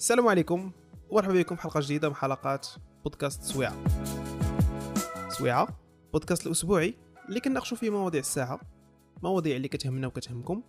السلام 0.00 0.28
عليكم 0.28 0.72
ومرحبا 1.10 1.34
بكم 1.34 1.56
في 1.56 1.62
حلقة 1.62 1.80
جديدة 1.80 2.08
من 2.08 2.14
حلقات 2.14 2.68
بودكاست 3.04 3.42
سويعة. 3.42 3.76
سويعة 5.28 5.68
بودكاست 6.12 6.46
الأسبوعي 6.46 6.94
اللي 7.28 7.40
كنناقشوا 7.40 7.76
فيه 7.76 7.90
مواضيع 7.90 8.20
الساعة 8.20 8.60
مواضيع 9.22 9.56
اللي 9.56 9.68
كتهمنا 9.68 10.06
وكتهمكم 10.06 10.62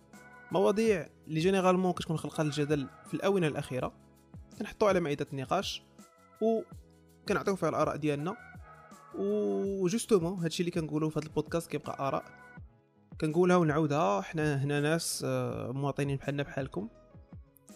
مواضيع 0.50 1.08
اللي 1.28 1.40
généralement 1.40 1.92
كتكون 1.92 2.16
خالقة 2.16 2.42
للجدل 2.44 2.88
في 3.06 3.14
الآونة 3.14 3.46
الأخيرة. 3.46 3.92
كنحطوا 4.58 4.88
على 4.88 5.00
مائدة 5.00 5.26
النقاش 5.32 5.82
و 6.42 6.62
كنعطيو 7.28 7.56
فيها 7.56 7.68
الآراء 7.68 7.96
ديالنا. 7.96 8.36
و 9.18 9.86
justement 9.88 10.38
هادشي 10.38 10.62
اللي 10.62 10.70
كنقولوا 10.70 11.10
في 11.10 11.18
هذا 11.18 11.26
البودكاست 11.26 11.70
كيبقى 11.70 12.08
آراء. 12.08 12.24
كنقولها 13.20 13.56
ونعاودها 13.56 14.20
حنا 14.20 14.56
هنا 14.64 14.80
ناس 14.80 15.22
آه، 15.26 15.72
مواطنين 15.72 16.16
بحالنا 16.16 16.42
بحالكم. 16.42 16.88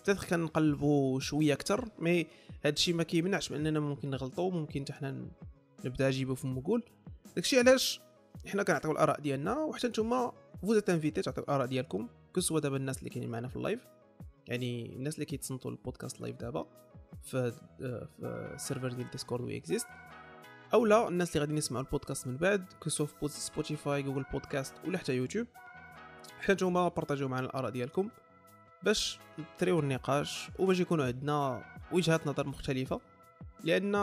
peut-être 0.07 0.27
كنقلبوا 0.27 1.21
شوية 1.21 1.53
أكثر 1.53 1.89
mais 1.99 2.27
هادشي 2.65 2.93
ما 2.93 3.03
كيمنعش 3.03 3.49
باننا 3.49 3.81
ممكن 3.81 4.11
نغلطوا 4.11 4.51
ممكن 4.51 4.83
حتى 4.83 4.93
حنا 4.93 5.27
نبدا 5.85 6.11
جيبو 6.11 6.35
في 6.35 6.47
مقول 6.47 6.83
داكشي 7.37 7.59
علاش 7.59 8.01
حنا 8.47 8.63
كنعطيو 8.63 8.93
الآراء 8.93 9.21
ديالنا 9.21 9.59
وحتى 9.59 9.89
نتوما 9.89 10.33
vous 10.61 10.83
invitez 10.89 11.23
تعطيو 11.23 11.45
الآراء 11.45 11.67
ديالكم 11.67 12.09
كسوا 12.35 12.61
دابا 12.61 12.77
الناس 12.77 12.99
اللي 12.99 13.11
كاينين 13.11 13.31
معنا 13.31 13.49
في 13.49 13.57
ال 13.57 13.61
live 13.61 13.81
يعني 14.49 14.97
الناس 14.97 15.15
اللي 15.15 15.25
كيتصنتوا 15.25 15.71
البودكاست 15.71 16.21
live 16.21 16.37
دابا 16.37 16.67
في 17.23 17.53
ال 18.23 18.31
serveur 18.31 18.93
ديال 18.93 19.11
ديسكورد 19.11 19.45
oui 19.45 19.57
existe 19.57 19.87
أو 20.75 20.87
لا 20.87 21.09
الناس 21.09 21.29
اللي 21.29 21.41
غاديين 21.41 21.59
يسمعوا 21.59 21.85
البودكاست 21.85 22.27
من 22.27 22.37
بعد 22.37 22.65
كسوا 22.85 23.07
في 23.07 23.29
سبوتيفاي 23.29 24.03
جوجل 24.03 24.25
بودكاست 24.33 24.75
ولا 24.85 24.99
حتى 24.99 25.17
يوتيوب 25.17 25.47
حتى 26.41 26.53
نتوما 26.53 26.89
بارطاجيو 26.89 27.29
معنا 27.29 27.47
الآراء 27.47 27.71
ديالكم. 27.71 28.11
باش 28.87 29.19
نثريو 29.39 29.81
النقاش 29.81 30.51
وباش 30.59 30.81
يكونوا 30.81 31.05
عندنا 31.05 31.65
وجهات 31.93 32.27
نظر 32.27 32.47
مختلفة 32.47 33.01
لأن 33.65 33.95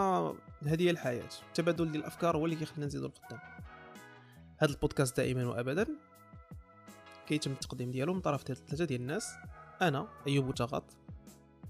هذه 0.67 0.81
هي 0.81 0.89
الحياة 0.89 1.29
التبادل 1.47 1.91
ديال 1.91 2.01
الأفكار 2.01 2.37
هو 2.37 2.45
اللي 2.45 2.55
كيخلينا 2.55 2.85
نزيدو 2.85 3.07
لقدام. 3.07 3.39
هذا 4.57 4.71
البودكاست 4.71 5.17
دائما 5.17 5.45
وابدا 5.45 5.87
كيتم 7.27 7.51
التقديم 7.51 7.91
ديالو 7.91 8.13
من 8.13 8.21
طرف 8.21 8.45
ديال 8.45 8.57
ثلاثة 8.57 8.85
ديال 8.85 9.01
الناس. 9.01 9.33
أنا 9.81 10.07
أيوب 10.27 10.45
بوتغط 10.45 10.83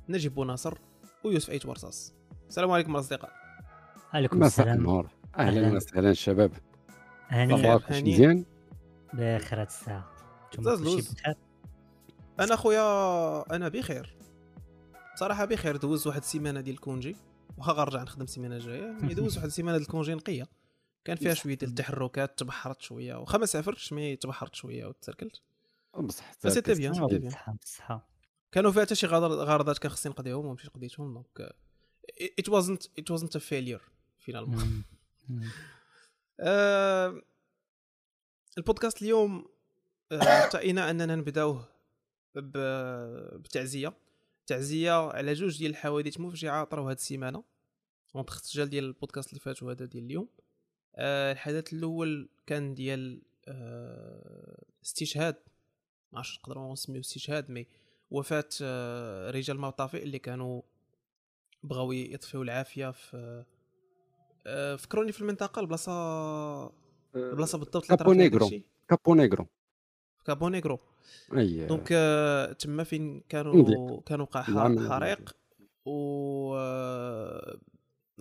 نجيب 0.09 0.35
بوناصر 0.35 0.77
ويوسف 1.23 1.49
أيت 1.49 1.65
ورصاص. 1.65 2.13
السلام 2.49 2.71
عليكم 2.71 2.95
الاصدقاء 2.95 3.31
عليكم 4.13 4.43
السلام. 4.43 4.77
النور. 4.77 5.07
أهلا 5.37 5.65
أهلاً. 5.67 5.75
وسهلا 5.75 6.09
الشباب 6.11 6.51
هاني 7.29 7.55
أخبارك 7.55 7.91
هاني. 7.91 8.13
مزيان؟ 8.13 8.45
بخير 9.13 9.61
هاد 9.61 9.67
الساعة. 9.67 10.13
أنا 12.39 12.55
خويا 12.55 13.55
أنا 13.55 13.69
بخير. 13.69 14.17
صراحة 15.15 15.45
بخير 15.45 15.77
دوز 15.77 16.07
واحد 16.07 16.21
السيمانة 16.21 16.61
ديال 16.61 16.75
ال 16.75 16.81
congé. 16.81 17.15
واخا 17.57 17.71
غنرجع 17.71 18.03
نخدم 18.03 18.23
السيمانة 18.23 18.55
الجاية. 18.55 18.91
mais 19.07 19.13
دوز 19.13 19.35
واحد 19.35 19.47
السيمانة 19.47 19.77
ديال 19.77 19.87
ال 19.87 19.92
congé 19.92 20.13
نقية. 20.13 20.47
كان 21.05 21.17
فيها 21.17 21.33
شوية 21.33 21.53
ديال 21.53 21.69
التحركات 21.69 22.39
تبحرت 22.39 22.81
شوية. 22.81 23.15
واخا 23.15 23.37
ما 23.37 23.45
سافرتش 23.45 23.93
mais 23.93 24.15
تبحرت 24.15 24.55
شوية 24.55 24.85
وتسركلت. 24.85 25.41
بصح 25.99 26.33
c'était 26.47 26.73
bien 26.73 26.91
آه، 26.91 27.07
c'était 27.07 27.19
bien 27.19 27.33
كانوا 28.51 28.71
فيها 28.71 28.85
حتى 28.85 28.95
شي 28.95 29.07
غرضات 29.07 29.77
كان 29.77 29.91
خصني 29.91 30.11
نقضيهم 30.11 30.45
ومشيت 30.45 30.69
قضيتهم. 30.69 31.13
donc 31.13 31.55
it 32.39 32.49
wasn't 32.49 32.87
it 32.99 33.09
wasn't 33.15 33.35
a 33.35 33.39
failure 33.39 33.81
finalement 34.19 34.63
مم. 34.63 34.83
مم. 35.29 35.49
آه، 36.39 37.21
البودكاست 38.57 39.01
اليوم 39.01 39.47
آه، 40.11 40.15
ارتئينا 40.43 40.89
أننا 40.89 41.15
نبدأوه 41.15 41.72
بتعزية. 42.35 43.93
تعزية 44.47 44.91
على 44.91 45.33
جوج 45.33 45.57
ديال 45.57 45.71
الحوادث 45.71 46.19
مفجعه 46.19 46.63
طراو 46.63 46.87
هاد 46.87 46.95
السيمانة. 46.95 47.43
entre 48.15 48.33
التسجال 48.33 48.69
ديال 48.69 48.83
البودكاست 48.83 49.29
اللي 49.29 49.39
فات 49.39 49.63
وهذا 49.63 49.85
ديال 49.85 50.03
اليوم. 50.05 50.29
آه، 50.95 51.31
الحدث 51.31 51.73
الأول 51.73 52.29
كان 52.45 52.73
ديال 52.73 53.21
آه، 53.47 54.63
استشهاد. 54.83 55.35
ما 56.11 56.19
عرفتش 56.19 56.39
نقدروا 56.39 56.73
نسميو 56.73 57.01
استشهاد 57.01 57.51
mais 57.51 57.67
وفاة 58.11 58.49
آه، 58.61 59.31
رجال 59.31 59.59
مطافئ 59.59 60.03
اللي 60.03 60.19
كانوا 60.19 60.61
بغاو 61.63 61.91
يطفيو 61.91 62.41
العافية 62.41 62.91
في 62.91 63.43
آه، 64.47 64.75
فكروني 64.75 65.11
في 65.11 65.21
المنطقة 65.21 65.59
البلاصة 65.59 65.93
البلاصة 67.15 67.57
بالضبط 67.57 67.85
اللي 67.85 67.97
كابو 67.97 68.13
نيغرو. 68.13 68.49
كابو 68.87 69.15
نيغرو. 69.15 69.47
في 70.23 70.27
كابو 70.27 70.49
نيغرو 70.49 70.79
أي. 71.37 71.65
donc 71.65 71.87
تما 72.59 72.83
فين 72.83 73.23
كانوا. 73.29 74.01
كان 74.05 74.21
وقع 74.21 74.41
حريق 74.41 75.35
و 75.85 76.55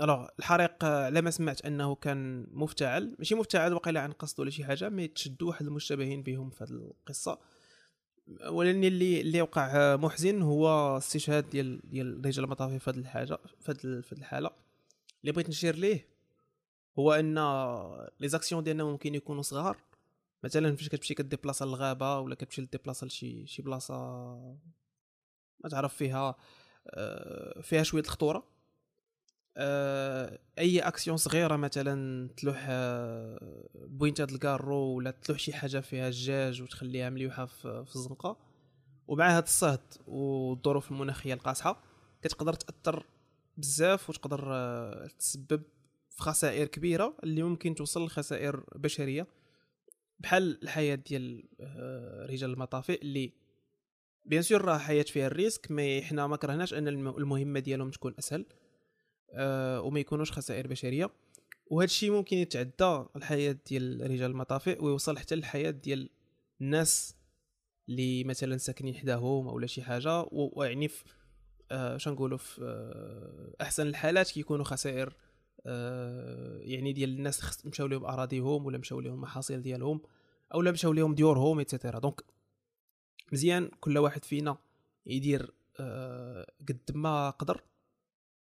alors 0.01 0.27
الحريق 0.39 0.85
على 0.85 1.21
ما 1.21 1.31
سمعت 1.31 1.65
أنه 1.67 1.95
كان 1.95 2.47
مفتعل 2.51 3.17
ماشي 3.19 3.35
مفتعل 3.35 3.73
وقيل 3.75 3.97
عن 3.97 4.13
قصد 4.13 4.41
ولا 4.41 4.51
شي 4.51 4.65
حاجة 4.65 4.89
mais 4.89 5.09
تشدوا 5.09 5.49
واحد 5.49 5.67
المشتبهين 5.67 6.23
بهم 6.23 6.51
في 6.51 6.65
هذه 6.65 6.71
القصة. 6.71 7.39
ولكن 8.49 8.85
اللي 8.85 9.21
اللي 9.21 9.43
وقع 9.43 9.97
محزن 9.97 10.43
هو 10.43 10.97
استشهاد 10.99 11.51
ديال 11.51 11.81
ديال 11.91 12.27
رجال 12.27 12.45
المطافي 12.45 12.79
في 12.79 12.91
هذه 12.91 12.99
الحاجة 12.99 13.39
في 13.61 13.71
هذه 13.73 14.03
الحالة. 14.13 14.51
اللي 15.21 15.33
بغيت 15.33 15.49
نشير 15.49 15.77
ليه 15.77 16.07
هو 16.99 17.13
أن 17.13 17.35
les 18.21 18.29
actions 18.29 18.63
ديالنا 18.65 18.85
ممكن 18.85 19.15
يكونوا 19.15 19.43
صغار. 19.43 19.77
مثلا 20.45 20.77
فاش 20.77 20.89
كتمشي 20.89 21.15
كديبلاصا 21.15 21.67
للغابة 21.67 22.19
ولا 22.19 22.35
كتمشي 22.35 22.63
لديبلاصا 22.63 23.07
لشي 23.07 23.47
شي 23.47 23.63
بلاصة 23.63 23.95
ما 25.65 25.71
تعرف 25.71 25.95
فيها 25.95 26.37
آه، 26.87 27.61
فيها 27.61 27.83
شوية 27.83 28.03
الخطورة 28.03 28.45
آه، 29.57 30.39
أي 30.59 30.81
أكسيون 30.81 31.17
صغيرة 31.17 31.57
مثلا 31.57 32.29
تلوح 32.37 32.67
آه، 32.69 33.69
بوينتات 33.75 34.33
الكارو 34.33 34.77
ولا 34.77 35.11
تلوح 35.11 35.39
شي 35.39 35.53
حاجة 35.53 35.81
فيها 35.81 36.09
الجاج 36.09 36.63
وتخليها 36.63 37.11
مليوحة 37.11 37.47
في 37.47 37.97
الزنقة 37.97 38.37
ومع 39.07 39.29
هذا 39.29 39.45
الصهد 39.45 39.81
والظروف 40.07 40.91
المناخية 40.91 41.35
القاصحة 41.35 41.83
كتقدر 42.23 42.53
تأثر 42.53 43.07
بزاف 43.57 44.11
وتقدر 44.11 45.09
تسبب 45.19 45.63
في 46.11 46.23
خسائر 46.23 46.67
كبيرة 46.67 47.17
اللي 47.25 47.43
ممكن 47.43 47.75
توصل 47.75 48.05
لخسائر 48.05 48.65
بشرية. 48.75 49.27
بحال 50.23 50.63
الحياة 50.63 50.95
ديال 50.95 51.45
آه، 51.61 52.27
رجال 52.27 52.51
المطافئ 52.51 53.03
اللي 53.03 53.33
bien 54.25 54.43
sûr 54.43 54.63
راه 54.65 54.79
حياة 54.79 55.03
فيها 55.03 55.27
ال 55.27 55.33
risque 55.33 55.71
mais 55.71 56.03
حنا 56.03 56.27
ما 56.27 56.37
كرهناش 56.37 56.75
أن 56.75 56.89
الم- 56.89 57.17
المهمة 57.17 57.61
ديالهم 57.61 57.91
تكون 57.91 58.15
أسهل 58.19 58.47
آه، 59.31 59.81
وما 59.81 60.01
يكونوش 60.01 60.33
خسائر 60.33 60.67
بشرية. 60.67 61.11
وهذا 61.67 61.85
الشيء 61.85 62.11
ممكن 62.11 62.37
يتعدى 62.37 63.05
الحياة 63.17 63.57
ديال 63.67 64.11
رجال 64.11 64.31
المطافئ 64.31 64.85
ويوصل 64.85 65.19
حتى 65.19 65.35
للحياة 65.35 65.71
ديال 65.71 66.11
الناس 66.61 67.17
اللي 67.89 68.25
مثلا 68.25 68.57
ساكنين 68.57 68.95
حداهم 68.95 69.49
أو 69.49 69.59
لا 69.59 69.67
شي 69.67 69.83
حاجة. 69.83 70.27
ويعني 70.33 70.89
في 70.89 71.05
آه، 71.71 71.97
شنو 71.97 72.15
نقولوا 72.15 72.39
في 72.39 73.55
أحسن 73.61 73.87
الحالات 73.87 74.31
كيكونوا 74.31 74.65
خسائر 74.65 75.15
يعني 75.65 76.93
ديال 76.93 77.11
الناس 77.11 77.67
مشاو 77.67 77.87
لهم 77.87 78.05
أراضيهم 78.05 78.67
ولا 78.67 78.79
مشاو 78.79 79.01
لهم 79.01 79.21
محاصيل 79.21 79.63
ديالهم 79.63 80.01
أو 80.55 80.63
لا 80.63 80.71
مشاو 80.71 80.93
لهم 80.93 81.15
ديورهم 81.15 81.59
ايتترا 81.59 81.99
دونك 81.99 82.25
مزيان 83.33 83.71
كل 83.81 83.99
واحد 83.99 84.25
فينا 84.25 84.59
يدير 85.07 85.55
آه، 85.81 86.47
قد 86.69 86.93
ما 86.95 87.31
قدر 87.31 87.63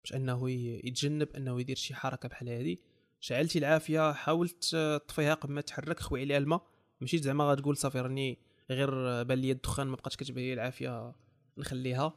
باش 0.05 0.15
أنه 0.15 0.51
يتجنب 0.51 1.29
أنه 1.37 1.61
يدير 1.61 1.77
شي 1.77 1.95
حركة 1.95 2.29
بحال 2.29 2.49
هذه 2.49 2.77
شعلتي 3.21 3.59
العافية 3.59 4.13
حاولت 4.13 4.71
آه، 4.75 4.97
تطفيها 4.97 5.35
قبل 5.35 5.53
ما 5.53 5.61
تحرك 5.61 6.01
خوي 6.01 6.21
عليها 6.21 6.39
الماء. 6.39 6.67
ماشي 7.01 7.19
زعما 7.19 7.45
غتقول 7.45 7.77
صافي 7.77 8.01
راني 8.01 8.39
غير 8.71 9.23
بان 9.23 9.39
لي 9.39 9.51
الدخان 9.51 9.87
ما 9.87 9.97
بقاتش 9.97 10.17
كتبان 10.17 10.53
العافية 10.53 11.13
نخليها. 11.59 12.15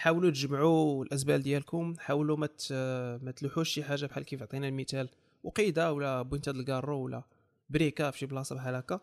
حاولوا 0.00 0.30
تجمعوا 0.30 1.04
الازبال 1.04 1.42
ديالكم 1.42 1.94
حاولوا 1.98 2.36
ما 2.36 2.46
ت- 2.46 2.72
ما 3.22 3.30
تلوحوش 3.36 3.68
شي 3.68 3.82
حاجة 3.84 4.06
بحال 4.06 4.24
كيف 4.24 4.42
عطينا 4.42 4.68
المثال 4.68 5.08
وقيده 5.44 5.92
ولا 5.92 6.22
بوينتا 6.22 6.50
الكارو 6.50 7.04
ولا 7.04 7.22
بريكا 7.70 8.10
في 8.10 8.18
شي 8.18 8.26
بلاصة 8.26 8.54
بحال 8.54 8.74
هكا. 8.74 9.00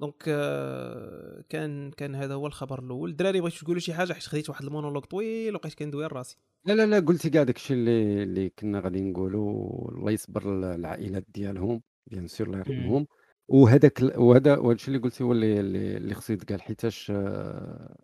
donc 0.00 0.24
آه، 0.28 1.44
كان 1.48 1.90
كان 1.90 2.14
هذا 2.14 2.34
هو 2.34 2.46
الخبر 2.46 2.78
الأول. 2.78 3.10
الدراري 3.10 3.40
بغيتو 3.40 3.64
تقولوا 3.64 3.80
شي 3.80 3.94
حاجة؟ 3.94 4.12
حيت 4.12 4.22
خديت 4.22 4.48
واحد 4.50 4.64
المونولوج 4.64 5.04
طويل 5.04 5.54
وبقيت 5.56 5.74
كندوي 5.74 6.06
راسي. 6.06 6.36
لا 6.66 6.72
لا 6.72 6.86
لا 6.86 7.00
قلتي 7.00 7.30
كاع 7.30 7.42
داكشي 7.42 7.74
اللي 7.74 8.22
اللي 8.22 8.50
كنا 8.50 8.80
غادي 8.80 9.00
نقولوا. 9.00 9.90
الله 9.90 10.10
يصبر 10.10 10.74
العائلات 10.74 11.24
ديالهم 11.34 11.82
bien 12.10 12.26
sûr 12.26 12.46
الله 12.46 12.58
يرحمهم. 12.58 13.06
وهذاك 13.48 14.02
وهذا 14.16 14.56
وهذا 14.58 14.72
الشيء 14.74 14.94
اللي 14.94 15.04
قلتي 15.04 15.24
هو 15.24 15.32
اللي 15.32 15.60
اللي 15.60 15.96
اللي 15.96 16.14
خصو 16.14 16.32
يتقال 16.32 16.62
حيتاش 16.62 17.10
آه، 17.10 17.96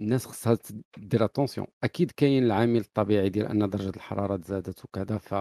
الناس 0.00 0.26
خصها 0.26 0.58
دير 0.98 1.24
attention 1.24 1.66
أكيد 1.84 2.10
كاين 2.10 2.44
العامل 2.44 2.80
الطبيعي 2.80 3.28
ديال 3.28 3.46
أن 3.46 3.70
درجة 3.70 3.92
الحرارة 3.96 4.36
تزادت 4.36 4.84
وكذا 4.84 5.18
ف 5.18 5.34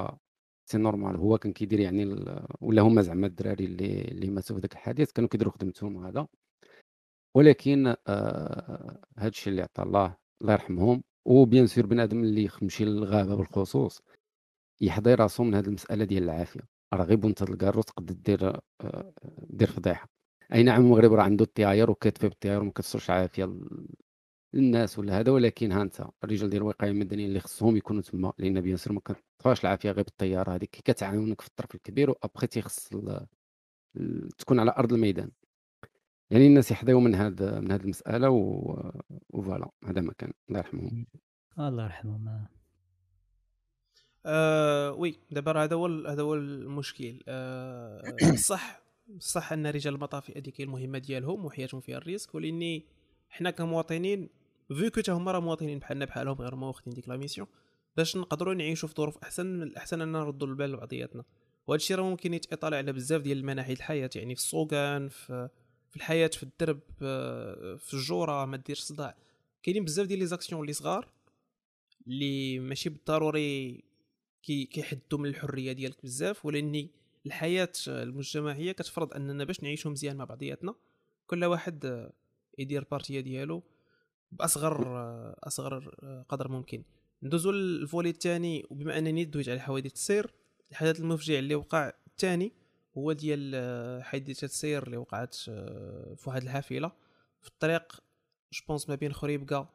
c'est 0.65 0.77
normal. 0.77 1.15
هو 1.15 1.37
كان 1.37 1.53
كيدير 1.53 1.79
يعني 1.79 2.03
ال- 2.03 2.47
ولا 2.61 2.81
هما 2.81 3.01
زعما 3.01 3.27
الدراري 3.27 3.65
اللي 3.65 4.01
اللي 4.01 4.29
ماتوا 4.29 4.55
في 4.55 4.61
ذاك 4.61 4.73
الحادث 4.73 5.11
كانوا 5.11 5.29
كيديروا 5.29 5.53
خدمتهم 5.53 5.95
وهذا. 5.95 6.27
ولكن 7.35 7.95
آه، 8.07 9.01
هذا 9.17 9.27
الشيء 9.27 9.51
اللي 9.51 9.61
عطى 9.61 9.83
الله 9.83 10.15
الله 10.41 10.53
يرحمهم. 10.53 11.03
و 11.25 11.33
bien 11.33 11.67
sûr 11.67 11.85
بنادم 11.85 12.23
اللي 12.23 12.49
يمشي 12.61 12.85
للغابة 12.85 13.35
بالخصوص 13.35 14.01
يحضي 14.81 15.13
راسو 15.15 15.43
من 15.43 15.53
هاد 15.55 15.67
المسألة 15.67 16.05
ديال 16.05 16.23
العافية، 16.23 16.61
راه 16.93 17.03
غير 17.03 17.17
بونت 17.17 17.41
الكارو 17.41 17.81
تقدر 17.81 18.13
دير 18.13 18.47
آآ 18.81 19.13
دير 19.49 19.67
فضيحة، 19.71 20.09
أي 20.53 20.63
نعم 20.63 20.81
المغرب 20.81 21.13
راه 21.13 21.23
عنده 21.23 21.45
الطياير 21.45 21.91
وكيطفي 21.91 22.27
بالطياير 22.29 22.61
وما 22.61 22.71
كتوصلش 22.71 23.09
عافية 23.09 23.45
للناس 24.53 24.99
ولا 24.99 25.19
هذا 25.19 25.31
ولكن 25.31 25.71
ها 25.71 25.81
أنت 25.81 26.07
الرجال 26.23 26.49
ديال 26.49 26.61
الوقاية 26.61 26.91
المدنية 26.91 27.25
اللي 27.25 27.39
خصهم 27.39 27.77
يكونوا 27.77 28.01
تما 28.01 28.33
لأن 28.37 28.61
bien 28.61 28.77
sûr 28.77 28.93
ما 28.93 28.99
كتبقاش 28.99 29.63
العافية 29.63 29.91
غير 29.91 30.03
بالطيارة 30.03 30.55
هذيك 30.55 30.69
كتعاونك 30.69 31.41
في 31.41 31.47
الطرف 31.47 31.75
الكبير 31.75 32.09
وأبخي 32.09 32.47
تيخص 32.47 32.89
تكون 34.37 34.59
على 34.59 34.73
أرض 34.77 34.93
الميدان. 34.93 35.31
يعني 36.29 36.47
الناس 36.47 36.71
يحظيو 36.71 36.99
من 36.99 37.15
هاد 37.15 37.43
من 37.43 37.71
هاد 37.71 37.81
المسألة 37.81 38.29
و 38.29 38.91
و 39.29 39.36
voilà 39.36 39.69
هذا 39.85 40.01
ما 40.01 40.13
كان 40.17 40.31
الله 40.49 40.59
يرحمهم. 40.59 41.05
الله 41.59 41.83
يرحمهم 41.83 42.47
آه. 44.25 44.91
oui 44.91 45.19
دابا 45.31 45.51
راه 45.51 45.63
هذا 45.63 45.75
هو 45.75 45.85
هذا 45.85 46.21
هو 46.21 46.33
المشكل 46.33 47.23
آه 47.27 48.15
صح 48.49 48.81
صح 49.19 49.53
أن 49.53 49.67
رجال 49.67 49.95
المطافي 49.95 50.39
هذيك 50.39 50.61
هي 50.61 50.65
المهمة 50.65 50.97
ديالهم 50.97 51.45
وحياتهم 51.45 51.81
فيها 51.81 51.97
ال 51.97 52.02
risque 52.02 52.35
ولكن 52.35 52.85
حنا 53.29 53.51
كمواطنين 53.51 54.29
vu 54.73 54.88
que 54.88 55.11
هما 55.11 55.31
راه 55.31 55.39
مواطنين 55.39 55.79
بحالنا 55.79 56.05
بحالهم 56.05 56.35
غير 56.35 56.55
ما 56.55 56.67
واخدين 56.67 56.93
ديك 56.93 57.09
la 57.09 57.17
mission 57.17 57.47
باش 57.97 58.17
نقدروا 58.17 58.53
نعيشوا 58.53 58.89
في 58.89 58.95
ظروف 58.95 59.17
احسن 59.23 59.45
من 59.45 59.63
الاحسن 59.63 60.01
اننا 60.01 60.19
نردوا 60.19 60.47
البال 60.47 60.71
لبعضياتنا 60.71 61.23
وهذا 61.67 61.81
الشيء 61.81 61.97
راه 61.97 62.03
ممكن 62.03 62.33
يتطلع 62.33 62.77
على 62.77 62.93
بزاف 62.93 63.21
ديال 63.21 63.37
المناحي 63.37 63.73
الحياة 63.73 64.09
يعني 64.15 64.35
في 64.35 64.41
السوقان 64.41 65.09
في 65.09 65.49
في 65.89 65.95
الحياة 65.95 66.27
في 66.27 66.43
الدرب 66.43 66.79
في 67.77 67.93
الجوره 67.93 68.45
ما 68.45 68.57
ديرش 68.57 68.79
صداع 68.79 69.17
كاينين 69.63 69.85
بزاف 69.85 70.07
ديال 70.07 70.19
les 70.19 70.25
actions 70.25 70.61
اللي 70.61 70.73
صغار 70.73 71.13
اللي 72.07 72.59
ماشي 72.59 72.89
بالضروري 72.89 73.83
كي 74.43 74.65
كيحدوا 74.65 75.19
من 75.19 75.29
الحريه 75.29 75.71
ديالك 75.71 76.03
بزاف 76.03 76.45
ولاني 76.45 76.91
الحياة 77.25 77.71
المجتمعيه 77.87 78.71
كتفرض 78.71 79.13
اننا 79.13 79.43
باش 79.43 79.63
نعيشوا 79.63 79.91
مزيان 79.91 80.15
مع 80.15 80.25
بعضياتنا 80.25 80.75
كل 81.27 81.45
واحد 81.45 82.09
يدير 82.57 82.83
partie 82.91 83.19
ديالو 83.19 83.63
بأصغر 84.31 85.03
أصغر 85.43 85.95
قدر 86.29 86.47
ممكن. 86.47 86.83
ندوزو 87.23 87.51
لل 87.51 87.68
volet 87.68 88.09
الثاني 88.09 88.65
وبما 88.69 88.97
أنني 88.97 89.25
دويت 89.25 89.49
على 89.49 89.59
حوادث 89.59 89.93
السير 89.93 90.33
الحدث 90.71 90.99
المفجع 90.99 91.39
اللي 91.39 91.55
وقع 91.55 91.93
الثاني 92.07 92.51
هو 92.97 93.11
ديال 93.11 94.03
حادثه 94.03 94.45
السير 94.45 94.83
اللي 94.83 94.97
وقعت 94.97 95.35
في 95.35 96.23
واحد 96.27 96.41
الحافلة. 96.43 96.91
في 97.41 97.47
الطريق 97.47 98.03
je 98.53 98.63
pense 98.63 98.89
ما 98.89 98.95
بين 98.95 99.13
خريبكا 99.13 99.69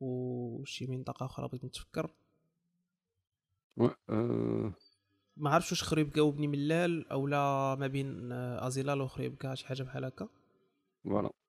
وشي 0.00 0.86
منطقة 0.86 1.26
أخرى 1.26 1.48
بغيت 1.48 1.64
نتفكر. 1.64 2.14
آه. 4.10 4.74
ما 5.36 5.50
عرفتش 5.50 5.72
واش 5.72 5.82
خريبكا 5.82 6.20
وبني 6.20 6.46
ملال 6.46 7.08
أو 7.08 7.26
لا 7.26 7.74
ما 7.74 7.86
بين 7.86 8.32
أزيلال 8.32 9.00
وخريبكا 9.00 9.54
شي 9.54 9.66
حاجة 9.66 9.82
بحال 9.82 10.04
هكا. 10.04 10.28
voilà. 11.04 11.26
آه 11.28 11.39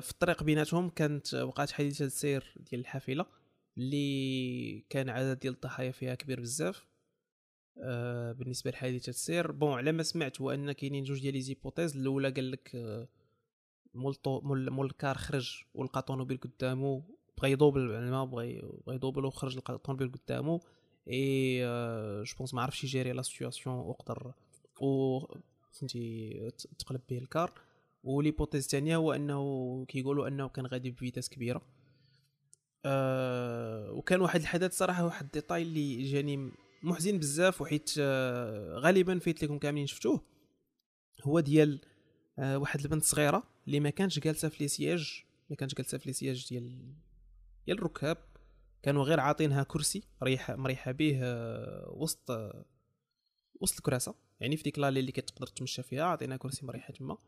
في 0.00 0.10
الطريق 0.10 0.42
بيناتهم 0.42 0.88
كانت 0.88 1.34
وقعت 1.34 1.70
حادثة 1.70 2.04
السير 2.04 2.54
ديال 2.70 2.80
الحافلة 2.80 3.26
اللي 3.78 4.84
كان 4.90 5.08
عدد 5.08 5.38
ديال 5.38 5.54
الضحايا 5.54 5.90
فيها 5.90 6.14
كبير 6.14 6.40
بزاف. 6.40 6.86
آه 7.82 8.32
بالنسبة 8.32 8.70
لحادثة 8.70 9.10
السير 9.10 9.52
bon 9.52 9.72
على 9.72 9.92
ما 9.92 10.02
سمعت 10.02 10.40
هو 10.40 10.50
أن 10.50 10.72
كاينين 10.72 11.04
جوج 11.04 11.20
ديال 11.20 11.34
les 11.34 11.40
hypothèses. 11.40 11.96
الأولى 11.96 12.30
قال 12.30 12.50
لك 12.50 12.70
آه 12.74 13.08
مول 13.94 14.70
مول 14.70 14.86
الكار 14.86 15.16
خرج 15.18 15.64
ولقى 15.74 16.02
طونوبيل 16.02 16.36
قدامه 16.36 17.02
بغى 17.38 17.50
يدوبل 17.52 17.80
الماء 17.80 18.24
بغى 18.24 18.62
بغى 18.86 18.96
يدوبل 18.96 19.24
وخرج 19.24 19.56
لقى 19.56 19.74
الطونوبيل 19.74 20.12
قدامه 20.12 20.60
et 21.10 21.60
je 22.24 22.36
pense 22.38 22.54
ما 22.54 22.62
عرفش 22.62 22.84
يجيري 22.84 23.12
la 23.12 23.22
situation 23.22 23.76
وقدر 23.76 24.32
و 24.80 25.20
فهمتي 25.72 26.50
تقلب 26.78 27.00
به 27.10 27.18
الكار. 27.18 27.52
و 28.06 28.11
l'hypothèse 28.11 28.64
الثانية 28.64 28.96
هو 28.96 29.12
إنه 29.12 29.84
كيقولوا 29.88 30.28
إنه 30.28 30.48
كان 30.48 30.66
غادي 30.66 30.90
ب 30.90 30.95
vitesse 30.95 31.28
كبيرة. 31.28 31.62
أه 32.84 33.92
وكان 33.92 34.20
واحد 34.20 34.40
الحدث 34.40 34.78
صراحة 34.78 35.04
واحد 35.04 35.24
ال 35.24 35.29
détail 35.29 35.62
اللي 35.62 36.02
جاني 36.02 36.50
محزن 36.82 37.18
بزاف 37.18 37.60
وحيت 37.60 37.90
أه 37.98 38.78
غالبا 38.78 39.18
فايت 39.18 39.44
لكم 39.44 39.58
كاملين 39.58 39.86
شفتوه 39.86 40.20
هو 41.22 41.40
ديال 41.40 41.80
أه 42.38 42.58
واحد 42.58 42.80
البنت 42.80 43.04
صغيرة 43.04 43.42
اللي 43.66 43.80
ما 43.80 43.90
كانش 43.90 44.18
جالسة 44.18 44.48
في 44.48 44.64
les 44.64 44.68
sièges 44.68 45.24
ما 45.50 45.56
كانش 45.56 45.74
جالسة 45.74 45.98
في 45.98 46.06
les 46.06 46.12
sièges 46.12 46.48
ديال 46.48 46.94
ديال 47.66 47.78
الركاب. 47.78 48.18
كانوا 48.82 49.04
غير 49.04 49.20
عاطينها 49.20 49.62
كرسي 49.62 50.02
مريحه 50.22 50.56
مريحة 50.56 50.92
به 50.92 51.18
آه، 51.22 51.92
وسط 51.96 52.30
آه، 52.30 52.64
وسط 53.60 53.76
الكراسة. 53.76 54.14
يعني 54.40 54.56
في 54.56 54.62
ديك 54.62 54.78
l'allée 54.78 55.00
اللي 55.00 55.12
كتقدر 55.12 55.46
تمشى 55.46 55.82
فيها 55.82 56.04
عطينا 56.04 56.36
كرسي 56.36 56.66
مريحة 56.66 56.92
تما. 56.92 57.18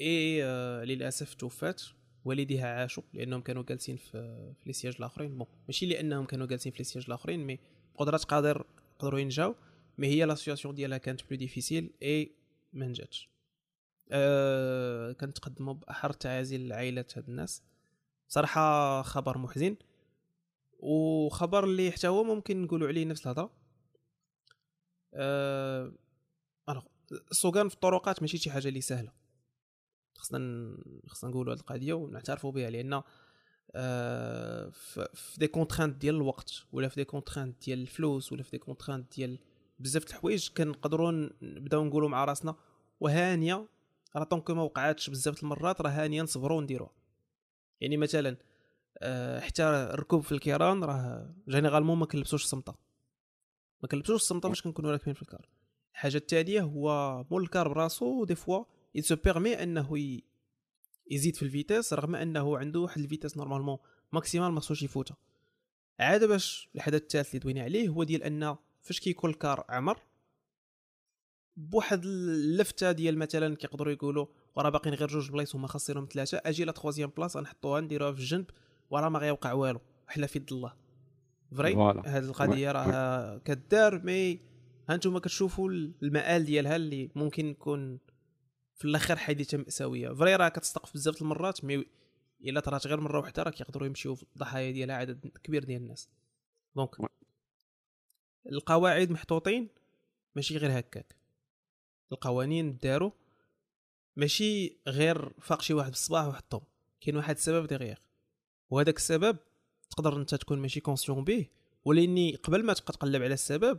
اي 0.00 0.44
آه 0.44 0.84
للأسف 0.84 1.34
توفات 1.34 1.82
والديها 2.24 2.80
عاشوا 2.80 3.02
لأنهم 3.14 3.40
كانوا 3.40 3.62
جالسين 3.62 3.96
في 3.96 4.52
في 4.64 4.72
سياج 4.72 4.94
الآخرين. 4.98 5.38
bon 5.38 5.46
ماشي 5.66 5.86
لأنهم 5.86 6.24
كانوا 6.24 6.46
جالسين 6.46 6.72
في 6.72 6.78
les 6.78 6.84
sièges 6.84 7.04
الآخرين 7.06 7.46
mais 7.46 7.58
بقدرات 7.94 8.24
قادر 8.24 8.66
قدروا 8.98 9.20
ينجاو 9.20 9.54
mais 9.98 10.06
هي 10.06 10.24
la 10.24 10.34
situation 10.34 10.74
ديالها 10.74 10.98
كانت 10.98 11.20
plus 11.30 11.38
difficile 11.38 11.90
et 12.02 12.32
ما 12.72 12.86
نجاتش. 12.86 13.30
أه 14.10 15.12
كنتقدموا 15.12 15.74
بأحر 15.74 16.10
التعازي 16.10 16.58
لعائلات 16.58 17.18
هاد 17.18 17.28
الناس. 17.28 17.62
صراحة 18.28 19.02
خبر 19.02 19.38
محزن 19.38 19.76
وخبر 20.78 21.64
اللي 21.64 21.90
حتى 21.92 22.08
هو 22.08 22.24
ممكن 22.24 22.62
نقولوا 22.62 22.88
عليه 22.88 23.04
نفس 23.04 23.26
الهضرة. 23.26 23.50
أه... 25.14 25.92
السوقان 27.30 27.68
في 27.68 27.74
الطرقات 27.74 28.22
ماشي 28.22 28.38
شي 28.38 28.50
حاجة 28.50 28.68
اللي 28.68 28.80
سهلة. 28.80 29.12
خصنا 30.20 30.76
خصنا 31.06 31.30
نقولوا 31.30 31.54
هذه 31.54 31.60
القضية 31.60 31.94
ونعترفوا 31.94 32.52
بها 32.52 32.70
لأن 32.70 33.02
أه... 33.74 34.68
في 35.14 35.36
des 35.38 35.46
contraintes 35.46 35.96
ديال 35.96 36.14
الوقت 36.14 36.64
ولا 36.72 36.88
في 36.88 36.96
des 36.96 37.04
contraintes 37.04 37.64
ديال 37.64 37.78
الفلوس 37.78 38.32
ولا 38.32 38.42
في 38.42 38.50
دي 38.50 38.58
كونترانت 38.58 39.16
ديال 39.16 39.38
بزاف 39.78 40.04
د 40.04 40.08
الحوايج 40.08 40.48
كنقدروا 40.56 41.28
نبداو 41.42 41.84
نقولوا 41.84 42.08
مع 42.08 42.24
راسنا 42.24 42.54
وهانية 43.00 43.66
راه 44.16 44.24
tant 44.24 44.41
que 44.41 44.54
ما 44.54 44.62
وقعاتش 44.62 45.10
بزاف 45.10 45.42
المرات 45.42 45.80
راه 45.80 45.90
هانية 45.90 46.22
نصبروا 46.22 46.58
ونديروها. 46.58 46.90
يعني 47.80 47.96
مثلا 47.96 48.36
أه 48.98 49.40
حتى 49.40 49.62
الركوب 49.62 50.22
في 50.22 50.32
الكيران 50.32 50.84
راه 50.84 51.34
généralement 51.48 51.98
ما 51.98 52.06
كنلبسوش 52.06 52.44
الصمطة. 52.44 52.74
ما 53.82 53.88
كنلبسوش 53.88 54.20
الصمطة 54.20 54.48
باش 54.48 54.62
كنكونوا 54.62 54.90
راكبين 54.90 55.14
في 55.14 55.22
الكار. 55.22 55.48
الحاجة 55.92 56.16
التاليه 56.16 56.60
هو 56.60 57.24
مول 57.30 57.42
الكار 57.42 57.68
براسو 57.68 58.24
des 58.24 58.34
fois 58.34 58.64
il 58.98 59.04
se 59.04 59.14
permet 59.14 59.60
أنه 59.62 60.20
يزيد 61.10 61.36
في 61.36 61.42
ال 61.42 61.48
vitesse 61.48 61.92
رغم 61.92 62.14
أنه 62.14 62.58
عنده 62.58 62.80
واحد 62.80 63.00
ال 63.00 63.04
vitesse 63.04 63.36
normalement 63.36 63.78
maximale 64.12 64.52
ما 64.52 64.60
خصوش 64.60 64.82
يفوتها 64.82 65.16
عاد 66.00 66.24
باش 66.24 66.68
الحدث 66.74 67.02
الثالث 67.02 67.28
اللي 67.28 67.38
دوينا 67.38 67.62
عليه 67.62 67.88
هو 67.88 68.04
ديال 68.04 68.22
أن 68.22 68.56
فاش 68.82 69.00
كيكون 69.00 69.30
الكار 69.30 69.64
عمر 69.68 69.98
بواحد 71.56 72.04
اللفتة 72.04 72.92
ديال 72.92 73.18
مثلا 73.18 73.56
كيقدروا 73.56 73.92
يقولوا 73.92 74.26
وراه 74.56 74.70
باقيين 74.70 74.94
غير 74.94 75.08
جوج 75.08 75.30
بلايص 75.30 75.56
هما 75.56 75.68
خاصينهم 75.68 76.08
ثلاثة 76.12 76.40
أجي 76.44 76.64
la 76.64 76.72
troisième 76.72 77.12
place 77.16 77.36
غنحطوها 77.36 77.80
نديروها 77.80 78.12
في 78.12 78.18
الجنب 78.18 78.46
وراه 78.90 79.08
ما 79.08 79.18
غيوقع 79.18 79.52
والو 79.52 79.80
حلا 80.08 80.26
في 80.26 80.38
يد 80.38 80.52
الله. 80.52 80.72
vrai 81.56 81.74
هاد 81.74 82.24
القضية 82.24 82.72
راه 82.72 83.38
كدار 83.38 84.02
mais 84.04 84.40
هانتوما 84.88 85.18
كتشوفوا 85.18 85.70
المآل 86.02 86.44
ديالها 86.44 86.76
اللي 86.76 87.10
ممكن 87.14 87.46
يكون 87.46 87.98
في 88.80 88.84
الآخر 88.84 89.16
حادثه 89.16 89.58
ماساويه 89.58 90.08
vrai 90.08 90.36
راه 90.36 90.48
كتستقف 90.48 90.94
بزاف 90.94 91.22
المرات 91.22 91.64
mais 91.64 91.86
الا 92.44 92.60
طرات 92.60 92.86
غير 92.86 93.00
مرة 93.00 93.20
واحدة 93.20 93.42
راه 93.42 93.50
كيقدروا 93.50 93.86
يمشيو 93.86 94.14
في 94.14 94.22
الضحايا 94.22 94.70
ديالها 94.70 94.96
عدد 94.96 95.26
كبير 95.44 95.64
ديال 95.64 95.82
الناس. 95.82 96.08
donc 96.76 96.90
القواعد 98.46 99.10
محطوطين 99.10 99.68
ماشي 100.36 100.56
غير 100.56 100.78
هكاك. 100.78 101.16
القوانين 102.12 102.78
داروا 102.82 103.10
ماشي 104.16 104.78
غير 104.88 105.32
فاق 105.40 105.62
شي 105.62 105.74
واحد 105.74 105.90
بالصباح 105.90 106.26
وحطهم. 106.26 106.62
كاين 107.00 107.16
واحد 107.16 107.34
السبب 107.34 107.66
derrière 107.66 107.98
وهذاك 108.70 108.96
السبب 108.96 109.36
تقدر 109.90 110.16
انت 110.16 110.34
تكون 110.34 110.58
ماشي 110.58 110.80
conscient 110.80 111.24
به 111.24 111.46
ولاني 111.84 112.36
قبل 112.36 112.64
ما 112.64 112.72
تبقى 112.72 112.92
تقلب 112.92 113.22
على 113.22 113.34
السبب 113.34 113.78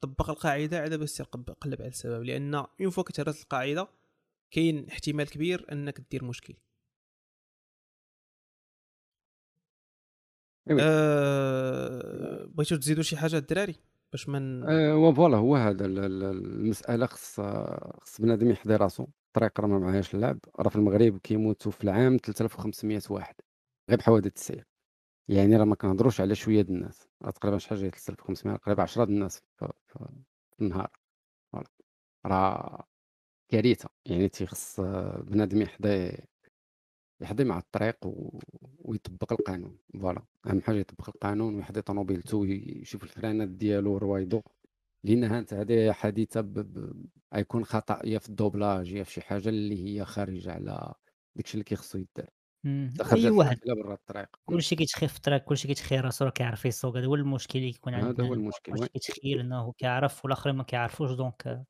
طبق 0.00 0.30
القاعدة 0.30 0.80
عاد 0.80 0.94
باش 0.94 1.12
تقلب 1.16 1.82
على 1.82 1.88
السبب. 1.88 2.22
لأن 2.22 2.54
une 2.54 2.90
fois 2.90 3.02
كتهرس 3.02 3.42
القاعده 3.42 3.97
كاين 4.50 4.88
احتمال 4.88 5.30
كبير 5.30 5.66
انك 5.72 6.00
دير 6.10 6.24
مشكل. 6.24 6.54
أه... 10.80 12.44
بغيتو 12.46 12.76
تزيدوا 12.76 13.02
شي 13.02 13.16
حاجة 13.16 13.36
الدراري 13.38 13.74
باش 14.12 14.28
من 14.28 14.64
أه 14.64 14.96
و 14.96 15.03
voilà 15.03 15.36
هو 15.36 15.56
هذا 15.56 15.86
المسألة 15.86 17.06
خص 17.06 17.40
خص 18.02 18.20
بنادم 18.20 18.50
يحضي 18.50 18.76
راسو. 18.76 19.06
الطريق 19.26 19.60
راه 19.60 19.66
ما 19.66 19.78
معاهاش 19.78 20.14
اللعب. 20.14 20.38
راه 20.60 20.68
في 20.68 20.76
المغرب 20.76 21.18
كيموتوا 21.18 21.72
في 21.72 21.84
العام 21.84 22.16
3500 22.18 23.00
واحد 23.10 23.34
غير 23.90 23.98
بحوادث 23.98 24.36
السير 24.36 24.66
يعني 25.28 25.56
راه 25.56 25.64
ما 25.64 25.74
كنهضروش 25.74 26.20
على 26.20 26.34
شوية 26.34 26.62
د 26.62 26.70
الناس. 26.70 27.08
راه 27.22 27.30
تقريبا 27.30 27.58
شحال 27.58 27.78
جاي 27.78 27.90
3500 27.90 28.56
قريبا 28.58 28.82
10 28.82 29.04
د 29.04 29.10
الناس 29.10 29.42
في, 29.58 29.68
في, 29.88 29.98
في 30.56 30.62
النهار. 30.62 30.90
voilà. 31.52 31.66
راه 32.26 32.87
كارثه 33.48 33.88
يعني 34.06 34.28
تيخص 34.28 34.80
بنادم 35.20 35.62
يحظى 35.62 36.12
يحظى 37.20 37.44
مع 37.44 37.58
الطريق 37.58 38.06
و... 38.06 38.40
ويطبق 38.78 39.32
القانون. 39.32 39.78
voilà. 40.00 40.22
أهم 40.46 40.60
حاجة 40.60 40.76
يطبق 40.76 41.08
القانون 41.08 41.54
ويحظى 41.54 41.82
طوموبيلته 41.82 42.36
ويشوف 42.38 43.02
الفرانات 43.02 43.48
ديالو 43.48 43.92
وروايدو 43.92 44.42
لانها 45.04 45.38
أنت 45.38 45.54
هذه 45.54 45.92
حادثه 45.92 46.40
ب... 46.40 46.52
ب... 46.52 47.06
غيكون 47.34 47.64
خطأ 47.64 48.00
يا 48.04 48.18
في 48.18 48.28
ال 48.28 48.35
doublage 48.35 48.92
يا 48.92 49.04
في 49.04 49.12
شي 49.12 49.20
حاجة 49.20 49.48
اللي 49.48 49.84
هي 49.84 50.04
خارجه 50.04 50.52
على 50.52 50.94
داكشي 51.36 51.54
اللي 51.54 51.64
كيخصو 51.64 51.98
يدار. 51.98 52.30
خرجت 53.02 53.24
أي 53.24 53.30
واحد. 53.30 53.52
الحافلة 53.52 53.74
برا 53.74 53.94
الطريق. 53.94 54.28
كلشي 54.44 54.76
كيتخيل 54.76 55.08
في 55.08 55.16
الطريق 55.16 55.44
كلشي 55.44 55.68
كيتخيل 55.68 56.04
راسو 56.04 56.24
راه 56.24 56.30
كيعرف 56.30 56.64
يسوق. 56.64 56.96
هذا 56.96 57.06
هو 57.06 57.14
المشكل 57.14 57.58
اللي 57.58 57.72
كيكون 57.72 57.94
هذا 57.94 58.06
عندنا. 58.06 58.26
هو 58.28 58.32
هنا. 58.32 58.42
المشكل. 58.42 58.72
كلشي 58.72 58.82
oui 58.82 58.88
كيتخيل 58.88 59.40
إنه 59.40 59.72
كيعرف 59.72 60.24
والآخرين 60.24 60.56
ما 60.56 60.64
كيعرفوش. 60.64 61.10
donc 61.10 61.64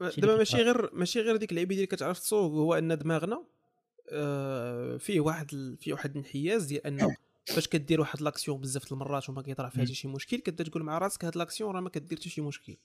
دابا 0.00 0.36
ماشي. 0.36 0.56
غير 0.56 0.94
ماشي 0.94 1.20
غير 1.20 1.36
ديك 1.36 1.50
اللعيبة 1.50 1.74
اللي 1.74 1.86
كتعرف 1.86 2.18
تسوق 2.18 2.52
هو 2.52 2.74
أن 2.74 2.98
دماغنا 2.98 3.44
آه، 4.12 4.96
فيه 4.96 5.20
واحد 5.20 5.54
ال- 5.54 5.76
فيه 5.76 5.92
واحد 5.92 6.10
الانحياز 6.10 6.64
ديال 6.64 6.86
أنه 6.86 7.16
فاش 7.54 7.68
كدير 7.68 8.00
واحد 8.00 8.22
l'action 8.22 8.60
بزاف 8.60 8.84
د 8.88 8.92
المرات 8.92 9.28
وما 9.30 9.42
كيطرا 9.42 9.68
فيها 9.68 9.84
حتى 9.84 9.94
شي 9.94 10.08
مشكل 10.08 10.36
كتبدا 10.36 10.64
تقول 10.64 10.82
مع 10.82 10.98
راسك 10.98 11.24
هاد 11.24 11.36
l'action 11.36 11.74
راه 11.74 11.80
ما 11.80 11.88
كدير 11.90 12.18
حتى 12.18 12.28
شي 12.30 12.40
مشكل. 12.40 12.76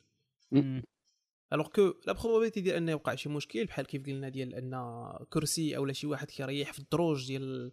alors 1.53 1.67
que 1.67 1.93
la 2.07 2.13
probabilité 2.13 2.61
ديال 2.61 2.75
أنه 2.75 2.91
يوقع 2.91 3.15
شي 3.15 3.29
مشكل 3.29 3.65
بحال 3.65 3.85
كيف 3.85 4.05
قلنا 4.05 4.29
ديال 4.29 4.53
أن 4.55 4.73
كرسي 5.29 5.77
اولا 5.77 5.93
شي 5.93 6.07
واحد 6.07 6.31
كيريح 6.31 6.73
في 6.73 6.79
الدروج 6.79 7.27
ديال 7.27 7.71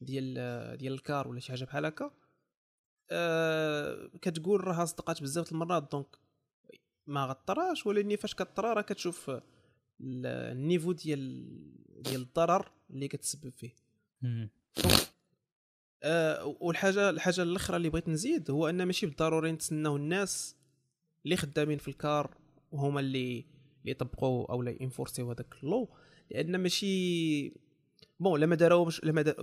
ديال 0.00 0.34
ديال 0.78 0.92
الكار 0.92 1.28
ولا 1.28 1.40
شي 1.40 1.52
حاجة 1.52 1.64
بحال 1.64 1.86
هكا 1.86 2.10
أه 3.10 4.10
كتقول 4.22 4.64
راه 4.66 4.84
صدقات 4.84 5.22
بزاف 5.22 5.48
د 5.48 5.52
المرات 5.52 5.88
donc 5.92 6.06
ما 7.06 7.24
غطراش 7.26 7.86
ولكن 7.86 8.16
فاش 8.16 8.34
كطرا 8.34 8.72
راه 8.74 8.82
كتشوف 8.82 9.30
ال- 9.30 9.42
ال 10.26 10.35
niveau 10.35 10.92
ديال 10.92 11.46
ديال 12.02 12.20
الضرر 12.20 12.70
اللي 12.90 13.08
كتسبب 13.08 13.48
فيه. 13.52 13.74
أه 16.02 16.56
والحاجة 16.60 17.10
الحاجة 17.10 17.42
الأخرى 17.42 17.76
اللي 17.76 17.88
بغيت 17.88 18.08
نزيد 18.08 18.50
هو 18.50 18.68
أن 18.68 18.82
ماشي 18.82 19.06
بالضروري 19.06 19.52
نتسناو 19.52 19.96
الناس 19.96 20.56
اللي 21.24 21.36
خدامين 21.36 21.78
في 21.78 21.88
الكار 21.88 22.36
وهما 22.72 23.00
اللي 23.00 23.44
اللي 23.80 23.90
يطبقوا 23.90 24.52
أو 24.52 24.62
لا 24.62 24.76
ي 24.82 24.87
enforce 24.87 25.20
يو 25.20 25.30
هذاك 25.30 25.54
ال 25.62 25.69
law 25.69 25.88
لأن 26.30 26.56
ماشي 26.56 27.52
bon 28.20 28.40
لما 28.40 28.54
داروهمش 28.56 29.04
لما 29.04 29.22
دا... 29.22 29.36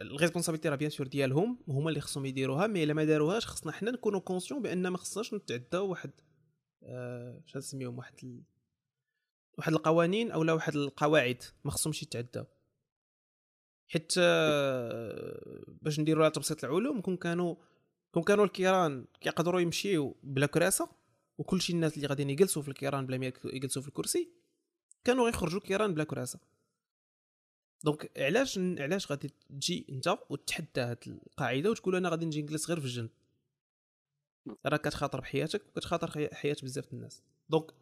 ال 0.00 0.05
responsabilité 0.05 0.68
راه 0.68 0.76
bien 0.76 0.90
sûr 0.90 1.06
ديالهم 1.06 1.58
هما 1.68 1.88
اللي 1.88 2.00
خصهم 2.00 2.26
يديروها 2.26 2.66
mais 2.66 2.82
الا 2.84 2.94
ما 2.94 3.04
داروهاش 3.04 3.46
خصنا 3.46 3.72
حنا 3.72 3.90
نكونوا 3.90 4.20
conscients 4.20 4.62
بأن 4.62 4.88
ما 4.88 4.98
خصناش 4.98 5.34
نتعداو 5.34 5.88
واحد 5.90 6.10
شنو 7.46 7.56
نسميهم 7.56 7.98
واحد 7.98 8.14
ال... 8.22 8.42
واحد 9.58 9.72
القوانين 9.72 10.30
أو 10.30 10.44
لا 10.44 10.52
واحد 10.52 10.76
القواعد 10.76 11.42
ما 11.64 11.70
خصهمش 11.70 12.02
يتعداو 12.02 12.44
حيت 13.88 14.12
آه، 14.18 15.64
باش 15.82 16.00
نديروا 16.00 16.22
لها 16.22 16.28
تبسيط 16.30 16.64
العلوم 16.64 17.00
كون 17.00 17.16
كانوا 17.16 17.54
كون 18.12 18.22
كانوا 18.22 18.44
الكيران 18.44 19.04
كيقدروا 19.20 19.60
يمشيو 19.60 20.16
بلا 20.22 20.46
كراسة 20.46 20.88
وكل 21.38 21.60
شي 21.60 21.72
الناس 21.72 21.96
اللي 21.96 22.06
غاديين 22.06 22.30
يجلسوا 22.30 22.62
في 22.62 22.68
الكيران 22.68 23.06
بلا 23.06 23.18
ما 23.18 23.32
يجلسوا 23.44 23.82
في 23.82 23.88
الكرسي 23.88 24.28
كانوا 25.04 25.26
غيخرجوا 25.26 25.60
كيران 25.60 25.94
بلا 25.94 26.04
كراسة. 26.04 26.40
donc 27.84 28.10
علاش 28.16 28.58
علاش 28.58 29.10
غادي 29.10 29.30
تجي 29.48 29.86
أنت 29.90 30.18
وتحدى 30.30 30.80
هاد 30.80 30.98
القاعدة 31.06 31.70
وتقول 31.70 31.96
أنا 31.96 32.08
غادي 32.08 32.26
نجي 32.26 32.42
نجلس 32.42 32.68
غير 32.68 32.80
في 32.80 32.86
الجنب؟ 32.86 33.10
راه 34.66 34.76
كتخاطر 34.76 35.20
بحياتك 35.20 35.62
وكتخاطر 35.68 36.28
حياة 36.32 36.56
بزاف 36.62 36.92
الناس. 36.92 37.22
donc 37.48 37.72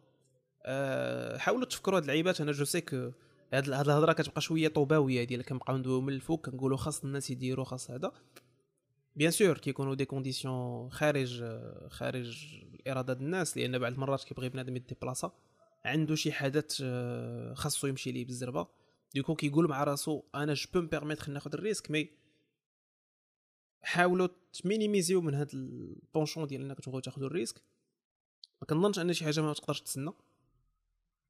أه 0.65 1.37
حاولوا 1.37 1.65
تفكروا 1.65 1.97
هاد 1.97 2.03
اللعيبات 2.03 2.41
أنا 2.41 2.51
je 2.51 2.65
sais 2.65 2.81
que 2.81 3.11
هاد 3.53 3.69
هاد 3.69 3.85
الهضرة 3.85 4.13
كتبقى 4.13 4.41
شوية 4.41 4.67
طوباوية 4.67 5.23
ديال 5.23 5.43
كنبقاو 5.43 5.77
ندويو 5.77 6.01
من 6.01 6.13
الفوق 6.13 6.45
كنقولوا 6.45 6.77
خاص 6.77 7.03
الناس 7.03 7.31
يديروا 7.31 7.65
خاص 7.65 7.91
هذا. 7.91 8.11
bien 9.15 9.31
sûr 9.31 9.57
كيكونوا 9.57 9.95
des 9.95 10.05
conditions 10.05 10.91
خارج 10.91 11.43
خارج 11.89 12.55
الاراده 12.73 13.13
ديال 13.13 13.25
الناس 13.25 13.57
لأن 13.57 13.79
بعض 13.79 13.91
المرات 13.91 14.23
كيبغي 14.23 14.49
بنادم 14.49 14.75
يديبلاصا 14.75 15.31
عنده 15.85 16.15
شي 16.15 16.31
حدث 16.31 16.81
آه، 16.83 17.53
خاصو 17.53 17.87
يمشي 17.87 18.11
ليه 18.11 18.25
بالزربة. 18.25 18.67
du 19.13 19.20
coup 19.20 19.35
كيقول 19.35 19.69
مع 19.69 19.83
راسو 19.83 20.23
أنا 20.35 20.53
je 20.53 20.65
peux 20.73 20.81
me 20.81 20.90
permettre 20.90 21.31
ناخذ 21.31 21.53
ال 21.53 21.58
risque 21.58 21.91
mais 21.91 22.09
حاولوا 23.85 24.27
تمينيميزيو 24.53 25.21
من 25.21 25.33
هاد 25.33 25.49
ال 25.53 25.63
penchant 25.63 26.47
ديال 26.47 26.61
انك 26.61 26.79
تبغيو 26.79 26.99
تاخذوا 26.99 27.27
ال 27.27 27.31
risque. 27.31 27.61
ما 28.61 28.67
كنظنش 28.67 28.99
أن 28.99 29.13
شي 29.13 29.25
حاجة 29.25 29.41
ما 29.41 29.53
تقدرش 29.53 29.81
تسنى 29.81 30.11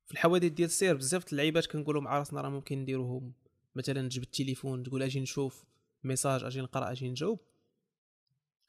في 0.06 0.12
الحوادث 0.12 0.52
ديال 0.52 0.68
السير 0.68 0.96
بزاف 0.96 1.32
اللعيبات 1.32 1.66
كنقولوا 1.66 2.02
مع 2.02 2.18
راسنا 2.20 2.42
راه 2.42 2.50
ممكن 2.50 2.78
نديروهم. 2.78 3.34
مثلا 3.76 4.10
تجيب 4.10 4.24
التليفون 4.24 4.84
تقول 4.84 5.04
أجي 5.04 5.20
نشوف 5.20 5.66
message 6.04 6.44
أجي 6.44 6.62
نقرأ 6.62 6.92
أجي 6.92 7.10
نجاوب. 7.10 7.40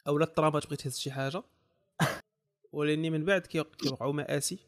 أو 0.08 0.18
لا 0.18 0.24
الطرامات 0.24 0.66
بغيت 0.66 0.80
تهز 0.80 0.98
شي 0.98 1.10
حاجة. 1.10 1.42
ولأني 2.72 3.10
من 3.10 3.24
بعد 3.24 3.40
كي- 3.46 3.64
كيوقعوا 3.64 4.12
مآسي 4.12 4.58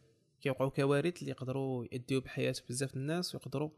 كيوقعوا 0.41 0.71
كوارث 0.71 1.21
اللي 1.21 1.31
يقدروا 1.31 1.85
يأديو 1.93 2.21
بحياة 2.21 2.55
بزاف 2.69 2.97
الناس 2.97 3.35
ويقدروا 3.35 3.71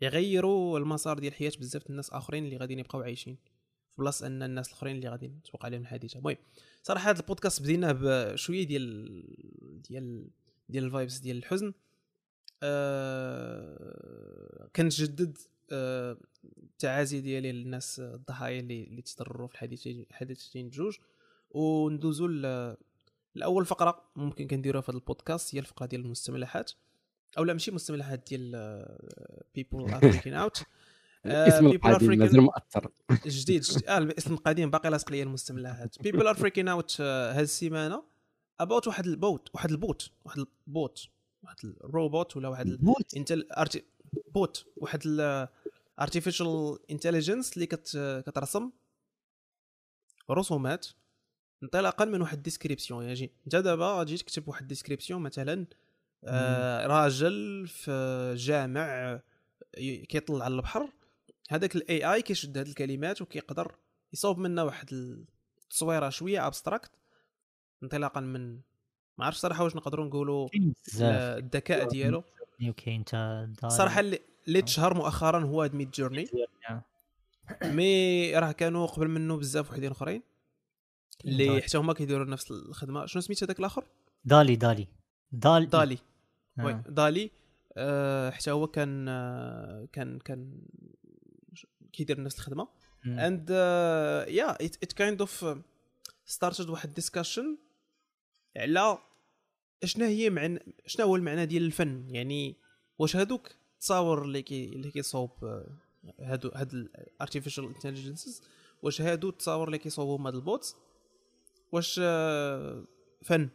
يغيروا 0.00 0.78
المسار 0.78 1.18
ديال 1.18 1.34
حياة 1.34 1.52
بزاف 1.60 1.90
الناس 1.90 2.10
آخرين 2.10 2.44
اللي 2.44 2.56
غاديين 2.56 2.78
يبقاو 2.78 3.02
عايشين. 3.02 3.38
في 3.96 4.02
بلاصه 4.02 4.26
أن 4.26 4.42
الناس 4.42 4.68
الآخرين 4.68 4.96
اللي 4.96 5.08
غادي 5.08 5.32
توقع 5.44 5.66
عليهم 5.66 5.82
الحادثة. 5.82 6.18
المهم 6.18 6.36
صراحة 6.82 7.10
هذا 7.10 7.20
البودكاست 7.20 7.62
بديناه 7.62 7.92
بشويه 8.00 8.66
ديال 8.66 9.82
ديال 9.88 10.30
ديال 10.68 10.84
ال 10.84 10.90
vibes 10.90 11.18
ديال 11.18 11.36
الحزن. 11.36 11.72
آه 12.62 13.90
كنجدد 14.76 15.38
آه 15.72 16.16
التعازي 16.62 17.20
ديالي 17.20 17.52
للناس 17.52 18.00
الضحايا 18.00 18.60
اللي 18.60 18.84
اللي 18.84 19.02
تضرروا 19.02 19.48
في 19.48 19.54
الحادثتين 19.54 20.06
الحادثتين 20.10 20.68
بجوج. 20.68 20.96
وندوزو 21.50 22.26
لأول 23.34 23.66
فقرة 23.66 24.10
ممكن 24.16 24.46
كنديروها 24.46 24.82
في 24.82 24.90
هذا 24.90 24.98
البودكاست 24.98 25.54
هي 25.54 25.58
الفقرة 25.58 25.86
ديال 25.86 26.00
المستملحات. 26.00 26.72
أو 27.38 27.44
لا 27.44 27.52
ماشي 27.52 27.70
مستملحات 27.70 28.28
ديال 28.28 28.52
people 29.54 29.92
are 29.94 30.20
out 30.26 30.62
الاسم 31.26 31.66
القديم 31.66 32.18
مازال 32.18 32.40
مؤثر. 32.40 32.90
جديد 33.26 33.62
جديد. 33.62 33.88
آه 33.88 33.98
الاسم 33.98 34.34
القديم 34.34 34.70
باقي 34.70 34.90
لاصق 34.90 35.10
ليا 35.12 35.22
المستملحات 35.22 36.02
people 36.02 36.26
are 36.26 36.34
freaking 36.34 36.68
out 36.68 37.00
هذه 37.00 37.40
السيمانة 37.40 38.02
about 38.60 38.86
واحد 38.86 39.06
ال 39.06 39.16
bot 39.16 39.48
واحد 39.54 39.70
ال 39.70 39.80
bot 39.80 40.10
واحد 40.24 40.38
البوت 40.66 41.08
واحد 41.42 41.56
الروبوت 41.64 42.36
ولا 42.36 42.48
واحد 42.48 42.66
bot 42.66 43.14
انت 43.16 43.32
ال 43.32 43.42
arty 43.42 43.84
bot 44.34 44.66
واحد 44.76 45.00
ال 45.98 46.05
artificial 46.05 46.78
intelligence 46.90 47.54
اللي 47.54 47.66
كت 47.66 48.22
كترسم. 48.26 48.70
رسومات 50.30 50.86
انطلاقا 51.62 52.04
من 52.04 52.20
واحد 52.20 52.36
ال 52.36 52.42
description 52.42 53.04
يعني 53.04 53.30
أنت 53.46 53.56
دابا 53.56 53.86
غادي 53.86 54.16
تكتب 54.16 54.48
واحد 54.48 54.62
ال 54.62 54.67
description 54.67 55.22
مثلا 55.22 55.66
آه 56.24 56.86
راجل 56.86 57.66
في 57.68 58.34
جامع 58.36 59.20
ي- 59.78 59.96
كيطل 60.06 60.42
على 60.42 60.54
البحر. 60.54 60.88
هذاك 61.52 61.76
ال 61.76 62.14
AI 62.14 62.22
كيشد 62.22 62.58
هاد 62.58 62.66
الكلمات 62.66 63.22
وكيقدر 63.22 63.74
يصوب 64.12 64.38
منها 64.38 64.64
واحد 64.64 64.88
التصويرة 64.92 66.08
شوية 66.08 66.46
abstract 66.46 66.90
انطلاقا 67.82 68.20
من 68.20 68.54
ما 69.18 69.24
عرفتش 69.24 69.40
صراحة 69.40 69.64
واش 69.64 69.76
نقدروا 69.76 70.06
نقولوا 70.06 70.48
الذكاء 71.00 71.88
ديالو. 71.88 72.24
وكاين 72.68 73.04
صراحة 73.68 74.00
اللي 74.00 74.18
اللي 74.48 74.62
تشهر 74.62 74.94
مؤخرا 74.94 75.44
هو 75.44 75.62
هاد 75.62 75.74
Midjourney 75.74 76.26
mais 77.64 78.36
راه 78.36 78.52
كانوا 78.52 78.86
قبل 78.86 79.08
منه 79.08 79.36
بزاف 79.36 79.70
وحدين 79.70 79.90
اخرين 79.90 80.22
اللي 81.24 81.62
حتى 81.62 81.78
هما 81.78 81.92
كيديروا 81.92 82.24
نفس 82.24 82.50
الخدمة. 82.50 83.06
شنو 83.06 83.22
سميت 83.22 83.44
هذاك 83.44 83.58
الآخر؟ 83.58 83.84
DALL-E 84.24 84.56
DALL-E. 84.56 84.88
DALL-E. 85.32 85.66
DALL-E. 85.66 85.98
آه. 86.58 86.64
oui 86.64 86.82
DALL-E. 86.88 87.30
آه 87.76 88.30
حتى 88.30 88.50
هو 88.50 88.66
كان 88.66 89.08
آه 89.08 89.88
كان 89.92 90.18
كان 90.18 90.62
كيدير 91.92 92.22
نفس 92.22 92.36
الخدمة. 92.36 92.68
and 93.06 93.50
yeah 94.30 94.64
it 94.64 94.92
kind 94.92 95.20
of 95.20 95.46
started 96.24 96.70
واحد 96.70 96.94
discussion 96.94 97.58
على 98.56 98.98
شنو 99.84 100.04
هي 100.04 100.30
معنى 100.30 100.74
شنو 100.86 101.06
هو 101.06 101.16
المعنى 101.16 101.46
ديال 101.46 101.62
الفن. 101.62 102.06
يعني 102.10 102.56
واش 102.98 103.16
هادوك 103.16 103.50
التصاور 103.74 104.22
اللي 104.22 104.42
كي 104.42 104.64
اللي 104.64 104.90
كيصوب 104.90 105.30
آه، 105.44 105.78
هادو 106.20 106.50
هاد 106.54 106.72
ال 106.74 106.82
artificial 106.82 107.64
intelligences 107.64 108.42
واش 108.82 109.00
هادو 109.00 109.28
التصاور 109.28 109.66
اللي 109.66 109.78
كيصوبهم 109.78 110.26
هاد 110.26 110.34
ال 110.34 110.41
bots. 110.41 110.76
واش 111.72 112.00
آه، 112.02 112.84
فن. 113.22 113.48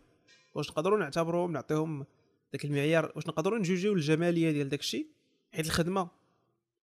واش 0.55 0.69
نقدروا 0.69 0.99
نعتبروهم 0.99 1.51
نعطيهم 1.51 2.05
داك 2.53 2.65
المعيار. 2.65 3.11
واش 3.15 3.27
نقدروا 3.27 3.59
نجوجيو 3.59 3.93
الجماليه 3.93 4.51
ديال 4.51 4.69
داك 4.69 4.79
الشيء 4.79 5.07
حيت 5.51 5.65
الخدمة. 5.65 6.09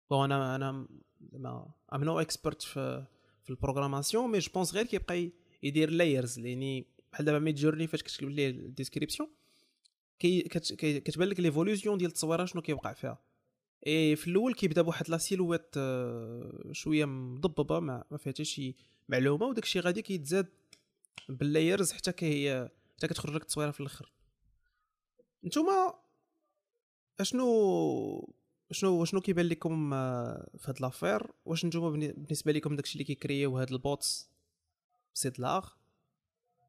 bon 0.09 0.31
أنا 0.31 0.55
أنا 0.55 0.87
ما 1.33 1.71
I'm 1.93 2.03
no 2.03 2.19
expert 2.19 2.61
في 2.61 3.05
في 3.43 3.49
ال 3.49 3.55
programmation 3.55 4.31
mais 4.31 4.39
je 4.39 4.51
pense 4.53 4.73
غير 4.73 4.85
كيبقى 4.85 5.31
يدير 5.63 5.89
layers 5.89 6.39
يعني 6.39 6.85
بحال 7.11 7.25
دابا 7.25 7.39
Midjourney 7.39 7.87
فاش 7.87 8.03
كتكتب 8.03 8.29
ليه 8.29 8.49
ال 8.49 8.56
description 8.56 9.29
كتبان 10.19 11.27
لك 11.27 11.39
l'évolution 11.39 11.97
ديال 11.97 12.09
التصويره 12.09 12.45
شنو 12.45 12.61
كيوقع 12.61 12.93
فيها. 12.93 13.19
اي 13.87 14.15
في 14.15 14.27
الأول 14.27 14.53
كيبدا 14.53 14.81
بواحد 14.81 15.09
la 15.09 15.17
silhouette 15.17 15.67
آه، 15.77 16.69
شوية 16.71 17.05
مضببة 17.05 17.79
ما, 17.79 18.03
ما 18.11 18.17
فيها 18.17 18.33
حتى 18.33 18.45
شي 18.45 18.75
معلومة 19.09 19.45
وداك 19.45 19.63
الشيء 19.63 19.81
غادي 19.81 20.01
كيتزاد 20.01 20.47
بال 21.29 21.45
layers 21.45 21.91
حتى 21.91 22.11
كي 22.11 22.67
حتى 22.97 23.07
كتخرج 23.07 23.35
لك 23.35 23.41
التصويرة 23.41 23.71
في 23.71 23.79
الآخر. 23.79 24.11
نتوما 25.43 25.93
أشنو 27.19 28.33
شنو 28.71 29.05
شنو 29.05 29.21
كيبان 29.21 29.45
لكم 29.45 29.93
آه، 29.93 30.49
في 30.57 30.71
هاد 30.71 30.81
l'affaire؟ 30.81 31.27
واش 31.45 31.65
نتوما 31.65 31.89
بالنسبة 31.89 32.51
لكم 32.51 32.75
داكشي 32.75 32.93
اللي 32.93 33.03
كيكريو 33.03 33.57
هاد 33.57 33.71
ال 33.71 33.83
bots 33.83 34.31
c'est 35.13 35.31
l'art؟ 35.39 35.69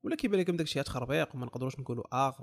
ولا 0.03 0.17
كيبان 0.17 0.41
لكم 0.41 0.57
داكشي 0.57 0.83
تخربيق 0.83 1.35
وما 1.35 1.47
نقدروش 1.47 1.79
نقولوا 1.79 2.27
اغ 2.29 2.35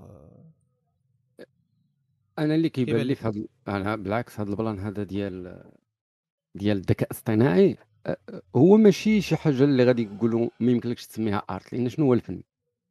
أنا 2.40 2.56
اللي 2.56 2.70
كيبان 2.70 3.02
لي 3.02 3.16
في 3.16 3.28
هاد 3.28 3.48
أنا 3.68 3.96
بالعكس 3.96 4.40
هاد 4.40 4.50
ال 4.50 4.56
plan 4.56 4.80
هذا 4.80 5.04
ديال 5.04 5.64
ديال 6.56 6.78
الذكاء 6.78 7.08
الاصطناعي 7.12 7.78
هو 8.56 8.78
ماشي 8.78 9.22
شي 9.22 9.36
حاجة 9.36 9.64
اللي 9.64 9.84
غادي 9.84 10.04
يقولوا 10.04 10.50
ما 10.60 10.72
يمكنلكش 10.72 11.08
تسميها 11.08 11.38
art 11.50 11.74
لأن 11.74 11.90
شنو 11.90 12.06
هو 12.06 12.14
الفن؟ 12.14 12.44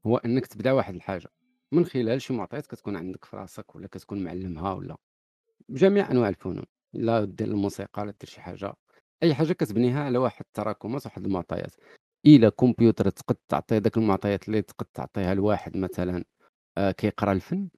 هو 0.06 0.16
أنك 0.16 0.46
تبدا 0.46 0.72
واحد 0.72 0.94
الحاجة 0.94 1.28
من 1.72 1.84
خلال 1.84 2.22
شي 2.22 2.32
معطيات 2.32 2.66
كتكون 2.66 2.96
عندك 2.96 3.24
في 3.24 3.36
راسك 3.36 3.76
ولا 3.76 3.86
كتكون 3.86 4.24
معلمها 4.24 4.72
ولا 4.72 4.96
بجميع 5.68 6.10
أنواع 6.10 6.28
الفنون 6.28 6.64
لا 6.92 7.24
دير 7.24 7.48
الموسيقى 7.48 8.06
لا 8.06 8.14
دير 8.20 8.30
شي 8.30 8.40
حاجة. 8.40 8.74
أي 9.22 9.34
حاجة 9.34 9.52
كتبنيها 9.52 10.04
على 10.04 10.18
واحد 10.18 10.44
التراكمات 10.46 11.06
واحد 11.06 11.24
المعطيات. 11.24 11.74
إلى 12.26 12.50
كمبيوتر 12.50 13.10
تقد 13.10 13.36
تعطي 13.48 13.80
داك 13.80 13.96
المعطيات 13.96 14.48
اللي 14.48 14.62
تقد 14.62 14.86
تعطيها 14.94 15.34
لواحد 15.34 15.76
مثلا 15.76 16.24
آه 16.78 16.90
كيقرأ 16.90 17.32
الفن. 17.32 17.68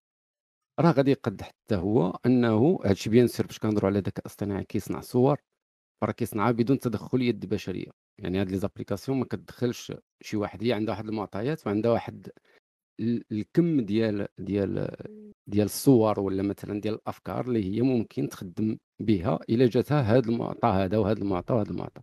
راه 0.81 0.91
غادي 0.93 1.11
يقد 1.11 1.43
حتى 1.43 1.75
هو 1.75 2.19
أنه 2.27 2.79
هادشي 2.85 3.11
bien 3.11 3.27
sûr 3.27 3.47
باش 3.47 3.59
كنهضروا 3.59 3.91
على 3.91 3.99
الذكاء 3.99 4.21
الاصطناعي 4.21 4.65
كيصنع 4.65 5.01
صور 5.01 5.39
راه 6.05 6.13
كيصنعها 6.13 6.51
بدون 6.51 6.79
تدخل 6.79 7.23
يد 7.23 7.47
بشرية. 7.47 7.91
يعني 8.19 8.41
هاد 8.41 8.51
les 8.51 8.59
applications 8.59 9.19
ما 9.19 9.25
كتدخلش 9.25 9.93
شي 10.23 10.37
واحد 10.37 10.65
هي 10.65 10.73
عندها 10.73 10.95
واحد 10.95 11.09
المعطيات 11.09 11.67
وعندها 11.67 11.93
واحد 11.93 12.31
الكم 13.01 13.81
ديال 13.81 14.29
ديال 14.39 14.97
ديال 15.47 15.65
الصور 15.65 16.21
ولا 16.21 16.43
مثلا 16.43 16.81
ديال 16.81 16.95
الأفكار 16.95 17.47
اللي 17.47 17.77
هي 17.77 17.83
ممكن 17.83 18.29
تخدم 18.29 18.79
بها 19.01 19.39
إلا 19.51 19.67
جاتها 19.67 20.03
هذا 20.03 20.29
المعطى 20.29 20.69
هذا 20.69 20.99
وهذا 20.99 21.19
المعطى 21.19 21.55
وهذا 21.55 21.71
المعطى. 21.71 22.01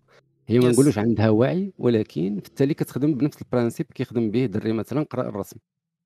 هي 0.47 0.59
ما 0.59 0.69
نقولوش 0.71 0.97
عندها 0.97 1.29
وعي 1.29 1.73
ولكن 1.77 2.39
في 2.39 2.47
التالي 2.47 2.73
كتخدم 2.73 3.13
بنفس 3.15 3.41
ال 3.41 3.46
principe 3.46 3.85
كيخدم 3.95 4.31
به 4.31 4.45
دري 4.45 4.73
مثلا 4.73 5.03
قرا 5.03 5.29
الرسم. 5.29 5.57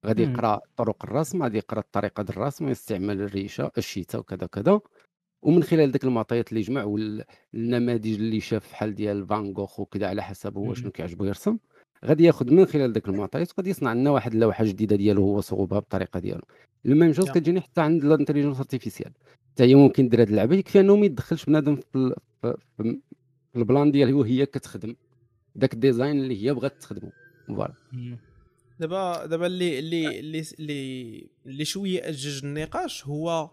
غادي 0.06 0.24
يقرأ 0.24 0.60
طرق 0.78 1.06
الرسم 1.06 1.44
غادي 1.44 1.58
يقرأ 1.58 1.80
الطريقة 1.80 2.24
ديال 2.24 2.38
الرسم 2.38 2.70
يستعمل 2.70 3.22
الريشة 3.22 3.72
الشيتا 3.78 4.18
وكذا 4.18 4.48
كذا. 4.48 4.80
ومن 5.42 5.64
خلال 5.64 5.92
ذاك 5.92 6.04
المعطيات 6.04 6.50
اللي 6.50 6.62
جمع 6.62 6.84
والنماذج 6.84 8.14
اللي 8.14 8.40
شاف 8.40 8.72
بحال 8.72 8.96
ديال 8.96 9.28
فان 9.28 9.54
جوخ 9.54 9.80
وكذا 9.80 10.08
على 10.08 10.24
حسب 10.24 10.58
هو 10.58 10.74
شنو 10.74 10.92
كيعجبو 10.92 11.26
يرسم. 11.26 11.58
غادي 12.06 12.24
ياخذ 12.24 12.54
من 12.54 12.66
خلال 12.66 12.94
ذاك 12.94 13.10
المعطيات 13.10 13.52
وغادي 13.52 13.70
يصنع 13.70 13.94
لنا 13.94 14.10
واحد 14.10 14.34
اللوحة 14.34 14.66
جديدة 14.66 14.96
ديالو 14.96 15.24
هو 15.24 15.42
صوبها 15.42 15.80
بالطريقة 15.80 16.20
ديالو. 16.20 16.42
ال 16.86 16.91
même 16.91 17.12
chose 17.12 17.30
كتجيني 17.30 17.62
حتى 17.62 17.82
عند 17.82 18.06
ال 18.06 18.10
intelligence 18.10 18.58
artificielle 18.58 19.12
حتى 19.52 19.64
هي 19.64 19.76
ممكن 19.76 20.10
دير 20.10 20.22
هاد 20.22 20.30
اللعبة 20.30 20.56
يكفي 20.56 20.80
انه 20.80 20.96
ما 20.96 21.06
يدخلش 21.06 21.46
بنادم 21.46 21.76
في, 21.76 22.16
في, 22.42 22.56
في, 22.78 23.00
في 23.54 23.60
ال 23.60 23.66
plan 23.66 23.92
ديالها 23.92 24.16
وهي 24.16 24.46
كتخدم. 24.46 24.96
داك 25.56 25.74
ال 25.74 25.80
design 25.80 26.20
اللي 26.20 26.44
هي 26.46 26.54
بغات 26.54 26.82
تخدمه 26.82 27.12
voilà. 27.48 27.74
دابا 28.80 29.26
دابا 29.26 29.46
اللي 29.46 29.80
اللي 29.80 30.20
اللي 30.60 31.30
اللي 31.46 31.66
شوية 31.66 32.10
اجج 32.10 32.46
النقاش 32.46 33.08
هو 33.08 33.50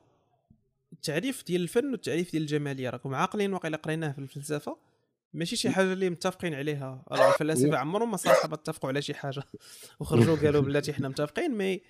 التعريف 0.93 1.45
ديال 1.47 1.63
الفن 1.63 1.91
والتعريف 1.91 2.33
ديال 2.33 2.43
الجمالية. 2.43 2.91
راكم 2.91 3.15
عاقلين 3.15 3.53
واقيلا 3.53 3.77
قريناه 3.77 4.13
في 4.13 4.19
الفلسفة؟ 4.19 4.88
ماشي 5.33 5.57
شي 5.57 5.71
حاجة 5.71 5.93
اللي 5.93 6.11
متفقين 6.11 6.55
عليها. 6.55 7.05
الفلاسفه 7.13 7.77
عمرهم 7.77 8.11
ما 8.11 8.19
ما 8.27 8.55
اتفقوا 8.55 8.89
على 8.91 9.03
شي 9.03 9.15
حاجة. 9.15 9.43
وخرجوا 10.01 10.37
قالوا 10.37 10.63
بلاتي 10.63 10.93
حنا 10.93 11.09
متفقين 11.09 11.51
mais 11.51 11.81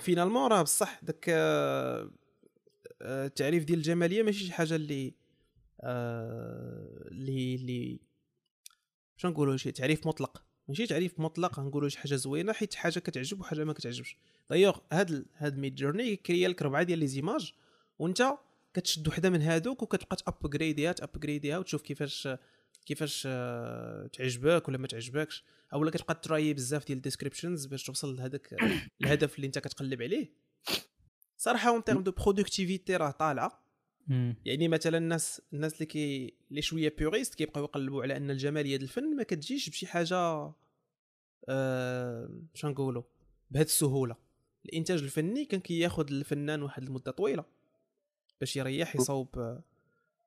finalement 0.00 0.50
راه 0.50 0.62
بصح 0.62 1.00
داك 1.02 1.24
آه، 1.28 2.10
التعريف 3.02 3.64
ديال 3.64 3.78
الجمالية 3.78 4.22
ماشي 4.22 4.44
شي 4.44 4.52
حاجة 4.52 4.74
اللي 4.74 5.14
آه، 5.80 7.08
اللي 7.10 7.54
اللي 7.54 8.00
شنو 9.16 9.30
نقولوا 9.30 9.56
شي 9.56 9.72
تعريف 9.72 10.06
مطلق. 10.06 10.42
ماشي 10.68 10.86
تعريف 10.86 11.20
مطلق 11.20 11.60
نقولوا 11.60 11.88
شي 11.88 11.98
حاجة 11.98 12.14
زوينة 12.14 12.52
حيت 12.52 12.74
حاجة 12.74 12.98
كتعجب 12.98 13.40
وحاجة 13.40 13.64
ما 13.64 13.72
كتعجبش. 13.72 14.16
دايوغ 14.50 14.78
هاد 14.92 15.26
هاد 15.36 15.58
Midjourney 15.58 16.16
كريا 16.16 16.48
لك 16.48 16.62
ربعه 16.62 16.82
ديال 16.82 16.98
les 16.98 17.06
images 17.06 17.52
وانت 17.98 18.32
كتشد 18.74 19.08
وحدة 19.08 19.30
من 19.30 19.42
هادوك 19.42 19.82
وكتبقى 19.82 20.16
تابغريديها 20.16 20.92
تابغريديها 20.92 21.58
وتشوف 21.58 21.82
كيفاش 21.82 22.28
كيفاش 22.86 23.22
آه، 23.26 24.06
تعجبك 24.06 24.68
ولا 24.68 24.78
ما 24.78 24.86
تعجبكش؟ 24.86 25.44
اولا 25.72 25.90
كتبقى 25.90 26.14
try 26.14 26.54
بزاف 26.54 26.86
ديال 26.86 26.96
ال 26.96 27.01
descriptions 27.01 27.66
باش 27.66 27.84
توصل 27.84 28.16
لهذاك 28.16 28.54
الهدف 29.00 29.36
اللي 29.36 29.46
أنت 29.46 29.58
كتقلب 29.58 30.02
عليه؟ 30.02 30.32
صراحة 31.36 31.70
en 31.70 31.84
termes 31.84 32.02
de 32.02 32.10
productivité 32.12 32.96
راه 32.96 33.10
طالعه 33.10 33.66
يعني 34.44 34.68
مثلا 34.68 34.98
الناس 34.98 35.42
الناس 35.52 35.74
اللي 35.74 35.86
كي 35.86 36.34
اللي 36.50 36.62
شوية 36.62 36.94
puristes 36.98 37.34
كيبقاو 37.34 37.64
يقلبوا 37.64 38.02
على 38.02 38.16
أن 38.16 38.30
الجماليه 38.30 38.76
ديال 38.76 38.82
الفن 38.82 39.16
ما 39.16 39.22
كتجيش 39.22 39.70
بشي 39.70 39.86
حاجة 39.86 40.16
أه 41.48 42.30
شنو 42.54 42.70
نقولوا؟ 42.70 43.02
بهذه 43.50 43.64
السهولة. 43.64 44.16
الإنتاج 44.64 45.02
الفني 45.02 45.44
كان 45.44 45.60
كياخذ 45.60 46.12
الفنان 46.12 46.62
واحد 46.62 46.82
المدة 46.82 47.12
طويلة 47.12 47.44
باش 48.40 48.56
يريح 48.56 48.96
يصوب 48.96 49.60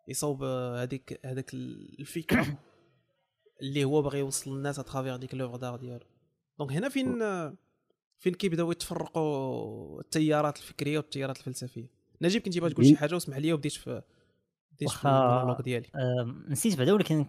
يصوب 0.09 0.43
هذيك 0.43 1.19
هذاك 1.25 1.53
الفكرة 1.53 2.45
اللي 3.61 3.83
هو 3.83 4.01
باغي 4.01 4.19
يوصل 4.19 4.57
للناس 4.57 4.79
à 4.79 4.84
travers 4.84 5.15
ديك 5.15 5.35
l'œuvre 5.35 5.55
d'art 5.55 5.75
ديالو. 5.75 6.05
donc 6.59 6.71
هنا 6.71 6.89
فين 6.89 7.19
فين 8.19 8.33
كيبداو 8.33 8.71
يتفرقوا 8.71 10.01
التيارات 10.01 10.57
الفكرية 10.57 10.97
والتيارات 10.97 11.37
الفلسفية؟ 11.37 11.87
نجيب 12.21 12.41
كنتي 12.41 12.59
باغي 12.59 12.73
تقول 12.73 12.85
شي 12.85 12.97
حاجة 12.97 13.13
واسمح 13.13 13.37
لي 13.37 13.53
وبديت 13.53 13.71
في 13.71 14.01
بديت 14.71 14.89
في 14.89 15.05
المونولوج 15.07 15.61
ديالي. 15.61 15.87
نسيت 16.49 16.77
بعدا 16.77 16.93
ولكن 16.93 17.25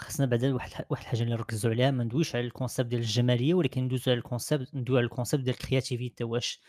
خصنا 0.00 0.26
بعدا 0.26 0.54
واحد 0.54 0.84
واحد 0.90 1.02
الحاجة 1.02 1.22
اللي 1.22 1.34
نركزوا 1.34 1.70
عليها. 1.70 1.90
ما 1.90 2.04
ندويش 2.04 2.36
على 2.36 2.46
ال 2.46 2.51
concept 2.51 2.88
ديال 2.88 3.00
الجمالية 3.00 3.54
ولكن 3.54 3.82
ندوزو 3.82 4.10
على 4.10 4.18
ال 4.18 4.25
concept 4.25 4.74
ندوي 4.74 4.98
على 4.98 5.04
ال 5.04 5.09
concept 5.09 5.44
ديال 5.44 5.56
ال 5.56 5.62
créativité 5.62 6.24
واش 6.24 6.60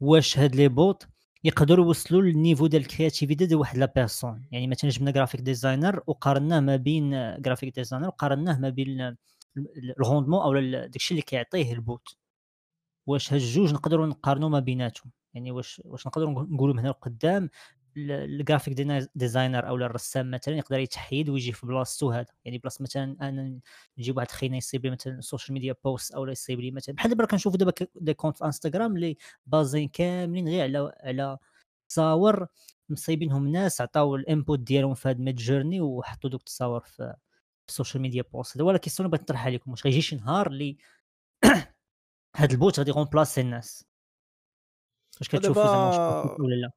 واش 0.00 0.38
هاد 0.38 0.56
les 0.56 0.68
bots 0.68 1.06
يقدروا 1.44 1.86
يوصلوا 1.86 2.22
لل 2.22 2.33
niveau 2.33 2.66
ديال 2.66 2.82
ال 2.82 2.88
créativité 2.88 3.46
ديال 3.46 3.58
واحد 3.58 3.78
la 3.78 3.92
personne. 3.96 4.48
يعني 4.50 4.66
مثلا 4.66 4.90
جبنا 4.90 5.10
graphic 5.10 5.40
designer 5.40 6.02
وقارناه 6.06 6.60
ما 6.60 6.76
بين 6.76 7.10
graphic 7.42 7.74
designer 7.74 8.06
وقارناه 8.08 8.58
ما 8.58 8.68
بين 8.68 9.16
ال 9.98 10.02
rendement 10.02 10.42
أو 10.42 10.60
داكشي 10.86 11.14
اللي 11.14 11.22
كيعطيه 11.22 11.72
ال 11.72 11.81
bot. 11.81 12.16
واش 13.06 13.32
هاد 13.32 13.40
الجوج 13.40 13.72
نقدروا 13.74 14.06
نقارنوا 14.06 14.48
ما 14.48 14.60
بيناتهم. 14.60 15.12
يعني 15.34 15.50
واش 15.52 15.82
واش 15.84 16.06
نقدروا 16.06 16.42
نقولوا 16.42 16.74
من 16.74 16.80
هنا 16.80 16.88
لقدام 16.88 17.50
ال 17.98 18.08
graphic 18.08 18.74
designer 19.14 19.68
أو 19.68 19.76
الرسام 19.76 20.30
مثلا 20.30 20.56
يقدر 20.56 20.78
يتحيد 20.78 21.28
ويجي 21.28 21.52
في 21.52 21.66
بلاصتو 21.66 22.10
هذا. 22.10 22.26
يعني 22.44 22.58
بلاصة 22.58 22.82
مثلا 22.82 23.16
أنا 23.20 23.60
نجيب 23.98 24.16
واحد 24.16 24.30
خينا 24.30 24.56
يصيب 24.56 24.84
لي 24.84 24.90
مثلا 24.90 25.18
ال 25.18 25.23
social 25.23 25.54
media 25.54 25.74
post 25.84 26.14
أو 26.14 26.26
يصيب 26.26 26.60
لي 26.60 26.70
مثلا. 26.70 26.94
بحال 26.94 27.10
دابا 27.10 27.26
كنشوفوا 27.26 27.58
دابا 27.58 27.72
des 27.94 28.14
comptes 28.14 28.36
في 28.38 28.44
انستغرام 28.44 28.96
اللي 28.96 29.16
basés 29.46 29.88
كاملين 29.88 30.48
غير 30.48 30.62
على 30.62 30.92
على 31.00 31.38
تصاور 31.88 32.46
مصيبينهم 32.88 33.48
ناس 33.48 33.80
عطاو 33.80 34.16
ال 34.16 34.23
input 34.23 34.58
ديالهم 34.60 34.94
في 34.94 35.08
هاد 35.08 35.20
Midjourney 35.20 35.80
وحطوا 35.80 36.30
دوك 36.30 36.40
التصاور 36.40 36.80
في 36.80 37.14
ال 37.68 37.73
social 37.73 38.02
media 38.02 38.22
post 38.32 38.56
هذا 38.56 38.64
هو 38.64 38.70
la 38.70 38.78
question 38.78 39.08
بغيت 39.10 39.22
نطرحها 39.22 39.50
لكم. 39.50 39.70
واش 39.70 39.84
غيجي 39.86 40.00
شي 40.02 40.16
نهار 40.16 40.46
اللي 40.46 40.76
هاد 42.36 42.52
ال 42.52 42.59
bot 42.59 42.78
غادي 42.78 42.90
ي 42.90 42.95
remplacer 42.95 43.40
الناس. 43.40 43.84
واش 45.20 45.28
كتشوفوا 45.28 45.66
زعما 45.66 46.36
ولا 46.40 46.54
لا؟ 46.54 46.70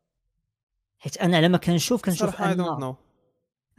حيت 1.01 1.17
أنا 1.17 1.37
على 1.37 1.49
ما 1.49 1.57
كنشوف 1.57 2.01
كنشوف 2.01 2.41
أن 2.41 2.95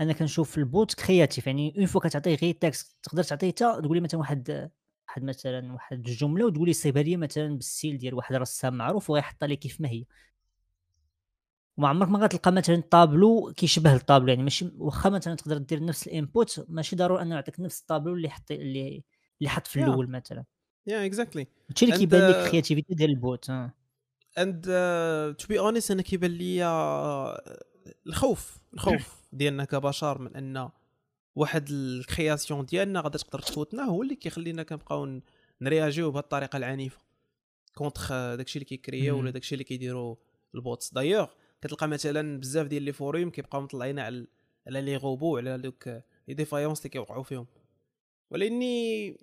أنا 0.00 0.12
كنشوف 0.12 0.58
ال 0.58 0.67
bot 0.67 0.94
créatif 0.94 1.46
يعني 1.46 1.74
une 1.76 1.87
fois 1.87 2.00
كتعطيه 2.00 2.35
غير 2.35 2.54
text 2.54 2.96
تقدر 3.02 3.22
تعطيه 3.22 3.48
حتى 3.48 3.54
تقول 3.54 3.96
لي 3.96 4.00
مثلا 4.00 4.20
واحد 4.20 4.70
واحد 5.08 5.24
مثلا 5.24 5.72
واحد 5.72 6.08
الجمله 6.08 6.46
وتقول 6.46 6.68
لي 6.68 6.72
صيبها 6.72 7.02
لي 7.02 7.16
مثلا 7.16 7.48
بال 7.54 7.67
style 7.67 7.98
ديال 7.98 8.14
واحد 8.14 8.35
رسام 8.35 8.74
معروف 8.74 9.11
وغيحطها 9.11 9.46
لي 9.46 9.56
كيف 9.56 9.80
ما 9.80 9.88
هي. 9.88 10.04
وما 11.76 11.88
عمرك 11.88 12.08
ما 12.08 12.18
غتلقى 12.18 12.52
مثلا 12.52 12.82
طابلو 12.90 13.52
كيشبه 13.56 13.94
الطابلو 13.94 14.28
يعني 14.28 14.42
ماشي 14.42 14.70
واخا 14.78 15.11
مثلا 15.11 15.35
تقدر 15.35 15.58
دير 15.58 15.85
نفس 15.85 16.06
ال 16.06 16.16
input 16.16 16.64
ماشي 16.68 16.96
ضروري 16.96 17.22
أنه 17.22 17.35
يعطيك 17.35 17.61
نفس 17.61 17.80
الطابلو 17.80 18.14
اللي 18.14 18.28
حط 18.28 18.50
اللي 18.50 19.04
اللي 19.40 19.50
حط 19.50 19.66
في 19.66 19.85
الأول 19.85 20.11
مثلا. 20.11 20.44
yeah 20.87 21.06
exactly 21.06 21.46
هادشي 21.70 21.85
اللي 21.85 21.96
كيبان 21.96 22.30
لك 22.30 22.37
ال 22.37 22.42
créativité 22.42 22.94
ديال 22.94 23.11
ال 23.11 23.20
bot 23.20 23.50
and 24.38 24.64
to 25.38 25.46
be 25.48 25.58
honest 25.58 25.90
أنا 25.90 26.02
كيبان 26.02 26.30
لي 26.30 26.64
الخوف 28.06 28.58
الخوف 28.74 29.22
ديالنا 29.32 29.64
كبشر 29.64 30.18
من 30.18 30.36
أن 30.36 30.70
واحد 31.36 31.68
ال 31.70 31.81
création 31.81 32.64
ديالنا 32.64 33.00
غادي 33.00 33.18
تقدر 33.18 33.38
تفوتنا 33.38 33.82
هو 33.82 34.02
اللي 34.02 34.14
كيخلينا 34.14 34.62
كنبقاو 34.62 35.20
نرياجيو 35.60 36.10
بهذه 36.10 36.22
الطريقة 36.22 36.56
العنيفه 36.56 36.98
contre 37.74 38.12
داكشي 38.12 38.58
اللي 38.58 38.64
كي 38.64 38.78
créer 38.78 39.12
ولا 39.12 39.30
داكشي 39.30 39.54
اللي 39.54 39.64
كيديروا 39.64 40.16
ال 40.54 40.61
bots. 40.61 40.94
دايوغ 40.94 41.28
كتلقى 41.60 41.88
مثلا 41.88 42.40
بزاف 42.40 42.66
ديال 42.66 42.82
les 42.82 42.92
forums 42.92 43.30
كيبقاو 43.30 43.60
مطلعين 43.60 43.98
على 43.98 44.26
على 44.66 44.80
لي 44.80 44.96
روبو 44.96 45.36
على 45.36 45.58
دوك 45.58 45.88
les 46.28 46.35
défaillances 46.35 46.78
اللي 46.78 46.90
كيوقعوا 46.90 47.22
فيهم. 47.22 47.46
ولاني 48.30 49.16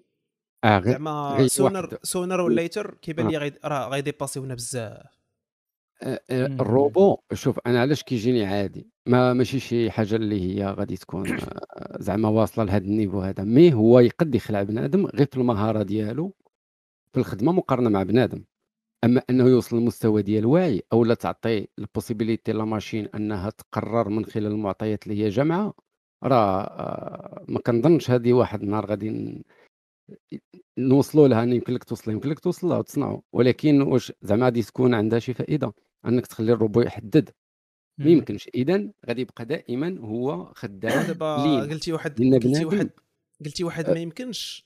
آه 0.63 0.81
زعما 0.81 1.47
sooner 1.47 1.97
sooner 2.03 2.41
or 2.41 2.56
later 2.56 2.93
كيبان 3.01 3.27
لي 3.27 3.47
آه. 3.47 3.53
راه 3.65 3.89
غي 3.89 4.00
dépasser 4.00 4.44
ونا 4.44 4.55
بزاف. 4.55 5.19
آه، 6.01 6.21
آه، 6.29 6.45
الروبو 6.45 7.17
شوف 7.33 7.59
أنا 7.67 7.81
علاش 7.81 8.03
كيجيني 8.03 8.45
عادي؟ 8.45 8.87
ما 9.05 9.33
ماشي 9.33 9.59
شي 9.59 9.91
حاجة 9.91 10.15
اللي 10.15 10.41
هي 10.41 10.65
غادي 10.65 10.97
تكون 10.97 11.37
زعما 11.99 12.29
واصلة 12.29 12.65
لهذا 12.65 12.85
ال 12.85 12.90
niveau 12.90 13.21
هذا. 13.21 13.43
mais 13.43 13.73
هو 13.73 13.99
يقد 13.99 14.35
يخلع 14.35 14.63
بنادم 14.63 15.05
غير 15.05 15.27
في 15.31 15.37
المهارة 15.37 15.83
ديالو 15.83 16.33
في 17.13 17.19
الخدمة 17.19 17.51
مقارنة 17.51 17.89
مع 17.89 18.03
بنادم. 18.03 18.43
أما 19.03 19.21
أنه 19.29 19.47
يوصل 19.47 19.77
للمستوى 19.77 20.21
ديال 20.21 20.39
الوعي 20.39 20.83
أو 20.93 21.03
لا 21.03 21.13
تعطي 21.13 21.67
ال 21.79 21.85
possibilité 21.85 22.51
la 22.51 22.65
machine 22.65 23.07
أنها 23.15 23.49
تقرر 23.49 24.09
من 24.09 24.25
خلال 24.25 24.51
المعطيات 24.51 25.07
اللي 25.07 25.23
هي 25.23 25.29
جامعه 25.29 25.73
راه 26.23 27.45
ما 27.47 27.59
كنظنش 27.59 28.11
هذه 28.11 28.33
واحد 28.33 28.63
النهار 28.63 28.85
غادي 28.85 29.43
نوصلوا 30.77 31.27
لها 31.27 31.43
يمكن 31.43 31.73
لك 31.73 31.83
توصل 31.83 32.11
يمكن 32.11 32.29
لك 32.29 32.39
توصل 32.39 32.67
لها 32.67 32.77
وتصنعوا 32.77 33.21
ولكن 33.33 33.81
واش 33.81 34.11
زعما 34.21 34.45
غادي 34.45 34.61
تكون 34.63 34.93
عندها 34.93 35.19
شي 35.19 35.33
فائدة؟ 35.33 35.73
أنك 36.05 36.27
تخلي 36.27 36.51
الروبو 36.53 36.81
يحدد. 36.81 37.29
ما 37.97 38.09
يمكنش. 38.09 38.49
إذا 38.55 38.91
غادي 39.07 39.21
يبقى 39.21 39.45
دائما 39.45 39.99
هو 39.99 40.53
خدام 40.55 41.07
دابا 41.07 41.61
قلتي 41.61 41.93
واحد 41.93 42.19
قلتي 42.19 42.65
واحد 42.65 42.89
قلتي 43.45 43.63
واحد 43.63 43.89
ما 43.89 43.99
يمكنش 43.99 44.65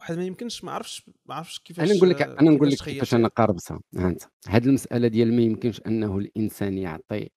واحد 0.00 0.16
ما 0.16 0.24
يمكنش 0.24 0.64
ما 0.64 0.72
عرفش 0.72 1.10
ما 1.26 1.34
عرفش 1.34 1.58
كيفاش 1.58 1.90
أنا 1.90 1.96
نقول 1.96 2.10
لك 2.10 2.22
أنا 2.22 2.50
نقول 2.50 2.70
لك 2.70 2.82
كيفاش 2.82 3.14
أنا 3.14 3.28
قاربتها 3.28 3.80
هانت 3.96 4.22
هذه 4.48 4.64
المسألة 4.66 5.08
ديال 5.08 5.36
ما 5.36 5.42
يمكنش 5.42 5.80
أنه 5.86 6.18
الإنسان 6.18 6.78
يعطي 6.78 7.30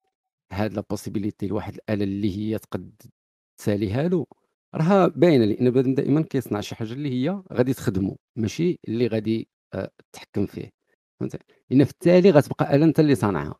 هاد 0.52 0.74
لا 0.74 0.84
بوسيبيليتي 0.90 1.46
لواحد 1.46 1.74
الآلة 1.74 2.04
اللي 2.04 2.36
هي 2.38 2.58
تقد 2.58 3.02
تساليها 3.56 4.08
له 4.08 4.26
راها 4.74 5.06
باينة 5.08 5.44
لأن 5.44 5.70
بنادم 5.70 5.94
دائما 5.94 6.22
كيصنع 6.22 6.60
شي 6.60 6.74
حاجة 6.74 6.92
اللي 6.92 7.10
هي 7.28 7.42
غادي 7.52 7.74
تخدمه 7.74 8.16
ماشي 8.36 8.78
اللي 8.88 9.06
غادي 9.06 9.48
آه، 9.74 9.90
تحكم 10.12 10.46
فيه 10.46 10.70
فهمت؟ 11.20 11.36
لأن 11.70 11.84
في 11.84 11.90
التالي 11.90 12.30
غتبقى 12.30 12.76
آلة 12.76 12.84
أنت 12.84 13.00
اللي 13.00 13.14
صانعها. 13.14 13.54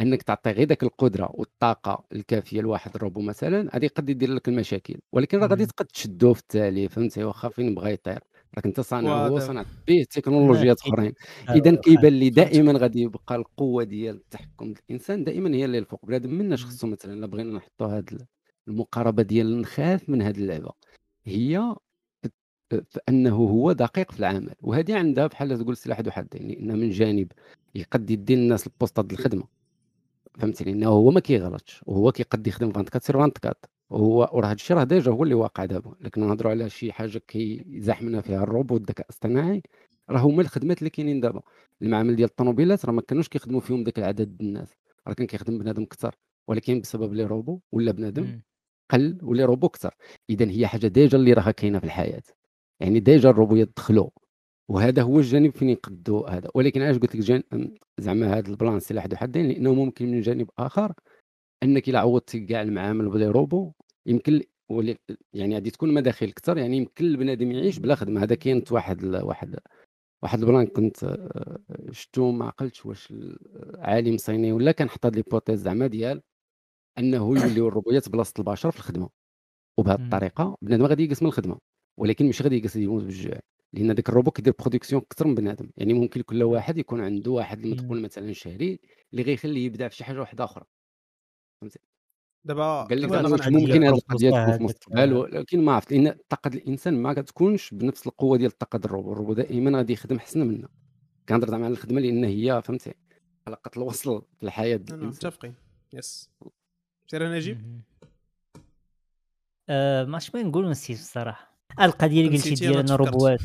أنك 0.00 0.22
تعطي 0.22 0.50
غير 0.50 0.68
ذاك 0.68 0.82
القدرة 0.82 1.30
والطاقة 1.34 2.04
الكافية 2.12 2.60
لواحد 2.60 2.94
الروبو 2.96 3.20
مثلا 3.22 3.70
غادي 3.74 3.86
قد 3.88 4.10
يدير 4.10 4.30
لك 4.34 4.48
المشاكل. 4.48 5.00
ولكن 5.12 5.38
راه 5.38 5.46
غادي 5.46 5.66
تقد 5.66 5.86
تشدو 5.86 6.34
في 6.34 6.40
التالي 6.40 6.88
فهمتي؟ 6.88 7.24
واخا 7.24 7.48
فين 7.48 7.74
بغى 7.74 7.92
يطير؟ 7.92 8.20
راك 8.56 8.66
أنت 8.66 8.80
صانع 8.80 9.26
هو 9.26 9.38
صنع 9.38 9.64
به 9.88 10.04
تكنولوجيات 10.10 10.80
أخرين. 10.80 11.12
اذا 11.50 11.74
كيبان 11.76 12.12
لي 12.12 12.30
دائما 12.30 12.72
غادي 12.72 13.02
يبقى 13.02 13.36
القوة 13.36 13.84
ديال 13.84 14.16
التحكم 14.16 14.74
الإنسان 14.90 15.24
دائما 15.24 15.54
هي 15.56 15.64
اللي 15.64 15.78
الفوق. 15.78 16.06
بنادم 16.06 16.34
مناش 16.34 16.64
خصو 16.64 16.86
مثلا 16.86 17.14
إلا 17.14 17.26
بغينا 17.26 17.52
نحطوا 17.56 17.86
هاد 17.86 18.26
المقاربة 18.68 19.22
ديال 19.22 19.60
نخاف 19.60 20.08
من 20.08 20.22
هذه 20.22 20.38
اللعبة. 20.38 20.70
هي 21.24 21.76
فأنه 22.90 23.36
هو 23.36 23.72
دقيق 23.72 24.12
في 24.12 24.20
العمل 24.20 24.54
وهذه 24.62 24.98
عندها 24.98 25.26
بحال 25.26 25.58
تقول 25.58 25.76
سلاح 25.76 26.00
ذو 26.00 26.10
حدين 26.10 26.48
لأن 26.48 26.78
من 26.78 26.90
جانب 26.90 27.32
يقد 27.74 28.10
يدي 28.10 28.34
الناس 28.34 28.66
البوسطات 28.66 29.04
ديال 29.04 29.20
الخدمة. 29.20 29.44
فهمتني 30.38 30.72
لأنه 30.72 30.88
هو 30.88 31.10
ما 31.10 31.20
كيغلطش 31.20 31.82
وهو 31.86 32.12
كيقد 32.12 32.46
يخدم 32.46 32.66
24 32.66 33.00
sur 33.00 33.16
24 33.16 33.54
هو 33.92 34.30
وراه 34.32 34.46
هذا 34.46 34.54
الشيء 34.54 34.76
راه 34.76 34.84
déjà 34.84 35.10
هو 35.12 35.24
اللي 35.24 35.34
واقع 35.34 35.64
دابا. 35.64 35.94
لكن 36.00 36.20
نهضروا 36.20 36.50
على 36.50 36.70
شي 36.70 36.92
حاجة 36.92 37.18
كيزاحمنا 37.18 38.20
فيها 38.20 38.42
الروبوت 38.42 38.80
الذكاء 38.80 39.06
الاصطناعي 39.06 39.62
راه 40.10 40.20
هما 40.20 40.42
الخدمات 40.42 40.78
اللي 40.78 40.90
كاينين 40.90 41.20
دابا. 41.20 41.42
المعامل 41.82 42.16
ديال 42.16 42.28
الطوموبيلات 42.28 42.86
راه 42.86 42.92
ما 42.92 43.02
كانوش 43.02 43.28
كيخدموا 43.28 43.60
فيهم 43.60 43.82
ذاك 43.82 43.98
العدد 43.98 44.42
الناس 44.42 44.76
راه 45.08 45.14
كان 45.14 45.26
كيخدم 45.26 45.58
بنادم 45.58 45.82
أكثر 45.82 46.14
ولكن 46.48 46.80
بسبب 46.80 47.14
لي 47.14 47.24
روبو 47.24 47.60
ولا 47.72 47.92
بنادم 47.92 48.40
قل 48.90 49.18
ولي 49.22 49.44
روبو 49.44 49.66
أكثر. 49.66 49.94
اذا 50.30 50.50
هي 50.50 50.66
حاجة 50.66 50.86
déjà 50.86 51.18
اللي 51.18 51.32
راها 51.32 51.50
كاينة 51.50 51.78
في 51.78 51.84
الحياة. 51.84 52.22
يعني 52.80 53.00
déjà 53.00 53.30
ال 53.30 53.34
robot 53.34 53.56
يدخلوا 53.56 54.10
وهذا 54.68 55.02
هو 55.02 55.18
الجانب 55.18 55.50
فين 55.56 55.70
يقدوا 55.70 56.30
هذا. 56.30 56.50
ولكن 56.54 56.82
علاش 56.82 56.98
قلت 56.98 57.16
لك 57.16 57.22
جان... 57.22 57.42
زعما 57.98 58.38
هذا 58.38 58.48
ال 58.48 58.54
plan 58.54 58.80
سلاح 58.80 59.06
ذو 59.06 59.16
حدين؟ 59.16 59.48
لأنه 59.48 59.74
ممكن 59.74 60.10
من 60.10 60.20
جانب 60.20 60.50
آخر 60.58 60.92
أنك 61.62 61.88
إلا 61.88 62.00
عوضتي 62.00 62.40
كاع 62.40 62.62
المعامل 62.62 63.08
بلي 63.08 63.26
روبو 63.28 63.72
يمكن 64.06 64.42
يعني 65.32 65.54
غادي 65.54 65.70
تكون 65.70 65.94
مداخل 65.94 66.26
أكثر. 66.26 66.58
يعني 66.58 66.76
يمكن 66.76 67.04
البنادم 67.04 67.52
يعيش 67.52 67.78
بلا 67.78 67.94
خدمة. 67.94 68.22
هذا 68.22 68.34
كاين 68.34 68.64
واحد 68.70 69.04
واحد 69.04 69.56
واحد 70.22 70.40
ال 70.40 70.45
plan 70.45 70.66
كنت 70.66 71.04
آه، 71.04 71.58
شفتو 71.90 72.30
ما 72.30 72.46
عقلتش 72.46 72.86
واش 72.86 73.14
عالم 73.78 74.16
صيني 74.16 74.52
ولا 74.52 74.72
كان 74.72 74.88
حط 74.88 75.06
هاد 75.06 75.16
l'hypothèse 75.16 75.62
زعما 75.62 75.86
ديال 75.86 76.22
أنه 76.98 77.16
يوليو 77.16 77.68
الروبوتات 77.68 78.08
بلاصة 78.08 78.32
البشر 78.38 78.70
في 78.70 78.78
الخدمة. 78.78 79.08
وبهذه 79.78 80.04
الطريقة 80.04 80.56
بنادم 80.62 80.86
غادي 80.86 81.04
يقسم 81.04 81.26
الخدمة 81.26 81.58
ولكن 81.98 82.28
مش 82.28 82.42
غادي 82.42 82.56
يقسم 82.56 82.80
يموت 82.82 83.02
بالجوع 83.02 83.40
لأن 83.72 83.94
داك 83.94 84.08
الروبو 84.08 84.30
كيدير 84.30 84.54
production 84.58 85.02
أكثر 85.02 85.26
من 85.26 85.34
بنادم. 85.34 85.70
يعني 85.76 85.94
ممكن 85.94 86.22
كل 86.22 86.42
واحد 86.42 86.78
يكون 86.78 87.00
عنده 87.00 87.30
واحد 87.30 87.64
المدخول 87.64 88.00
مثلا 88.00 88.32
شهري 88.32 88.80
اللي 89.12 89.22
غيخليه 89.22 89.66
يبدا 89.66 89.88
في 89.88 89.96
شي 89.96 90.04
حاجة 90.04 90.20
واحدة 90.20 90.44
أخرى. 90.44 90.64
فهمتي؟ 91.60 91.78
دابا 92.44 92.82
قال 92.82 93.02
لك 93.02 93.12
ممكن 93.48 93.84
هذه 93.84 93.94
القضية 93.94 94.30
تكون 94.30 94.52
في 94.52 94.56
المستقبل 94.56 95.12
ولكن 95.12 95.64
ما 95.64 95.72
عرفت 95.72 95.92
لأن 95.92 96.18
طاقة 96.28 96.48
الإنسان 96.48 97.02
ما 97.02 97.12
كتكونش 97.14 97.74
بنفس 97.74 98.06
القوة 98.06 98.38
ديال 98.38 98.50
طاقة 98.50 98.80
الروبو. 98.84 99.12
الروبو 99.12 99.32
دائما 99.32 99.78
غادي 99.78 99.92
يخدم 99.92 100.16
احسن 100.16 100.46
منا 100.46 100.68
كنهضر 101.28 101.50
زعما 101.50 101.64
على 101.64 101.72
الخدمة 101.72 102.00
لأن 102.00 102.24
هي 102.24 102.62
فهمتي 102.62 102.94
حلقة 103.46 103.70
الوصل 103.76 104.22
في 104.38 104.42
الحياة 104.42 104.80
متفقين 104.90 105.54
يس. 105.92 106.30
سير 107.06 107.28
نجيب 107.28 107.80
أه 109.68 110.04
ماش 110.04 110.30
بغيت 110.30 110.46
نقول 110.46 110.70
نسيت 110.70 110.98
الصراحه 110.98 111.56
القضية 111.80 112.26
اللي 112.26 112.36
قلتي 112.36 112.54
ديال 112.54 112.90
الروبوات. 112.90 113.40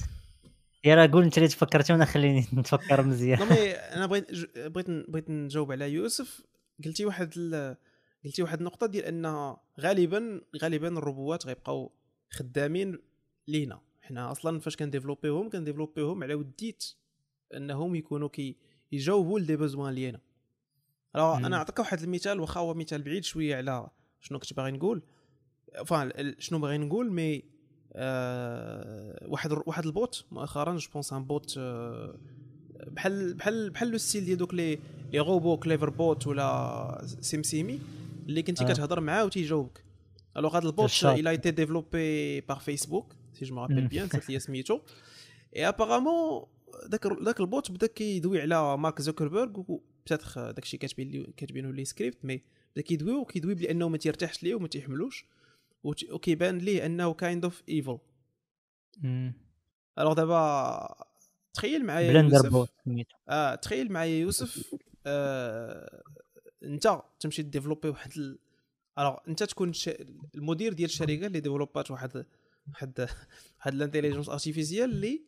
يا 0.83 0.95
راه 0.95 1.09
قول 1.13 1.23
أنت 1.23 1.37
اللي 1.37 1.47
تفكرتي 1.49 1.93
وأنا 1.93 2.05
خليني 2.05 2.47
نتفكر 2.53 3.03
مزيان. 3.03 3.41
أنا 3.41 4.05
بغيت 4.05 4.31
بغيت 4.57 4.89
بغيت 4.89 5.29
نجاوب 5.29 5.71
على 5.71 5.93
يوسف. 5.93 6.41
قلتي 6.85 7.05
واحد 7.05 7.33
ال... 7.37 7.75
قلتي 8.25 8.43
واحد 8.43 8.57
النقطة 8.57 8.87
ديال 8.87 9.05
أن 9.05 9.55
غالبا 9.79 10.41
غالبا 10.61 10.87
الروبوات 10.87 11.45
غيبقاو 11.45 11.91
خدامين 12.29 12.99
لينا. 13.47 13.81
حنا 14.01 14.31
أصلا 14.31 14.59
فاش 14.59 14.75
كنديفلوبيهم 14.75 15.49
كنديفلوبيهم 15.49 16.23
على 16.23 16.33
وديت 16.33 16.83
أنهم 17.53 17.95
يكونوا 17.95 18.29
كي 18.29 18.57
يجاوبوا 18.91 19.39
ل 19.39 19.43
des 19.43 19.55
besoins 19.55 19.93
لينا. 19.93 20.19
أنا 21.15 21.47
نعطيك 21.47 21.79
واحد 21.79 22.01
المثال 22.01 22.39
واخا 22.39 22.59
هو 22.59 22.73
مثال 22.73 23.01
بعيد 23.01 23.23
شوية 23.23 23.55
على 23.55 23.87
شنو 24.19 24.39
كنت 24.39 24.53
باغي 24.53 24.71
نقول. 24.71 25.01
enfin 25.85 26.35
شنو 26.39 26.59
باغي 26.59 26.77
نقول 26.77 27.11
mais 27.11 27.43
آه 27.93 29.27
واحد 29.27 29.51
واحد 29.65 29.85
ال 29.85 29.95
bot 29.95 30.25
مؤخرا 30.31 30.77
je 30.77 30.89
pense 30.93 31.13
un 31.13 31.23
bot 31.23 31.55
آه 31.57 32.15
بحال 32.87 33.33
بحال 33.33 33.69
بحال 33.69 33.91
لو 33.91 33.97
ستيل 33.97 34.25
ديال 34.25 34.37
دوك 34.37 34.53
لي 34.53 34.79
لي 35.13 35.19
روبو 35.19 35.57
كليفر 35.57 35.89
بوت 35.89 36.27
ولا 36.27 37.05
سيم 37.21 37.43
سيمي 37.43 37.79
اللي 38.27 38.43
كنتي 38.43 38.63
آه. 38.63 38.67
كتهضر 38.67 38.99
معاه 38.99 39.25
وتيجاوبك 39.25 39.83
الوغ 40.37 40.57
هذا 40.57 40.67
البوت 40.67 41.05
إلى 41.05 41.29
ايتي 41.29 41.51
ديفلوبي 41.51 42.41
بار 42.41 42.59
فيسبوك 42.59 43.15
سي 43.33 43.45
جو 43.45 43.55
مابيل 43.55 43.87
بيان 43.87 44.09
سات 44.13 44.29
لي 44.29 44.39
سميتو. 44.39 44.79
إي 45.55 45.67
ابارامون 45.67 46.45
داك 46.87 47.07
داك 47.07 47.39
البوت 47.39 47.71
بدأ 47.71 47.87
كيدوي 47.87 48.41
على 48.41 48.77
مارك 48.77 49.01
زوكربيرغ 49.01 49.63
بتاتخ 50.05 50.39
داكشي 50.39 50.77
كاتبين 50.77 51.33
كاتبينه 51.37 51.71
لي 51.71 51.85
سكريبت 51.85 52.25
مي 52.25 52.41
بدا 52.75 52.81
كيدوي 52.81 53.13
وكيدوي 53.13 53.55
بانه 53.55 53.89
ما 53.89 53.97
تيرتاحش 53.97 54.43
ليه 54.43 54.55
وما 54.55 54.67
تيحملوش 54.67 55.25
وكيبان 55.83 56.57
ليه 56.57 56.85
أنه 56.85 57.13
كايند 57.13 57.43
اوف 57.43 57.63
ايفل 57.69 57.99
alors 59.99 60.13
دابا 60.13 61.05
تخيل 61.53 61.85
معايا 61.85 62.11
bot 62.49 62.69
آه 63.29 63.55
تخيل 63.55 63.91
معايا 63.91 64.19
يوسف 64.19 64.75
آه 65.05 66.03
أنت 66.63 67.01
تمشي 67.19 67.41
développer 67.41 67.89
واحد 67.89 68.11
ال... 68.17 68.39
alors 68.99 69.17
أنت 69.27 69.43
تكون 69.43 69.73
ش... 69.73 69.89
المدير 70.35 70.73
ديال 70.73 70.89
الشركة 70.89 71.27
اللي 71.27 71.39
développer 71.39 71.87
ات 71.87 71.91
واحد 71.91 72.25
واحد 72.67 73.09
واحد 73.59 73.73
l'intelligence 73.73 74.29
artificielle 74.29 74.91
اللي 74.91 75.21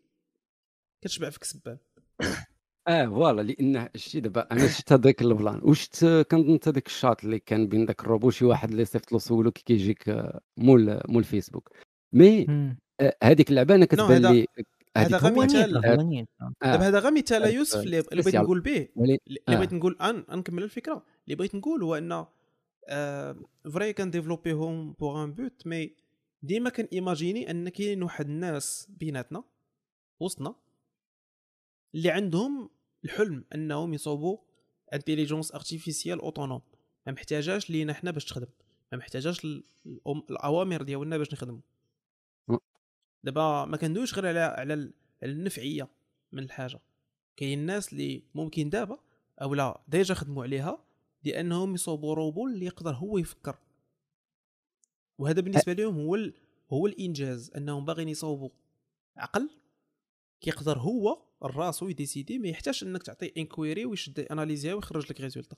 كتشبع 1.02 1.30
فيك 1.30 1.44
سبان. 1.44 1.78
آه 2.88 3.06
voilà 3.06 3.42
لأن 3.41 3.89
شتي 3.96 4.19
دابا 4.19 4.48
أنا 4.52 4.67
شفت 4.67 4.93
هذاك 4.93 5.22
ال 5.22 5.29
plan 5.29 5.60
وشت 5.63 6.06
كنظن 6.06 6.56
حتى 6.56 6.72
داك 6.72 6.88
الشاط 6.88 7.24
اللي 7.24 7.39
كان 7.39 7.67
بين 7.67 7.86
داك 7.86 8.02
الروبو 8.02 8.30
شي 8.30 8.46
واحد 8.46 8.69
اللي 8.69 8.86
صيفط 8.86 9.12
له 9.12 9.19
سولو 9.19 9.52
كي 9.52 9.63
كيجيك 9.63 10.10
آه، 10.10 10.41
مول 10.58 11.02
مول 11.08 11.24
فيسبوك 11.24 11.69
mais 12.13 12.46
آه، 13.00 13.17
هذيك 13.24 13.50
اللعبه 13.50 13.76
أنا 13.76 13.86
كتبان 13.86 14.26
لي 14.26 14.48
هذا 14.98 15.17
غير 15.17 15.43
مثال 15.43 15.82
دابا 16.62 16.88
هذا 16.88 17.00
غير 17.00 17.12
مثال 17.12 17.56
يوسف 17.56 17.80
اللي 17.80 18.02
بغيت 18.02 18.36
نقول 18.36 18.60
به 18.60 18.88
اللي 18.98 19.19
بغيت 19.48 19.74
نقول 19.74 19.98
ان 20.02 20.24
نكمل 20.30 20.63
الفكرة 20.63 21.06
اللي 21.26 21.36
بغيت 21.36 21.56
نقول 21.56 21.84
هو 21.84 21.96
ان 21.96 22.26
vrai 23.72 23.94
كان 23.93 24.12
développer 24.12 24.78
هم 24.78 24.92
pour 24.92 25.24
un 25.24 25.34
but 25.34 25.68
mais 25.68 25.96
ديما 26.43 26.69
كان 26.69 26.88
imaginer 26.94 27.52
ان 27.52 27.69
كاين 27.69 28.04
واحد 28.04 28.30
الناس 28.30 28.88
بيناتنا 28.89 29.43
وسطنا 30.19 30.56
اللي 31.96 32.12
عندهم 32.12 32.69
الحلم 33.06 33.46
أنهم 33.56 33.94
يصوبوا 33.94 34.38
intelligence 34.94 35.52
artificielle 35.52 36.20
autonome 36.20 36.62
ما 37.08 37.13
محتاجاش 37.13 37.70
لينا 37.70 37.94
حنا 37.94 38.12
باش 38.12 38.26
تخدم. 38.26 38.48
ما 38.92 38.98
محتاجاش 38.98 39.46
الأوامر 40.30 40.82
ديالنا 40.82 41.18
باش 41.18 41.34
نخدموا. 41.34 41.62
دابا 43.24 43.66
ما 43.66 43.78
كندويش 43.78 44.13
غير 44.13 44.28
على 44.28 44.39
على 44.39 44.92
النفعية 45.24 45.88
من 46.32 46.44
الحاجة. 46.44 46.80
كاين 47.36 47.60
الناس 47.60 47.94
اللي 47.94 48.24
ممكن 48.36 48.70
دابا 48.70 49.00
أو 49.42 49.54
لا 49.54 49.82
déjà 49.88 50.13
خدموا 50.13 50.44
عليها 50.44 50.86
لأنهم 51.24 51.74
يصوبوا 51.74 52.16
روبو 52.16 52.48
اللي 52.48 52.66
يقدر 52.66 52.92
هو 52.92 53.18
يفكر. 53.18 53.58
وهذا 55.18 55.42
بالنسبة 55.42 55.74
لهم 55.74 55.96
هو 55.96 56.16
ال... 56.16 56.34
هو 56.74 56.88
الإنجاز 56.88 57.52
أنهم 57.56 57.86
باغيين 57.86 58.10
يصوبوا 58.10 58.50
عقل 59.18 59.50
كيقدر 60.44 60.78
هو 60.78 61.22
الراسو 61.46 61.88
ي 61.88 61.94
décider 61.94 62.39
ما 62.40 62.48
يحتاجش 62.48 62.84
إنك 62.84 63.04
تعطيه 63.04 63.32
inquiry 63.38 63.86
ويشد 63.86 64.20
analyser 64.20 64.68
ها 64.68 64.74
ويخرج 64.74 65.12
لك 65.12 65.22
résultat 65.22 65.56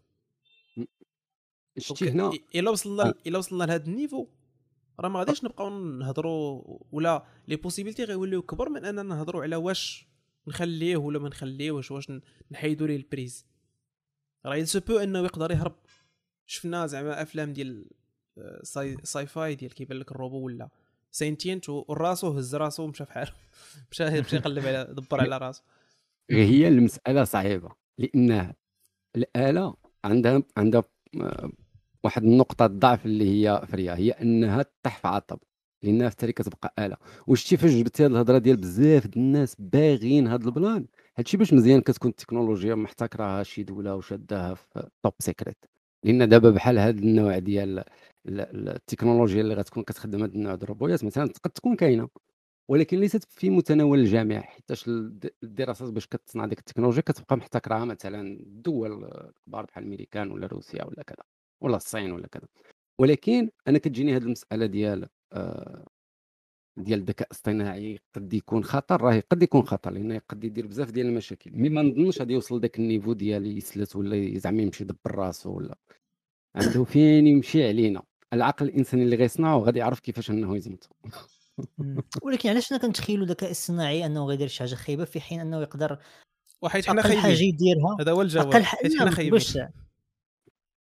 شتي 1.78 2.10
هنا؟ 2.10 2.32
إلا 2.56 2.70
وصلنا 2.70 3.14
إلا 3.28 3.38
وصلنا 3.38 3.64
لهذا 3.64 3.86
ال 3.86 3.92
niveau 3.92 4.28
راه 5.00 5.10
ما 5.10 5.20
غاديش 5.20 5.44
نبقاو 5.44 5.70
نهضروا 5.70 6.64
ولا 6.92 7.26
les 7.48 7.56
possibilités 7.56 8.04
غيوليو 8.04 8.42
كبر 8.42 8.70
من 8.70 8.86
أننا 8.86 9.04
نهضروا 9.04 9.44
على 9.44 9.56
واش 9.56 10.08
نخليه 10.48 10.98
ولا 10.98 11.20
ما 11.20 11.30
نخليهش 11.30 11.92
واش 11.92 12.12
نحيدوا 12.52 12.88
ليه 12.88 12.96
ال 12.96 13.03
prise. 13.03 13.46
راه 14.46 14.56
il 14.56 14.66
peut 14.88 14.98
إنه 14.98 15.20
يقدر 15.20 15.52
يهرب. 15.52 15.76
شفنا 16.46 16.88
زعما 16.88 17.22
أفلام 17.22 17.54
ديال 17.54 17.90
sci, 18.64 18.98
sci-fi 19.04 19.56
ديال 19.56 19.74
كيبان 19.74 19.98
لك 19.98 20.12
الروبو 20.12 20.46
ولا. 20.46 20.70
sentient 21.16 21.70
وراسو 21.70 22.38
هز 22.38 22.56
راسو 22.56 22.88
مشى 22.88 23.06
فحال 23.06 23.30
مشى 23.92 24.22
مشى 24.22 24.36
يقلب 24.36 24.66
على 24.66 24.88
دبر 24.92 25.22
على 25.22 25.38
راسو 25.38 25.64
هي 26.32 26.68
المسألة 26.68 27.24
صعيبة 27.24 27.70
لأن 27.98 28.54
الآلة 29.16 29.76
عندها 30.04 30.44
عندها 30.58 30.84
واحد 32.04 32.24
النقطة 32.24 32.68
ضعف 32.68 33.06
اللي 33.06 33.26
هي 33.30 33.62
فريا 33.68 33.96
هي 33.96 34.12
أنها 34.12 34.62
تطيح 34.64 34.98
في 34.98 35.08
عطب 35.08 35.40
لأنها 35.84 36.10
في 36.10 36.32
كتبقى 36.32 36.74
آلة. 36.80 36.98
وشتي 37.28 37.58
فاش 37.58 37.72
جبتي 37.72 38.06
هذه 38.06 38.12
الهضرة 38.12 38.38
ديال 38.38 38.58
بزاف 38.58 39.08
د 39.08 39.18
الناس 39.18 39.56
باغيين 39.60 40.28
هذا 40.28 40.46
البلان 40.46 40.86
هادشي 41.18 41.38
باش 41.38 41.54
مزيان 41.54 41.82
كتكون 41.82 42.12
التكنولوجيا 42.12 42.76
محتكراها 42.76 43.44
شي 43.44 43.64
دولة 43.64 43.96
وشاداها 43.96 44.54
في 44.54 44.90
top 45.04 45.14
secret 45.20 45.66
لأن 46.04 46.30
دابا 46.30 46.50
بحال 46.50 46.80
هذا 46.80 47.00
النوع 47.00 47.40
ديال 47.40 47.84
التكنولوجيا 48.28 49.42
اللي 49.42 49.54
غتكون 49.54 49.84
كتخدم 49.84 50.24
هذا 50.24 50.34
النوع 50.34 50.56
ديال 50.56 50.64
الروبويات 50.64 51.04
مثلا 51.04 51.24
قد 51.44 51.52
تكون 51.52 51.76
كاينة 51.76 52.10
ولكن 52.68 53.00
ليست 53.00 53.24
في 53.24 53.50
متناول 53.50 54.00
الجميع 54.00 54.42
حيتاش 54.42 54.88
الدراسات 55.44 55.90
باش 55.90 56.08
كتصنع 56.08 56.46
ديك 56.46 56.60
التكنولوجيا 56.60 57.02
كتبقى 57.02 57.38
محتكراها 57.38 57.86
مثلا 57.86 58.22
الدول 58.22 59.04
الكبار 59.04 59.66
بحال 59.66 59.84
الميريكان 59.84 60.32
ولا 60.32 60.48
روسيا 60.48 60.86
ولا 60.86 61.04
كذا 61.04 61.24
ولا 61.62 61.76
الصين 61.78 62.12
ولا 62.12 62.28
كذا. 62.28 62.48
ولكن 63.00 63.50
أنا 63.68 63.78
كتجيني 63.78 64.16
هذه 64.16 64.24
المسألة 64.24 64.66
ديال 64.66 65.08
آه 65.34 65.86
ديال 66.78 67.00
الذكاء 67.00 67.28
الاصطناعي 67.28 68.00
قد 68.16 68.34
يكون 68.34 68.64
خطر 68.64 69.02
راهي 69.02 69.20
قد 69.20 69.44
يكون 69.44 69.62
خطر 69.64 69.92
لأنه 69.92 70.22
قد 70.30 70.44
يدير 70.44 70.68
بزاف 70.68 70.92
ديال 70.92 71.08
المشاكل. 71.08 71.52
mais 71.54 71.70
ما 71.70 71.82
نظنش 71.82 72.20
غادي 72.20 72.34
يوصل 72.34 72.60
داك 72.60 72.80
ال 72.80 72.84
niveau 72.84 73.14
ديال 73.14 73.58
يسلت 73.58 73.96
ولا 73.96 74.40
زعما 74.40 74.62
يمشي 74.62 74.84
يدبر 74.84 75.16
راسو 75.16 75.58
ولا. 75.58 75.78
عنده 76.56 76.84
فين 76.84 77.28
يمشي 77.28 77.68
علينا؟ 77.68 78.04
العقل 78.36 78.66
الإنساني 78.66 79.04
اللي 79.04 79.16
غيصنعه 79.16 79.58
غادي 79.58 79.80
يعرف 79.80 80.00
كيفاش 80.00 80.30
إنه 80.30 80.56
يزمت. 80.56 80.90
ولكن 82.24 82.50
علاش 82.50 82.74
كنتخيلوا 82.74 83.26
الذكاء 83.26 83.52
الصناعي 83.52 84.06
أنه 84.06 84.26
غيدير 84.26 84.48
شي 84.48 84.60
حاجة 84.60 84.76
خايبة 84.76 85.06
في 85.06 85.22
حين 85.22 85.40
أنه 85.40 85.62
يقدر 85.62 85.98
وحيت 86.62 86.86
حنا 86.86 87.02
خايبين. 87.02 87.22
حاجة 87.22 87.44
يديرها؟ 87.44 87.98
هذا 88.00 88.12
هو 88.12 88.22
الجواب. 88.22 88.48
أقل 88.48 88.64
حاجة 88.64 88.98
حنا 89.00 89.12
خايبين. 89.12 89.70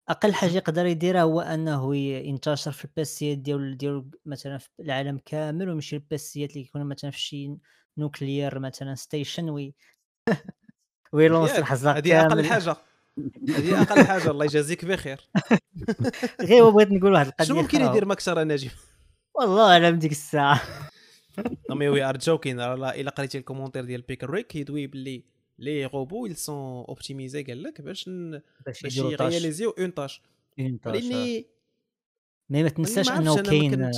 أقل 0.09 0.33
حاجة 0.33 0.51
يقدر 0.51 0.85
يديرها 0.85 1.21
هو 1.21 1.41
أنه 1.41 1.95
ينتشر 1.95 2.71
في 2.71 2.85
البيسيات 2.85 3.37
ديال 3.37 3.77
ديال 3.77 4.09
مثلا 4.25 4.57
في 4.57 4.69
العالم 4.79 5.19
كامل 5.25 5.69
ويمشي 5.69 5.95
البيسيات 5.95 6.49
اللي 6.49 6.61
يكونوا 6.61 6.87
مثلا 6.87 7.11
في 7.11 7.19
شي 7.19 7.57
nuclear 7.97 8.59
مثلا 8.59 8.95
station 8.95 9.49
وي 9.49 9.75
ويلونس 11.13 11.51
الحزاق 11.51 11.95
هذه 11.95 12.25
أقل 12.25 12.45
حاجة. 12.45 12.77
هذه 13.49 13.81
أقل 13.81 14.05
حاجة 14.05 14.31
الله 14.31 14.45
يجازيك 14.45 14.85
بخير. 14.85 15.21
غير 16.41 16.69
بغيت 16.69 16.91
نقول 16.91 17.13
واحد 17.13 17.27
القضية 17.27 17.47
شنو 17.47 17.61
ممكن 17.61 17.81
يدير 17.81 18.05
مكسر 18.05 18.43
نجيب 18.43 18.71
والله 19.33 19.71
اعلم 19.71 19.99
ديك 19.99 20.11
الساعة. 20.11 20.61
مي 21.69 21.89
وي 21.89 22.03
ار 22.03 22.17
جوكين 22.17 22.59
الا 22.59 23.09
قريتي 23.09 23.37
الكومونتير 23.37 23.85
ديال 23.85 24.01
بيكر 24.01 24.29
ريك 24.29 24.55
يدوي 24.55 24.87
باللي 24.87 25.23
لي 25.59 25.85
روبو 25.85 26.27
ils 26.27 26.33
سون 26.33 26.85
اوبتيميزي 26.85 27.43
قال 27.43 27.63
لك 27.63 27.81
باش. 27.81 28.09
باش 28.65 28.97
يرياليزيو 28.97 29.69
اون 29.69 29.93
تاش 29.93 30.21
لاني 30.57 31.45
مي 32.49 32.63
ما 32.63 32.69
تنساش 32.69 33.11
انه 33.11 33.41
كاين 33.41 33.91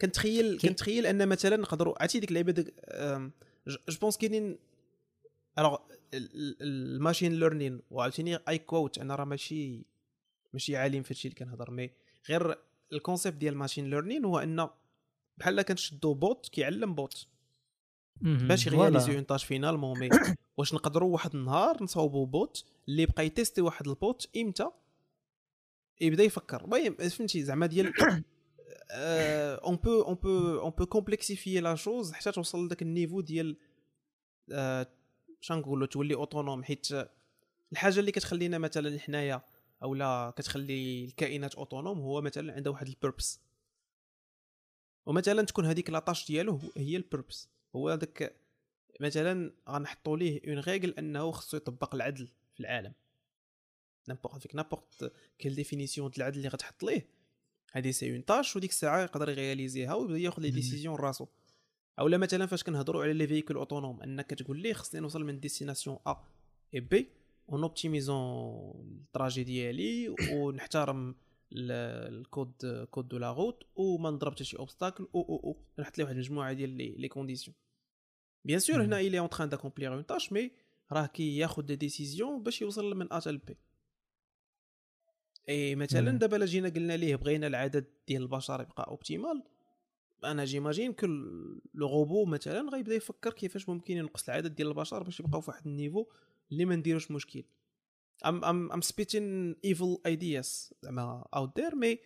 كنتخيل 0.00 0.58
كنتخيل 0.58 1.06
أن 1.06 1.28
مثلا 1.28 1.56
نقدروا 1.56 2.02
عرفتي 2.02 2.20
ديك 2.20 2.28
اللعيبه 2.28 2.52
ديك 2.52 2.74
جو 3.66 3.98
بونس 4.00 4.16
كاينين 4.16 4.58
الوغ 5.58 5.78
ال 6.60 6.69
machine 6.69 7.32
learning 7.32 7.80
وعاوتاني 7.90 8.38
écoute 8.48 8.98
أنا 8.98 9.14
راه 9.14 9.24
ماشي 9.24 9.86
ماشي 10.52 10.76
عالم 10.76 11.02
في 11.02 11.14
هادشي 11.14 11.28
اللي 11.28 11.38
كنهضر. 11.38 11.70
mais 11.70 11.90
غير 12.28 12.58
ال 12.92 12.98
concept 12.98 13.36
ديال 13.36 13.52
ال 13.52 13.57
machine 13.57 13.90
learning 13.90 14.24
هو 14.24 14.38
ان 14.38 14.68
بحال 15.38 15.62
كنشدو 15.62 16.14
bot 16.14 16.48
كيعلم 16.48 16.94
bot 16.94 17.26
باش 18.20 18.66
ي 18.66 18.71
réaliser 18.71 19.14
une 19.14 19.26
tâche 19.26 19.44
finalement 19.44 19.98
mais 19.98 20.08
واش 20.58 20.74
نقدروا 20.74 21.12
واحد 21.12 21.34
النهار 21.34 21.82
نصاوبوا 21.82 22.26
bot 22.26 22.64
اللي 22.88 23.06
بقى 23.06 23.26
ي 23.26 23.31
tester 23.31 23.60
واحد 23.60 23.88
ال 23.88 23.98
bot 23.98 24.28
إمتى؟ 24.36 24.70
يبدا 26.00 26.24
يفكر. 26.24 26.64
المهم 26.64 26.94
فهمتي 26.94 27.42
زعما 27.42 27.66
ديال 27.66 27.92
on 28.90 29.76
peut 29.76 30.02
on 30.02 30.14
peut 30.14 30.60
on 30.60 30.70
peut 30.70 30.86
complexifier 30.86 31.60
la 31.60 31.74
chose 31.74 32.12
حتى 32.12 32.32
توصل 32.32 32.66
لذاك 32.66 32.82
ال 32.82 32.87
niveau 32.87 33.20
ديال 33.20 33.56
نقولوا 35.52 35.86
تولي 35.86 36.14
autonome 36.14 36.64
حيت 36.64 36.88
الحاجة 37.72 38.00
اللي 38.00 38.12
كتخلينا 38.12 38.58
مثلا 38.58 38.98
حنايا 38.98 39.42
أو 39.82 39.94
لا 39.94 40.34
كتخلي 40.36 41.04
الكائنات 41.04 41.54
autonomes 41.54 41.98
هو 41.98 42.20
مثلا 42.20 42.52
عندها 42.52 42.72
واحد 42.72 42.88
ال 42.88 42.95
purpose 42.95 43.40
ومثلا 45.06 45.42
تكون 45.42 45.66
هذيك 45.66 45.90
la 45.90 46.00
tâche 46.00 46.26
ديالو 46.26 46.60
هي 46.76 46.96
ال 46.96 47.03
purpose 47.03 47.48
هو 47.76 47.88
هذاك 47.88 48.36
مثلا 49.00 49.52
غنحطوا 49.68 50.16
ليه 50.16 50.40
une 50.48 50.58
règle 50.58 50.94
أنه 50.98 51.30
خصو 51.30 51.56
يطبق 51.56 51.94
العدل 51.94 52.28
في 52.54 52.60
العالم. 52.60 52.92
n'importe 54.08 54.42
quel 54.42 54.54
n'importe 54.54 55.12
quelle 55.38 55.54
définition 55.54 56.10
د 56.10 56.14
العدل 56.16 56.36
اللي 56.36 56.48
غتحط 56.48 56.82
ليه 56.82 57.08
هذه 57.72 57.90
c'est 57.90 58.12
une 58.12 58.24
tâche 58.24 58.56
وديك 58.56 58.70
الساعة 58.70 59.02
يقدر 59.02 59.28
يغياليزيها 59.28 59.94
ويبدا 59.94 60.18
ياخذ 60.18 60.42
les 60.42 60.50
décisions 60.50 60.94
راسو. 60.96 61.26
اولا 61.98 62.18
مثلا 62.18 62.46
فاش 62.46 62.64
كنهضروا 62.64 63.02
على 63.02 63.12
les 63.12 63.26
véhicules 63.26 63.56
autonomes 63.56 64.02
أنك 64.02 64.30
تقول 64.30 64.58
ليه 64.62 64.72
خصني 64.72 65.00
نوصل 65.00 65.24
من 65.24 65.40
destination 65.40 65.86
A 65.86 65.90
et 65.90 65.98
B 66.06 67.08
en 67.52 67.62
optimisant 67.62 69.00
ال 69.06 69.11
trajet 69.11 69.44
ديالي 69.44 70.14
ونحترم 70.32 71.14
ال 71.52 71.79
code 71.79 72.86
code 72.90 73.08
de 73.08 73.18
la 73.18 73.32
route 73.32 73.62
وما 73.76 74.10
نضرب 74.10 74.32
حتى 74.32 74.44
شي 74.44 74.56
obstacle 74.56 75.08
أو 75.14 75.20
أو 75.22 75.36
أو 75.44 75.56
نحط 75.78 75.98
ليه 75.98 76.04
واحد 76.04 76.14
المجموعه 76.14 76.52
ديال 76.52 76.70
les 77.00 77.08
conditions 77.08 77.56
bien 78.44 78.58
sûr 78.58 78.84
هنا 78.84 79.00
il 79.00 79.18
est 79.18 79.24
en 79.24 79.28
train 79.28 79.48
d'accomplir 79.48 79.92
une 79.92 80.06
tâche 80.06 80.32
mais 80.32 80.50
راه 80.92 81.06
كياخذ 81.06 81.62
des 81.62 81.76
décisions 81.76 82.42
باش 82.42 82.62
يوصل 82.62 82.94
من 82.96 83.12
A 83.12 83.18
تال 83.20 83.38
B 83.38 83.56
et 85.48 85.74
مثلا 85.74 86.10
دابا 86.18 86.36
الا 86.36 86.46
جينا 86.46 86.68
قلنا 86.68 86.96
ليه 86.96 87.16
بغينا 87.16 87.46
العدد 87.46 87.86
ديال 88.08 88.22
البشر 88.22 88.60
يبقى 88.60 88.86
optimal 88.88 89.42
أنا 90.24 90.44
j'imagine 90.44 90.92
que 90.92 91.06
لو 91.74 92.24
مثلا 92.24 92.70
غيبدا 92.70 92.94
يفكر 92.94 93.32
كيفاش 93.32 93.68
ممكن 93.68 93.96
ينقص 93.96 94.28
العدد 94.28 94.54
ديال 94.54 94.68
البشر 94.68 95.02
باش 95.02 95.20
يبقاو 95.20 95.40
في 95.40 95.50
واحد 95.50 95.66
niveau 95.66 96.06
اللي 96.52 96.64
ما 96.64 96.76
نديروش 96.76 97.10
مشكل. 97.10 97.44
I'm 98.26 98.44
I'm 98.44 98.72
I'm 98.72 98.80
spitting 98.80 99.56
evil 99.64 99.98
ideas 100.06 100.74
زعما 100.82 101.24
out 101.34 101.60
there 101.60 101.76
mais 101.76 101.98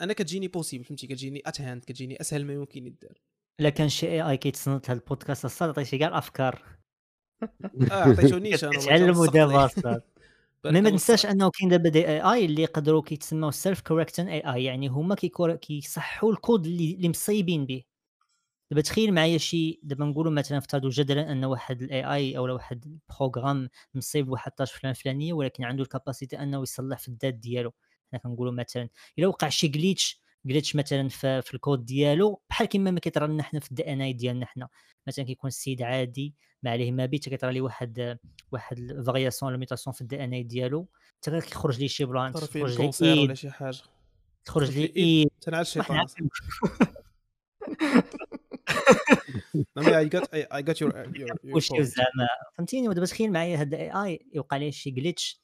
أنا 0.00 0.12
كتجيني 0.12 0.48
possible 0.48 0.84
فهمتي؟ 0.84 1.06
كتجيني 1.06 1.42
at 1.46 1.60
hand 1.60 1.84
كتجيني 1.84 2.20
أسهل 2.20 2.44
ما 2.46 2.52
يمكن 2.52 2.86
يدار. 2.86 3.22
الا 3.60 3.68
كان 3.70 3.88
شي 3.88 4.06
AI 4.06 4.36
كيتصنت 4.36 4.90
هذا 4.90 4.98
البودكاست 5.00 5.44
الصاد 5.44 5.68
عطيتي 5.68 5.98
كاع 5.98 6.08
الأفكار. 6.08 6.64
آه 7.42 7.48
عطيتو 7.92 8.38
نيشان 8.38 8.70
تعلموا 8.70 9.26
دابا 9.26 9.64
الصاد 9.64 10.02
ما 10.64 10.90
تنساش 10.90 11.26
أنه 11.26 11.50
كاين 11.50 11.70
دابا 11.70 11.88
des 11.88 12.08
AI 12.08 12.44
اللي 12.44 12.62
يقدروا 12.62 13.02
كيتسموا 13.02 13.50
self-correcting 13.50 14.28
AI 14.28 14.64
يعني 14.64 14.88
هما 14.88 15.14
كيصحوا 15.60 16.32
الكود 16.32 16.66
اللي, 16.66 16.94
اللي 16.94 17.08
مصيبين 17.08 17.66
به. 17.66 17.82
دابا 18.70 18.80
تخيل 18.82 19.14
معايا 19.14 19.38
شي 19.38 19.80
دابا 19.82 20.04
نقولوا 20.04 20.32
مثلا 20.32 20.58
افترضوا 20.58 20.90
جدلا 20.90 21.32
أن 21.32 21.44
واحد 21.44 21.82
ال 21.82 22.04
AI 22.14 22.38
أو 22.38 22.54
واحد 22.54 22.84
programme 22.86 23.68
مصيب 23.94 24.28
واحد 24.28 24.50
tâche 24.50 24.72
فلان 24.72 24.92
فلانية 24.92 25.32
ولكن 25.32 25.64
عنده 25.64 25.82
ال 25.82 25.88
capacité 25.88 26.38
أنه 26.42 26.62
يصلح 26.62 26.98
في 26.98 27.08
الذات 27.08 27.34
ديالو. 27.34 27.72
حنا 28.12 28.20
كنقولوا 28.20 28.52
مثلا 28.52 28.88
إلا 29.18 29.26
وقع 29.26 29.48
شي 29.48 29.68
glitch 29.68 30.22
glitch 30.46 30.76
مثلا 30.76 31.08
في, 31.08 31.42
في 31.42 31.54
الكود 31.54 31.84
ديالو 31.84 32.40
بحال 32.50 32.66
كيما 32.68 32.90
ما 32.90 33.00
كيطرى 33.00 33.26
لنا 33.26 33.42
حنا 33.42 33.60
في 33.60 33.70
ال 33.70 33.92
DNA 33.92 34.12
ديالنا 34.12 34.46
حنا. 34.46 34.68
مثلا 35.06 35.24
كيكون 35.24 35.48
السيد 35.48 35.82
عادي 35.82 36.34
ما 36.64 36.70
عليه 36.70 36.92
ما 36.92 37.06
بيت 37.06 37.28
كيطرى 37.28 37.52
ليه 37.52 37.60
واحد 37.60 38.18
واحد 38.52 39.02
variation 39.06 39.50
ولا 39.50 39.58
mutation 39.58 39.94
في 39.94 40.00
ال 40.00 40.24
DNA 40.24 40.42
ديالو 40.42 40.88
حتى 41.16 41.40
كيخرج 41.40 41.80
ليه 41.80 41.88
شي 41.88 42.04
بلان 42.04 42.32
تخرج 42.32 42.76
كونسير 42.76 43.18
ولا 43.18 43.34
شي 43.34 43.50
حاجة. 43.50 43.76
تخرج. 44.44 44.78
إيد. 44.78 45.30
الشيطان 45.48 46.06
yeah, 49.76 49.98
I 50.02 50.04
got 50.04 50.24
I, 50.32 50.46
I 50.58 50.62
got 50.62 50.80
your 50.80 50.90
your, 51.14 51.28
your 51.42 51.54
وشي 51.56 51.74
point. 51.74 51.80
زعما 51.80 52.28
فهمتيني؟ 52.54 52.88
ودابا 52.88 53.06
تخيل 53.06 53.32
معايا 53.32 53.60
هاد 53.60 53.74
الاي 53.74 53.90
اي 54.04 54.26
يوقع 54.34 54.56
ليه 54.56 54.70
شي 54.70 54.90
جليتش 54.90 55.40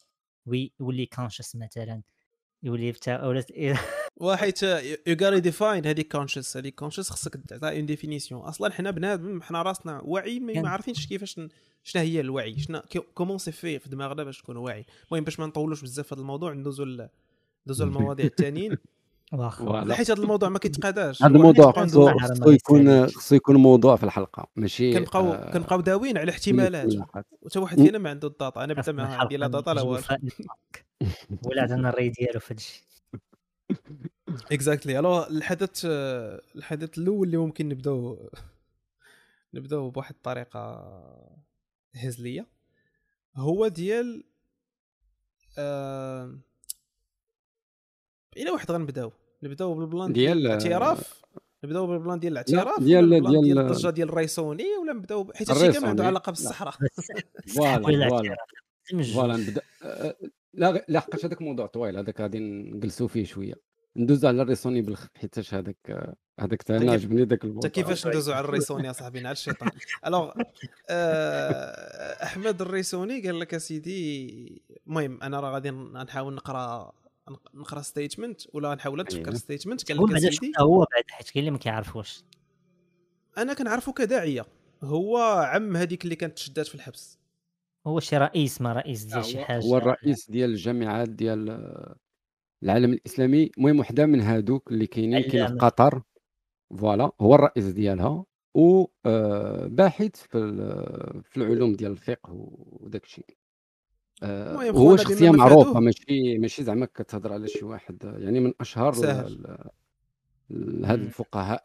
ويولي 0.46 1.06
كونشس 1.06 1.56
مثلا. 1.56 2.02
يولي 2.62 2.94
ولا 3.08 3.44
وحيت 4.16 4.62
يو 4.62 5.16
غاري 5.22 5.40
ديفاين 5.40 5.86
هذيك 5.86 6.12
كونشس 6.12 6.56
هذيك 6.56 6.74
كونشس 6.74 7.10
خصك 7.10 7.36
تعطيها 7.48 7.76
اون 7.76 7.86
ديفينيسيون 7.86 8.40
أصلا 8.40 8.72
حنا 8.72 8.90
بنادم 8.90 9.42
حنا 9.42 9.62
راسنا 9.62 10.00
واعي 10.04 10.40
ما 10.40 10.68
عارفينش 10.68 11.06
كيفاش 11.06 11.40
شنو 11.84 12.02
هي 12.02 12.20
الوعي 12.20 12.58
شنو 12.58 12.82
comment 13.14 13.38
c'est 13.38 13.52
fait 13.52 13.78
في 13.78 13.88
دماغنا 13.88 14.24
باش 14.24 14.38
تكون 14.38 14.56
واعي 14.56 14.86
المهم 15.08 15.24
باش 15.24 15.40
ما 15.40 15.46
نطولوش 15.46 15.82
بزاف 15.82 16.06
في 16.06 16.14
هذا 16.14 16.20
الموضوع 16.20 16.52
ندوزو 16.52 16.84
ندوزو 17.66 17.84
للمواضيع 17.84 18.26
الثانيين. 18.32 18.76
حيت 19.90 20.10
هذا 20.10 20.22
الموضوع 20.22 20.48
ما 20.48 20.58
كيتقاداش. 20.58 21.22
هذا 21.22 21.36
الموضوع 21.36 21.72
خصو 21.72 22.50
يكون. 22.50 23.06
خصو 23.06 23.34
يكون 23.34 23.56
موضوع 23.56 23.96
في 23.96 24.04
الحلقة 24.04 24.46
ماشي 24.56 24.92
كنبقاو 24.92 25.32
آه، 25.32 25.50
كنبقاو 25.50 25.80
داويين 25.80 26.18
على 26.18 26.30
احتمالات. 26.30 26.94
وحتى 27.42 27.58
واحد. 27.58 27.82
فينا 27.82 27.98
ما 27.98 28.10
عنده 28.10 28.28
ال 28.28 28.36
data 28.36 28.64
أنا 28.64 28.74
بعدا 28.74 28.92
ما 28.92 29.04
عندي 29.04 29.36
لا 29.36 29.46
data 29.46 29.70
لا 29.70 29.82
والو. 29.82 30.02
ولا 31.46 31.62
عندنا 31.62 31.88
الري 31.88 32.08
ديالو 32.08 32.40
في 32.40 32.54
هادشي. 32.54 32.89
exactly 34.52 34.98
alors 34.98 35.22
الحدث 35.22 35.86
آه، 35.90 36.42
الحدث 36.56 36.98
الأول 36.98 37.26
اللي 37.26 37.36
ممكن 37.36 37.68
نبدأو 37.68 38.30
نبدأو 39.54 39.90
بواحد 39.90 40.14
الطريقة 40.14 40.60
هزلية 41.94 42.46
هو 43.36 43.68
ديال 43.68 44.24
آه... 45.58 46.38
إلى 48.36 48.50
واحد 48.50 48.70
غنبدأو 48.70 49.12
نبدأو 49.42 49.74
بال 49.74 49.87
plan 49.87 50.12
ديال 50.12 50.36
ديال- 50.38 50.46
الاعتراف 50.46 51.22
نبدأو 51.64 51.86
بال 51.86 51.97
plan 51.97 52.18
ديال 52.20 52.32
الاعتراف 52.32 52.80
ديال- 52.80 53.10
ديال 53.10 53.40
ديال- 53.42 53.58
الضجه 53.58 53.90
ديال 53.90 54.08
الريسوني 54.08 54.64
ولا 54.82 54.92
نبدأو 54.92 55.32
حيت 55.34 55.50
هادشي 55.50 55.72
كامل 55.72 55.86
عنده. 55.88 56.04
علاقة 56.06 56.30
لا. 56.30 56.34
بالصحراء 56.36 56.74
فوالا 57.56 58.08
فوالا 58.08 58.36
فوالا. 59.14 59.36
نبدأ 59.36 59.62
آه، 59.82 60.16
لا 60.54 60.70
غ- 60.70 60.80
لا 60.88 61.00
حقاش 61.00 61.24
هذاك 61.24 61.42
موضوع 61.42 61.66
طويل 61.66 61.96
هذاك 61.96 62.20
غادي 62.20 62.38
نجلسوا 62.38 63.08
فيه 63.08 63.24
شوية. 63.24 63.54
ندوز 63.96 64.24
على 64.24 64.42
الريسوني 64.42 64.82
بالخف 64.82 65.08
حيتاش 65.16 65.54
هذاك 65.54 66.10
هذاك 66.40 66.62
تا 66.62 66.76
أنا 66.76 66.80
كيف- 66.84 66.90
عجبني 66.92 67.20
ذاك 67.22 67.32
انت 67.32 67.44
الموضوع 67.44 67.70
كيفاش 67.70 68.06
ندوزو 68.06 68.32
على 68.32 68.44
الريسوني 68.44 68.86
يا 68.86 68.92
صاحبي؟ 68.92 69.18
على 69.18 69.30
الشيطان 69.32 69.70
الوغ 70.06 70.30
آه، 70.90 72.24
أحمد 72.24 72.60
الريسوني 72.60 73.20
قال 73.26 73.40
لك 73.40 73.54
أسيدي 73.54 74.62
المهم 74.86 75.22
أنا 75.22 75.40
راه 75.40 75.50
غادي 75.52 75.70
نحاول 75.70 76.34
نقرأ 76.34 76.92
نقرأ 77.54 77.82
statement 77.82 78.40
ولا 78.54 78.74
نحاول 78.74 79.00
نتفكر 79.00 79.26
أيوه. 79.28 79.34
statement 79.38 79.88
قال 79.88 79.98
هو 79.98 80.06
لك 80.06 80.16
أسيدي 80.16 80.52
هو 80.60 80.78
بعدا 80.78 81.06
حيت 81.10 81.30
كاين 81.30 81.38
اللي 81.42 81.50
ما 81.50 81.58
كيعرفوش. 81.58 82.22
أنا 83.38 83.54
كنعرفو 83.54 83.92
كداعية. 83.92 84.46
هو 84.82 85.18
عم 85.52 85.76
هذيك 85.76 86.04
اللي 86.04 86.16
كانت 86.16 86.36
تشدات 86.36 86.66
في 86.66 86.74
الحبس. 86.74 87.18
هو 87.86 88.00
شي 88.00 88.16
رئيس 88.16 88.60
ما 88.60 88.72
رئيس 88.72 89.04
ديال 89.04 89.24
شي 89.24 89.38
هو- 89.38 89.44
حاجة. 89.44 89.64
هو 89.64 89.76
الرئيس 89.76 90.30
ديال 90.30 90.50
الجامعات 90.50 91.08
ديال 91.08 91.50
آه، 91.50 91.96
العالم 92.62 92.92
الإسلامي. 92.92 93.50
المهم 93.58 93.80
وحدة 93.80 94.06
من 94.06 94.20
هادوك 94.20 94.72
اللي 94.72 94.86
كاينين 94.86 95.22
كاينة 95.22 95.46
في. 95.46 95.54
قطر. 95.58 96.02
voilà 96.78 97.10
هو 97.20 97.34
الرئيس 97.34 97.64
ديالها. 97.64 98.24
وباحث 98.54 100.16
في 100.16 100.38
ال- 100.38 101.22
في 101.22 101.36
العلوم 101.36 101.72
ديال 101.72 101.90
الفقه 101.92 102.30
وداك 102.70 103.04
الشيء. 103.04 103.26
آه، 104.22 104.70
هو 104.70 104.96
شخصية 104.96 105.30
معروفة. 105.30 105.80
ماشي 105.80 106.38
ماشي 106.38 106.62
زعما 106.64 106.86
كتهضر 106.86 107.32
على 107.32 107.48
شي 107.48 107.64
واحد 107.64 108.06
آه، 108.06 108.18
يعني 108.18 108.40
من 108.40 108.52
أشهر 108.60 108.94
هاد. 108.94 109.56
الفقهاء 110.50 111.62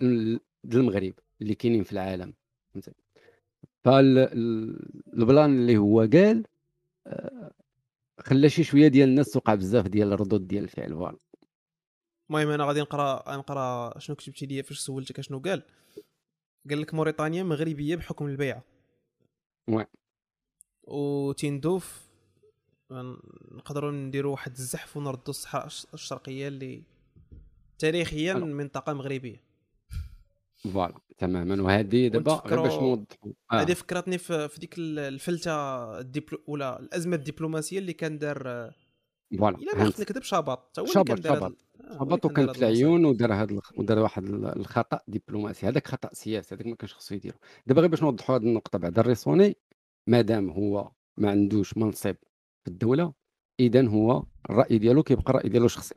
المغرب 0.73 1.13
اللي 1.41 1.56
كاينين 1.56 1.84
في 1.84 1.91
العالم. 1.93 2.34
فهمتي؟ 2.73 2.91
فال 3.85 4.42
plan 4.42 5.55
اللي 5.57 5.77
هو 5.77 5.99
قال 5.99 6.43
آه، 7.07 7.51
خلى 8.19 8.49
شي 8.49 8.63
شوية 8.63 8.87
ديال 8.87 9.09
الناس 9.09 9.31
توقع 9.31 9.55
بزاف 9.55 9.87
ديال 9.87 10.13
الردود 10.13 10.47
ديال 10.47 10.63
الفعل 10.63 10.93
voilà 10.93 11.17
المهم 12.29 12.49
أنا 12.49 12.65
غادي 12.65 12.81
نقرأ 12.81 13.35
نقرأ 13.37 13.99
شنو 13.99 14.15
كتبتي 14.15 14.45
لي 14.45 14.63
فاش 14.63 14.79
سولتك 14.79 15.21
شنو 15.21 15.39
قال 15.39 15.63
قال 16.69 16.81
لك 16.81 16.93
موريتانيا 16.93 17.43
مغربية 17.43 17.95
بحكم 17.95 18.27
البيعة 18.27 18.63
oui. 19.69 19.85
وتندوف 20.83 22.05
نقدروا 23.51 23.91
نديروا 23.91 24.31
واحد 24.31 24.51
الزحف 24.51 24.97
ونردوا 24.97 25.29
الصحراء 25.29 25.65
الش- 25.65 25.87
الشرقية 25.93 26.47
اللي 26.47 26.83
تاريخيا. 27.79 28.33
منطقة 28.33 28.93
مغربية 28.93 29.44
voilà 30.73 30.95
تماما. 31.17 31.63
وهذه 31.63 32.08
دابا 32.08 32.41
غير 32.45 32.62
باش 32.62 32.73
نوضحوا 32.73 33.32
آه. 33.51 33.62
هذه 33.62 33.73
فكرتني 33.73 34.17
في, 34.17 34.47
في 34.49 34.60
ديك 34.60 34.78
ال- 34.78 34.99
الفلتة 34.99 35.51
الدبلو 35.99 36.43
ولا 36.47 36.80
الأزمة 36.80 37.15
الدبلوماسية 37.15 37.80
اللي 37.80 37.93
كان 37.93 38.17
دار 38.17 38.71
voilà 39.38 39.57
إلا 39.58 39.75
ما 39.78 39.84
نكذب 39.99 40.21
شباط 40.23 40.71
تا 40.75 40.82
هو 40.82 40.86
شباط. 40.85 41.25
آه، 41.25 42.04
وكان 42.04 42.54
في. 42.54 42.60
العيون 42.60 43.06
ودار 43.06 43.34
هذا. 43.34 43.60
ودار 43.78 43.99
واحد 43.99 44.23
ال- 44.23 44.45
الخطأ 44.45 44.99
دبلوماسي. 45.08 45.67
هذاك 45.67 45.88
خطأ 45.88 46.10
سياسي 46.13 46.56
هذاك 46.56 46.67
ما 46.67 46.75
كانش 46.75 46.93
خصو 46.93 47.15
يديرو. 47.15 47.38
دابا 47.67 47.82
غير 47.82 47.89
باش 47.89 48.04
نوضحوا 48.04 48.36
هذه 48.38 48.43
النقطة 48.43 48.80
بعد. 48.80 48.99
الريسوني 48.99 49.58
مادام 50.08 50.49
هو 50.49 50.91
ما 51.17 51.30
عندوش 51.32 51.78
منصب 51.78 52.15
في 52.63 52.67
الدولة 52.67 53.13
إذا 53.60 53.88
هو 53.88 54.23
الرأي 54.49 54.78
ديالو 54.78 55.04
كيبقى 55.04 55.30
الرأي 55.30 55.49
ديالو 55.49 55.67
شخصي. 55.67 55.95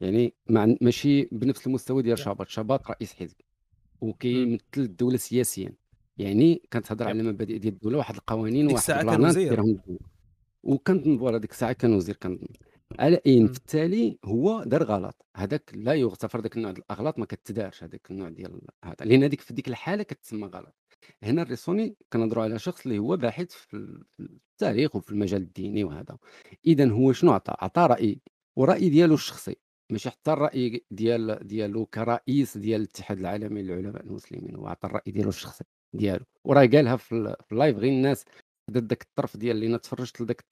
يعني 0.00 0.34
ما 0.46 0.60
عن... 0.60 0.78
ماشي 0.80 1.28
بنفس 1.32 1.66
المستوى 1.66 2.02
ديال 2.02 2.18
شباط 2.18 2.48
شباط 2.48 2.90
رئيس 2.90 3.14
حزب. 3.14 3.36
وكيمثل 4.00 4.62
الدولة 4.78 5.16
سياسيا 5.16 5.72
يعني 6.18 6.62
كتهضر 6.70 7.08
على 7.08 7.22
مبادئ 7.22 7.58
ديال 7.58 7.74
الدولة 7.74 7.98
واحد 7.98 8.14
القوانين 8.14 8.72
واحد 8.72 8.90
البلانات. 8.90 9.34
ديرهم 9.34 9.70
الدولة. 9.70 9.98
وكنت 10.62 11.08
ديك 11.40 11.50
الساعة 11.50 11.72
كان 11.72 11.94
وزير 11.94 12.16
كان 12.16 12.38
على 12.98 13.20
اين 13.26 13.42
مم. 13.42 13.48
في 13.52 13.58
التالي 13.58 14.18
هو 14.24 14.64
دار 14.64 14.82
غلط. 14.82 15.26
هذاك 15.36 15.70
لا 15.74 15.94
يغتفر 15.94 16.40
ذاك 16.40 16.56
النوع 16.56 16.70
ديال 16.70 16.84
الأغلاط 16.84 17.18
ما 17.18 17.26
كتدارش. 17.26 17.82
هذاك 17.82 18.10
النوع 18.10 18.28
ديال 18.28 18.60
هذا 18.84 19.04
لأن 19.04 19.22
هذيك 19.22 19.40
في 19.40 19.54
ديك 19.54 19.68
الحالة 19.68 20.02
كتسمى 20.02 20.46
غلط. 20.46 20.74
هنا 21.22 21.42
الريسوني 21.42 21.96
كنهضروا 22.12 22.44
على 22.44 22.58
شخص 22.58 22.86
اللي 22.86 22.98
هو 22.98 23.16
باحث 23.16 23.50
في 23.50 24.00
التاريخ 24.20 24.96
وفي 24.96 25.12
المجال 25.12 25.42
الديني 25.42 25.84
وهذا. 25.84 26.18
اذا 26.66 26.90
هو 26.90 27.12
شنو 27.12 27.32
عطى 27.32 27.54
عطى 27.58 27.86
رأي. 27.90 28.20
ورأي 28.56 28.88
ديالو 28.88 29.14
الشخصي. 29.14 29.56
ماشي 29.92 30.10
حتى 30.10 30.32
الرأي 30.32 30.84
ديال 30.90 31.38
ديالو 31.46 31.86
كرئيس 31.86 32.58
ديال 32.58 32.80
الاتحاد 32.80 33.18
العالمي 33.18 33.62
للعلماء 33.62 34.02
المسلمين 34.02 34.56
هو 34.56 34.66
عطى 34.66 34.86
الرأي 34.88 35.12
ديالو 35.12 35.28
الشخصي 35.28 35.64
ديالو. 35.94 36.24
وراه 36.44 36.66
قالها 36.66 36.96
في 36.96 37.12
ال- 37.12 37.36
في 37.46 37.52
اللايف 37.52 37.76
غير 37.78 37.92
الناس 37.92 38.24
خدات 38.70 38.82
داك 38.82 39.02
الطرف 39.02 39.36
ديال 39.36 39.56
اللي 39.56 39.66
أنا 39.66 39.76
تفرجت 39.78 40.20
لذاك 40.20 40.44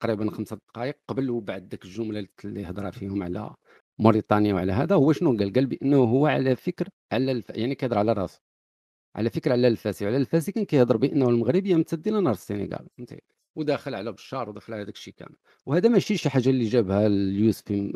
تقريبا 0.00 0.30
خمسة 0.30 0.56
دقائق 0.56 0.96
قبل 1.08 1.30
وبعد 1.30 1.68
داك 1.68 1.84
الجملة 1.84 2.26
اللي 2.44 2.64
هضر 2.64 2.92
فيهم 2.92 3.22
على 3.22 3.54
موريتانيا 3.98 4.54
وعلى 4.54 4.72
هذا. 4.72 4.94
هو 4.94 5.12
شنو 5.12 5.36
قال؟ 5.36 5.52
قال 5.52 5.66
بأنه 5.66 5.96
هو 5.96 6.26
على 6.26 6.56
فكر 6.56 6.88
على 7.12 7.32
الف... 7.32 7.50
يعني 7.50 7.74
كيهضر 7.74 7.98
على 7.98 8.12
راسه 8.12 8.40
على 9.16 9.30
فكره 9.30 9.52
علال 9.52 9.68
الفاسي 9.68 10.04
وعلال 10.04 10.16
الفاسي 10.16 10.52
كان 10.52 10.64
كيهضر 10.64 10.96
بأنه 10.96 11.28
المغرب 11.28 11.66
يمتد 11.66 12.08
إلى 12.08 12.20
نهر 12.20 12.32
السنغال 12.32 12.86
فهمتي؟ 12.96 13.22
وداخل 13.56 13.94
على 13.94 14.12
بشار 14.12 14.50
وداخل 14.50 14.74
على 14.74 14.84
داك 14.84 14.94
الشيء 14.94 15.14
كامل. 15.14 15.36
وهذا 15.66 15.88
ماشي 15.88 16.16
شي 16.16 16.30
حاجة 16.30 16.48
اللي 16.50 16.64
جابها 16.64 17.06
اليوسفي 17.06 17.92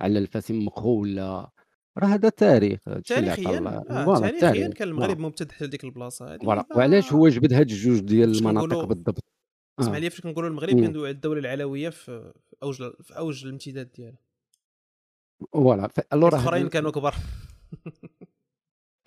علال 0.00 0.18
الفاسي 0.18 0.52
مخو 0.52 1.00
ولا 1.00 1.50
راه 1.98 2.06
هذا 2.06 2.28
تاريخ 2.28 2.80
تاريخيا 2.84 3.58
آه 3.90 4.18
تاريخيا 4.18 4.68
كان 4.68 4.88
المغرب 4.88 5.18
ممتد 5.18 5.52
حتى 5.52 5.64
لديك 5.64 5.84
البلاصة 5.84 6.34
هذه. 6.34 6.64
وعلاش 6.76 7.12
هو 7.12 7.28
جبد 7.28 7.52
هاد 7.52 7.70
الجوج 7.70 7.98
ديال 8.00 8.36
المناطق 8.38 8.84
بالضبط؟ 8.84 9.24
اسمح 9.80 9.94
آه. 9.94 9.98
لي 9.98 10.10
فاش 10.10 10.20
كنقولوا 10.20 10.50
المغرب 10.50 10.78
على 10.78 11.10
الدولة 11.10 11.40
العلوية 11.40 11.88
في 11.88 12.32
أوج 12.62 12.76
في 13.02 13.18
أوج 13.18 13.44
الامتداد 13.44 13.92
ديالها. 13.92 14.18
voilà. 15.52 15.90
الأخرين 16.12 16.68
كانوا 16.68 16.90
كبار. 16.90 17.14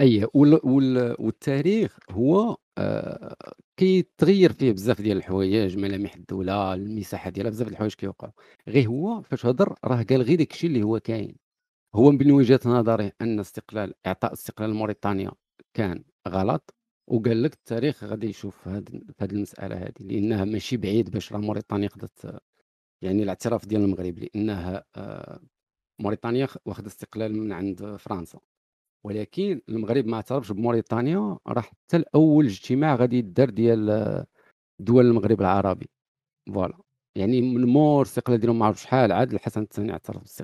أي 0.02 0.28
وال 0.34 0.60
وال 0.64 1.16
والتاريخ 1.20 1.98
هو 2.12 2.58
آه 2.78 3.36
كيتغير 3.78 4.54
فيه 4.54 4.72
بزاف 4.72 5.02
ديال 5.02 5.18
الحوايج 5.18 5.78
ملامح 5.78 6.16
الدولة 6.16 6.74
المساحة 6.74 7.30
ديالها 7.30 7.52
بزاف 7.52 7.64
ديال 7.68 7.74
الحوايج 7.74 7.94
كيوقعوا. 7.94 8.34
غير 8.68 8.88
هو 8.88 9.22
فاش 9.22 9.46
هضر 9.46 9.76
راه 9.86 10.04
قال 10.04 10.22
غير 10.22 10.38
داك 10.38 10.52
الشيء 10.52 10.70
اللي 10.70 10.84
هو 10.84 11.00
كاين. 11.00 11.36
هو 11.96 12.12
من 12.12 12.32
وجهة 12.32 12.60
نظره 12.66 13.12
أن 13.22 13.40
استقلال 13.40 13.94
إعطاء 14.08 14.34
استقلال 14.34 14.74
موريتانيا 14.74 15.32
كان 15.74 16.04
غلط 16.28 16.76
وقال 17.08 17.44
لك 17.44 17.54
التاريخ 17.54 18.04
غادي 18.04 18.28
يشوف 18.30 18.68
هاد 18.68 19.04
هذه 19.22 19.32
المسألة 19.32 19.76
هذه 19.78 19.94
لأنها 20.02 20.46
ماشي 20.46 20.78
بعيد 20.78 21.12
باش 21.12 21.34
راه 21.34 21.40
موريتانيا 21.40 21.88
قدرت 21.90 22.42
يعني 23.04 23.24
الاعتراف 23.24 23.66
ديال 23.66 23.82
المغرب 23.82 24.20
لأنها 24.20 24.84
آه 24.96 25.42
موريتانيا 26.00 26.48
واخدة 26.66 26.88
استقلال 26.88 27.38
من 27.38 27.54
عند 27.54 27.96
فرنسا. 28.00 28.40
ولكن 29.04 29.62
المغرب 29.70 30.08
ما 30.08 30.16
اعترفش 30.16 30.52
بموريتانيا 30.52 31.38
راه 31.48 31.62
حتى 31.62 31.98
الأول 31.98 32.46
اجتماع 32.46 32.96
غادي 32.96 33.18
يدار 33.18 33.50
ديال 33.50 34.26
دول 34.80 35.06
المغرب 35.06 35.42
العربي. 35.42 35.90
voilà. 36.54 36.78
يعني 37.16 37.42
من 37.42 37.66
مور 37.66 38.02
الاستقلال 38.02 38.40
ديالهم 38.40 38.60
ما 38.60 38.66
عرف 38.66 38.82
شحال 38.82 39.12
عاد 39.12 39.34
الحسن 39.34 39.62
الثاني 39.62 39.92
اعترف 39.92 40.42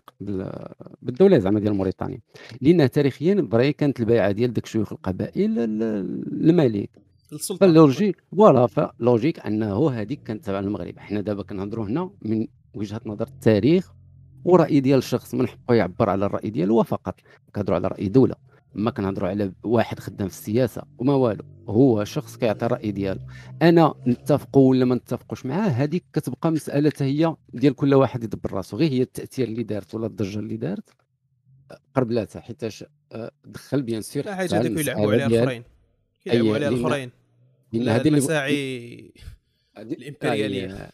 بالدولة 1.01 1.37
زعما 1.37 1.59
ديال 1.59 1.73
موريتانيا. 1.73 2.19
لأن 2.61 2.91
تاريخيا 2.91 3.33
pré 3.33 3.73
كانت 3.73 3.99
البيعة 3.99 4.31
ديال 4.31 4.53
داك 4.53 4.65
شيوخ 4.65 4.93
القبائل 4.93 5.59
الملك 5.59 6.89
السلطه 7.33 7.59
فال 7.59 7.73
logique 7.73 8.23
voilà 8.31 8.67
ف 8.67 8.76
logique 8.76 9.39
أنه 9.45 9.89
هذيك 9.91 10.23
كانت 10.23 10.45
تبع 10.45 10.59
المغرب. 10.59 10.99
حنا 10.99 11.21
دابا 11.21 11.43
كنهضروا 11.43 11.85
هنا 11.85 12.09
من 12.21 12.47
وجهة 12.73 13.01
نظر 13.05 13.27
التاريخ 13.27 13.93
ورأي 14.45 14.79
ديال 14.79 14.97
الشخص 14.97 15.33
من 15.35 15.47
حقه 15.47 15.75
يعبر 15.75 16.09
على 16.09 16.25
الرأي 16.25 16.49
ديالو 16.49 16.83
فقط 16.83 17.19
كنهضروا 17.55 17.75
على 17.75 17.87
رأي 17.87 18.09
دولة. 18.09 18.46
ما 18.73 18.91
كنهضروا 18.91 19.29
على 19.29 19.51
واحد 19.63 19.99
خدام 19.99 20.27
في 20.27 20.33
السياسة 20.33 20.83
وما 20.97 21.13
والو 21.13 21.43
هو 21.67 22.03
شخص 22.03 22.37
كيعطي 22.37 22.65
الرأي 22.65 22.91
ديالو. 22.91 23.19
أنا 23.61 23.93
نتفقوا 24.07 24.69
ولا 24.69 24.85
ما 24.85 24.95
نتفقوش 24.95 25.45
معاه 25.45 25.67
هذيك 25.69 26.03
كتبقى 26.13 26.51
مسألة 26.51 26.91
هي 26.99 27.35
ديال 27.53 27.75
كل 27.75 27.93
واحد 27.93 28.23
يدبر 28.23 28.53
راسو. 28.53 28.77
غير 28.77 28.91
هي 28.91 29.01
التأثير 29.01 29.47
اللي 29.47 29.63
دارت 29.63 29.95
ولا 29.95 30.07
الضجة 30.07 30.39
اللي 30.39 30.57
دارت 30.57 30.89
قربلاتها 31.95 32.39
حيتاش 32.39 32.85
آه، 33.11 33.31
دخل 33.45 33.81
بيان 33.81 34.01
سير 34.01 34.25
لا 34.25 34.35
حاجة 34.35 34.59
هذيك 34.59 34.79
يلعبوا 34.79 35.11
عليها 35.13 35.27
الاخرين 35.27 35.63
يلعبوا 36.25 36.55
عليها 36.55 36.69
الاخرين 36.69 37.11
هذه 37.73 38.07
المساعي 38.07 39.13
الإمبريالية. 39.77 40.91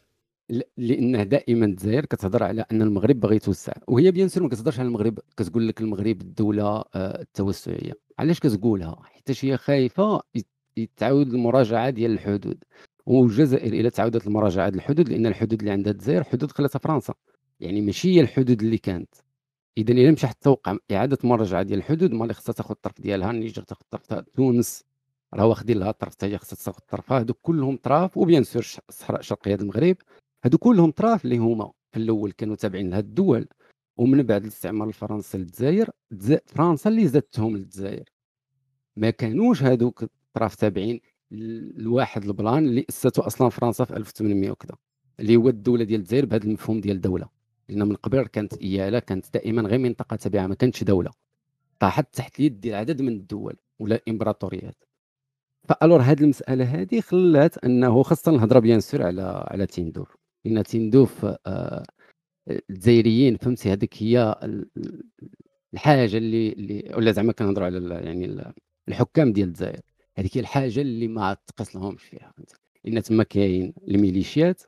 لأنه 0.78 1.24
دائما 1.24 1.66
الجزائر 1.66 2.06
كتهضر 2.06 2.43
على 2.43 2.66
أن 2.72 2.82
المغرب 2.82 3.20
باغي 3.20 3.36
يتوسع 3.36 3.74
وهي 3.88 4.12
bien 4.12 4.28
sûr 4.28 4.43
ما 4.43 4.49
كتهضرش 4.49 4.80
على 4.80 4.88
المغرب. 4.88 5.20
كتقول 5.38 5.68
لك 5.68 5.82
المغرب 5.82 6.22
الدولة 6.22 6.64
آه، 6.95 7.22
التوسعية. 7.22 7.93
علاش 8.20 8.39
كتقولها؟ 8.39 8.99
حيت 9.04 9.45
هي 9.45 9.58
خايفة 9.58 10.22
يتعاود 10.78 11.34
المراجعة 11.34 11.89
ديال 11.89 12.12
الحدود. 12.12 12.64
والجزائر 13.06 13.74
إلى 13.74 13.89
تعاودت 13.89 14.28
المراجعة 14.28 14.70
ديال 14.70 14.80
الحدود 14.80 15.10
لأن 15.10 15.26
الحدود 15.26 15.60
اللي 15.60 15.72
عندها 15.72 15.93
الجزائر 15.93 16.24
حدود 16.24 16.51
خلاتها 16.51 16.80
فرنسا. 16.80 17.14
يعني 17.60 17.82
ماشي 17.82 18.16
هي 18.16 18.22
الحدود 18.22 18.62
اللي 18.62 18.78
كانت. 18.78 19.16
اذا 19.78 19.91
إلى 19.93 20.12
مشى 20.12 20.28
حتى 20.28 20.49
وقع 20.49 20.78
إعادة 20.91 21.18
مراجعه 21.24 21.64
ديال 21.64 21.80
الحدود 21.80 22.12
ما 22.12 22.24
اللي 22.24 22.34
خصها 22.34 22.54
تاخذ 22.54 22.72
الطرف 22.72 23.01
ديالها. 23.01 23.32
النيجر 23.32 23.62
تاخذ 23.62 23.82
الطرف 23.82 24.14
تونس 24.14 24.84
راه 25.34 25.45
واخدين 25.45 25.80
لها 25.80 25.89
الطرف 25.89 26.12
حتى 26.14 26.26
هي 26.26 26.38
خصها 26.38 26.56
تاخذ 26.56 26.78
الطرف 26.78 27.12
هذوك 27.12 27.38
كلهم 27.41 27.78
طراف. 27.78 28.18
و 28.18 28.23
bien 28.23 28.43
sûr 28.43 28.66
الصحراء 28.89 29.20
الشرقيه 29.20 29.56
المغرب. 29.56 29.95
هادو 30.46 30.58
كلهم 30.58 30.91
طراف 30.91 31.26
اللي 31.26 31.38
هما 31.38 31.72
الأول 31.98 32.32
كانوا 32.32 32.56
تابعين 32.56 32.89
لهاد 32.89 33.04
الدول 33.06 33.48
ومن 33.98 34.24
بعد 34.24 34.41
الاستعمار 34.41 34.88
الفرنسي 34.88 35.38
للجزائر 35.38 35.89
فرنسا 36.46 36.89
اللي 36.89 37.08
زادتهم 37.08 37.58
للجزائر. 37.58 38.10
ما 38.96 39.10
كانوش 39.10 39.64
هادوك 39.64 40.04
الطراف 40.04 40.56
تابعين 40.56 41.00
لواحد 41.32 42.26
ال 42.26 42.34
plan 42.34 42.66
اللي 42.66 42.86
اسسته 42.89 43.28
أصلا 43.28 43.50
فرنسا 43.50 43.86
في 43.86 43.98
1800 43.98 44.52
وكذا 44.52 44.76
اللي 45.20 45.36
هو 45.36 45.50
الدولة 45.50 45.84
ديال 45.84 46.00
الجزائر 46.00 46.26
بهذا 46.26 46.44
المفهوم 46.44 46.82
ديال 46.82 47.02
دولة. 47.02 47.30
لأن 47.70 47.88
من 47.88 47.96
قبل 47.96 48.28
كانت 48.28 48.54
اياله 48.54 49.00
كانت 49.00 49.34
دائما 49.34 49.62
غير 49.62 49.80
منطقة 49.80 50.16
تابعة 50.16 50.48
ما 50.48 50.56
كانتش 50.56 50.84
دولة. 50.84 51.12
طاحت 51.80 52.14
تحت 52.14 52.39
اليد 52.39 52.60
ديال 52.62 52.76
عدد 52.76 53.02
من 53.02 53.14
الدول 53.14 53.56
ولا 53.80 53.96
الامبراطوريات 53.96 54.84
ف 55.64 55.70
alors 55.70 56.01
هذه 56.02 56.22
المسألة 56.24 56.66
هذه 56.66 57.02
خلات 57.02 57.58
أنه 57.58 58.04
خاصة 58.04 58.32
الهضره 58.32 58.60
bien 58.60 58.80
sûr 58.80 59.04
على 59.04 59.46
على 59.48 59.66
تيندوف 59.66 60.22
لأن 60.46 60.64
تندوف 60.64 61.26
آه، 61.48 61.84
الجزائريين. 62.70 63.38
فهمتي؟ 63.38 63.72
هذيك 63.74 64.04
هي 64.04 64.36
الحاجة 65.74 66.18
اللي 66.18 66.50
اللي 66.54 66.91
ولا 66.96 67.12
زعما 67.12 67.34
كنهضروا 67.34 67.66
على 67.66 67.96
يعني 67.96 68.54
الحكام 68.88 69.34
ديال 69.34 69.48
الجزائر. 69.48 69.82
هذيك 70.18 70.38
هي 70.38 70.41
الحاجة 70.41 70.82
اللي 70.82 71.08
ما 71.08 71.38
تقص 71.48 71.76
لهمش 71.76 72.04
فيها 72.04 72.34
فهمتي؟ 72.38 72.56
لأن 72.84 73.04
تما 73.04 73.24
كاين 73.24 73.74
الميليشيات 73.88 74.64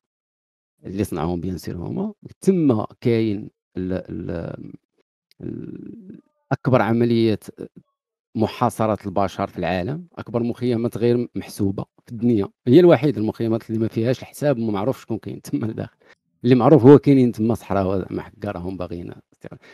اللي 0.85 1.03
صنعوهم 1.03 1.41
bien 1.41 1.57
sûr 1.57 1.77
هما 1.77 2.13
تما 2.41 2.87
كاين 3.01 3.49
أكبر 6.51 6.81
عمليات 6.81 7.43
محاصرة 8.35 8.97
البشر 9.05 9.47
في 9.47 9.57
العالم. 9.57 10.07
أكبر 10.17 10.43
مخيمات 10.43 10.97
غير 10.97 11.27
محسوبة 11.35 11.85
في 12.05 12.11
الدنيا. 12.11 12.47
هي 12.67 12.79
الوحيدة 12.79 13.21
المخيمات 13.21 13.69
اللي 13.69 13.79
ما 13.81 13.87
فيهاش 13.87 14.19
الحساب 14.21 14.57
وما 14.57 14.71
معروف 14.71 15.01
شكون 15.01 15.17
كاين 15.17 15.41
تما 15.41 15.65
لداخل. 15.71 15.97
اللي 16.43 16.55
معروف 16.55 16.85
هو 16.85 16.99
كاينين 16.99 17.31
تما 17.31 17.55
صحراء 17.55 17.99
زعما 17.99 18.21
حكا 18.21 18.51
راهم 18.51 18.77
باغيين. 18.77 19.13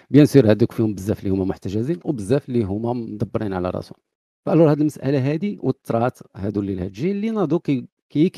bien 0.10 0.26
sûr 0.26 0.52
هذوك 0.52 0.72
فيهم 0.72 0.96
بزاف 0.96 1.20
اللي 1.20 1.30
هما 1.30 1.46
محتجزين 1.46 2.00
وبزاف 2.06 2.50
اللي 2.50 2.64
هما 2.64 2.94
مدبرين 2.94 3.54
على 3.54 3.70
راسهم. 3.70 3.98
ف 4.46 4.50
alors 4.50 4.72
هذه 4.72 4.80
المسألة 4.80 5.34
هذه 5.34 5.58
وطرات 5.60 6.20
هادو 6.36 6.62
اللي 6.62 6.76
لهاد 6.76 6.88
الجيل 6.88 7.16
اللي 7.16 7.30
ناضوا 7.30 7.60
كي 7.60 7.88
كي 8.10 8.30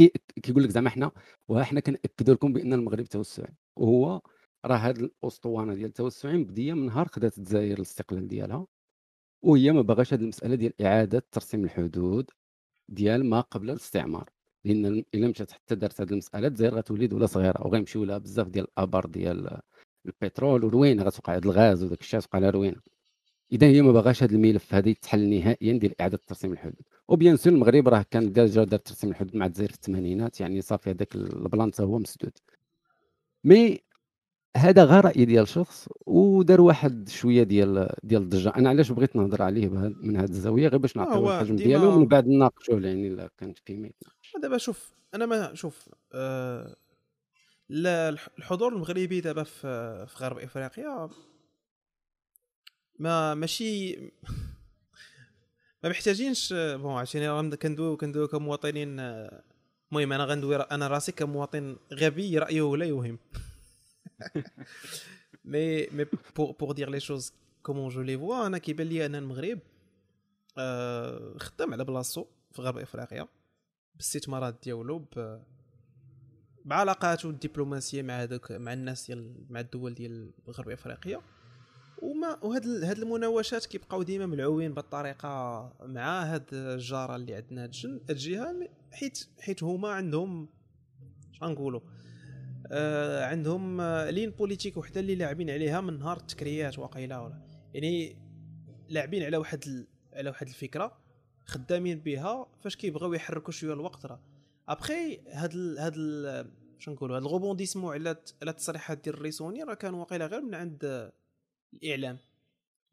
كيقول 0.44 0.64
لك 0.64 0.70
زعما 0.70 0.90
حنا 0.90 1.12
وحنا 1.48 1.80
كناكدوا 1.80 2.34
لكم 2.34 2.54
بأن 2.54 2.74
المغرب 2.74 3.06
توسعي. 3.06 3.54
وهو 3.76 4.22
راه 4.66 4.78
هاد 4.78 4.98
الأسطوانة 4.98 5.74
ديال 5.74 5.86
التوسعي 5.86 6.38
مبدية 6.38 6.74
من 6.74 6.86
نهار 6.86 7.08
خدات 7.08 7.38
الجزائر 7.38 7.78
الاستقلال 7.78 8.28
ديالها. 8.28 8.68
وهي 9.44 9.72
ما 9.72 9.82
باغاش 9.82 10.14
هذه 10.14 10.22
المسألة 10.22 10.56
ديال 10.56 10.82
إعادة 10.82 11.24
ترسيم 11.32 11.64
الحدود 11.64 12.32
ديال 12.90 13.26
ما 13.26 13.42
قبل 13.42 13.70
الاستعمار 13.70 14.30
لأن 14.66 15.04
إلا 15.16 15.28
مشات 15.28 15.52
حتى 15.52 15.76
دارت 15.76 16.02
هذه 16.02 16.12
المسألة 16.12 16.48
الجزائر 16.48 16.76
غتولي 16.76 17.08
دولة 17.08 17.26
صغيرة 17.26 17.68
وغيمشيو 17.68 18.04
لها 18.04 18.18
بزاف 18.18 18.48
ديال 18.48 18.68
الابار 18.78 19.06
ديال 19.06 19.60
البترول 20.06 20.64
وروينه 20.64 21.04
غتوقع 21.04 21.36
هذا 21.36 21.46
الغاز 21.46 21.84
وداك 21.84 22.02
الشيء 22.02 22.20
غتوقع 22.20 22.40
لها 22.40 22.50
روينه 22.50 22.82
إذا 23.52 23.68
هي 23.68 23.82
ما 23.82 23.92
باغاش 23.92 24.24
هذا 24.24 24.36
الملف 24.36 24.74
هذا 24.74 24.90
يتحل 24.90 25.30
نهائيا 25.30 25.74
ديال 25.74 26.02
إعادة 26.02 26.20
ترسيم 26.28 26.52
الحدود. 26.52 26.82
و 27.08 27.14
bien 27.14 27.38
sûr 27.38 27.54
المغرب 27.54 27.88
راه 27.88 28.06
كان 28.12 28.32
déjà 28.34 28.64
دار 28.64 28.80
ترسيم 28.80 29.10
الحدود 29.10 29.36
مع 29.36 29.46
الجزائر 29.46 29.70
في 29.70 29.76
الثمانينات 29.76 30.42
يعني 30.42 30.62
صافي 30.62 30.90
هذاك 30.90 31.16
ال 31.16 31.27
plan 31.27 31.72
هو 31.80 32.00
مسدود. 32.00 32.32
mais 33.44 33.80
هذا 34.58 34.84
غير 34.84 35.06
رأي 35.06 35.26
ديال 35.26 35.48
شخص 35.48 35.90
ودار 36.06 36.62
واحد 36.62 37.10
شوية 37.10 37.44
ديال 37.44 37.90
ديال 38.04 38.22
الضجة. 38.22 38.50
أنا 38.50 38.70
علاش 38.70 38.92
بغيت 38.92 39.16
نهضر 39.16 39.42
عليه 39.42 39.68
من 39.68 40.18
هذه 40.18 40.30
الزاوية؟ 40.30 40.68
غير 40.68 40.78
باش 40.78 40.98
نعطيو 40.98 41.32
الحجم 41.32 41.56
ديالو 41.56 41.96
ومن 41.96 42.08
بعد 42.08 42.28
نناقشوه 42.28 42.82
يعني 42.82 43.08
إلا 43.08 43.30
كانت 43.38 43.58
فيه 43.66 43.78
ما 43.78 43.90
دابا 44.42 44.58
شوف 44.58 44.94
أنا 45.14 45.26
ما 45.26 45.54
شوف 45.54 45.90
آه 46.14 46.76
لا 47.70 48.10
الحضور 48.10 48.74
المغربي 48.74 49.22
دابا 49.22 49.44
في 49.44 50.06
في 50.08 50.24
غرب 50.24 50.38
إفريقيا 50.38 51.10
ما 53.00 53.34
ماشي 53.34 53.96
ما 55.84 55.90
محتاجينش 55.90 56.54
bon 56.54 56.94
عشان 56.94 57.56
كندوي 57.56 57.98
كندوي 57.98 58.28
كمواطنين 58.28 59.00
المهم 59.00 60.14
أنا 60.14 60.26
غندوي 60.26 60.56
أنا 60.56 60.88
راسي 60.88 61.12
كمواطن 61.12 61.78
غبي 61.94 62.38
رأيه 62.38 62.76
لا 62.78 62.86
يوهم 62.86 63.20
mais 65.46 65.88
mais 65.88 66.06
pour 66.36 66.52
pour 66.52 66.72
dire 66.72 66.90
les 66.90 67.00
choses 67.00 67.34
comme 67.64 67.90
je 67.90 68.02
les 68.02 68.18
vois 68.18 68.48
أنا 68.48 68.58
كيبان 68.58 68.88
لي 68.88 69.06
ان 69.06 69.16
المغرب 69.16 69.60
آه 70.58 71.38
خدام 71.38 71.74
على 71.74 71.84
بلاصتو 71.86 72.26
في 72.52 72.62
غرب 72.62 72.78
إفريقيا 72.78 73.28
بالاستثمارات 73.96 74.56
ديالو 74.64 75.06
بعلاقاته 76.66 77.30
الدبلوماسية 77.30 78.02
مع 78.02 78.24
هذوك 78.24 78.52
مع 78.52 78.74
الناس 78.74 79.08
ديال 79.08 79.46
مع 79.50 79.60
الدول 79.60 79.94
ديال 79.94 80.34
غرب 80.50 80.70
إفريقيا. 80.70 81.22
وما 82.02 82.44
وهاد 82.44 82.68
هاد 82.68 83.00
المناوشات 83.00 83.66
كيبقاو 83.66 84.04
ديما 84.04 84.26
ملعوبين 84.26 84.74
بالطريقة 84.74 85.30
مع 85.82 86.24
هاد 86.24 86.54
الجارة 86.54 87.16
اللي 87.16 87.36
عندنا 87.36 87.64
هاد 87.64 88.02
الجهة 88.10 88.70
حيت 88.92 89.28
حيت 89.40 89.64
هما 89.64 89.90
عندهم 89.90 90.50
شنقولوا 91.32 91.82
آه 92.72 93.26
عندهم 93.26 93.82
آه 93.82 94.10
لين 94.10 94.30
بوليتيك 94.30 94.78
وحده 94.78 95.00
اللي 95.00 95.16
لاعبين 95.16 95.50
عليها 95.50 95.82
من 95.82 96.00
نهار 96.00 96.18
التكريات 96.18 96.80
واقيلا 96.80 97.20
ولا. 97.20 97.42
يعني 97.74 98.18
لاعبين 98.90 99.24
على 99.24 99.38
واحد 99.38 99.64
ال... 99.68 99.88
على 100.14 100.30
واحد 100.30 100.48
الفكرة 100.48 100.98
خدامين 101.46 102.00
بها 102.00 102.48
فاش 102.64 102.76
كيبغيو 102.76 103.14
يحركوا 103.14 103.54
شوية 103.54 103.74
الوقت 103.74 104.06
راه. 104.06 104.22
ابخي 104.68 105.20
هاد 105.32 105.54
ال... 105.54 105.80
هاد 105.80 105.94
ال... 105.98 106.46
شنو 106.80 106.94
نقولوا 106.94 107.18
هاد 107.18 107.22
الغوبونديسمون 107.22 107.94
على 107.94 108.10
على 108.42 108.52
التصريحات 108.52 109.04
ديال 109.04 109.16
الريسوني 109.16 109.64
راه 109.64 109.74
كان 109.74 109.94
واقيلا 109.94 110.26
غير 110.26 110.42
من 110.42 110.56
عند 110.56 111.12
الإعلام. 111.74 112.18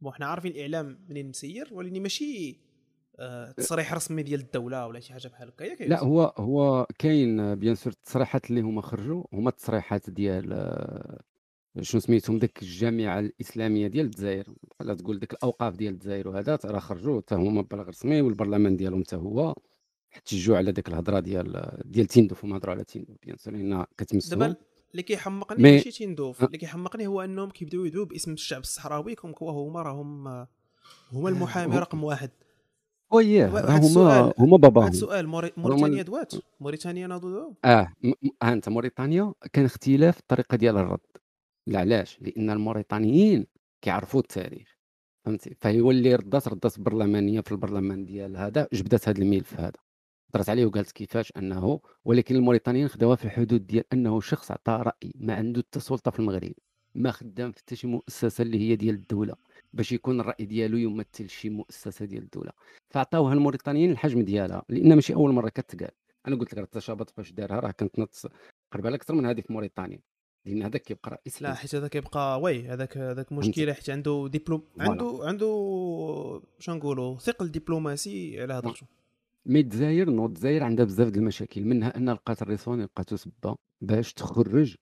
bon 0.01 0.12
حنا 0.12 0.27
عارفين 0.27 0.53
الإعلام 0.53 1.07
منين 1.09 1.29
مسير 1.29 1.68
ولكن 1.73 2.03
ماشي 2.03 2.51
آه، 2.51 2.70
تصريح 3.57 3.95
رسمي 3.95 4.23
ديال 4.23 4.41
الدولة 4.41 4.87
ولا 4.87 5.01
شي 5.01 5.12
حاجة 5.12 5.29
بحال 5.29 5.53
هكا. 5.61 5.85
لا 5.85 6.05
هو 6.05 6.35
هو 6.39 6.87
كاين 6.99 7.55
bien 7.55 7.74
sûr 7.74 7.93
التصريحات 7.93 8.51
اللي 8.51 8.61
هما 8.61 8.83
خرجوا 8.83 9.25
هما 9.33 9.49
التصريحات 9.51 10.11
ديال 10.11 10.53
آه، 10.53 11.21
شنو 11.81 12.01
سميتهم 12.01 12.39
ديك 12.39 12.62
الجامعة 12.62 13.18
الإسلامية 13.21 13.87
ديال 13.87 14.07
الجزائر. 14.07 14.45
بحال 14.71 14.97
تقول 14.97 15.18
ديك 15.18 15.33
الأوقاف 15.33 15.77
ديال 15.77 15.95
الجزائر 15.95 16.29
وهذا 16.29 16.59
راه 16.64 16.79
خرجوا 16.79 17.21
حتى 17.21 17.35
هما 17.35 17.62
ببلاغ 17.62 17.89
رسمي 17.89 18.21
والبرلمان 18.21 18.77
ديالهم 18.77 19.03
حتى 19.05 19.16
هو 19.16 19.55
احتجوا 20.12 20.57
على 20.57 20.73
ديك 20.73 20.89
الهضرة 20.89 21.21
ديال 21.21 21.79
ديال 21.85 22.07
تيندوف 22.07 22.45
هما 22.45 22.57
هضروا 22.57 22.75
على 22.75 22.85
تيندوف 22.85 23.16
bien 23.22 23.37
sûr 23.37 23.55
لأن 23.55 23.85
كتمسهم. 23.97 24.55
اللي 24.93 25.03
كيحمقني 25.03 25.62
مي- 25.62 25.73
ماشي 25.73 25.91
تيندوف. 25.91 26.45
اللي 26.45 26.59
كيحمقني 26.59 27.07
هو 27.07 27.21
أنهم 27.23 27.51
كيبداو 27.51 27.85
يدعوا 27.85 28.05
باسم 28.05 28.33
الشعب 28.33 28.61
الصحراوي 28.61 29.14
كوا 29.14 29.51
هما 29.53 29.83
راهم 29.83 30.29
هما 31.12 31.29
المحامي 31.29 31.79
رقم 31.79 32.05
واحد. 32.05 32.31
واحد 33.11 33.65
راه 33.65 33.71
هما 33.71 33.79
السؤال- 33.79 34.33
هما 34.39 34.51
واحد 34.53 34.61
باباهم 34.61 34.89
السؤال 34.89 35.29
موري- 35.29 35.53
هما 35.59 35.69
موريتانيا 35.69 36.03
دوات؟ 36.03 36.33
موريتانيا 36.61 37.07
ناضوا 37.07 37.51
آه 37.65 37.93
ها 38.43 38.53
أنت 38.53 38.69
موريتانيا 38.69 39.33
كان 39.53 39.65
اختلاف 39.65 40.19
الطريقة 40.19 40.57
ديال 40.57 40.77
الرد. 40.77 41.01
لا 41.67 41.79
علاش؟ 41.81 42.19
لأن 42.21 42.51
الموريتانيين 42.51 43.47
كيعرفوا 43.83 44.21
التاريخ 44.21 44.77
فهمتي؟ 45.25 45.55
فهو 45.61 45.91
اللي 45.91 46.15
ردات 46.15 46.49
ردات 46.49 46.81
برلمانية 46.81 47.41
في 47.41 47.53
البرلمان 47.53 48.05
ديال 48.05 48.37
هذا 48.37 48.69
جبدات 48.73 49.09
هذا 49.09 49.19
الملف 49.23 49.61
هذا. 49.61 49.73
هضرت 50.35 50.49
عليه 50.51 50.67
وقالت 50.67 50.93
كيفاش 50.93 51.33
أنه 51.37 51.81
ولكن 52.05 52.37
الموريتانيين 52.37 52.89
خداوها 52.89 53.17
في 53.17 53.25
الحدود 53.25 53.67
ديال 53.67 53.85
أنه 53.93 54.21
شخص 54.21 54.51
عطى 54.51 54.83
رأي 54.87 55.13
ما 55.15 55.35
عنده 55.35 55.63
حتى 55.71 55.81
سلطة 55.81 56.11
في 56.11 56.19
المغرب. 56.19 56.53
ما 56.95 57.11
خدام 57.11 57.53
في 57.53 57.59
حتى 57.59 57.76
شي 57.76 57.86
مؤسسة 57.86 58.43
اللي 58.43 58.59
هي 58.59 58.76
ديال 58.76 58.95
الدولة 58.95 59.34
باش 59.72 59.93
يكون 59.93 60.20
الرأي 60.20 60.45
ديالو 60.45 60.76
يمثل 60.76 61.28
شي 61.28 61.51
مؤسسة 61.51 62.05
ديال 62.05 62.22
الدولة. 62.22 62.53
فعطاوها 62.91 63.34
الموريتانيين 63.34 63.91
الحجم 63.91 64.22
ديالها 64.22 64.62
لأن 64.68 64.95
ماشي 64.95 65.14
أول 65.14 65.32
مرة 65.32 65.49
كتقال. 65.49 65.91
أنا 66.28 66.36
قلت 66.36 66.53
لك 66.53 66.59
راه 66.59 66.64
التشابط 66.64 67.11
فاش 67.11 67.32
دارها 67.32 67.61
راه 67.61 67.70
كانت 67.70 67.99
نط 67.99 68.30
قرب 68.72 68.86
على 68.86 68.97
أكثر 68.97 69.14
من 69.14 69.26
هذه 69.26 69.41
في 69.41 69.53
موريتانيا 69.53 70.01
لأن 70.45 70.62
هذاك 70.62 70.82
كيبقى 70.82 71.11
رئيس 71.11 71.43
لا. 71.43 71.55
حيت 71.55 71.74
هذا 71.74 71.88
كيبقى 71.88 72.41
oui 72.41 72.68
هذاك 72.68 72.97
هذاك 72.97 73.32
مشكلة 73.32 73.72
حيت 73.72 73.91
عنده 73.91 74.28
دبلوم 74.32 74.62
voilà. 74.76 74.91
عنده 74.91 75.18
عنده 75.22 76.43
شنو 76.59 76.74
نقولوا 76.74 77.18
ثقل 77.18 77.51
دبلوماسي 77.51 78.41
على 78.41 78.55
هضرته 78.55 78.86
mais 79.47 79.61
الجزائر 79.61 80.11
non 80.11 80.26
الجزائر 80.26 80.62
عندها 80.62 80.84
بزاف 80.84 81.09
د 81.09 81.16
المشاكل 81.16 81.64
منها 81.64 81.97
أن 81.97 82.11
لقات 82.11 82.43
الريسون 82.43 82.82
لقاتو 82.82 83.16
سبه 83.16 83.57
باش 83.80 84.12
تخرج 84.12 84.76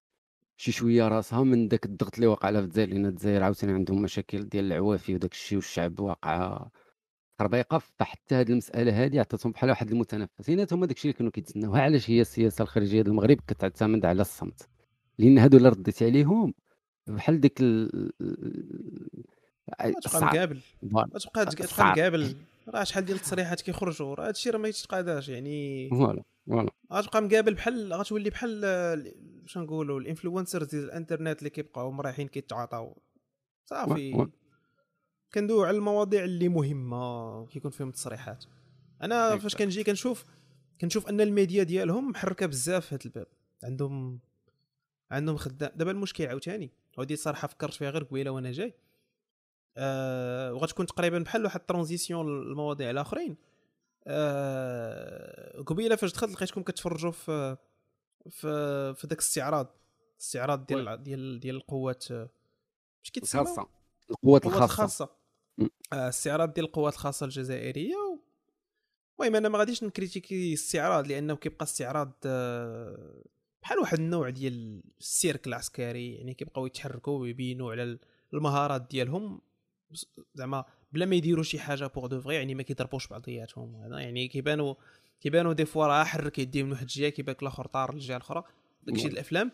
شي 0.61 0.73
شوية 0.73 1.09
راسها 1.09 1.43
من 1.45 1.69
داك 1.69 1.85
الضغط 1.87 2.15
اللي 2.15 2.27
واقع 2.27 2.51
لها 2.51 2.61
في 2.61 2.67
الجزائر 2.67 2.89
لأن 2.89 3.07
الجزائر 3.07 3.43
عاوتاني 3.43 3.73
عندهم 3.73 4.03
مشاكل 4.03 4.49
ديال 4.49 4.65
العوافي 4.65 5.15
وداك 5.15 5.33
الشيء 5.33 5.59
والشعب 5.59 6.01
واقعه 6.01 6.71
خربيقه 7.39 7.79
فحتى 7.79 8.35
هذه 8.35 8.51
المسألة 8.51 9.05
هذه 9.05 9.21
عطاتهم 9.21 9.53
بحال 9.53 9.71
واحد 9.71 9.91
المتنفس. 9.91 10.51
هنا 10.51 10.67
هما 10.73 10.87
داك 10.87 10.97
الشيء 10.97 11.11
اللي 11.11 11.19
كانوا 11.19 11.31
كيتسناوها 11.33 11.81
علاش 11.83 12.11
هي 12.11 12.21
السياسة 12.21 12.63
الخارجية 12.63 13.03
ديال 13.03 13.07
المغرب 13.07 13.41
كتعتمد 13.47 14.07
على 14.07 14.21
الصمت؟ 14.23 14.69
لأن 15.19 15.39
هادو 15.39 15.57
اللي 15.57 15.69
رديتي 15.69 16.05
عليهم. 16.05 16.55
بحال 17.07 17.41
ديك 17.41 17.61
ال... 17.61 18.13
تبقى. 20.03 20.21
مقابل. 20.23 20.61
تبقى 21.21 21.47
تبقى. 21.47 21.91
مقابل. 21.91 22.37
راه 22.69 22.85
شحال 22.85 23.05
ديال 23.05 23.17
التصريحات 23.17 23.61
كيخرجوا 23.61 24.15
راه 24.15 24.29
هادشي 24.29 24.51
راه 24.51 24.59
ما 24.59 24.69
يتقاداش 24.69 25.29
يعني. 25.29 25.89
voilà 25.91 26.23
voilà. 26.47 26.71
غتبقى 26.93 27.23
مقابل 27.23 27.55
بحال 27.55 27.93
غتولي 27.93 28.31
بحال 28.31 29.15
شنو 29.47 29.63
نقولوا 29.65 30.01
ال 30.01 30.06
influencers 30.06 30.67
ديال 30.67 30.85
الإنترنت 30.85 31.39
اللي 31.39 31.51
كيبقاو 31.51 32.01
رايحين 32.01 32.29
كيتعاطاو. 32.29 33.03
صافي. 33.67 34.29
كندويو 35.35 35.65
على 35.65 35.77
المواضيع 35.77 36.25
اللي 36.25 36.49
مهمة 36.49 37.47
كيكون 37.47 37.71
فيهم 37.71 37.91
تصريحات. 37.91 38.45
أنا 39.03 39.33
هيك. 39.33 39.41
فاش 39.41 39.57
كنجي 39.57 39.85
كنشوف 39.85 40.25
كنشوف 40.81 41.09
أن 41.09 41.21
الميديا 41.21 41.63
ديالهم 41.63 42.11
محركة 42.11 42.47
بزاف 42.47 42.87
في 42.87 42.95
هذا 42.95 43.05
الباب. 43.05 43.27
عندهم 43.65 44.21
عندهم 45.11 45.37
خدام. 45.37 45.71
دابا 45.77 45.91
المشكل 45.91 46.27
عاوتاني 46.27 46.71
ودي 46.99 47.17
صراحة 47.17 47.49
فكرت 47.49 47.75
فيها 47.75 47.91
غير 47.91 48.05
قبيلة 48.05 48.31
وأنا 48.31 48.53
جاي. 48.53 48.75
آه 49.77 50.53
وغتكون 50.55 50.87
تقريبا 50.87 51.19
بحال 51.19 51.45
واحد 51.45 51.61
الترانزيسيون 51.61 52.27
للمواضيع 52.27 52.91
الآخرين. 52.91 53.37
آه 54.07 55.63
قبيلة 55.63 55.97
فاش 55.97 56.13
دخلت 56.13 56.33
لقيتكم 56.33 56.63
كتفرجوا 56.63 57.11
في 57.11 57.57
في 58.31 58.95
في 58.95 59.07
داك 59.07 59.19
الاستعراض. 59.19 59.77
الاستعراض 60.15 60.67
ديال 60.67 61.03
ديال 61.03 61.41
ديال 61.41 61.57
القوات 61.57 62.05
اش 63.05 63.11
كيتسمى 63.13 63.41
الخاصة. 63.43 63.69
القوات 64.11 64.47
الخاصة. 64.47 65.09
م. 65.59 65.67
آه، 65.93 66.09
استعراض 66.09 66.53
ديال 66.53 66.67
القوات 66.67 66.93
الخاصة 66.95 67.25
الجزائرية. 67.25 68.19
المهم 69.21 69.37
أنا 69.37 69.49
ما 69.49 69.59
غاديش 69.59 69.85
نكريتيكي 69.85 70.49
الاستعراض 70.49 71.07
لأنه 71.07 71.37
كيبقى 71.37 71.65
استعراض 71.65 72.13
آه، 72.27 73.25
بحال 73.63 73.79
واحد 73.79 73.99
النوع 73.99 74.31
ديال 74.31 74.83
السيرك 75.01 75.47
العسكري 75.47 76.15
يعني 76.15 76.35
كيبقاو 76.35 76.67
يتحركوا 76.67 77.19
ويبينوا 77.19 77.73
على 77.73 77.99
المهارات 78.35 78.89
ديالهم. 78.91 79.41
زعما 80.35 80.65
بلا 80.93 81.07
ما 81.07 81.17
يديروا 81.17 81.43
شي 81.43 81.59
حاجة 81.59 81.87
pour 81.87 82.07
de 82.07 82.21
vrai 82.21 82.35
يعني 82.35 82.55
ما 82.55 82.63
كيضربوش 82.63 83.07
بعضياتهم 83.07 83.77
هذا 83.77 83.99
يعني 83.99 84.29
كيبانوا 84.29 84.75
كيبانوا 85.21 85.53
des 85.53 85.65
fois 85.65 85.87
راه 85.87 86.05
حرك 86.05 86.39
يديه 86.39 86.63
من 86.63 86.71
واحد 86.71 86.83
الجهة 86.83 87.09
كيبان 87.09 87.37
الآخر 87.43 87.67
طار 87.67 87.95
للجهة 87.95 88.17
الأخرى 88.17 88.45
داكشي 88.83 89.03
نعم. 89.05 89.13
الأفلام 89.13 89.53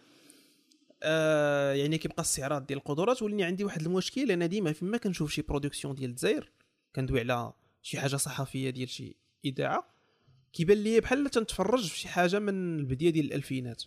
آه 1.02 1.72
يعني 1.72 1.98
كيبقى 1.98 2.22
استعراض 2.22 2.66
ديال 2.66 2.78
القدرات 2.78 3.22
ولاني 3.22 3.44
عندي 3.44 3.64
واحد 3.64 3.82
المشكل 3.82 4.30
أنا 4.30 4.46
ديما 4.46 4.72
فيما 4.72 4.96
كنشوف 4.98 5.32
شي 5.32 5.42
production 5.42 5.94
ديال 5.94 6.10
الجزائر 6.10 6.50
كندوي 6.96 7.20
على 7.20 7.52
شي 7.82 8.00
حاجة 8.00 8.16
صحفية 8.16 8.70
ديال 8.70 8.88
شي 8.88 9.16
إذاعة 9.44 9.94
كيبان 10.52 10.78
لي 10.78 11.00
بحال 11.00 11.30
تنتفرج 11.30 11.88
في 11.88 11.98
شي 11.98 12.08
حاجة 12.08 12.38
من 12.38 12.78
البداية 12.78 13.10
ديال 13.10 13.26
الألفينات 13.26 13.82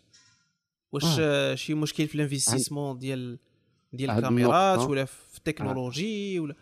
واش 0.92 1.04
آه. 1.20 1.56
شي 1.56 1.74
مشكل 1.74 2.08
في 2.08 2.16
ال 2.16 2.21
investissement 2.21 2.98
ديال 2.98 3.40
ديال 3.94 4.10
الكاميرات. 4.10 4.80
ولا 4.80 5.06
في 5.06 5.38
التكنولوجي 5.38 6.40
ولا 6.40 6.56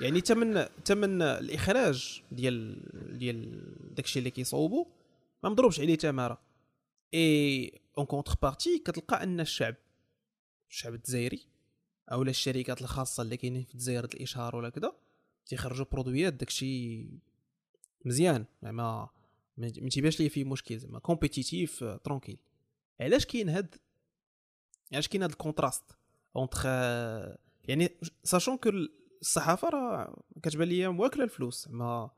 يعني 0.00 0.20
تمن 0.20 0.66
تمن 0.84 1.22
الإخراج 1.22 2.22
ديال 2.32 2.82
ديال 3.18 3.94
داكشي 3.94 4.18
اللي 4.18 4.30
كيصوبوا 4.30 4.84
ما 5.42 5.50
مضروبش 5.50 5.80
عليه 5.80 5.94
تماره 5.94 6.38
et 7.14 7.72
en 7.98 8.06
contrepartie 8.06 8.78
كتلقى 8.78 9.22
أن 9.22 9.40
الشعب 9.40 9.74
الشعب 10.70 10.94
الجزائري 10.94 11.40
أو 12.12 12.22
الشركات 12.22 12.82
الخاصة 12.82 13.22
اللي 13.22 13.36
كاينين 13.36 13.64
في 13.64 13.74
الجزائر 13.74 14.04
الإشهار 14.04 14.56
ولا 14.56 14.68
كذا 14.68 14.92
تيخرجوا 15.46 15.86
produits 15.92 16.32
داكشي 16.32 17.06
مزيان. 18.04 18.44
زعما 18.62 19.08
ما 19.56 19.68
تيبانش 19.68 20.20
ليه 20.20 20.28
فيه 20.28 20.44
مشكل 20.44 20.78
زعما 20.78 20.98
compétitif 20.98 21.84
tranquille 21.84 22.38
علاش 23.00 23.26
كاين 23.26 23.48
هاد 23.48 23.74
علاش 24.92 25.08
كاين 25.08 25.22
هاد 25.22 25.30
ال 25.30 25.35
contraste؟ 25.35 25.84
entre 26.36 26.64
يعني 27.64 27.88
sachant 28.24 28.56
que 28.56 28.70
الصحافه 29.20 29.68
راه 29.68 30.22
كتبان 30.42 30.68
ليا 30.68 30.88
واكله 30.88 31.24
الفلوس 31.24 31.68
زعما 31.68 32.10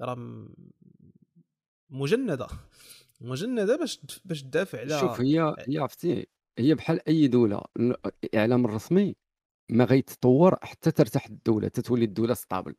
راه 0.00 0.48
مجندة 1.90 2.46
مجندة 3.20 3.76
باش 3.76 4.00
باش 4.24 4.42
تدافع 4.42 4.80
على 4.80 5.00
شوف 5.00 5.20
هي 5.20 5.54
هي 5.68 5.78
عرفتي 5.78 6.26
هي 6.58 6.74
بحال 6.74 7.08
أي 7.08 7.28
دولة 7.28 7.62
ال- 7.76 7.96
الاعلام 8.24 8.64
الرسمي 8.64 9.16
ما 9.70 9.84
غيتطور 9.84 10.56
حتى 10.62 10.90
ترتاح 10.90 11.26
الدولة 11.26 11.68
تتولي 11.68 12.04
الدولة 12.04 12.34
stable 12.34 12.74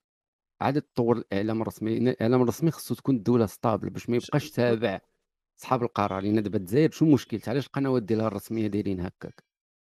عاد 0.61 0.81
تطور 0.81 1.17
الإعلام 1.17 1.61
الرسمي 1.61 1.97
الإعلام 1.97 2.41
الرسمي 2.41 2.71
خصو 2.71 2.95
تكون 2.95 3.15
الدولة 3.15 3.45
stable 3.45 3.89
باش 3.89 4.09
ما 4.09 4.15
يبقاش 4.15 4.51
تابع 4.51 4.99
صحاب 5.55 5.83
القرار 5.83 6.21
لأن 6.23 6.43
دابا 6.43 6.57
الجزائر 6.57 6.91
شنو 6.91 7.07
المشكل؟ 7.09 7.39
علاش 7.47 7.65
القنوات 7.67 8.03
ديالها 8.03 8.27
الرسمية 8.27 8.67
دايرين 8.67 8.99
هكاك؟ 8.99 9.43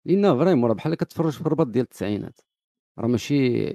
لأن 0.04 0.38
vraiment 0.38 0.68
راه 0.68 0.74
بحال 0.74 0.94
كتفرج 0.94 1.32
في 1.32 1.40
الرباط 1.40 1.66
ديال 1.66 1.84
التسعينات. 1.84 2.40
راه 2.98 3.06
ماشي 3.06 3.68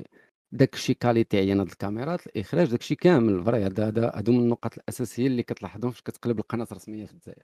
داك 0.51 0.73
الشيء 0.73 0.95
qualité 0.95 1.37
عينه 1.37 1.63
د 1.63 1.67
الكاميرات 1.67 2.27
الإخراج 2.27 2.69
داك 2.69 2.79
الشيء 2.79 2.97
كامل 2.97 3.43
vrai. 3.43 3.65
هذا 3.65 3.87
هذا 3.87 4.11
هادو 4.15 4.31
من 4.31 4.39
النقط 4.39 4.77
الأساسية 4.77 5.27
اللي 5.27 5.43
كتلاحظهم 5.43 5.91
فاش 5.91 6.01
كتقلب 6.01 6.39
القناة 6.39 6.67
الرسمية 6.71 7.05
في 7.05 7.13
الجزائر. 7.13 7.43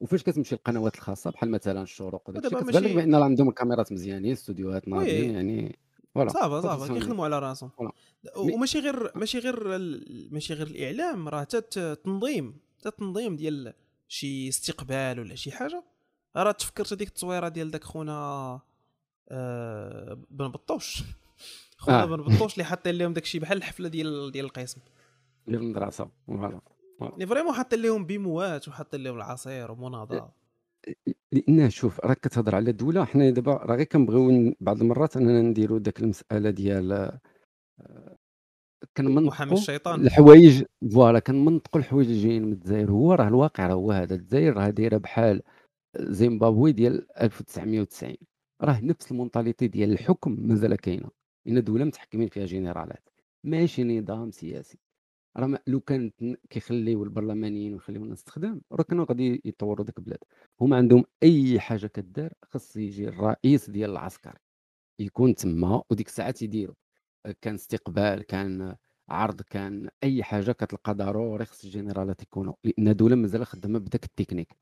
وفاش 0.00 0.22
كتمشي 0.22 0.54
القنوات 0.54 0.94
الخاصة 0.94 1.30
بحال 1.30 1.50
مثلا 1.50 1.82
الشروق 1.82 2.30
وداك 2.30 2.44
الشيء 2.44 2.58
ودابا 2.58 2.70
كتبان 2.72 2.90
لك 2.90 2.96
بأن 2.96 3.14
راه 3.14 3.24
عندهم 3.24 3.48
الكاميرات 3.48 3.92
مزيانين 3.92 4.32
استوديوهات 4.32 4.88
ناضيين 4.88 5.30
oui. 5.30 5.36
يعني 5.36 5.78
voilà 6.14 6.28
ça 6.28 6.44
va 6.44 6.60
ça 6.60 6.74
va. 6.74 6.94
كيخدموا 6.94 7.24
على 7.24 7.38
راسهم. 7.38 7.70
وماشي 8.36 8.78
غير 8.78 9.12
ماشي 9.14 9.38
غير 9.38 9.68
ماشي 10.30 10.54
غير 10.54 10.66
الإعلام 10.66 11.28
راه 11.28 11.40
حتى 11.40 11.58
التنظيم 11.76 12.60
حتى 12.78 12.88
التنظيم 12.88 13.36
ديال 13.36 13.74
شي 14.08 14.48
استقبال 14.48 15.20
ولا 15.20 15.34
شي 15.34 15.50
حاجة 15.52 15.84
راه 16.42 16.52
تفكرت 16.52 16.92
هذيك 16.92 17.08
التصويره 17.08 17.48
ديال 17.48 17.70
داك 17.70 17.84
خونا 17.84 18.60
آه 19.30 20.18
بن 20.30 20.48
بطوش. 20.48 21.02
خونا 21.78 22.02
آه. 22.02 22.06
بن 22.06 22.16
بطوش 22.16 22.52
اللي 22.54 22.64
حاطين 22.64 22.94
لهم 22.94 23.12
داك 23.12 23.24
الشيء 23.24 23.40
بحال 23.40 23.58
الحفلة 23.58 23.88
ديال 23.88 24.32
ديال 24.32 24.44
القسم. 24.44 24.80
ديال 25.46 25.60
المدرسة. 25.60 26.10
voilà. 26.26 26.60
يعني 27.00 27.26
vraiment 27.26 27.52
حاطين 27.52 27.82
لهم 27.82 28.06
بيموات 28.06 28.68
وحاطين 28.68 29.02
لهم 29.02 29.16
العصير 29.16 29.70
ومناضله 29.70 30.30
لأن 31.32 31.70
شوف 31.70 32.00
راك 32.00 32.20
كتهضر 32.20 32.54
على 32.54 32.72
دوله 32.72 33.04
حنا 33.04 33.30
دابا 33.30 33.52
راه 33.52 33.76
غير 33.76 33.84
كنبغيو 33.86 34.54
بعض 34.60 34.80
المرات 34.80 35.16
أننا 35.16 35.42
نديروا 35.42 35.78
داك 35.78 36.00
المسألة 36.00 36.50
ديال 36.50 36.92
آه، 36.92 37.20
محامي 38.98 39.14
كنمنطقوا 39.14 39.58
الشيطان. 39.58 40.00
الحوايج. 40.00 40.64
voilà 40.92 41.18
كنمنطقوا 41.18 41.80
الحوايج 41.80 42.08
اللي 42.08 42.22
جايين 42.22 42.42
من 42.42 42.52
الجزائر. 42.52 42.90
هو 42.90 43.12
راه 43.14 43.28
الواقع 43.28 43.66
راه 43.66 43.74
هو 43.74 43.92
هذا. 43.92 44.14
الجزائر 44.14 44.56
راه 44.56 44.70
دايرة 44.70 44.96
بحال 44.96 45.42
زيمبابوي 46.00 46.72
ديال 46.72 47.20
1990 47.22 48.16
راه 48.62 48.80
نفس 48.80 49.12
ال 49.12 49.18
mentalité 49.18 49.68
ديال 49.68 49.92
الحكم 49.92 50.36
مازال 50.40 50.76
كاينة 50.76 51.10
ان 51.48 51.64
دوله 51.64 51.84
متحكمين 51.84 52.28
فيها 52.28 52.46
جنرالات 52.46 53.08
ماشي 53.44 53.84
نظام 54.00 54.30
سياسي. 54.30 54.78
راه 55.36 55.58
لو 55.66 55.80
كان 55.80 56.10
كيخليو 56.50 57.04
البرلمانيين 57.04 57.72
ويخليو 57.74 58.04
الناس 58.04 58.24
تخدم 58.24 58.60
راه 58.72 58.82
كانوا 58.82 59.04
غادي 59.08 59.42
يطوروا 59.44 59.84
ديك 59.86 59.98
البلاد. 59.98 60.18
هما 60.60 60.76
عندهم 60.76 61.04
أي 61.22 61.60
حاجة 61.60 61.86
كدار 61.86 62.32
خاص 62.42 62.76
يجي 62.76 63.08
الرئيس 63.08 63.70
ديال 63.70 63.90
العسكر 63.90 64.38
يكون 64.98 65.34
تما 65.34 65.82
وديك 65.90 66.06
الساعات 66.08 66.42
يديروا 66.42 66.74
كان 67.40 67.54
استقبال 67.54 68.22
كان 68.22 68.76
عرض 69.08 69.42
كان 69.42 69.88
أي 70.04 70.22
حاجة 70.22 70.52
كتلقى 70.52 70.94
ضروري 70.94 71.44
خص 71.44 71.64
الجنرالات 71.64 72.22
يكونوا 72.22 72.54
لأن 72.64 72.96
دوله 72.96 73.16
مازال 73.16 73.46
خدامة 73.46 73.78
بداك 73.78 74.04
التكنيك. 74.04 74.56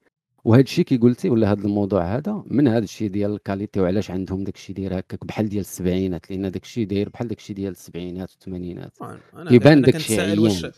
وهذا 0.47 0.63
الشيء 0.63 0.85
كي 0.85 0.97
قلتي 0.97 1.31
ولا 1.31 1.53
هذا 1.53 1.65
الموضوع 1.65 2.17
هذا 2.17 2.45
من 2.47 2.69
هذا 2.69 2.85
الشيء 2.85 3.09
ديال 3.09 3.33
ال 3.33 3.39
qualité 3.39 3.81
وعلاش 3.81 4.11
عندهم 4.11 4.45
داك 4.45 4.55
الشيء 4.55 4.77
داير 4.77 4.99
هكاك 4.99 5.25
بحال 5.25 5.49
ديال 5.49 5.61
السبعينات 5.61 6.31
لأن 6.31 6.51
داك 6.51 6.63
الشيء 6.63 6.87
داير 6.87 7.09
بحال 7.09 7.29
داك 7.29 7.39
الشيء 7.39 7.57
ديال 7.57 7.73
السبعينات 7.73 8.31
والثمانينات. 8.31 9.03
آه، 9.03 9.19
كيبان 9.49 9.83
داك 9.83 9.93
كنت 9.93 10.01
الشيء 10.03 10.17
سائل 10.17 10.41
واش 10.41 10.65
عيان. 10.65 10.73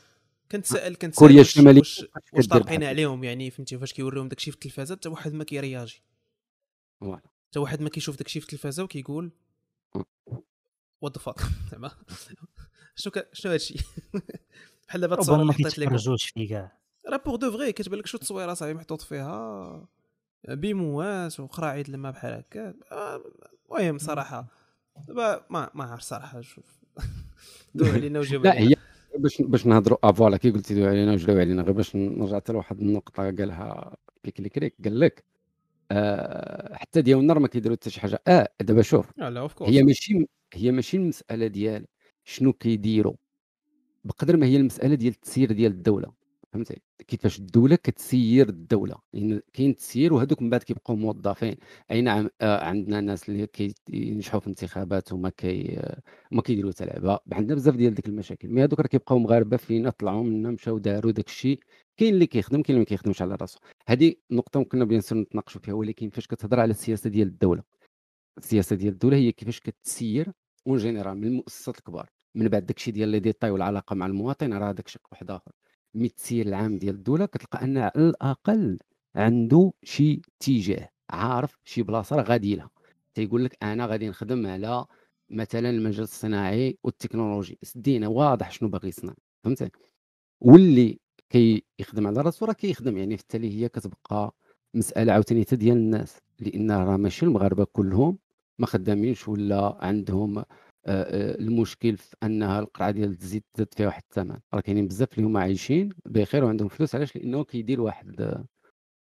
كنت 0.52 0.66
سائل 0.66 0.94
كنت 0.94 1.14
كوريا 1.14 1.42
سائل 1.42 1.82
واش 2.32 2.46
طارقين 2.50 2.84
عليهم 2.84 3.24
يعني 3.24 3.50
فهمتي؟ 3.50 3.78
فاش 3.78 3.92
كيوريهم 3.92 4.28
داكشي 4.28 4.50
في 4.50 4.56
التلفازة 4.56 4.96
حتى 4.96 5.08
واحد 5.08 5.32
ما 5.32 5.44
كيرياجي. 5.44 6.02
فوالا. 7.00 7.22
حتى 7.50 7.58
واحد 7.58 7.80
ما 7.80 7.88
كيشوف 7.88 8.16
داكشي 8.16 8.40
في 8.40 8.46
التلفازة 8.46 8.82
وكيقول. 8.82 9.30
وات 11.00 11.18
ذا 11.18 11.22
فاك 11.22 11.40
زعما. 11.70 11.90
شنو 12.96 13.12
شنو 13.32 13.52
هادشي؟ 13.52 13.74
بحال 14.88 15.00
دابا 15.00 15.44
ما 15.44 15.52
حطيت 15.52 15.74
كيتفرجوش 15.74 16.24
فيه 16.24 16.48
كاع. 16.48 16.78
راه 17.08 17.16
بوغ 17.26 17.36
دو 17.36 17.50
فغي 17.50 17.72
كتبان 17.72 17.98
لك 17.98 18.06
شو 18.06 18.18
تصويره 18.18 18.54
صاحبي 18.54 18.74
محطوط 18.74 19.02
فيها. 19.02 19.88
بيموات 20.48 21.40
وقراعيد 21.40 21.88
لما 21.90 22.10
بحال 22.10 22.32
هكا. 22.32 22.74
آه، 22.92 23.22
المهم 23.72 23.98
صراحة 23.98 24.46
دابا 25.08 25.46
ما 25.50 25.70
ما 25.74 25.84
عرفت 25.84 26.04
صراحة 26.04 26.40
شوف. 26.40 26.78
دو 27.74 27.84
علينا 27.86 28.18
وجاوب 28.20 28.44
لا 28.44 28.50
علينا. 28.50 28.70
هي 28.70 28.74
باش 29.18 29.42
باش 29.42 29.66
نهضروا 29.66 29.98
آه 30.04 30.12
فوالا 30.12 30.36
كي 30.36 30.50
قلتي 30.50 30.74
دو 30.74 30.86
علينا 30.86 31.12
وجراو 31.12 31.38
علينا 31.38 31.62
غير 31.62 31.72
باش 31.72 31.96
نرجع 31.96 32.36
حتى 32.36 32.52
لواحد 32.52 32.80
النقطة 32.80 33.22
قالها 33.22 33.96
بيكلي 34.24 34.48
كريك 34.48 34.74
قال 34.84 35.00
لك 35.00 35.24
آه 35.90 36.74
حتى 36.74 37.02
ديالنا 37.02 37.32
راه 37.34 37.40
ما 37.40 37.48
كيديروا 37.48 37.76
حتى 37.76 37.90
شي 37.90 38.00
حاجة. 38.00 38.22
آه 38.28 38.48
دابا 38.60 38.82
شوف 38.82 39.12
اوف 39.20 39.62
هي 39.62 39.82
ماشي 39.82 40.26
هي 40.54 40.72
ماشي 40.72 40.96
المسألة 40.96 41.46
ديال 41.46 41.86
شنو 42.24 42.52
كيديروا. 42.52 43.14
بقدر 44.04 44.36
ما 44.36 44.46
هي 44.46 44.56
المسألة 44.56 44.94
ديال 44.94 45.12
التسيير 45.12 45.52
ديال 45.52 45.72
الدولة. 45.72 46.17
فهمتي؟ 46.52 46.82
كيفاش 47.08 47.38
الدولة 47.38 47.76
كتسير 47.76 48.48
الدولة. 48.48 48.96
لأن 49.12 49.40
كاين 49.52 49.76
تسيير 49.76 50.14
وهذوك 50.14 50.42
من 50.42 50.50
بعد 50.50 50.62
كيبقاو 50.62 50.96
موظفين. 50.96 51.56
أي 51.90 52.00
نعم 52.00 52.28
آه 52.40 52.64
عندنا 52.64 53.00
ناس 53.00 53.28
اللي 53.28 53.46
كينجحوا 53.46 54.40
في 54.40 54.46
الانتخابات 54.46 55.12
وما 55.12 55.28
كي 55.30 55.78
آه 55.78 56.02
ما 56.30 56.42
كيديروا 56.42 56.70
حتى 56.72 56.84
لعبة. 56.84 57.18
عندنا 57.32 57.54
بزاف 57.54 57.76
ديال 57.76 57.94
ديك 57.94 58.08
المشاكل. 58.08 58.48
mais 58.48 58.64
هذوك 58.64 58.80
راه 58.80 58.86
كيبقاو 58.86 59.18
مغاربة 59.18 59.56
فينا 59.56 59.90
طلعوا 59.90 60.24
منا 60.24 60.50
مشاو 60.50 60.78
داروا 60.78 61.12
داك 61.12 61.26
الشيء. 61.26 61.60
كاين 61.96 62.14
اللي 62.14 62.26
كيخدم 62.26 62.62
كاين 62.62 62.64
اللي 62.70 62.78
ما 62.78 62.84
كيخدمش 62.84 63.22
على 63.22 63.34
راسو. 63.34 63.58
هذه 63.88 64.14
نقطة 64.30 64.60
ممكن 64.60 64.84
bien 64.84 65.00
sûr 65.00 65.18
نتناقشوا 65.18 65.60
فيها 65.60 65.74
ولكن 65.74 66.10
فاش 66.10 66.26
كتهضر 66.26 66.60
على 66.60 66.70
السياسة 66.70 67.10
ديال 67.10 67.28
الدولة. 67.28 67.62
السياسة 68.38 68.76
ديال 68.76 68.92
الدولة 68.92 69.16
هي 69.16 69.32
كيفاش 69.32 69.60
كتسير 69.60 70.32
en 70.66 70.76
général 70.78 71.18
من 71.18 71.26
المؤسسات 71.26 71.78
الكبار. 71.78 72.10
من 72.34 72.48
بعد 72.48 72.66
داكشي 72.66 72.90
ديال 72.90 73.08
les 73.08 73.20
détails 73.20 73.50
والعلاقة 73.50 73.94
مع 73.94 74.06
المواطن 74.06 74.52
راه 74.52 74.72
داك 74.72 74.88
شق 74.88 75.00
واحد 75.12 75.30
آخر. 75.30 75.52
mais 75.94 76.06
التسيير 76.06 76.46
العام 76.46 76.78
ديال 76.78 76.94
الدولة 76.94 77.26
كتلقى 77.26 77.64
أن 77.64 77.78
على 77.78 77.92
الأقل 77.96 78.78
عنده 79.14 79.72
شي 79.82 80.22
اتجاه 80.40 80.88
عارف؟ 81.10 81.58
شي 81.64 81.82
بلاصة 81.82 82.16
راه 82.16 82.22
غادي 82.22 82.56
لها 82.56 82.70
تيقول 83.14 83.44
لك 83.44 83.56
أنا 83.62 83.86
غادي 83.86 84.08
نخدم 84.08 84.46
على 84.46 84.84
مثلا 85.30 85.70
المجال 85.70 86.02
الصناعي 86.02 86.78
والتكنولوجي. 86.84 87.58
سدينا 87.62 88.08
واضح 88.08 88.50
شنو 88.50 88.68
باغي 88.68 88.88
يصنع 88.88 89.14
فهمتي؟ 89.44 89.70
واللي 90.40 90.98
كيخدم 91.30 92.06
على 92.06 92.20
راسو 92.20 92.46
راه 92.46 92.52
كيخدم 92.52 92.96
يعني 92.96 93.16
في 93.16 93.22
التالي 93.22 93.50
هي 93.62 93.68
كتبقى 93.68 94.34
مسألة 94.74 95.12
عاوتاني 95.12 95.42
حتى 95.42 95.56
ديال 95.56 95.76
الناس 95.76 96.18
لأن 96.40 96.70
راه 96.70 96.96
ماشي 96.96 97.26
المغاربة 97.26 97.64
كلهم 97.64 98.18
ما 98.58 98.66
خدامينش 98.66 99.28
ولا 99.28 99.78
عندهم 99.80 100.44
المشكل 100.86 101.96
في 101.96 102.16
أنها 102.22 102.60
القرعه 102.60 102.90
ديال 102.90 103.08
الزيت 103.08 103.44
زاد 103.56 103.74
فيها 103.76 103.86
واحد 103.86 104.02
الثمن. 104.02 104.38
راه 104.54 104.60
كاينين 104.60 104.88
بزاف 104.88 105.12
اللي 105.14 105.26
هما 105.26 105.40
عايشين 105.40 105.88
بخير 106.06 106.44
وعندهم 106.44 106.68
فلوس 106.68 106.94
علاش؟ 106.94 107.16
لأنه 107.16 107.44
كيدير 107.44 107.80
واحد 107.80 108.44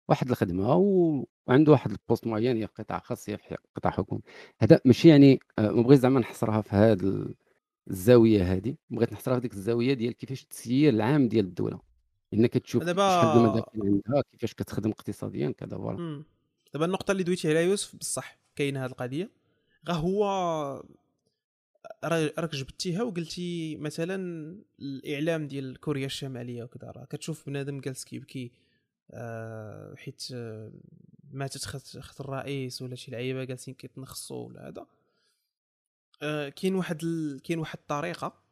واحد 0.08 0.30
الخدمة 0.30 0.76
وعنده 0.76 1.72
واحد 1.72 1.90
ال 1.90 1.96
poste 1.96 2.26
معين 2.26 2.56
هي 2.56 2.66
في 2.66 2.82
قطاع 2.82 2.98
خاص 2.98 3.28
هي 3.28 3.38
في 3.38 3.56
قطاع 3.76 3.92
حكومي. 3.92 4.22
هذا 4.60 4.80
ماشي 4.84 5.08
يعني 5.08 5.40
ما 5.58 5.82
بغيت 5.82 6.00
زعما 6.00 6.20
نحصرها 6.20 6.60
في 6.60 6.76
هذه 6.76 7.34
الزاوية 7.90 8.52
هذه 8.52 8.76
بغيت 8.90 9.12
نحصرها 9.12 9.34
في 9.34 9.40
ديك 9.40 9.52
الزاوية 9.52 9.94
ديال 9.94 10.12
كيفاش 10.12 10.42
التسيير 10.42 10.92
العام 10.94 11.28
ديال 11.28 11.44
الدولة. 11.44 11.80
انك 12.34 12.50
كتشوف 12.50 12.84
دابا 12.84 13.08
شحال 13.08 13.38
المداخل 13.38 13.82
عندها 13.82 14.22
كيفاش 14.32 14.54
كتخدم 14.54 14.90
اقتصاديا 14.90 15.50
كذا 15.50 15.76
voilà. 15.76 16.24
دابا 16.74 16.86
النقطة 16.86 17.12
اللي 17.12 17.22
دويتي 17.22 17.48
عليها 17.48 17.62
يوسف 17.62 17.96
بصح 17.96 18.38
كاينة 18.56 18.84
هذه 18.84 18.90
القضية. 18.90 19.30
غا 19.88 19.94
هو 19.94 20.24
راك 22.04 22.54
جبتيها 22.54 23.02
وقلتي 23.02 23.76
مثلا 23.76 24.16
الإعلام 24.80 25.48
ديال 25.48 25.80
كوريا 25.80 26.06
الشمالية 26.06 26.62
وكذا 26.64 26.90
راه 26.90 27.04
كتشوف 27.04 27.46
بنادم 27.46 27.80
جالس 27.80 28.04
كيبكي 28.04 28.52
آه 29.10 29.94
حيت 29.94 30.28
آه 30.34 30.72
ماتت 31.32 31.64
خت, 31.64 32.20
الرئيس 32.20 32.82
ولا 32.82 32.94
شي 32.94 33.10
لعيبة 33.10 33.44
جالسين 33.44 33.74
كيتنخصوا 33.74 34.48
ولا 34.48 34.68
هذا. 34.68 34.86
آه 36.22 36.48
كاين 36.48 36.74
واحد 36.74 37.04
ال... 37.04 37.40
كاين 37.42 37.58
واحد 37.58 37.78
الطريقة 37.78 38.42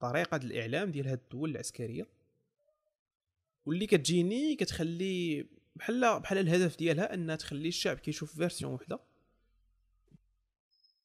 طريقة 0.00 0.36
ديال 0.36 0.52
الإعلام 0.52 0.90
ديال 0.90 1.08
هاد 1.08 1.20
الدول 1.24 1.50
العسكرية. 1.50 2.06
واللي 3.66 3.86
كتجيني 3.86 4.56
كتخلي 4.56 5.46
بحال 5.76 6.20
بحال 6.20 6.38
الهدف 6.38 6.76
ديالها 6.78 7.14
أنها 7.14 7.36
تخلي 7.36 7.68
الشعب 7.68 7.96
كيشوف 7.98 8.36
فيرسيون 8.36 8.72
وحدة. 8.72 9.07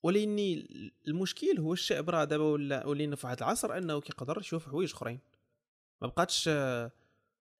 ولكن 0.03 0.63
المشكل 1.07 1.59
هو 1.59 1.73
الشعب 1.73 2.09
راه 2.09 2.23
دابا 2.23 2.43
ولا 2.43 2.85
ولينا 2.87 3.15
في 3.15 3.25
واحد 3.27 3.37
العصر 3.37 3.77
أنه 3.77 4.01
كيقدر 4.01 4.37
يشوف 4.39 4.65
حوايج 4.69 4.91
أخرين. 4.91 5.19
ما 6.01 6.07
بقاتش 6.07 6.47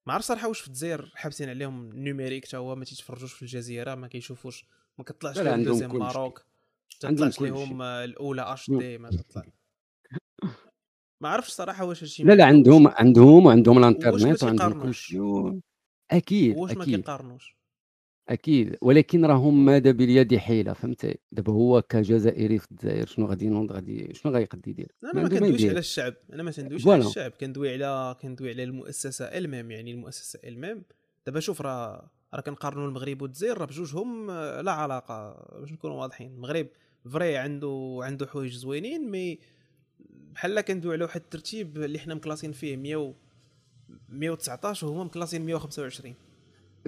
ما 0.06 0.12
عرف 0.12 0.24
صراحة 0.24 0.48
واش 0.48 0.60
في 0.60 0.68
الجزائر 0.68 1.12
حابسين 1.14 1.48
عليهم 1.48 1.90
النيميريك 1.90 2.46
حتى 2.46 2.56
هو 2.56 2.76
ما 2.76 2.84
تيتفرجوش 2.84 3.32
في 3.32 3.42
الجزيرة 3.42 3.94
ما 3.94 4.08
كيشوفوش 4.08 4.64
ما 4.98 5.04
كطلعش 5.04 5.38
لهم 5.38 5.62
دوزيام 5.62 5.96
ماروك 5.98 6.44
تطلعش 7.00 7.40
لهم 7.40 7.82
الأولى 7.82 8.42
أش 8.42 8.70
دي 8.70 8.98
ما 8.98 9.10
تطلع. 9.16 9.44
ما 11.20 11.28
عرفتش 11.28 11.50
صراحة 11.50 11.84
واش 11.84 12.02
هادشي 12.02 12.22
لا 12.22 12.32
لا 12.32 12.44
عندهم 12.44 12.88
عندهم 12.88 13.46
وعندهم 13.46 13.78
الانترنت 13.78 14.42
وعندهم 14.42 14.82
كل 14.82 14.94
شيء. 14.94 15.60
أكيد 16.10 16.56
واش 16.56 16.72
ما 16.72 16.84
كيقارنوش؟ 16.84 17.56
أكيد. 18.28 18.76
ولكن 18.80 19.24
راهم 19.24 19.64
ماذا 19.64 19.90
باليد 19.90 20.36
حيلة؟ 20.36 20.72
فهمتي 20.72 21.18
دابا 21.32 21.52
هو 21.52 21.82
كجزائري 21.82 22.58
في 22.58 22.70
الجزائر 22.70 23.06
شنو 23.06 23.26
غادي 23.26 23.44
ينوض؟ 23.44 23.72
غادي 23.72 24.14
شنو 24.14 24.32
غيقد 24.32 24.68
يدير؟ 24.68 24.92
أنا 25.04 25.22
ما 25.22 25.28
كندويش 25.28 25.64
على 25.64 25.78
الشعب. 25.78 26.14
أنا 26.32 26.42
ما 26.42 26.50
كندويش 26.50 26.88
على 26.88 27.06
الشعب. 27.06 27.30
كندوي 27.30 27.72
على 27.72 28.16
كندوي 28.22 28.50
على 28.50 28.64
المؤسسة 28.64 29.24
المام 29.24 29.70
يعني 29.70 29.92
المؤسسة 29.92 30.38
المام 30.44 30.82
دابا 31.26 31.40
شوف 31.40 31.60
راه 31.60 32.10
راه 32.34 32.40
كنقارنوا 32.40 32.88
المغرب 32.88 33.22
والجزائر 33.22 33.58
راه 33.58 33.66
بجوجهم 33.66 34.30
لا 34.60 34.72
علاقة. 34.72 35.46
باش 35.60 35.72
نكونوا 35.72 36.00
واضحين 36.00 36.34
المغرب 36.34 36.66
فري 37.10 37.36
عنده 37.36 37.98
عنده 38.02 38.26
حوايج 38.26 38.52
زوينين 38.54 39.10
مي 39.10 39.38
بحال 40.34 40.60
كندوي 40.60 40.94
على 40.94 41.04
واحد 41.04 41.20
الترتيب 41.20 41.76
اللي 41.76 41.98
حنا 41.98 42.14
مكلاسين 42.14 42.52
فيه 42.52 42.76
100 42.76 43.14
119 44.08 44.86
وهما 44.86 45.04
مكلاسين 45.04 45.46
125 45.46 46.14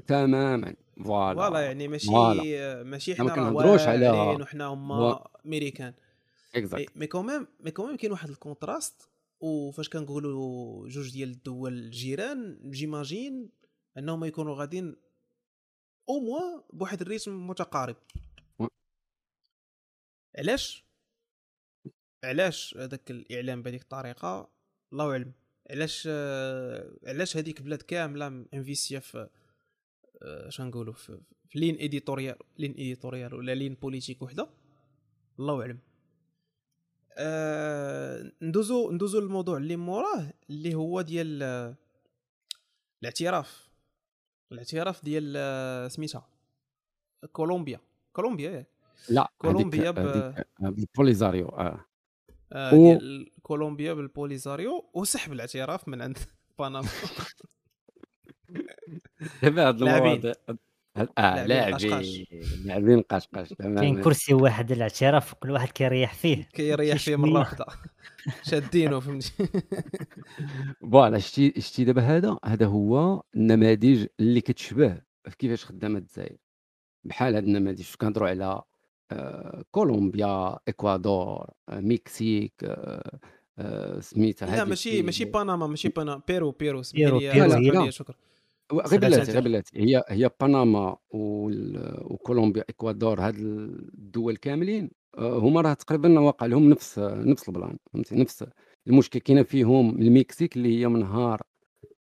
تماما. 0.07 0.74
فوالا. 1.05 1.34
فوالا 1.34 1.61
يعني 1.61 1.88
ماشي. 1.88 2.11
ماشي 2.84 3.14
حنا 3.14 3.24
ما 3.24 3.34
كنهضروش 3.34 3.80
على 3.80 4.11
وحنا 4.11 4.64
هما 4.66 5.28
أمريكان. 5.47 5.94
اكزاكت 6.55 6.97
مي 6.97 7.07
كوميم 7.07 7.47
مي 7.61 7.70
كوميم 7.70 7.97
كاين 7.97 8.12
واحد 8.12 8.28
الكونتراست 8.28 9.09
وفاش 9.40 9.88
كنقولوا 9.88 10.88
جوج 10.88 11.12
ديال 11.12 11.30
الدول 11.30 11.72
الجيران 11.72 12.70
جيماجين 12.70 13.51
أنهم 13.99 14.24
يكونوا 14.24 14.55
غاديين 14.55 14.97
أو 16.09 16.20
موا 16.20 16.62
بواحد 16.72 17.01
الريتم 17.01 17.47
متقارب. 17.47 17.97
علاش؟ 20.38 20.84
علاش 22.24 22.76
هذاك 22.76 23.11
الإعلام 23.11 23.62
بهذيك 23.62 23.82
الطريقة؟ 23.82 24.51
الله 24.92 25.11
أعلم. 25.11 25.32
علاش 25.70 26.09
علاش 27.07 27.36
هذيك 27.36 27.62
بلاد 27.62 27.82
كاملة 27.82 28.26
انفيسيا 28.55 28.99
في 29.01 29.28
اش 30.22 30.60
نقولوا 30.60 30.92
في, 30.94 31.20
ligne 31.55 31.74
éditoriale 31.80 32.36
ligne 32.59 32.70
éditoriale 32.70 33.34
ولا 33.34 33.54
ligne 33.55 33.74
politique 33.74 34.22
وحدة 34.22 34.48
الله 35.38 35.60
أعلم. 35.62 35.78
آه 37.18 38.32
ندوزو 38.42 38.90
ندوزو 38.90 39.20
للموضوع 39.20 39.56
اللي 39.56 39.76
موراه 39.76 40.32
اللي 40.50 40.74
هو 40.74 41.00
ديال 41.00 41.42
الاعتراف. 43.02 43.68
الاعتراف 44.52 45.04
ديال 45.04 45.92
سميتها 45.92 46.28
كولومبيا. 47.32 47.80
كولومبيا 48.12 48.66
لا 49.08 49.32
كولومبيا. 49.38 49.90
بالبوليزاريو 50.60 51.48
آه. 51.48 51.84
آه 52.52 52.74
و- 52.74 52.98
كولومبيا 53.42 53.92
بالبوليزاريو 53.92 54.90
وسحب 54.94 55.32
الاعتراف 55.32 55.88
من 55.88 56.02
عند 56.02 56.18
بنما 56.58 56.88
دابا 59.43 59.68
هاد 59.68 59.81
لاعبين. 59.81 60.07
المواضيع 60.12 60.33
آه 61.18 61.47
لاعبين. 61.47 61.74
قشقاش. 61.74 62.22
لاعبين. 62.64 63.01
قشقاش 63.01 63.53
كاين 63.55 64.03
كرسي 64.03 64.35
واحد 64.35 64.72
الاعتراف 64.72 65.35
كل 65.35 65.51
واحد 65.51 65.68
كيريح 65.68 66.14
فيه. 66.14 66.49
كيريح 66.53 66.97
فيه 66.99 67.16
مرة. 67.16 67.39
واحدة. 67.39 67.66
شادينه 68.51 69.01
فهمتي. 69.01 69.33
فوالا 70.93 71.18
شتي 71.18 71.61
شتي 71.61 71.85
دابا 71.85 72.03
هذا 72.03 72.37
هذا 72.45 72.66
هو 72.66 73.22
النماذج 73.37 74.07
اللي 74.20 74.41
كتشبه 74.41 75.01
في 75.29 75.37
كيفاش 75.39 75.64
خدامة 75.64 75.99
الجزائر. 75.99 76.37
بحال 77.05 77.35
هاد 77.35 77.45
النماذج 77.45 77.85
كنهضروا 78.01 78.29
على 78.29 78.62
آه، 79.12 79.64
كولومبيا 79.70 80.59
إكوادور 80.68 81.47
آه، 81.68 81.81
مكسيك 81.81 82.53
آه، 83.59 84.01
سميتها 84.01 84.57
لا 84.57 84.64
ماشي 84.64 85.03
ماشي 85.03 85.24
بنما 85.24 85.66
ماشي 85.66 85.89
بنما. 85.89 86.20
بيرو 86.29 86.51
بيرو 86.51 86.83
سمح 86.83 86.97
بيرو- 87.01 87.18
لي 87.18 87.91
غير 88.72 89.00
بلاتي. 89.00 89.32
غير 89.32 89.42
بلاتي 89.42 89.80
هي 89.80 90.04
هي 90.08 90.30
بنما 90.40 90.96
وال- 91.10 91.98
وكولومبيا 92.02 92.64
إكوادور 92.68 93.20
هاد 93.20 93.34
الدول 93.38 94.36
كاملين 94.36 94.90
آه، 95.18 95.38
هما 95.38 95.60
راه 95.60 95.72
تقريبا 95.74 96.20
واقع 96.20 96.46
لهم 96.46 96.68
نفس 96.70 96.98
نفس 96.98 97.48
ال 97.49 97.54
plan 97.54 97.76
فهمتي؟ 97.92 98.16
نفس 98.16 98.44
المشكل. 98.86 99.18
كاين 99.20 99.42
فيهم 99.42 99.98
المكسيك 100.02 100.56
اللي 100.56 100.80
هي 100.80 100.88
من 100.88 101.00
نهار 101.00 101.42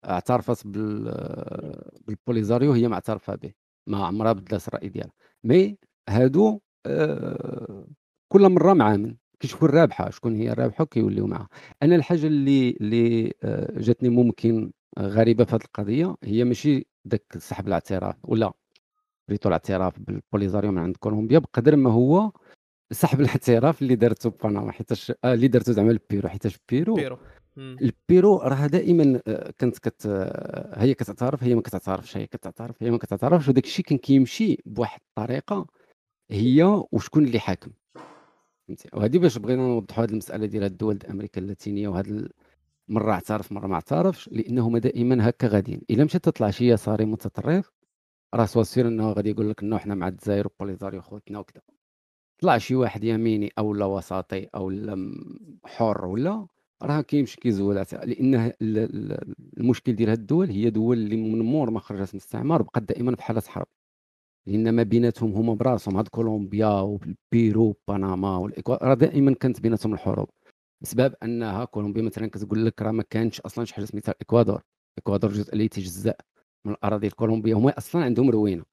اعترفت 0.04 0.66
بال 0.66 1.04
بالبوليزاريو 2.06 2.72
هي 2.72 2.88
معترفة 2.88 3.34
به 3.34 3.52
ما 3.86 4.06
عمرها 4.06 4.32
بدلات 4.32 4.68
الراي 4.68 4.88
ديالها. 4.88 5.12
mais 5.44 5.78
هادو 6.08 6.60
آه، 6.86 7.86
كل 8.32 8.48
مرة 8.48 8.72
مع 8.72 8.96
من. 8.96 9.16
كيشوفوا 9.40 9.68
الرابحه 9.68 10.10
شكون 10.10 10.36
هي 10.36 10.50
الرابحه 10.52 10.84
كيوليو 10.84 11.26
معها 11.26 11.48
أنا 11.82 11.96
الحاجة 11.96 12.26
اللي 12.26 12.70
اللي 12.80 13.32
آه، 13.42 13.78
جاتني 13.80 14.08
ممكن 14.08 14.72
غريبة 14.98 15.44
في 15.44 15.54
هذه 15.56 15.62
القضية 15.64 16.16
هي 16.24 16.44
ماشي 16.44 16.86
داك 17.04 17.38
سحب 17.38 17.68
الاعتراف 17.68 18.16
ولا 18.24 18.52
retour 19.30 19.48
الاعتراف 19.48 19.98
بالبوليزاريو 19.98 20.72
من 20.72 20.78
عند 20.78 20.96
كولومبيا 20.96 21.38
بقدر 21.38 21.76
ما 21.76 21.90
هو 21.90 22.32
سحب 22.92 23.20
الاعتراف 23.20 23.82
اللي 23.82 23.94
دارته 23.94 24.30
بنما 24.30 24.72
حيتاش 24.72 25.12
آه، 25.24 25.34
اللي 25.34 25.48
دارته 25.48 25.72
زعما 25.72 25.90
البيرو 25.90 26.28
حيتاش 26.28 26.58
بيرو 26.70 26.94
بيرو. 26.94 27.18
البيرو 27.58 28.38
راه 28.38 28.66
دائما 28.66 29.20
آه، 29.26 29.50
كانت 29.58 29.78
كت 29.78 30.06
آه، 30.06 30.82
هي 30.82 30.94
كتعترف 30.94 31.44
هي 31.44 31.54
ما 31.54 31.62
كتعترفش 31.62 32.16
هي 32.16 32.26
كتعترف 32.26 32.82
هي 32.82 32.90
ما 32.90 32.98
كتعترفش 32.98 33.48
وداك 33.48 33.64
الشيء 33.64 33.84
كان 33.84 33.98
كيمشي 33.98 34.62
بواحد 34.66 35.00
الطريقة 35.08 35.66
هي 36.30 36.84
وشكون 36.92 37.24
اللي 37.24 37.38
حاكم. 37.38 37.70
فهمتي؟ 38.68 38.88
وهذه 38.92 39.18
باش 39.18 39.38
بغينا 39.38 39.62
نوضحوا 39.62 40.04
هذه 40.04 40.10
المسألة 40.10 40.46
ديال 40.46 40.64
الدول 40.64 40.98
أمريكا 41.10 41.40
اللاتينية 41.40 41.88
وهذا 41.88 42.28
مرة 42.88 43.12
اعترف 43.12 43.52
مرة 43.52 43.66
ما 43.66 43.74
اعترفش 43.74 44.28
لانهما 44.32 44.78
دائما 44.78 45.28
هكا 45.28 45.48
غاديين. 45.48 45.80
إلا 45.90 46.04
مشات 46.04 46.24
تطلع 46.24 46.50
شي 46.50 46.68
يساري 46.68 47.04
متطرف 47.04 47.72
راه 48.34 48.46
sois 48.46 48.70
sûr 48.70 48.88
إنه 48.88 49.12
غادي 49.12 49.30
يقول 49.30 49.50
لك 49.50 49.62
إنه 49.62 49.78
حنا 49.78 49.94
مع 49.94 50.08
الجزائر 50.08 50.46
وبوليزاريو 50.46 51.00
خوتنا 51.02 51.38
وكذا 51.38 51.62
طلع 52.42 52.58
شي 52.58 52.74
واحد 52.74 53.04
يميني 53.04 53.52
أو 53.58 53.74
لا 53.74 53.84
وسطي 53.84 54.44
أو 54.54 54.70
لا 54.70 55.14
حر 55.64 56.06
ولا 56.06 56.46
راه 56.82 57.00
كيمشي 57.00 57.36
كيزول 57.40 57.74
لأن 57.74 58.34
ال- 58.34 58.54
ال- 58.62 59.34
المشكل 59.58 59.92
ديال 59.92 60.08
هاد 60.10 60.18
الدول 60.18 60.50
هي 60.50 60.70
دول 60.70 60.98
اللي 60.98 61.16
من 61.16 61.38
مور 61.42 61.70
ما 61.70 61.80
خرجت 61.80 62.00
من 62.14 62.20
الاستعمار 62.20 62.62
بقات 62.62 62.82
دائما 62.82 63.16
في 63.16 63.22
حاله 63.22 63.42
حرب 63.46 63.66
لأن 64.46 64.70
ما 64.74 64.82
بيناتهم 64.82 65.32
هما 65.32 65.54
براسهم 65.54 65.96
هاد 65.96 66.08
كولومبيا 66.08 66.68
والبيرو 66.80 67.76
بنما 67.88 68.36
والاكوا 68.36 68.84
راه 68.84 68.94
دائما 68.94 69.34
كانت 69.34 69.60
بيناتهم 69.60 69.94
الحروب. 69.94 70.28
بسبب 70.80 71.14
انها 71.22 71.64
كولومبيا 71.64 72.02
مثلا 72.02 72.26
كتقول 72.26 72.66
لك 72.66 72.82
راه 72.82 72.90
ما 72.90 73.02
كانش 73.10 73.40
أصلا 73.40 73.64
شي 73.64 73.74
حاجة 73.74 73.84
سميتها 73.84 74.12
الاكوادور 74.12 74.62
الاكوادور 74.98 75.32
جزء 75.32 75.52
اللي 75.52 75.64
يتجزأ 75.64 76.14
من 76.64 76.72
الأراضي 76.72 77.06
الكولومبية 77.06 77.54
هما 77.54 77.78
أصلا 77.78 78.04
عندهم 78.04 78.30
روينة. 78.30 78.64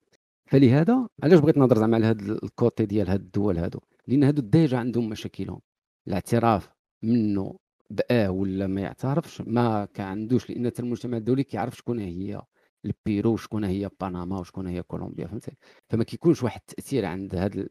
فلهذا 0.45 1.08
علاش 1.24 1.39
بغيت 1.39 1.58
نهضر 1.58 1.78
زعما 1.78 1.95
على 1.95 2.06
هذا 2.06 2.22
ال 2.21 2.34
côté 2.34 2.86
ديال 2.86 3.10
هاد 3.10 3.20
الدول 3.20 3.58
هادو؟ 3.58 3.80
لأن 4.08 4.24
هادو 4.24 4.41
déjà 4.41 4.78
عندهم 4.78 5.10
مشاكلهم. 5.10 5.62
الاعتراف 6.08 6.70
منه 7.04 7.60
بأه 7.89 8.32
ولا 8.32 8.68
ما 8.68 8.82
يعترفش 8.82 9.41
ما 9.41 9.86
كعندوش 9.86 10.49
لأن 10.49 10.68
حتى 10.68 10.82
المجتمع 10.82 11.18
الدولي 11.18 11.43
كيعرف 11.43 11.78
شكون 11.78 11.99
هي 11.99 12.41
البيرو 12.86 13.38
شكون 13.38 13.64
هي 13.64 13.89
بنما 14.01 14.39
وشكون 14.39 14.68
هي 14.68 14.84
كولومبيا 14.84 15.28
فهمتي؟ 15.28 15.51
فما 15.89 16.04
كيكونش 16.04 16.43
واحد 16.43 16.62
التأثير 16.70 17.06
عند 17.06 17.36
هذا 17.36 17.68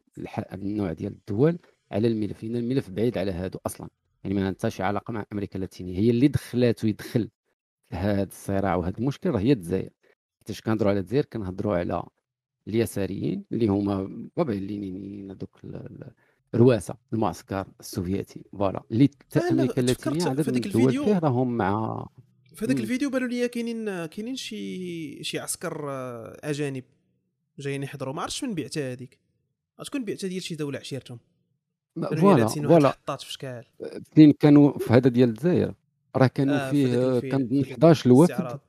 النوع 0.53 0.93
ديال 0.93 1.11
الدول 1.11 1.59
على 1.91 2.07
الملف 2.07 2.43
لأن 2.43 2.55
الملف 2.55 2.89
بعيد 2.89 3.17
على 3.17 3.31
هادو 3.31 3.59
أصلا. 3.65 3.89
يعني 4.23 4.35
ما 4.35 4.47
عندها 4.47 4.69
شي 4.69 4.83
علاقة 4.83 5.11
مع 5.11 5.25
أمريكا 5.33 5.55
اللاتينية 5.55 5.99
هي 5.99 6.09
اللي 6.09 6.27
دخلات 6.27 6.83
ويدخل 6.83 7.29
هذا 7.91 8.23
الصراع 8.23 8.75
وهذا 8.75 8.97
المشكل 8.97 9.29
راه 9.29 9.39
هي 9.39 9.51
الجزائر. 9.51 9.89
حيتاش 10.39 10.61
كنهضروا 10.61 10.91
على 10.91 10.99
الجزائر 10.99 11.25
كنهضروا 11.25 11.75
على 11.77 12.03
اليساريين 12.67 13.45
اللي 13.51 13.67
هما 13.67 14.27
طبعا 14.35 14.53
اللينيين 14.55 15.31
هذوك 15.31 15.59
ال- 15.63 15.75
ال- 15.75 16.11
الرواسة 16.55 16.95
المعسكر 17.13 17.67
السوفيتي 17.79 18.45
voilà. 18.51 18.83
اللي 18.91 19.09
أمريكا 19.51 19.81
اللاتينية 19.81 20.25
عدد 20.25 20.49
من 20.49 20.55
الدول 20.65 20.91
فيه 20.91 21.19
راهم 21.19 21.57
مع 21.57 22.05
في 22.55 22.65
هذاك. 22.65 22.79
الفيديو 22.79 23.09
بانوا 23.09 23.27
لي 23.27 23.47
كاينين 23.47 24.05
كاينين 24.05 24.35
شي 24.35 25.23
شي 25.23 25.39
عسكر 25.39 25.89
آه، 25.91 26.37
أجانب 26.43 26.83
جايين 27.59 27.83
يحضروا. 27.83 28.13
ما 28.13 28.21
عرفتش 28.21 28.43
من 28.43 28.55
بعتها 28.55 28.91
هذيك. 28.93 29.19
تكون 29.85 30.05
بعتها 30.05 30.27
ديال 30.27 30.41
شي 30.43 30.55
دولة 30.55 30.79
عشيرتهم؟ 30.79 31.19
voilà 32.01 32.47
voilà. 32.47 32.87
الحطات 32.87 33.21
في 33.21 33.33
شكال. 33.33 33.63
فين 34.15 34.31
كانوا 34.31 34.77
في 34.77 34.93
هذا 34.93 35.09
ديال 35.09 35.29
الجزائر. 35.29 35.73
راه 36.15 36.27
كانوا 36.27 36.55
آه، 36.55 36.71
في 36.71 36.87
فيه 36.87 36.97
هذاك 36.97 37.71
11 37.71 38.05
الوفد. 38.05 38.29
الاستعراض 38.31 38.59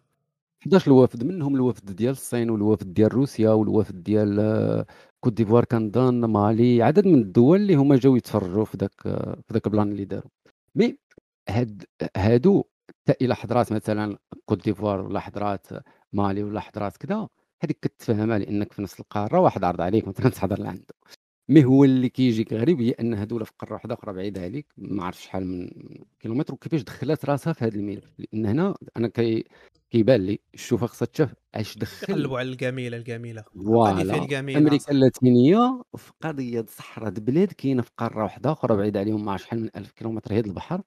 11 0.62 0.86
الوفد؟ 0.86 1.24
منهم 1.24 1.54
الوفد 1.54 1.96
ديال 1.96 2.12
الصين 2.12 2.50
والوفد 2.50 2.94
ديال 2.94 3.14
روسيا 3.14 3.50
والوفد 3.50 4.02
ديال 4.02 4.40
آه، 4.40 4.86
كوت 5.20 5.32
ديفوار 5.32 5.64
كنظن 5.64 6.24
مالي. 6.24 6.82
عدد 6.82 7.06
من 7.06 7.18
الدول 7.18 7.60
اللي 7.60 7.74
هما 7.74 7.96
جاو 7.96 8.16
يتفرجوا 8.16 8.64
في 8.64 8.76
ذاك 8.76 9.00
في 9.02 9.52
ذاك 9.52 9.66
ال 9.66 9.72
plan 9.72 9.92
اللي 9.92 10.04
داروا. 10.04 10.30
mais 10.74 10.98
هاد 11.48 11.84
هادو 12.16 12.64
حتى 12.90 13.24
إلى 13.24 13.34
حضرات 13.34 13.72
مثلا 13.72 14.18
كوت 14.46 14.64
ديفوار 14.64 15.00
ولا 15.00 15.20
حضرات 15.20 15.66
مالي 16.12 16.42
ولا 16.42 16.60
حضرات 16.60 16.96
كذا 16.96 17.28
هذيك 17.62 17.78
كتفهمها 17.82 18.38
لأنك 18.38 18.72
في 18.72 18.82
نفس 18.82 19.00
القارة 19.00 19.40
واحد 19.40 19.64
عرض 19.64 19.80
عليك 19.80 20.08
مثلا 20.08 20.28
تحضر 20.28 20.58
لعنده 20.58 20.94
mais 21.48 21.64
هو 21.64 21.84
اللي 21.84 22.08
كيجيك 22.08 22.52
غريب 22.52 22.80
هي 22.80 22.90
أن 22.90 23.14
هذول 23.14 23.46
في 23.46 23.52
قارة 23.58 23.72
واحدة 23.72 23.94
أخرى 23.94 24.12
بعيدة 24.12 24.40
عليك 24.42 24.66
ما 24.76 25.04
عرف 25.04 25.22
شحال 25.22 25.46
من 25.46 25.68
كيلومتر 26.20 26.54
وكيفاش 26.54 26.82
دخلت 26.82 27.24
راسها 27.24 27.52
في 27.52 27.64
هذا 27.64 27.74
الملف 27.76 28.04
لأن 28.18 28.46
هنا 28.46 28.74
أنا 28.96 29.08
كي 29.08 29.44
كيبان 29.90 30.20
لي 30.20 30.40
الشوفه 30.54 30.86
خصها 30.86 31.06
تشاف 31.06 31.34
أش 31.54 31.78
دخل 31.78 32.12
يقلبوا 32.12 32.38
على 32.38 32.48
الجميلة 32.48 32.96
الجميلة. 32.96 33.44
voilà. 33.54 34.28
أمريكا 34.58 34.92
اللاتينية 34.92 35.82
في 35.96 36.12
قضية 36.20 36.64
صحراء 36.68 37.10
بلاد 37.10 37.52
كاينة 37.52 37.82
في 37.82 37.90
قارة 37.98 38.22
واحدة 38.22 38.52
أخرى 38.52 38.76
بعيدة 38.76 39.00
عليهم 39.00 39.24
ما 39.24 39.36
شحال 39.36 39.60
من 39.60 39.70
ألف 39.76 39.92
كيلومتر 39.92 40.32
هي 40.34 40.40
البحر. 40.40 40.82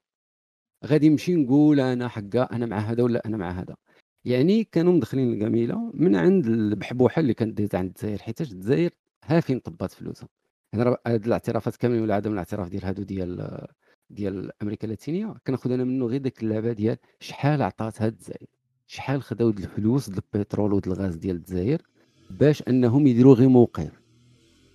غادي 0.86 1.08
نمشي 1.08 1.34
نقول 1.34 1.80
أنا 1.80 2.08
حقا 2.08 2.42
أنا 2.52 2.66
مع 2.66 2.78
هذا 2.78 3.02
ولا 3.02 3.22
أنا 3.26 3.36
مع 3.36 3.50
هذا. 3.50 3.76
يعني 4.24 4.64
كانوا 4.64 4.92
مدخلين 4.92 5.32
الجميلة 5.32 5.90
من 5.94 6.16
عند 6.16 6.46
البحبوحة 6.46 7.20
اللي 7.20 7.34
كانت 7.34 7.56
ديت 7.56 7.74
عند 7.74 7.88
الجزائر 7.90 8.18
حيتاش 8.18 8.52
الجزائر 8.52 8.90
ها 9.24 9.40
فين 9.40 9.58
طبات 9.60 9.92
فلوسها. 9.92 10.28
راه 10.74 10.98
هاد 11.06 11.26
الاعترافات 11.26 11.76
كاملين 11.76 12.02
ولا 12.02 12.14
عدم 12.14 12.32
الاعتراف 12.32 12.68
ديال 12.68 12.84
هادو 12.84 13.02
ديال 13.02 13.66
ديال 14.10 14.50
أمريكا 14.62 14.84
اللاتينية 14.84 15.34
كناخذ 15.46 15.72
أنا 15.72 15.84
منه 15.84 16.06
غير 16.06 16.20
ديك 16.20 16.42
اللعبة 16.42 16.72
ديال 16.72 16.96
شحال 17.20 17.62
عطات 17.62 18.02
هاد 18.02 18.12
الجزائر 18.12 18.46
شحال 18.86 19.22
خداو 19.22 19.48
الفلوس 19.50 20.10
د 20.10 20.20
البترول 20.34 20.72
ود 20.72 20.86
الغاز 20.86 21.14
ديال 21.16 21.36
الجزائر 21.36 21.82
باش 22.30 22.62
أنهم 22.68 23.06
يديروا 23.06 23.34
غير 23.34 23.48
موقف 23.48 23.90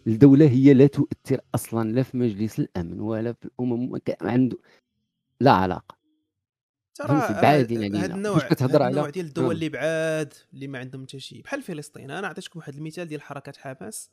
الدولة 0.07 0.47
هي 0.49 0.73
لا 0.73 0.87
تؤثر 0.87 1.41
أصلا 1.55 1.91
لا 1.91 2.03
في 2.03 2.17
مجلس 2.17 2.59
الأمن 2.59 2.99
ولا 2.99 3.33
في 3.33 3.45
الأمم 3.45 3.99
عنده 4.21 4.57
لا 5.39 5.51
علاقة 5.51 5.95
ترى 6.95 7.07
فهمتي؟ 7.07 7.33
بعادين 7.41 7.77
علينا. 7.77 8.05
هذا 8.05 8.15
النوع 8.15 8.39
كتهضر 8.39 8.83
هاد 8.83 8.89
النوع 8.89 9.07
على- 9.07 9.11
ديال 9.11 9.25
الدول 9.25 9.45
آه. 9.45 9.51
اللي 9.51 9.69
بعاد 9.69 10.33
اللي 10.53 10.67
ما 10.67 10.79
عندهم 10.79 11.03
حتى 11.03 11.19
شي 11.19 11.41
بحال 11.41 11.61
فلسطين 11.61 12.11
أنا 12.11 12.27
عطيتكم 12.27 12.59
واحد 12.59 12.75
المثال 12.75 13.07
ديال 13.07 13.21
حركة 13.21 13.53
حماس 13.57 14.09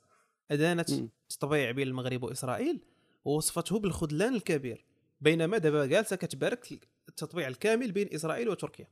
أدانت 0.51 0.91
مم. 0.93 1.09
تطبيع 1.29 1.71
بين 1.71 1.89
المغرب 1.89 2.23
وإسرائيل 2.23 2.81
ووصفته 3.25 3.79
بالخذلان 3.79 4.35
الكبير 4.35 4.85
بينما 5.21 5.59
دابا 5.59 5.87
جالسة 5.87 6.17
كتبارك 6.17 6.81
التطبيع 7.09 7.49
الكامل 7.49 7.93
بين 7.93 8.09
إسرائيل 8.15 8.49
وتركيا 8.49 8.87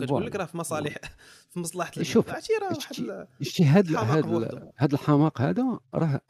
كتقول 0.00 0.26
لك 0.26 0.36
راه 0.36 0.44
في 0.44 0.56
مصالح 0.56 0.94
في 1.52 1.58
مصلحة. 1.60 2.02
شوف، 2.02 2.30
عرفتي 2.30 2.52
راه 2.62 2.66
واحد 2.76 3.26
شتي- 3.42 3.64
هاد 3.64 3.88
الحماق. 3.90 5.40
هاد 5.40 5.60
هذا 5.60 5.80
راه 5.94 6.20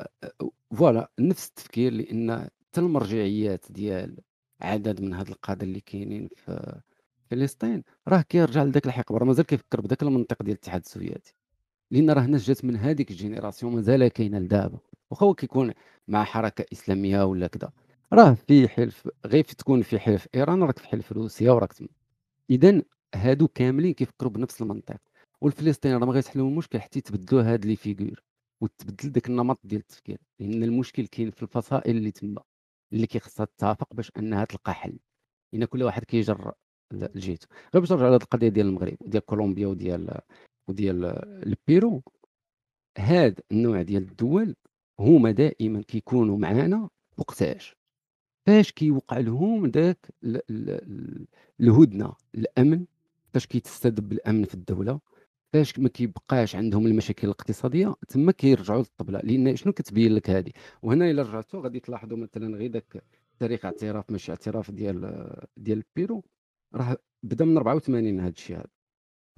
voilà 0.77 1.11
نفس 1.21 1.49
التفكير 1.49 1.93
لأن 1.93 2.49
حتى 2.69 2.81
المرجعيات 2.81 3.65
ديال 3.71 4.19
عدد 4.61 5.01
من 5.01 5.15
هاد 5.15 5.29
القادة 5.29 5.65
اللي 5.67 5.81
كاينين 5.81 6.29
في 6.37 6.81
فلسطين 7.31 7.83
راه 8.09 8.21
كيرجع 8.23 8.63
لذاك 8.63 8.87
الحقبة 8.87 9.19
راه 9.19 9.25
مازال 9.25 9.47
كيفكر 9.47 9.81
بداك 9.81 10.03
المنطق 10.03 10.43
ديال 10.43 10.55
الاتحاد 10.57 10.81
السوفيتي 10.85 11.35
لأن 11.93 12.11
راه 12.11 12.25
الناس 12.25 12.47
جات 12.47 12.65
من 12.65 12.77
هذيك 12.77 13.11
ال 13.11 13.17
génération 13.17 13.75
مازال 13.75 14.09
كاينة 14.09 14.39
لدابا. 14.39 14.79
واخا 15.11 15.33
كيكون 15.33 15.73
مع 16.09 16.25
حركة 16.25 16.65
إسلامية 16.73 17.25
ولا 17.25 17.47
كذا 17.47 17.73
راه 18.13 18.35
في 18.35 18.69
حلف 18.69 19.09
غير 19.27 19.45
في 19.45 19.57
تكون 19.57 19.83
في 19.83 19.99
حلف 19.99 20.29
إيران 20.35 20.63
راك 20.63 20.79
في 20.79 20.89
حلف 20.89 21.13
روسيا 21.13 21.53
وراك 21.53 21.73
تما، 21.73 21.89
إذًا 22.51 22.83
هادو 23.15 23.49
كاملين 23.49 23.95
كيفكروا 23.95 24.31
بنفس 24.31 24.63
المنطق، 24.63 24.97
والفلسطينيين 25.41 26.01
راه 26.01 26.07
ما 26.07 26.13
غيتحلوا 26.13 26.49
المشكل 26.49 26.81
حتى 26.81 26.99
يتبدلوا 26.99 27.43
هاد 27.43 27.65
les 27.67 27.77
figures 27.77 28.23
وتبدل 28.61 29.13
داك 29.13 29.29
النمط 29.29 29.61
ديال 29.65 29.81
التفكير، 29.81 30.19
لأن 30.41 30.63
المشكل 30.63 31.07
كاين 31.07 31.31
في 31.31 31.43
الفصائل 31.43 31.97
اللي 31.97 32.11
تما، 32.11 32.43
اللي 32.93 33.07
كيخصها 33.07 33.45
تتفق 33.45 33.95
باش 33.95 34.11
أنها 34.17 34.45
تلقى 34.45 34.75
حل، 34.75 34.99
لأن 35.53 35.65
كل 35.65 35.83
واحد 35.83 36.05
كيجر 36.05 36.53
لجهته، 36.93 37.47
غير 37.75 37.81
باش 37.81 37.93
نرجعوا 37.93 38.11
لهاد 38.11 38.23
القضية 38.23 38.49
ديال 38.49 38.67
المغرب 38.67 38.97
وديال 39.01 39.25
كولومبيا 39.25 39.67
وديال 39.67 40.21
وديال 40.69 41.05
البيرو، 41.47 42.03
هاد 42.99 43.41
النوع 43.53 43.83
ديال 43.83 44.03
الدول 44.03 44.57
هما 45.01 45.31
دائمًا 45.31 45.83
كيكونوا 45.83 46.39
معانا 46.39 46.89
وقتاش؟ 47.19 47.77
فاش 48.47 48.73
كيوقع 48.73 49.19
لهم 49.19 49.67
داك 49.67 50.15
ال 50.25 50.41
ال 50.51 51.27
الهدنة، 51.61 52.13
الأمن، 52.35 52.87
فاش 53.35 53.47
كيتستتب 53.47 54.13
الأمن 54.13 54.45
في 54.45 54.55
الدولة، 54.55 55.01
فاش 55.53 55.79
ما 55.79 55.89
كيبقاش 55.89 56.57
عندهم 56.57 56.87
المشاكل 56.87 57.27
الاقتصادية، 57.29 57.95
تما 58.09 58.33
كيرجعوا 58.33 58.79
للطبلة، 58.79 59.21
لأن 59.21 59.57
شنو 59.57 59.73
كتبين 59.73 60.15
لك 60.15 60.31
هادي؟ 60.31 60.55
وهنا 60.83 61.11
إلا 61.11 61.23
رجعتوا 61.23 61.63
غادي 61.63 61.81
تلاحظوا 61.81 62.19
مثلًا 62.19 62.57
غير 62.57 62.71
داك 62.71 63.05
تاريخ 63.39 63.65
اعتراف 63.65 64.11
ماشي 64.11 64.33
اعتراف 64.33 64.71
ديال 64.71 65.01
ديال 65.57 65.79
البيرو. 65.79 66.25
راه 66.75 66.97
بدا 67.23 67.45
من 67.45 67.57
84 67.57 68.21
هاد 68.21 68.33
الشيء 68.33 68.57
هذا، 68.57 68.67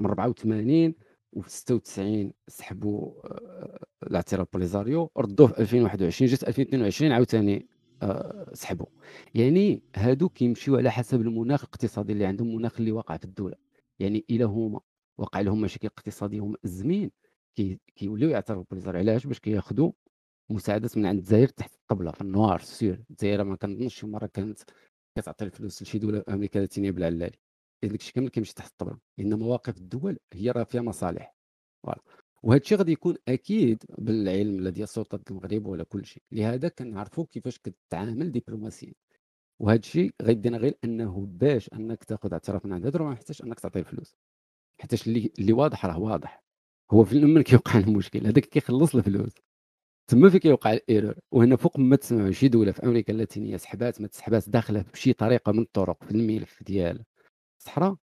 من 0.01 0.07
84 0.07 0.95
وفي 1.35 1.51
96 1.51 2.33
سحبوا 2.49 3.13
آه، 3.27 3.79
الاعتراف 4.03 4.49
بوليزاريو، 4.53 5.11
ردوه 5.19 5.47
في 5.47 5.61
2021 5.61 6.31
جات 6.31 6.45
2022 6.49 7.13
عاوتاني 7.13 7.69
آه، 8.03 8.51
سحبوا 8.55 8.87
يعني 9.35 9.83
هادو 9.97 10.29
كيمشيو 10.29 10.77
على 10.77 10.91
حسب 10.91 11.21
المناخ 11.21 11.61
الاقتصادي 11.65 12.13
اللي 12.13 12.27
عندهم 12.27 12.49
المناخ 12.49 12.77
اللي 12.79 12.93
واقع 12.93 13.17
في 13.17 13.25
الدولة. 13.25 13.57
يعني 13.99 14.25
إلى 14.31 14.45
هما 14.45 14.81
وقع 15.19 15.41
لهم 15.41 15.61
مشاكل 15.61 15.89
اقتصادية 15.89 16.41
ومأزمين 16.41 17.11
كي 17.57 17.81
كيوليو 17.97 18.31
يعترفوا 18.31 18.65
بوليزار 18.71 18.97
علاش؟ 18.97 19.27
باش 19.27 19.41
كياخذوا 19.41 19.93
مساعدات 20.51 20.99
من 20.99 21.07
عند 21.07 21.19
الجزائر 21.19 21.49
تحت 21.49 21.75
الطبلة 21.75 22.11
في 22.13 22.21
ال 22.21 22.29
noir 22.29 22.61
سير 22.61 23.05
الجزائر 23.11 23.45
ما 23.45 23.57
كنظنش 23.57 23.95
شي 23.95 24.07
مرة 24.07 24.27
كانت 24.27 24.61
كتعطي 25.19 25.45
الفلوس 25.45 25.83
لشي 25.83 25.99
دولة 25.99 26.25
أمريكا 26.29 26.59
اللاتينيه 26.61 26.91
بالعلالي. 26.91 27.39
داك 27.89 28.01
الشيء 28.01 28.15
كامل 28.15 28.29
كيمشي 28.29 28.55
تحت 28.55 28.71
الطبله 28.71 28.99
لأن 29.19 29.35
مواقف 29.35 29.77
الدول 29.77 30.19
هي 30.33 30.51
راه 30.51 30.65
فيها 30.65 30.83
مصالح 30.83 31.35
voilà. 31.83 32.03
وهذا 32.43 32.63
الشيء 32.63 32.79
غادي 32.79 32.93
يكون 32.93 33.17
أكيد 33.29 33.85
بالعلم 33.99 34.61
لا 34.61 34.71
ديال 34.71 34.89
سلطه 34.89 35.21
المغرب 35.31 35.67
ولا 35.67 35.85
كل 35.85 36.07
شيء 36.07 36.23
لهذا 36.33 36.69
كنعرفوا 36.69 37.27
كيفاش 37.33 37.59
كتعامل 37.59 38.33
دبلوماسيا. 38.33 38.93
وهذا 39.61 39.79
الشيء 39.79 40.15
غيدينا 40.23 40.59
غير 40.59 40.79
أنه 40.85 41.27
باش 41.31 41.71
أنك 41.73 42.05
تاخذ 42.05 42.33
اعتراف 42.33 42.67
من 42.67 42.73
عند 42.73 42.87
هذا 42.87 42.99
ما 42.99 43.11
محتاج 43.11 43.43
أنك 43.45 43.61
تعطيه 43.61 43.81
الفلوس. 43.81 44.17
حيتاش 44.81 45.07
اللي 45.07 45.33
اللي 45.39 45.53
واضح 45.53 45.87
راه 45.87 45.99
واضح. 45.99 46.45
هو 46.93 47.05
في 47.05 47.21
من 47.21 47.43
كيوقع 47.43 47.79
المشكل 47.79 48.27
هذاك 48.27 48.45
كيخلص 48.45 48.95
الفلوس 48.95 49.33
تما 50.09 50.31
فين 50.31 50.41
كيوقع 50.41 50.73
الإيرور؟ 50.73 51.15
وهنا 51.33 51.57
فوق 51.57 51.79
ما 51.79 51.97
تسمعوا 51.97 52.31
شي 52.31 52.49
دولة 52.49 52.73
في 52.73 52.83
أمريكا 52.85 53.13
اللاتينية 53.13 53.57
سحبات 53.57 54.01
ما 54.01 54.07
تسحبات 54.09 54.49
داخلة 54.49 54.85
بشي 54.93 55.13
طريقة 55.13 55.53
من 55.53 55.63
الطرق 55.63 56.05
في 56.05 56.11
الملف 56.11 56.63
ديال 56.63 57.05
الصحراء 57.65 57.97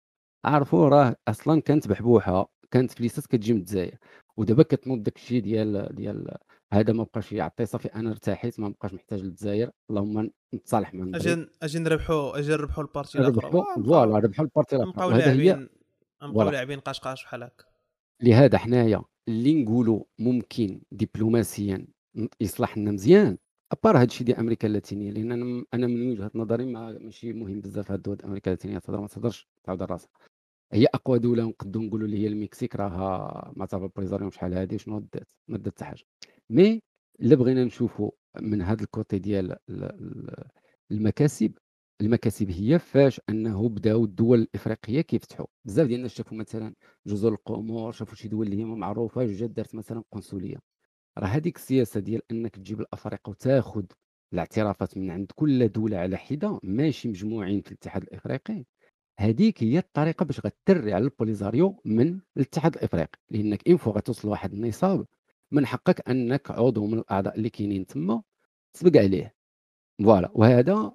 عرفوا 0.45 0.89
راه 0.89 1.15
أصلا 1.27 1.61
كانت 1.61 1.87
بحبوحة 1.87 2.51
كانت 2.71 2.91
فليسات 2.91 3.25
كتجي 3.25 3.53
من 3.53 3.59
الجزائر. 3.59 3.97
ودابا 4.37 4.63
كتنوض 4.63 5.03
داك 5.03 5.15
الشيء 5.15 5.41
ديال 5.41 5.95
ديال 5.95 6.37
هذا 6.73 6.93
ما 6.93 7.03
بقاش 7.03 7.31
يعطي 7.31 7.65
صافي 7.65 7.87
أنا 7.87 8.11
ارتحيت 8.11 8.59
ما 8.59 8.69
بقاش 8.69 8.93
محتاج 8.93 9.21
للجزائر. 9.21 9.71
اللهم 9.89 10.31
نتصالح 10.55 10.93
مع 10.93 11.17
أجي 11.17 11.47
أجي 11.63 11.79
نربحوا 11.79 12.39
أجي 12.39 12.51
نربحوا 12.51 12.83
ال 12.83 12.88
partie 12.88 13.17
الأخرى. 13.19 13.51
voilà 13.85 14.17
ربحوا 14.17 14.45
ال 14.45 14.49
partie 14.49 14.75
الأخرى. 14.75 15.05
وهذا 15.05 15.31
هي 15.31 15.67
نبقاو 16.23 16.49
لاعبين 16.49 16.79
قشقاش 16.79 17.23
بحال 17.23 17.43
هكا. 17.43 17.65
لهذا 18.21 18.57
حنايا 18.57 19.01
اللي 19.27 19.63
نقولوا 19.63 20.03
ممكن 20.19 20.81
دبلوماسيا 20.91 21.87
يصلح 22.41 22.77
لنا 22.77 22.91
مزيان. 22.91 23.37
à 23.71 23.76
part 23.76 23.97
هذا 23.97 24.03
الشيء 24.03 24.27
ديال 24.27 24.37
أمريكا 24.37 24.67
اللاتينية 24.67 25.11
لأن 25.11 25.31
أنا 25.31 25.65
أنا 25.73 25.87
من 25.87 26.11
وجهة 26.11 26.31
نظري 26.35 26.65
ما 26.65 26.91
ماشي 26.99 27.33
مهم 27.33 27.61
بزاف 27.61 27.91
هاد 27.91 27.97
الدول 27.97 28.17
أمريكا 28.25 28.51
اللاتينية 28.51 28.79
تهضر 28.79 29.01
ما 29.01 29.07
تهضرش 29.07 29.47
تعاود 29.63 29.83
راسها 29.83 30.09
هي 30.73 30.85
أقوى 30.93 31.19
دولة 31.19 31.43
نقدروا 31.43 31.85
نقولوا 31.85 32.05
اللي 32.07 32.17
هي 32.19 32.27
المكسيك 32.27 32.75
راها 32.75 33.53
معترفة 33.55 33.65
بالبوليزاريو 33.65 33.91
من 33.95 34.31
شحال 34.31 34.53
هذه 34.53 34.77
شنو 34.77 34.99
دات 34.99 35.27
ما 35.47 35.57
دات 35.57 35.73
حتى 35.73 35.85
حاجة. 35.85 36.03
mais 36.49 36.81
إلا 37.21 37.35
بغينا 37.35 37.63
نشوفوا 37.63 38.11
من 38.41 38.61
هذا 38.61 38.83
ال 38.83 38.90
côté 38.90 39.19
ديال 39.19 39.55
المكاسب 40.91 41.53
المكاسب 42.01 42.51
هي 42.51 42.79
فاش 42.79 43.21
أنه 43.29 43.69
بداو 43.69 44.03
الدول 44.05 44.39
الإفريقية 44.41 45.01
كيفتحوا 45.01 45.45
بزاف 45.65 45.87
ديال 45.87 45.97
الناس 45.97 46.13
شافوا 46.15 46.37
مثلا 46.37 46.73
جزر 47.07 47.29
القمر 47.33 47.91
شافوا 47.91 48.15
شي 48.15 48.27
دول 48.27 48.45
اللي 48.47 48.59
هي 48.59 48.65
معروفة 48.65 49.25
جات 49.25 49.49
دارت 49.49 49.75
مثلا 49.75 50.03
قنصلية. 50.11 50.70
راه 51.17 51.27
هذيك 51.27 51.55
السياسة 51.57 51.99
ديال 51.99 52.21
أنك 52.31 52.55
تجيب 52.55 52.81
الأفارقة 52.81 53.29
وتاخذ 53.29 53.85
الاعترافات 54.33 54.97
من 54.97 55.11
عند 55.11 55.31
كل 55.35 55.67
دولة 55.67 55.97
على 55.97 56.17
حدة 56.17 56.59
ماشي 56.63 57.09
مجموعين 57.09 57.61
في 57.61 57.67
الاتحاد 57.71 58.03
الإفريقي. 58.03 58.65
هذيك 59.19 59.63
هي 59.63 59.77
الطريقة 59.77 60.25
باش 60.25 60.39
غتجري 60.39 60.93
على 60.93 61.03
البوليزاريو 61.03 61.81
من 61.85 62.19
الاتحاد 62.37 62.75
الإفريقي. 62.75 63.19
لأنك 63.29 63.67
une 63.67 63.77
fois 63.77 63.93
غتوصل 63.93 64.27
لواحد 64.27 64.53
النصاب 64.53 65.05
من 65.51 65.65
حقك 65.65 66.09
أنك 66.09 66.51
عضو 66.51 66.87
من 66.87 66.97
الأعضاء 66.99 67.35
اللي 67.37 67.49
كاينين 67.49 67.85
تما 67.85 68.23
تسبق 68.73 68.97
عليه. 69.01 69.35
voilà. 70.03 70.31
وهذا 70.33 70.91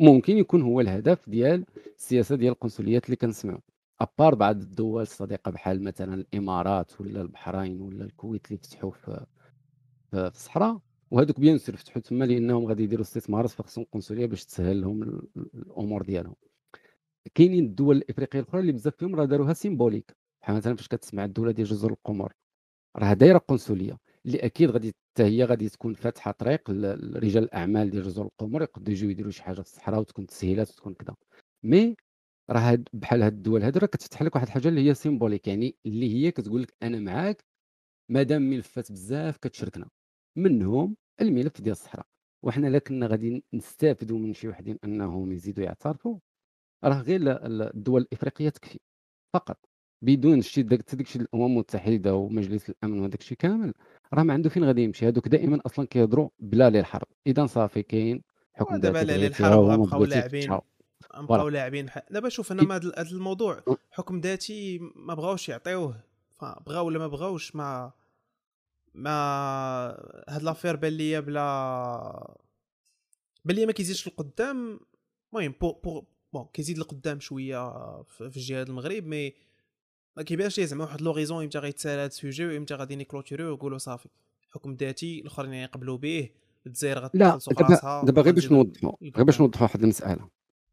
ممكن 0.00 0.36
يكون 0.36 0.62
هو 0.62 0.80
الهدف 0.80 1.28
ديال 1.30 1.64
السياسة 1.96 2.36
ديال 2.36 2.52
القنصليات 2.52 3.04
اللي 3.04 3.16
كنسمعوا. 3.16 3.60
à 4.00 4.07
part 4.07 4.34
بعض 4.34 4.60
الدول 4.60 5.02
الصديقة 5.02 5.50
بحال 5.50 5.82
مثلا 5.84 6.14
الإمارات 6.14 7.00
ولا 7.00 7.22
البحرين 7.22 7.80
ولا 7.80 8.04
الكويت 8.04 8.46
اللي 8.46 8.58
فتحوا 8.58 8.90
في 8.90 9.26
في 10.10 10.16
الصحراء 10.34 10.80
وهذوك 11.10 11.40
bien 11.40 11.58
sûr 11.58 11.76
فتحوا 11.76 12.02
تما 12.02 12.24
لأنهم 12.24 12.66
غادي 12.66 12.82
يديروا 12.82 13.04
استثمارات 13.04 13.50
فخصهم 13.50 13.84
قنصليه 13.92 14.26
باش 14.26 14.44
تسهل 14.44 14.80
لهم 14.80 15.02
الأمور 15.54 16.02
ديالهم. 16.02 16.34
كاينين 17.34 17.64
الدول 17.64 17.96
الإفريقية 17.96 18.40
الأخرى 18.40 18.60
اللي 18.60 18.72
بزاف 18.72 18.96
فيهم 18.96 19.14
راه 19.16 19.24
داروها 19.24 19.52
symbolique 19.52 20.16
بحال 20.42 20.56
مثلا 20.56 20.76
فاش 20.76 20.88
كتسمع 20.88 21.24
الدولة 21.24 21.52
ديال 21.52 21.66
جزر 21.66 21.90
القمر 21.90 22.32
راه 22.96 23.12
دايرة 23.14 23.38
قنصليه 23.38 23.98
اللي 24.26 24.38
أكيد 24.38 24.70
غادي 24.70 24.92
حتى 25.14 25.22
هي 25.24 25.44
غادي 25.44 25.68
تكون 25.68 25.94
فاتحة 25.94 26.30
طريق 26.32 26.70
لرجال 26.70 27.44
الأعمال 27.44 27.90
ديال 27.90 28.02
جزر 28.02 28.22
القمر 28.22 28.62
يقدروا 28.62 28.90
يجيو 28.90 29.10
يديروا 29.10 29.30
شي 29.30 29.42
حاجة 29.42 29.54
في 29.54 29.60
الصحراء 29.60 30.00
وتكون 30.00 30.26
تسهيلات 30.26 30.70
وتكون 30.70 30.94
كذا 30.94 31.14
مي 31.64 31.96
راه 32.50 32.78
بحال 32.92 33.22
هاد 33.22 33.32
الدول 33.32 33.62
هادو 33.62 33.80
راه 33.80 33.86
كتفتح 33.86 34.22
لك 34.22 34.34
واحد 34.34 34.46
الحاجة 34.46 34.68
اللي 34.68 34.88
هي 34.88 34.94
سيمبوليك 34.94 35.48
يعني 35.48 35.76
اللي 35.86 36.14
هي 36.14 36.30
كتقول 36.32 36.62
لك 36.62 36.74
أنا 36.82 37.00
معاك 37.00 37.44
مادام 38.10 38.42
ملفات 38.42 38.92
بزاف 38.92 39.36
كتشركنا. 39.36 39.88
منهم 40.38 40.96
الملف 41.20 41.60
ديال 41.60 41.72
الصحراء 41.72 42.06
وحنا 42.42 42.66
لا 42.66 42.78
كنا 42.78 43.06
غادي 43.06 43.44
نستافدوا 43.54 44.18
من 44.18 44.32
شي 44.32 44.48
وحدين 44.48 44.78
أنهم 44.84 45.32
يزيدوا 45.32 45.64
يعترفوا. 45.64 46.18
راه 46.84 47.00
غير 47.00 47.20
الدول 47.24 48.00
الإفريقية 48.02 48.48
تكفي 48.48 48.78
فقط 49.34 49.58
بدون 50.02 50.42
شي 50.42 50.62
داك 50.62 50.94
الشيء 50.94 51.22
الامم 51.22 51.46
المتحده 51.46 52.14
ومجلس 52.14 52.70
الأمن 52.70 53.00
وهذاك 53.00 53.20
الشيء 53.20 53.36
كامل. 53.38 53.74
راه 54.14 54.22
ما 54.22 54.32
عنده 54.32 54.50
فين 54.50 54.64
غادي 54.64 54.82
يمشي 54.82 55.08
هذوك 55.08 55.28
دائما 55.28 55.60
أصلا 55.66 55.86
كيهضروا 55.86 56.28
بلا 56.38 56.70
ليل 56.70 56.80
الحرب. 56.80 57.06
اذا 57.26 57.46
صافي 57.46 57.82
كاين 57.82 58.22
حكم 58.54 58.76
دابا 58.76 58.98
ليل 58.98 59.24
الحرب 59.24 59.58
غنبقاو 59.58 60.04
لاعبين. 60.04 60.58
نبقاو 61.18 61.48
لاعبين 61.48 61.86
دابا 62.10 62.28
شوف 62.28 62.52
أنا 62.52 62.76
هذا 62.76 63.10
الموضوع 63.12 63.62
حكم 63.90 64.20
ذاتي 64.20 64.78
ما 64.96 65.14
بغاوش 65.14 65.48
يعطيوه 65.48 66.00
بغاو 66.66 66.86
ولا 66.86 66.98
ما 66.98 67.06
بغاوش 67.06 67.56
ما 67.56 67.92
ما 68.94 69.12
هاد 70.28 70.42
لافير 70.42 70.76
بان 70.76 70.92
ليا 70.92 71.20
بلا 71.20 72.36
بان 73.44 73.56
ليا 73.56 73.66
ما 73.66 73.72
كيزيدش 73.72 74.06
القدام 74.06 74.80
المهم 75.32 75.54
بو 75.60 75.72
بو 75.72 76.04
بون 76.32 76.46
كيزيد 76.52 76.78
لقدام 76.78 77.20
شوية 77.20 78.02
في 78.02 78.40
جهه 78.40 78.62
المغرب 78.62 79.06
mais 79.06 79.34
ما 80.16 80.22
كيبانش 80.22 80.58
ليه 80.58 80.66
زعما 80.66 80.84
واحد 80.84 81.02
l'horizon 81.02 81.42
إمتى 81.42 81.58
غيتسال 81.58 81.98
هاد 81.98 82.10
ال 82.10 82.16
sujet 82.16 82.46
وامتى 82.46 82.74
غادي 82.74 82.96
ن 82.96 83.01
clôturer 83.01 83.44
ويقولوا 83.44 83.78
صافي. 83.78 84.08
حكم 84.50 84.74
ذاتي 84.74 85.20
الأخرين 85.20 85.54
يقبلوا 85.54 85.96
به 85.96 86.30
الجزائر 86.66 86.98
غتخلصوا 86.98 87.52
لا 87.52 88.02
دابا 88.04 88.22
غير 88.22 88.34
باش 88.34 88.52
نوضحوا 88.52 88.92
غير 89.02 89.24
باش 89.24 89.40
نوضحوا 89.40 89.62
واحد 89.62 89.82
المسألة. 89.82 90.28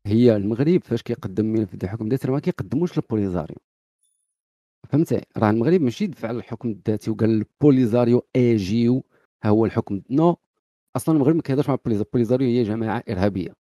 هي 0.06 0.36
المغرب 0.36 0.84
فاش 0.84 1.02
كيقدم 1.02 1.46
ملف 1.46 1.76
ديال 1.76 1.84
الحكم 1.84 2.06
الذاتي 2.06 2.32
ما 2.32 2.40
كيقدموش 2.40 2.98
للبوليزاريو. 2.98 3.58
فهمتي؟ 4.90 5.22
راه 5.38 5.50
المغرب 5.50 5.82
ماشي 5.82 6.08
دفع 6.08 6.32
الحكم 6.32 6.70
الذاتي 6.70 7.12
وقال 7.12 7.30
البوليزاريو 7.30 8.28
اجيو 8.36 9.04
ها 9.44 9.50
هو 9.50 9.66
الحكم. 9.66 10.02
non. 10.10 10.38
أصلا 10.96 11.16
المغرب 11.16 11.36
ما 11.36 11.42
كيهضرش 11.42 11.68
مع 11.70 11.74
البوليزاريو 11.74 12.06
البوليزاريو 12.06 12.48
هي 12.48 12.64
جماعة 12.64 13.04
إرهابية. 13.10 13.54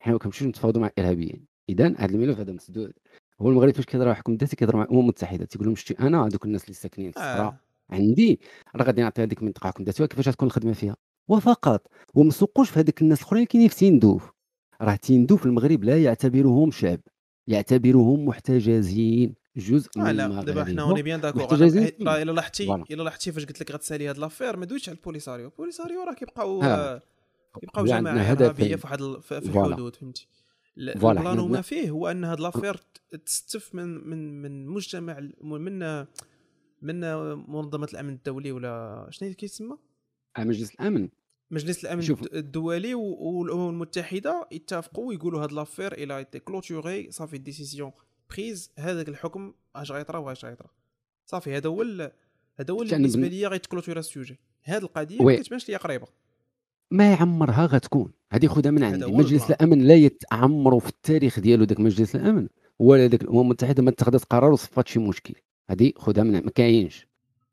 حنا 0.00 0.12
ما 0.12 0.18
كنمشيوش 0.18 0.48
نتفاوضوا 0.48 0.82
مع 0.82 0.90
الارهابيين 0.98 1.46
اذا 1.68 1.94
هذا 1.98 2.14
الملف 2.14 2.38
هذا 2.38 2.52
مسدود. 2.52 2.92
هو 3.40 3.48
المغرب 3.50 3.74
فاش 3.74 3.84
كيهضر 3.84 4.04
على 4.04 4.12
الحكم 4.12 4.32
الذاتي 4.32 4.56
كيهضر 4.56 4.76
مع 4.76 4.82
الامم 4.82 5.00
المتحده 5.00 5.44
تيقول 5.44 5.66
لهم 5.66 5.76
شتي 5.76 5.94
أنا 6.00 6.26
هذوك 6.26 6.44
الناس 6.44 6.64
اللي 6.64 6.74
ساكنين 6.74 7.10
في 7.10 7.16
الصحراء. 7.16 7.46
آه. 7.46 7.60
عندي. 7.90 8.40
راه 8.76 8.84
غادي 8.84 9.02
نعطي 9.02 9.22
هذيك 9.22 9.38
المنطقة 9.42 9.66
حكم 9.66 9.84
ذاتي. 9.84 10.06
كيفاش 10.06 10.28
غتكون 10.28 10.46
الخدمة 10.46 10.72
فيها؟ 10.72 10.96
وفقط. 11.28 11.86
وما 12.14 12.30
سوقوش 12.30 12.70
في 12.70 12.80
هذوك 12.80 13.02
الناس 13.02 13.20
الأخرين 13.20 13.46
كاينين 13.46 13.68
في 13.68 13.90
تندوف 13.90 14.32
راه 14.80 14.96
تندوف 14.96 15.46
المغرب 15.46 15.84
لا 15.84 16.02
يعتبرهم 16.02 16.70
شعب. 16.70 17.00
يعتبرهم 17.46 18.24
محتجزين. 18.26 19.34
جزء 19.58 19.88
آه 19.96 20.00
من 20.00 20.16
لا 20.16 20.42
دابا 20.42 20.64
حنا 20.64 20.82
on 20.82 21.02
est 21.02 21.10
bien 21.10 21.20
d'accord 21.20 21.42
إلا 22.22 22.30
لاحظتي. 22.32 22.64
إلا 22.90 23.02
لاحظتي 23.02 23.32
فاش 23.32 23.44
قلت 23.46 23.60
لك 23.60 23.70
غتسالي 23.70 24.08
هاد 24.08 24.18
l'affaire 24.18 24.56
ما 24.56 24.64
دويتش 24.66 24.88
على 24.88 24.98
البوليساريو 24.98 25.46
البوليساريو 25.48 26.02
راه 26.02 26.14
كيبقاو. 26.14 26.62
آه، 26.62 27.02
كيبقاو 27.60 27.84
جماعة 27.84 28.14
هدفين. 28.18 28.76
في 28.76 28.86
واحد 28.86 28.98
في. 29.20 29.38
الحدود 29.48 29.96
فهمتي 29.96 30.28
البلان 30.78 31.38
وما 31.38 31.60
فيه 31.60 31.90
هو 31.90 32.08
أن 32.10 32.24
هاد 32.24 32.40
l'affaire 32.40 32.76
تستف 33.26 33.74
من 33.74 34.08
من 34.10 34.42
من 34.42 34.66
مجتمع 34.66 35.20
من 35.40 36.04
من 36.82 37.00
منظمة 37.50 37.88
الأمن 37.92 38.12
الدولي 38.12 38.52
ولا 38.52 39.06
شنو 39.10 39.34
كيتسمى 39.34 39.76
مجلس 40.38 40.74
الأمن 40.74 41.08
مجلس 41.50 41.84
الأمن 41.84 42.02
شوف. 42.02 42.22
الد- 42.22 42.34
الدولي 42.34 42.94
والأمم 42.94 43.68
المتحدة 43.70 44.48
يتفقوا 44.52 45.08
ويقولوا 45.08 45.42
هاد 45.42 45.52
l'affaire 45.52 45.92
elle 45.92 46.16
a 46.18 46.23
été 46.23 46.38
clôturée 46.38 47.10
صافي 47.10 47.38
décision 47.38 47.92
بريز 48.30 48.70
هذاك 48.78 49.08
الحكم 49.08 49.52
اش 49.76 49.92
غيطرا 49.92 50.18
واش 50.18 50.44
غيطرا. 50.44 50.70
صافي 51.26 51.56
هذا 51.56 51.68
هو 51.68 51.82
هذا 52.60 52.74
هو 52.74 52.82
اللي 52.82 52.92
بالنسبة 52.92 53.22
بن- 53.22 53.28
ليا 53.28 53.48
غيتكلوتورا 53.48 53.98
السوجي 53.98 54.38
هاد 54.64 54.82
القضية. 54.82 55.22
ما 55.22 55.36
كتبانش 55.36 55.68
ليا 55.68 55.78
قريبة. 55.78 56.06
ما 56.90 57.12
يعمرها 57.12 57.66
غتكون. 57.66 58.12
هذه 58.32 58.46
خذها 58.46 58.70
من 58.70 58.82
عندي. 58.84 59.06
مجلس 59.06 59.42
البلان. 59.42 59.52
الأمن 59.60 59.86
لا 59.86 59.94
يتعمروا 59.94 60.80
في 60.80 60.88
التاريخ 60.88 61.40
ديالو 61.40 61.64
ذاك 61.64 61.80
مجلس 61.80 62.16
الأمن. 62.16 62.48
ولا 62.78 63.06
ذاك 63.06 63.22
الامم 63.22 63.40
المتحده 63.40 63.82
ما 63.82 63.90
اتخذت 63.90 64.24
قرار 64.24 64.52
وصفات 64.52 64.88
شي 64.88 64.98
مشكل. 64.98 65.34
هذه 65.70 65.92
خذها 65.96 66.24
من 66.24 66.32
ما 66.32 66.50
كاينش. 66.50 67.08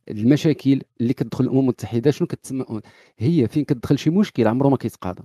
المشاكل 0.10 0.82
اللي 1.02 1.14
كتدخل 1.14 1.44
الأمم 1.44 1.60
المتحدة 1.60 2.12
شنو 2.12 2.28
كتسمى؟ 2.28 2.66
هي 3.20 3.48
فين 3.48 3.64
كتدخل 3.66 4.00
شي 4.00 4.10
مشكل 4.10 4.48
عمره 4.48 4.70
ما 4.70 4.78
كيتقاضى. 4.78 5.24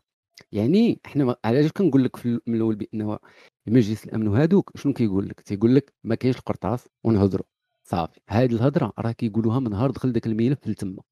يعني 0.53 1.01
إحنا 1.07 1.25
ما- 1.25 1.37
علاش 1.45 1.73
كنقول 1.73 2.05
لك 2.05 2.17
في 2.17 2.41
من 2.47 2.55
الأول 2.55 2.75
بانه 2.77 3.19
مجلس 3.67 4.05
الأمن 4.05 4.29
وهذوك 4.29 4.73
شنو 4.77 4.93
كيقول 4.93 5.29
لك 5.29 5.41
تيقول 5.41 5.75
لك 5.77 5.93
ما 6.05 6.15
كاينش 6.15 6.39
القرطاس 6.39 6.89
ونهضروا. 7.05 7.45
صافي. 7.85 8.21
هذه 8.29 8.53
الهضرة 8.53 8.93
راه 8.99 9.13
كيقولوها 9.13 9.59
من 9.61 9.71
نهار 9.71 9.91
دخل 9.91 10.13
ذاك 10.13 10.27
الملف 10.27 10.69
لتما 10.69 11.03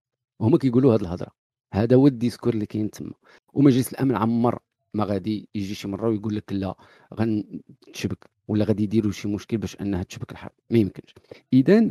هما 0.40 0.58
كيقولوا 0.58 0.94
هذه 0.94 1.00
الهضرة. 1.00 1.30
هذا 1.74 1.96
هو 1.96 2.06
ال 2.06 2.11
discours 2.11 2.54
اللي 2.54 2.66
كاين 2.66 2.90
تما. 2.90 3.12
ومجلس 3.52 3.92
الأمن 3.92 4.16
عمر 4.16 4.58
ما 4.94 5.04
غادي 5.04 5.48
يجي 5.54 5.74
شي 5.74 5.88
مرة 5.88 6.08
ويقول 6.08 6.36
لك 6.36 6.52
لا 6.52 6.74
غنتشبك 7.14 8.30
ولا 8.48 8.64
غادي 8.64 8.82
يديروا 8.82 9.12
شي 9.12 9.28
مشكل 9.28 9.58
باش 9.58 9.76
أنها 9.80 10.02
تشبك 10.02 10.32
الحرب 10.32 10.52
ما 10.70 10.78
يمكنش. 10.78 11.14
اذا 11.52 11.90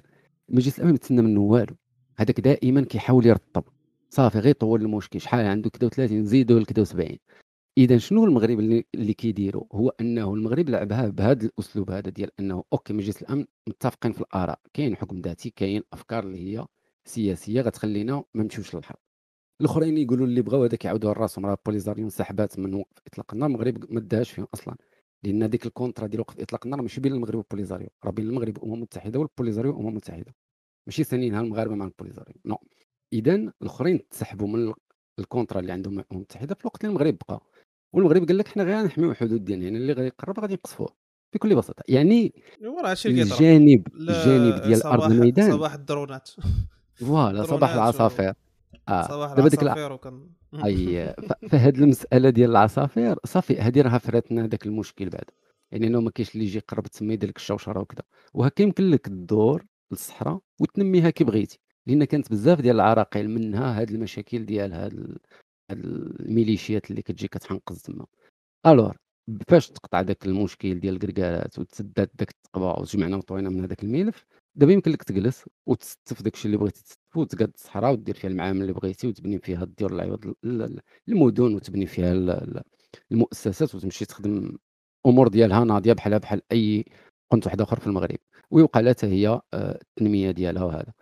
مجلس 0.49 0.77
الأمن 0.77 0.91
ما 0.91 0.97
تسنى 0.97 1.21
منه 1.21 1.41
والو. 1.41 1.75
هذاك 2.17 2.39
دائما 2.39 2.81
كيحاول 2.81 3.25
يرطب. 3.25 3.63
صافي 4.09 4.39
غير 4.39 4.53
طول 4.55 4.81
المشكل 4.81 5.21
شحال 5.21 5.45
عنده 5.45 5.69
كذا 5.69 5.89
و30 5.89 6.11
نزيدوا 6.11 6.59
لكذا 6.59 6.85
و70 6.85 7.17
إذا 7.77 7.97
شنو 7.97 8.25
المغرب 8.25 8.59
اللي, 8.59 9.13
كيديروا 9.13 9.63
هو 9.71 9.89
أنه 10.01 10.33
المغرب 10.33 10.69
لعبها 10.69 11.07
بهذا 11.07 11.45
الأسلوب 11.45 11.91
هذا 11.91 12.09
ديال 12.09 12.31
أنه 12.39 12.63
OK 12.73 12.93
مجلس 12.93 13.21
الأمن 13.21 13.45
متفقين 13.69 14.11
في 14.11 14.21
الآراء. 14.21 14.59
كاين 14.73 14.95
حكم 14.95 15.21
ذاتي 15.21 15.49
كاين 15.49 15.83
أفكار 15.93 16.23
اللي 16.23 16.57
هي 16.57 16.65
سياسية 17.05 17.61
غتخلينا 17.61 18.23
ما 18.33 18.43
نمشيوش 18.43 18.75
للحرب. 18.75 18.97
الأخرين 19.61 19.97
يقولوا 19.97 20.27
اللي 20.27 20.41
بغاو 20.41 20.63
هذاك 20.63 20.85
يعاودوا 20.85 21.13
راسهم 21.13 21.45
راه 21.45 21.57
بوليزاريو 21.65 22.05
انسحبات 22.05 22.59
من 22.59 22.73
وقف 22.73 23.01
إطلاق 23.07 23.33
النار. 23.33 23.49
المغرب 23.49 23.93
ما 23.93 23.99
داهاش 23.99 24.31
فيهم 24.31 24.47
أصلا. 24.53 24.75
لأن 25.23 25.43
هذيك 25.43 25.65
ال 25.65 25.70
contrat 25.71 26.07
ديال 26.07 26.21
وقف 26.21 26.39
إطلاق 26.39 26.65
النار 26.65 26.81
ماشي 26.81 27.01
بين 27.01 27.13
المغرب 27.13 27.35
والبوليزاريو 27.35 27.89
راه 28.05 28.11
بين 28.11 28.27
المغرب 28.27 28.57
والأمم 28.57 28.73
المتحدة 28.73 29.19
والبوليزاريو 29.19 29.71
والأمم 29.71 29.89
المتحدة. 29.89 30.35
ماشي 30.87 31.03
ثانيينها 31.03 31.41
المغاربة 31.41 31.75
مع 31.75 31.85
البوليزاريو 31.85 32.35
non. 32.45 32.57
إذا 33.13 33.35
الآخرين 33.35 34.09
تسحبوا 34.09 34.47
من 34.47 34.67
ال- 34.67 34.73
ال 35.19 35.24
contrat 35.24 35.59
اللي 35.59 35.71
عندهم 35.71 35.93
مع 35.93 36.01
الامم 36.01 36.15
المتحده 36.17 36.55
في 36.55 36.61
الوقت 36.61 36.81
اللي 36.85 36.89
المغرب 36.91 37.17
بقى. 37.29 37.41
والمغرب 37.93 38.27
قال 38.27 38.37
لك 38.37 38.47
حنا 38.47 38.63
غير 38.63 38.83
نحميو 38.83 39.11
الحدود 39.11 39.45
ديالنا 39.45 39.65
يعني 39.65 39.77
اللي 39.77 39.93
غادي 39.93 40.07
يقرب 40.07 40.39
غادي 40.39 40.53
نقصفوه 40.53 40.89
بكل 41.33 41.55
بساطة. 41.55 41.83
يعني 41.87 42.33
الجانب 43.05 43.87
الجانب 43.95 44.61
ديال 44.61 44.83
أرض 44.83 44.99
صباح- 45.01 45.11
الميدان. 45.11 45.51
صباح 45.51 45.73
الدرونات. 45.73 46.29
voilà 46.95 47.43
صباح 47.53 47.73
العصافير. 47.73 48.33
آه 48.89 49.07
صباح 49.07 49.33
دابا 49.33 49.49
ديك 49.49 49.61
وكان 49.91 50.29
أي 50.65 51.13
فهاد 51.49 51.77
المسألة 51.77 52.29
ديال 52.29 52.49
العصافير 52.49 53.15
صافي 53.25 53.57
هادي 53.59 53.81
راه 53.81 53.97
فراتنا 53.97 54.47
داك 54.47 54.65
المشكل 54.65 55.09
بعد. 55.09 55.25
يعني 55.71 55.87
انه 55.87 56.01
ما 56.01 56.11
كاينش 56.11 56.33
اللي 56.33 56.45
يجي 56.45 56.57
يقرب 56.57 56.87
تما 56.87 57.13
يدير 57.13 57.29
لك 57.29 57.37
الشوشرة 57.37 57.79
وكذا 57.79 58.01
وهكا 58.33 58.63
يمكن 58.63 58.89
لك 58.89 59.07
الدور 59.07 59.65
للصحراء 59.91 60.39
وتنميها 60.61 61.09
كي 61.09 61.23
بغيتي. 61.23 61.59
لأن 61.87 62.03
كانت 62.03 62.31
بزاف 62.31 62.61
ديال 62.61 62.75
العراقيل 62.75 63.29
منها 63.29 63.81
هاد 63.81 63.91
المشاكل 63.91 64.45
ديال 64.45 64.73
هاد 64.73 64.93
ال- 64.93 65.17
هاد 65.71 65.79
الميليشيات 65.85 66.91
اللي 66.91 67.01
كتجي 67.01 67.27
كتحنقز 67.27 67.81
تما. 67.81 68.05
alors 68.67 68.97
فاش 69.47 69.69
تقطع 69.69 70.01
داك 70.01 70.25
المشكل 70.25 70.79
ديال 70.79 70.93
الكركارات 70.93 71.59
وتسدات 71.59 72.11
داك 72.15 72.29
الثقبة 72.31 72.79
وجمعنا 72.81 73.17
وطوينا 73.17 73.49
من 73.49 73.61
هذاك 73.63 73.83
الملف 73.83 74.25
دابا 74.55 74.73
يمكن 74.73 74.91
لك 74.91 75.03
تجلس 75.03 75.45
وتستف 75.65 76.21
داكشي 76.21 76.45
اللي 76.45 76.57
بغيتي 76.57 76.83
تستف 76.83 77.17
وتقاد 77.17 77.51
الصحراء 77.55 77.91
ودير 77.93 78.15
فيها 78.15 78.29
المعامل 78.29 78.61
اللي 78.61 78.73
بغيتي 78.73 79.07
وتبني 79.07 79.39
فيها 79.39 79.63
الديور 79.63 79.93
العوض 79.93 80.25
ال- 80.25 80.35
ال- 80.61 80.79
المدن 81.09 81.55
وتبني 81.55 81.85
فيها 81.85 82.11
ال- 82.11 82.29
ال- 82.29 82.61
المؤسسات 83.11 83.75
وتمشي 83.75 84.05
تخدم 84.05 84.57
أمور 85.05 85.27
ديالها 85.27 85.63
ناضية 85.63 85.93
بحالها 85.93 86.17
بحال 86.17 86.41
أي 86.51 86.85
قنت 87.31 87.45
واحد 87.45 87.61
آخر 87.61 87.79
في 87.79 87.87
المغرب 87.87 88.17
ويوقع 88.51 88.79
لها 88.79 88.95
هي 89.03 89.27
آه، 89.27 89.41
التنمية 89.81 90.31
ديالها 90.31 90.63
وهذا 90.63 90.93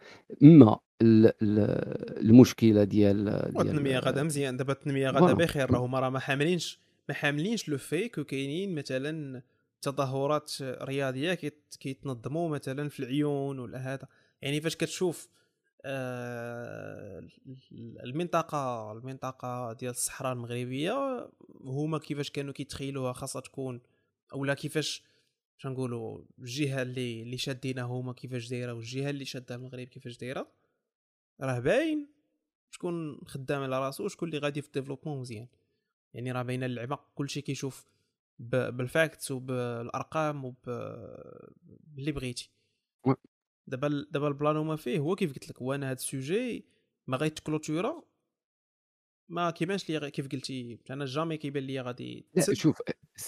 أما 0.44 0.80
ال- 1.02 1.26
ال- 1.28 2.20
المشكلة 2.30 2.84
ديال 2.84 3.26
ديال 3.26 3.58
والتنمية 3.58 4.00
غادا 4.00 4.24
مزيان 4.24 4.58
دابا 4.58 4.74
التنمية 4.74 5.08
غادا 5.08 5.20
فوالا. 5.20 5.34
بخير 5.34 5.72
راه 5.72 5.80
هما 5.80 6.00
راه 6.00 6.10
ما 6.10 6.20
حاملينش 6.20 6.80
ما 7.10 7.16
حاملينش 7.16 7.70
لو 7.70 7.78
فيك 7.78 8.18
وكاينين 8.18 8.76
مثلا 8.76 9.42
تظاهرات 9.82 10.52
رياضية 10.62 11.34
كيت- 11.34 11.76
كيتنظموا 11.80 12.50
مثلا 12.50 12.90
في 12.90 13.00
العيون 13.00 13.60
ولا 13.60 13.78
هذا 13.94 14.08
يعني 14.42 14.62
فاش 14.62 14.76
كتشوف 14.76 15.30
آه، 15.88 17.28
المنطقة 18.04 18.92
المنطقة 18.92 19.74
ديال 19.74 19.92
الصحراء 19.92 20.34
المغربية 20.34 21.28
هما 21.66 21.98
كيفاش 21.98 22.30
كانوا 22.32 22.54
كيتخيلوها 22.54 23.14
خاصها 23.14 23.42
تكون 23.42 23.82
أولا 24.34 24.54
كيفاش 24.54 25.04
باش 25.56 25.66
نقولوا 25.66 26.22
الجهة 26.40 26.82
اللي 26.82 27.22
اللي 27.22 27.38
شادينها 27.38 27.84
هما 27.84 28.14
كيفاش 28.14 28.50
دايرة 28.50 28.74
والجهة 28.74 29.10
اللي 29.10 29.26
شادها 29.26 29.58
المغرب 29.58 29.88
كيفاش 29.88 30.18
دايرة 30.18 30.52
راه 31.42 31.60
باين 31.60 32.08
شكون 32.72 33.22
خدام 33.26 33.64
على 33.64 33.80
راسو 33.80 34.06
وشكون 34.06 34.30
اللي 34.30 34.40
غادي 34.40 34.62
في 34.62 34.68
ال 34.68 34.72
développement 34.72 35.20
مزيان. 35.20 35.48
يعني 36.14 36.32
راه 36.32 36.42
باينة 36.42 36.66
اللعبة 36.66 37.00
كلشي 37.16 37.42
كيشوف 37.42 37.86
بال 38.40 38.66
facts 38.66 39.32
وبالأرقام 39.32 40.46
وب 40.46 40.56
باللي 41.84 42.12
بغيتي. 42.12 42.52
دابا 43.68 44.06
دابا 44.12 44.28
البلان 44.28 44.58
وما 44.58 44.76
فيه 44.76 45.00
هو 45.00 45.16
كيف 45.16 45.34
قلت 45.34 45.50
لك 45.50 45.62
هو 45.62 45.74
أنا 45.74 45.90
هاد 45.90 45.98
ال 45.98 46.09
sujet 46.09 46.66
ما 47.08 47.18
غيت 47.18 47.44
clôtura 47.44 48.04
ما 49.30 49.52
كيبانش 49.52 49.90
لي 49.90 50.12
كيف 50.12 50.28
قلتي 50.28 50.80
أنا 50.90 51.06
jamais 51.06 51.38
كيبان 51.38 51.64
لي 51.64 51.82
غادي 51.82 52.26
شوف 52.54 52.82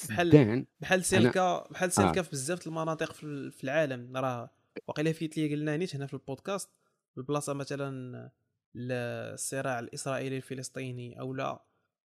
بحال- 0.10 0.66
بحال 0.82 1.06
سلكه 1.06 1.60
بحال 1.72 1.92
سلكة 1.92 2.22
في 2.22 2.30
بزاف 2.32 2.68
المناطق 2.68 3.14
في 3.14 3.24
ال- 3.24 3.52
في 3.52 3.64
العالم. 3.64 4.18
راه 4.18 4.50
وقيلا 4.88 5.12
فيت 5.12 5.38
لي 5.38 5.56
قلنا 5.56 5.78
نيت 5.78 5.96
هنا 5.96 6.06
في 6.08 6.14
البودكاست 6.14 6.70
البلاصه 7.18 7.54
مثلا 7.54 8.32
الصراع 8.76 9.80
الإسرائيلي 9.80 10.38
الفلسطيني 10.38 11.20
أو 11.20 11.34
لا 11.34 11.64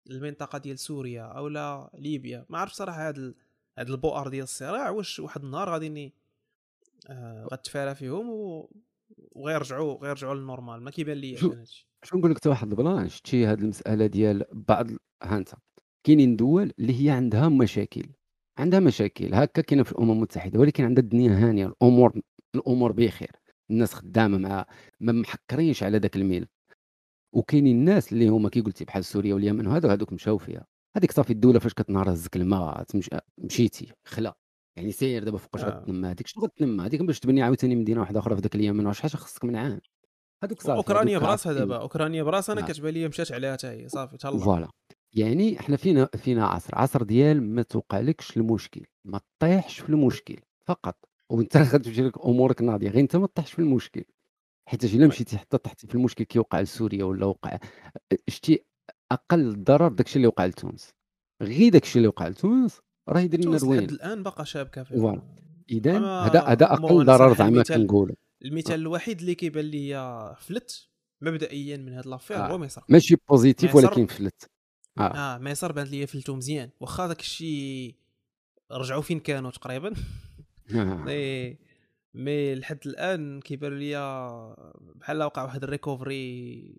المنطقة 0.09 0.57
ديال 0.57 0.79
سوريا 0.79 1.23
أو 1.23 1.47
لا 1.47 1.89
ليبيا. 1.93 2.45
ما 2.49 2.57
عرف 2.59 2.71
صراحة 2.71 3.07
هاد. 3.07 3.35
هاد 3.77 3.89
البؤر 3.89 4.27
ديال 4.27 4.43
الصراع 4.43 4.89
واش 4.89 5.19
واحد 5.19 5.43
النهار 5.43 5.69
غادي 5.69 5.89
ني 5.89 6.13
آه 7.09 7.47
غتفارى 7.51 7.95
فيهم 7.95 8.29
و... 8.29 8.69
وغيرجعوا 9.31 9.97
غيرجعوا 9.97 10.35
لل 10.35 10.46
normal. 10.46 10.81
ما 10.81 10.91
كيبان 10.91 11.17
لي 11.17 11.37
شو- 11.37 11.55
شنو 12.03 12.19
نقول 12.19 12.31
لك 12.31 12.37
حتى 12.37 12.49
واحد 12.49 12.69
البلان 12.69 13.09
شتي 13.09 13.45
هاد 13.45 13.59
المسألة 13.59 14.05
ديال 14.05 14.45
بعض 14.51 14.87
ها 15.23 15.37
انت 15.37 15.49
كاينين 16.03 16.35
دول 16.35 16.73
اللي 16.79 17.05
هي 17.05 17.09
عندها 17.09 17.49
مشاكل 17.49 18.09
عندها 18.59 18.79
مشاكل. 18.79 19.33
هكا 19.33 19.61
كاينة 19.61 19.83
في 19.83 19.91
الأمم 19.91 20.11
المتحدة 20.11 20.59
ولكن 20.59 20.83
عندها 20.83 21.03
الدنيا 21.03 21.31
هانية 21.31 21.65
الأمور 21.67 22.21
الأمور 22.55 22.91
بخير. 22.91 23.31
الناس 23.71 23.93
خدامة 23.93 24.37
مع 24.37 24.65
ما 24.99 25.11
محكرينش 25.11 25.83
على 25.83 25.97
ذاك 25.97 26.15
الملف 26.15 26.49
وكاينين 27.33 27.75
الناس 27.77 28.13
اللي 28.13 28.27
هما 28.27 28.49
كي 28.49 28.61
قلتي 28.61 28.85
بحال 28.85 29.05
سوريا 29.05 29.33
واليمن 29.33 29.67
وهذا 29.67 29.93
هذوك 29.93 30.13
مشاو 30.13 30.37
فيها. 30.37 30.67
هذيك 30.97 31.11
صافي 31.11 31.33
الدولة 31.33 31.59
فاش 31.59 31.73
كتنهار 31.73 32.13
هزك 32.13 32.35
الماء 32.35 32.85
مشيتي 33.37 33.93
خلا. 34.05 34.37
يعني 34.77 34.91
سير 34.91 35.23
دابا 35.23 35.37
فوقاش 35.37 35.63
آه. 35.63 35.67
غتنمى؟ 35.67 36.07
هذيك 36.07 36.27
شنو 36.27 36.43
غتنمى؟ 36.43 36.85
هذيك 36.85 37.01
باش 37.01 37.19
تبني 37.19 37.41
عاوتاني 37.41 37.75
مدينة 37.75 38.01
واحدة 38.01 38.19
أخرى 38.19 38.35
في 38.35 38.41
ذاك 38.41 38.55
اليمن 38.55 38.85
واش 38.85 39.01
حاجة 39.01 39.11
خصك 39.11 39.45
من 39.45 39.55
عام. 39.55 39.79
هذوك 40.43 40.61
صافي 40.61 40.77
أوكرانيا 40.77 41.19
براسها. 41.19 41.53
دابا 41.53 41.77
أوكرانيا 41.77 42.23
براسها 42.23 42.53
أنا 42.53 42.61
آه. 42.61 42.65
كتبان 42.65 42.93
لي 42.93 43.07
مشات 43.07 43.31
عليها 43.31 43.53
حتى 43.53 43.67
هي 43.67 43.89
صافي 43.89 44.17
تهلا 44.17 44.37
فوالا. 44.37 44.67
يعني 45.13 45.59
إحنا 45.59 45.77
فينا 45.77 46.05
فينا 46.05 46.47
عصر. 46.47 46.71
عصر 46.73 47.03
ديال 47.03 47.43
ما 47.43 47.61
توقعلكش 47.61 48.37
المشكل 48.37 48.85
ما 49.05 49.19
تطيحش 49.19 49.79
في 49.79 49.89
المشكل 49.89 50.39
فقط. 50.65 51.05
وانت 51.29 51.57
غتمشي 51.73 52.01
لك 52.01 52.25
أمورك 52.25 52.61
ناضية 52.61 52.89
غير 52.89 52.99
أنت 52.99 53.15
ما 53.15 53.27
تطيحش 53.27 53.51
في 53.51 53.59
المشكل. 53.59 54.03
حيت 54.69 54.83
إلا 54.83 55.07
مشيتي 55.07 55.37
حتى 55.37 55.57
طحتي 55.57 55.87
في 55.87 55.95
المشكل 55.95 56.23
كيوقع 56.23 56.61
لسوريا 56.61 57.03
ولا 57.03 57.25
وقع 57.25 57.57
شتي 58.27 58.65
أقل 59.11 59.39
الضرر 59.39 59.87
داكشي 59.87 60.15
اللي 60.15 60.27
وقع 60.27 60.45
لتونس. 60.45 60.93
غير 61.41 61.71
داكشي 61.71 61.97
اللي 61.97 62.07
وقع 62.07 62.27
لتونس 62.27 62.81
راه 63.09 63.19
يدير 63.19 63.39
لنا 63.45 63.57
روين 63.57 63.79
الآن 63.79 64.23
باقا 64.23 64.43
شابكه 64.43 64.83
في 64.83 64.97
voilà. 64.97 65.21
اذا 65.69 65.99
هذا 65.99 66.41
هذا 66.41 66.73
أقل 66.73 67.05
ضرر 67.05 67.35
زعما 67.35 67.63
كنقولوا 67.63 68.15
المثال 68.45 68.79
الوحيد 68.79 69.19
اللي 69.19 69.35
كيبان 69.35 69.65
ليا 69.65 70.33
فلت 70.33 70.89
مبدئيا 71.21 71.77
من 71.77 71.93
هاد 71.93 72.05
l'affaire 72.07 72.37
آه. 72.37 72.47
هو 72.47 72.57
مصر 72.57 72.81
ماشي 72.89 73.15
positif 73.29 73.75
ولكن 73.75 74.05
فلت 74.05 74.49
آه 74.97 75.01
آه 75.01 75.37
مصر 75.37 75.71
بانت 75.71 75.89
ليا 75.89 76.05
فلتو 76.05 76.35
مزيان 76.35 76.69
واخا 76.79 77.07
داك 77.07 77.19
الشيء 77.19 77.95
رجعوا 78.71 79.01
فين 79.01 79.19
كانوا 79.19 79.51
تقريبا 79.51 79.93
آه. 80.75 80.95
مي 81.05 81.57
مي 82.13 82.55
لحد 82.55 82.79
الآن 82.85 83.39
كيبان 83.41 83.79
ليا 83.79 84.55
بحال 84.95 85.23
وقع 85.23 85.43
واحد 85.43 85.63
recovery 85.63 86.77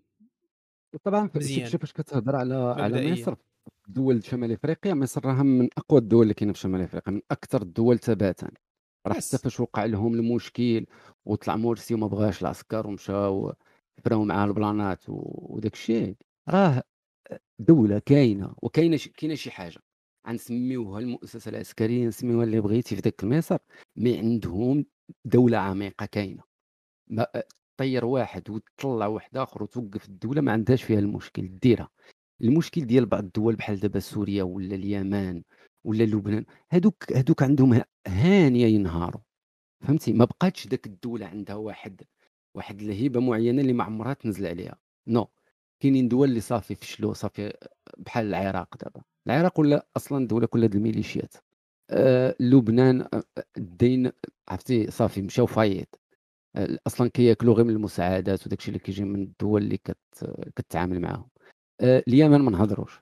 طبعا 1.03 1.29
مزيان. 1.35 1.69
شوف 1.69 1.81
فاش 1.81 1.93
كتهضر 1.93 2.35
على 2.35 2.55
على. 2.55 3.11
مصر 3.11 3.35
دول 3.87 4.23
شمال 4.23 4.51
افريقيا 4.51 4.93
مصر 4.93 5.25
راها 5.25 5.43
من 5.43 5.69
أقوى 5.77 5.99
الدول 5.99 6.23
اللي 6.23 6.33
كاينة 6.33 6.53
في 6.53 6.59
شمال 6.59 6.81
افريقيا 6.81 7.13
من 7.13 7.21
أكثر 7.31 7.61
الدول 7.61 7.99
ثباتا 7.99 8.51
راه. 9.07 9.13
حتى 9.13 9.37
فاش 9.37 9.59
وقع 9.59 9.85
لهم 9.85 10.13
المشكل 10.13 10.85
وطلع 11.25 11.55
مرسي 11.55 11.93
وما 11.93 12.07
بغاش 12.07 12.41
العسكر 12.41 12.87
ومشاو 12.87 13.53
فراو 14.05 14.23
معاه 14.25 14.45
ال 14.45 14.53
plans 14.53 14.95
ات 14.95 15.03
وداك 15.07 15.73
الشيء. 15.73 16.15
راه 16.49 16.83
دولة 17.59 17.99
كاينة 17.99 18.53
وكاينة 18.61 18.99
كاينة 19.17 19.35
شي 19.35 19.51
حاجة. 19.51 19.79
غنسميوها 20.27 20.99
المؤسسة 20.99 21.49
العسكرية 21.49 22.07
نسميوها 22.07 22.43
اللي 22.43 22.61
بغيتي 22.61 22.95
في 22.95 23.01
ذاك 23.01 23.23
مصر 23.23 23.57
مي 23.95 24.17
عندهم 24.17 24.85
دولة 25.25 25.57
عميقة 25.57 26.05
كاينة. 26.05 26.43
ما 27.07 27.27
طير 27.77 28.05
واحد 28.05 28.49
وتطلع 28.49 29.07
واحد 29.07 29.37
آخر 29.37 29.63
وتوقف 29.63 30.09
الدولة 30.09 30.41
ما 30.41 30.51
عندهاش 30.51 30.83
فيها 30.83 30.99
المشكل. 30.99 31.59
ديرها. 31.59 31.89
المشكل 32.41 32.85
ديال 32.85 33.05
بعض 33.05 33.23
الدول 33.23 33.55
بحال 33.55 33.79
دابا 33.79 33.99
سوريا 33.99 34.43
ولا 34.43 34.75
اليمن 34.75 35.43
ولا 35.83 36.03
لبنان؟ 36.03 36.45
هادوك 36.71 37.13
هادوك 37.13 37.43
عندهم 37.43 37.81
هانية 38.07 38.65
ينهاروا. 38.65 39.21
فهمتي؟ 39.81 40.13
ما 40.13 40.25
بقاتش 40.25 40.67
داك 40.67 40.85
الدولة 40.85 41.25
عندها 41.25 41.55
واحد 41.55 42.01
واحد 42.55 42.81
الهبه 42.81 43.19
معينة 43.19 43.61
اللي 43.61 43.73
ما 43.73 43.83
عمرها 43.83 44.13
تنزل 44.13 44.47
عليها. 44.47 44.77
نو. 45.07 45.27
كاينين 45.79 46.07
دول 46.07 46.29
اللي 46.29 46.39
صافي 46.41 46.75
فشلوا 46.75 47.13
صافي 47.13 47.53
بحال 47.97 48.25
العراق 48.27 48.77
دابا. 48.83 49.01
العراق 49.27 49.59
ولا 49.59 49.87
أصلا 49.97 50.27
دوله 50.27 50.47
كلها 50.47 50.69
الميليشيات. 50.75 51.33
آه 51.89 52.35
لبنان 52.39 53.01
آه، 53.01 53.23
الدين 53.57 54.11
عرفتي؟ 54.49 54.91
صافي 54.91 55.21
مشاو 55.21 55.45
فايت. 55.45 55.95
آه، 56.55 56.79
أصلا 56.87 57.09
كياكلوا 57.09 57.53
غير 57.55 57.65
من 57.65 57.73
المساعدات 57.73 58.47
وداكشي 58.47 58.67
اللي 58.67 58.79
كيجي 58.79 59.03
من 59.03 59.21
الدول 59.23 59.61
اللي 59.63 59.77
كت 59.77 59.97
كتعامل 60.55 60.99
معاهم. 61.01 61.29
آه، 61.81 62.03
اليمن 62.07 62.39
ما 62.39 62.51
نهضروش. 62.51 63.01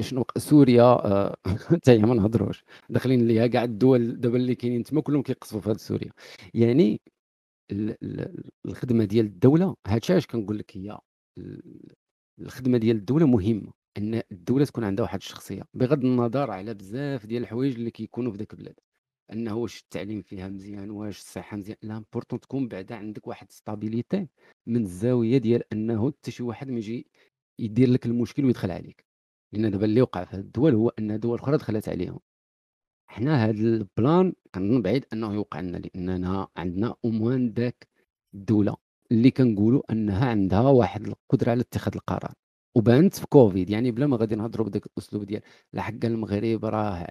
شنو 0.00 0.20
بق- 0.22 0.38
سوريا 0.38 0.82
آه، 0.82 1.36
حتى 1.68 1.90
هي 1.92 1.98
ما 1.98 2.14
نهضروش. 2.14 2.64
داخلين 2.90 3.28
ليها 3.28 3.46
كاع 3.46 3.64
الدول 3.64 4.20
دابا 4.20 4.36
اللي 4.36 4.54
كاينين 4.54 4.82
تما 4.84 5.00
كلهم 5.00 5.22
كيقصفوا 5.22 5.60
في 5.60 5.70
هاد 5.70 5.76
سوريا. 5.76 6.12
يعني 6.54 7.00
ال- 7.72 7.96
ال- 8.04 8.50
الخدمة 8.66 9.04
ديال 9.04 9.26
الدولة 9.26 9.76
هادشي 9.86 10.12
علاش 10.12 10.26
كنقول 10.26 10.58
لك 10.58 10.76
هي 10.76 10.98
ال- 11.38 11.92
الخدمة 12.40 12.78
ديال 12.78 12.96
الدولة 12.96 13.26
مهمة 13.26 13.72
أن 13.98 14.22
الدولة 14.32 14.64
تكون 14.64 14.84
عندها 14.84 15.02
واحد 15.04 15.18
الشخصية. 15.18 15.62
بغض 15.74 16.04
النظر 16.04 16.50
على 16.50 16.74
بزاف 16.74 17.26
ديال 17.26 17.42
الحوايج 17.42 17.74
اللي 17.74 17.90
كيكونوا 17.90 18.32
في 18.32 18.38
ذاك 18.38 18.52
البلاد. 18.54 18.80
أنه 19.32 19.56
واش 19.56 19.80
التعليم 19.80 20.22
فيها 20.22 20.48
مزيان 20.48 20.90
واش 20.90 21.18
الصحة 21.18 21.56
مزيان. 21.56 21.76
l'important 21.82 22.40
تكون 22.40 22.68
بعدا 22.68 22.96
عندك 22.96 23.26
واحد 23.28 23.52
stabilité 23.52 24.28
من 24.66 24.82
الزاوية 24.82 25.38
ديال 25.38 25.62
أنه 25.72 26.10
حتى 26.12 26.30
شي 26.30 26.42
واحد 26.42 26.70
ما 26.70 26.76
يجي 26.78 27.06
يدير 27.60 27.90
لك 27.90 28.06
المشكل 28.06 28.44
ويدخل 28.44 28.70
عليك. 28.70 29.07
لأن 29.52 29.70
دابا 29.70 29.84
اللي 29.84 30.02
وقع 30.02 30.24
في 30.24 30.36
هاد 30.36 30.40
الدول 30.44 30.74
هو 30.74 30.88
أن 30.98 31.20
دول 31.20 31.38
أخرى 31.38 31.56
دخلت 31.56 31.88
عليهم. 31.88 32.18
حنا 33.10 33.44
هاد 33.48 33.54
ال 33.58 33.73
plan 33.73 34.32
كنظن 34.54 34.82
بعيد 34.82 35.04
أنه 35.12 35.34
يوقع 35.34 35.60
لنا 35.60 35.76
لأننا 35.78 36.48
عندنا 36.56 36.94
au 37.04 37.18
moins 37.18 37.52
داك 37.52 37.88
الدولة 38.34 38.76
اللي 39.12 39.30
كنقولوا 39.30 39.82
أنها 39.92 40.26
عندها 40.30 40.60
واحد 40.60 41.06
القدرة 41.06 41.50
على 41.50 41.60
اتخاذ 41.60 41.94
القرار. 41.94 42.32
وبانت 42.76 43.14
في 43.16 43.26
كوفيد 43.26 43.70
يعني 43.70 43.90
بلا 43.90 44.06
ما 44.06 44.16
غادي 44.16 44.34
نهضروا 44.36 44.66
بداك 44.66 44.86
الأسلوب 44.86 45.24
ديال 45.24 45.42
لحق 45.72 46.04
المغرب 46.04 46.64
راه 46.64 47.08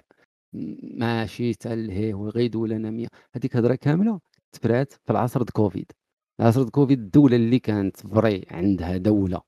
ماشي 0.98 1.52
حتى 1.52 1.76
لهيه 1.76 2.14
وغيدوا 2.14 2.66
لنا 2.68 2.90
100 2.90 3.08
هذيك 3.36 3.56
هضرة 3.56 3.74
كاملة 3.74 4.20
تفرات 4.52 4.92
في 4.92 5.10
العصر 5.12 5.42
د 5.42 5.50
كوفيد. 5.50 5.92
العصر 6.40 6.62
د 6.62 6.70
كوفيد 6.70 6.98
الدولة 7.00 7.36
اللي 7.36 7.58
كانت 7.58 7.96
فري 7.96 8.46
عندها 8.50 8.96
دولة 8.96 9.42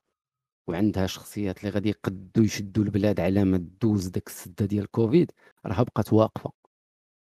وعندها 0.67 1.07
شخصيات 1.07 1.59
اللي 1.59 1.69
غادي 1.69 1.89
يقدوا 1.89 2.43
يشدوا 2.43 2.83
البلاد 2.83 3.19
على 3.19 3.43
ما 3.43 3.57
دوز 3.81 4.07
داك 4.07 4.27
السدة 4.27 4.65
ديال 4.65 4.91
كوفيد 4.91 5.31
راه 5.65 5.83
بقات 5.83 6.13
واقفة. 6.13 6.51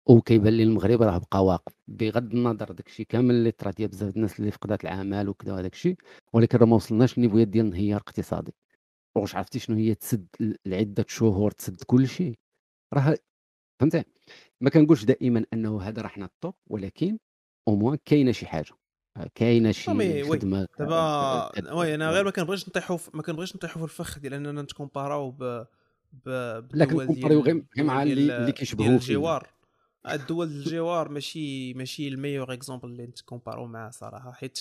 وكيبان 0.09 0.53
لي 0.53 0.63
المغرب 0.63 1.01
راه 1.01 1.17
بقى 1.17 1.45
واقف. 1.45 1.73
بغض 1.88 2.34
النظر 2.34 2.71
داكشي 2.71 3.03
كامل 3.05 3.36
اللي 3.36 3.51
طرا 3.51 3.71
ديال 3.71 3.89
بزاف 3.89 4.15
الناس 4.15 4.39
اللي 4.39 4.51
فقدات 4.51 4.84
العمل 4.84 5.29
وكذا 5.29 5.53
وهذاك 5.53 5.73
الشيء 5.73 5.95
ولكن 6.34 6.57
راه 6.57 6.65
ما 6.65 6.75
وصلناش 6.75 7.17
ل 7.17 7.21
niveau 7.21 7.41
يات 7.41 7.47
ديال 7.47 7.65
انهيار 7.65 7.99
اقتصادي. 7.99 8.53
واش 9.15 9.36
عرفتي 9.36 9.59
شنو 9.59 9.77
هي 9.77 9.95
تسد 9.95 10.27
لعده 10.65 11.05
شهور 11.07 11.51
تسد 11.51 11.84
كل 11.84 12.07
شيء؟ 12.07 12.36
راه 12.93 13.17
فهمتي؟ 13.79 14.03
ما 14.61 14.69
كنقولش 14.69 15.03
دائما 15.05 15.45
أنه 15.53 15.81
هذا 15.81 16.01
راه 16.01 16.07
حنا 16.07 16.25
الطوب 16.25 16.53
ولكن 16.67 17.17
au 17.67 17.76
moins 17.76 17.97
كاينة 18.05 18.31
شي 18.31 18.45
حاجة. 18.47 18.73
كاينة 19.36 19.72
شي 19.72 19.91
oui. 19.91 20.24
خدمة 20.24 20.68
دابا 20.80 21.74
oui 21.74 21.95
أنا 21.95 22.11
غير 22.11 22.24
ما 22.24 22.32
كنبغيش 22.32 22.70
نطيحوا 22.70 22.97
ما 23.14 23.22
كنبغيش 23.22 23.55
نطيحوا 23.55 23.78
في 23.78 23.84
الفخ 23.84 24.20
ديال 24.20 24.34
أننا 24.34 24.61
نت 24.61 24.74
comparer 24.74 25.25
او 25.25 25.32
ب 25.32 25.66
ب 26.26 26.30
لا 26.74 26.86
كن 26.86 26.95
comparer 26.95 27.32
يو 27.32 27.41
غير 27.41 27.66
مع 27.78 28.03
اللي 28.03 28.38
اللي 28.38 28.51
كيشبهوا 28.51 28.89
الجوار. 28.89 29.49
الدول 30.09 30.47
الجوار 30.47 31.09
ماشي 31.09 31.74
ماشي 31.74 32.07
ال 32.07 32.13
meilleur 32.13 32.53
exemple 32.53 32.89
اللي 32.89 33.03
نت 33.03 33.15
comparer 33.15 33.62
و 33.62 33.67
معاه 33.68 33.89
صراحة. 33.89 34.32
حيت 34.32 34.59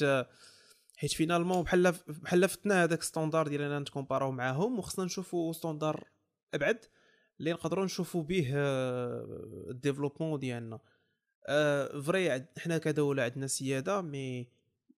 حيت 0.96 1.12
finalement 1.12 1.62
بحال 1.62 1.94
بحال 2.08 2.48
فتنا 2.48 2.84
هذاك 2.84 3.02
standard 3.02 3.48
ديال 3.48 3.62
أننا 3.62 3.78
نت 3.78 3.88
comparer 3.88 4.26
و 4.26 4.30
معاهم 4.30 4.78
وخصنا 4.78 5.04
نشوفوا 5.04 5.52
standard 5.52 6.04
أبعد 6.54 6.78
اللي 7.40 7.52
نقدروا 7.52 7.84
نشوفوا 7.84 8.22
به 8.22 8.50
آه، 8.54 9.26
ال 9.70 9.75
développement 9.75 10.38
ديالنا. 10.40 10.78
آه، 11.46 12.00
vrai 12.00 12.30
عد- 12.30 12.46
حنا 12.58 12.78
كدوله 12.78 13.22
عندنا 13.22 13.46
سيادة 13.46 14.00
mais 14.02 14.48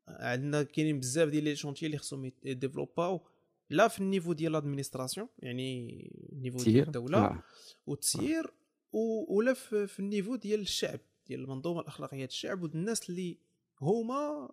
عندنا 0.09 0.63
كاينين 0.63 1.01
بزاف 1.01 1.29
ديال 1.29 1.45
les 1.45 1.57
chantiers 1.57 1.87
اللي 1.87 1.99
خصهم 1.99 2.33
ي 2.45 2.51
développer 2.51 3.09
او. 3.09 3.21
لا 3.71 3.89
في 3.89 4.01
ال 4.01 4.06
niveau 4.06 4.33
ديال 4.33 4.53
l'administration 4.53 5.29
يعني 5.39 5.89
ال 6.33 6.36
niveau 6.36 6.57
ديال 6.65 6.87
الدولة 6.87 7.19
آه. 7.19 7.43
والتسيير 7.87 8.53
و- 8.93 9.37
ولا 9.37 9.55
في, 9.55 9.87
في 9.87 10.01
ال 10.01 10.06
niveau 10.06 10.37
ديال 10.37 10.61
الشعب 10.61 11.01
ديال 11.27 11.41
المنظومة 11.41 11.81
الأخلاقية 11.81 12.17
ديال 12.17 12.29
الشعب 12.29 12.63
والناس 12.63 13.11
اللي 13.11 13.39
هما 13.81 14.51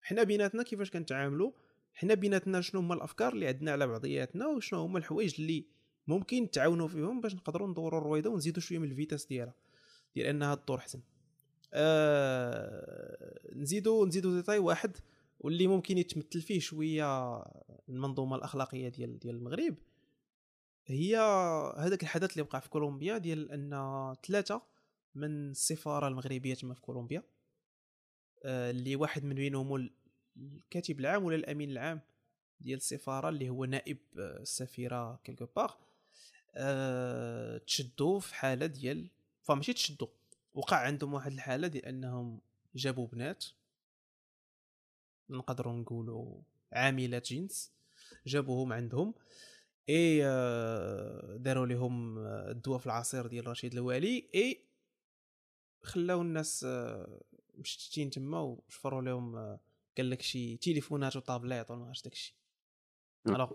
حنا 0.00 0.22
بيناتنا 0.22 0.62
كيفاش 0.62 0.90
كنتعاملوا 0.90 1.52
حنا 1.94 2.14
بيناتنا 2.14 2.60
شنو 2.60 2.80
هما 2.80 2.94
الأفكار 2.94 3.32
اللي 3.32 3.46
عندنا 3.48 3.72
على 3.72 3.86
بعضياتنا 3.86 4.46
وشنو 4.46 4.80
هما 4.80 4.98
الحوايج 4.98 5.34
اللي 5.38 5.64
ممكن 6.06 6.42
نتعاونوا 6.42 6.88
فيهم 6.88 7.20
باش 7.20 7.34
نقدروا 7.34 7.68
ندوروا 7.68 7.98
الرويضه 8.00 8.30
ونزيدوا 8.30 8.62
شوية 8.62 8.78
من 8.78 8.90
ال 8.90 8.94
vitesse 8.94 9.26
ديالها. 9.26 9.54
ديال 10.14 10.26
انها 10.26 10.54
تدور 10.54 10.78
احسن 10.78 11.00
آه 11.72 13.38
نزيدوا 13.52 14.06
نزيدوا 14.06 14.36
ديتاي 14.36 14.58
واحد 14.58 14.96
واللي 15.40 15.66
ممكن 15.66 15.98
يتمثل 15.98 16.42
فيه 16.42 16.60
شوية 16.60 17.36
المنظومة 17.88 18.36
الأخلاقية 18.36 18.88
ديال 18.88 19.18
ديال 19.18 19.34
المغرب 19.34 19.74
هي 20.86 21.16
هذاك 21.78 22.02
الحدث 22.02 22.30
اللي 22.32 22.42
وقع 22.42 22.58
في 22.58 22.68
كولومبيا 22.70 23.18
ديال 23.18 23.50
أن 23.52 23.70
ثلاثة 24.26 24.62
من 25.14 25.50
السفارة 25.50 26.08
المغربية 26.08 26.54
تما 26.54 26.74
في 26.74 26.80
كولومبيا 26.80 27.22
آه، 28.44 28.70
اللي 28.70 28.96
واحد 28.96 29.24
من 29.24 29.34
بينهم 29.34 29.74
ال- 29.74 29.90
الكاتب 30.36 31.00
العام 31.00 31.24
ولا 31.24 31.36
الأمين 31.36 31.70
العام 31.70 32.00
ديال 32.60 32.76
السفارة 32.76 33.28
اللي 33.28 33.48
هو 33.48 33.64
نائب 33.64 33.98
آه، 34.18 34.36
السفيرة 34.42 35.20
كيلكو 35.24 35.46
باغ 35.56 35.74
أه 36.54 37.58
تشدوا 37.58 38.20
في 38.20 38.34
حالة 38.34 38.66
ديال 38.66 39.10
فماشي 39.42 39.72
تشدوا 39.72 40.08
وقع 40.54 40.76
عندهم 40.76 41.14
واحد 41.14 41.32
الحالة 41.32 41.68
ديال 41.68 41.84
أنهم 41.84 42.40
جابوا 42.74 43.06
بنات. 43.06 43.44
نقدروا 45.30 45.72
نقولوا 45.72 46.42
عاملات 46.72 47.32
جنس 47.32 47.72
جابوهم 48.26 48.72
عندهم. 48.72 49.14
إي 49.88 50.26
آه، 50.26 51.36
داروا 51.36 51.66
لهم 51.66 52.18
آه، 52.18 52.50
الدواء 52.50 52.78
في 52.78 52.86
العصير 52.86 53.26
ديال 53.26 53.46
رشيد 53.46 53.72
الوالي. 53.72 54.30
إي 54.34 54.64
خلاو 55.82 56.22
الناس 56.22 56.64
آه، 56.64 57.20
مشتتين 57.54 58.10
تما 58.10 58.40
وشفروا 58.40 59.02
لهم 59.02 59.36
قال 59.96 60.10
لك 60.10 60.22
شي 60.22 60.56
تليفونات 60.56 61.16
وطابليط 61.16 61.70
وما 61.70 61.86
عرفت 61.86 62.04
داكشي. 62.04 62.36
الوغ 63.26 63.52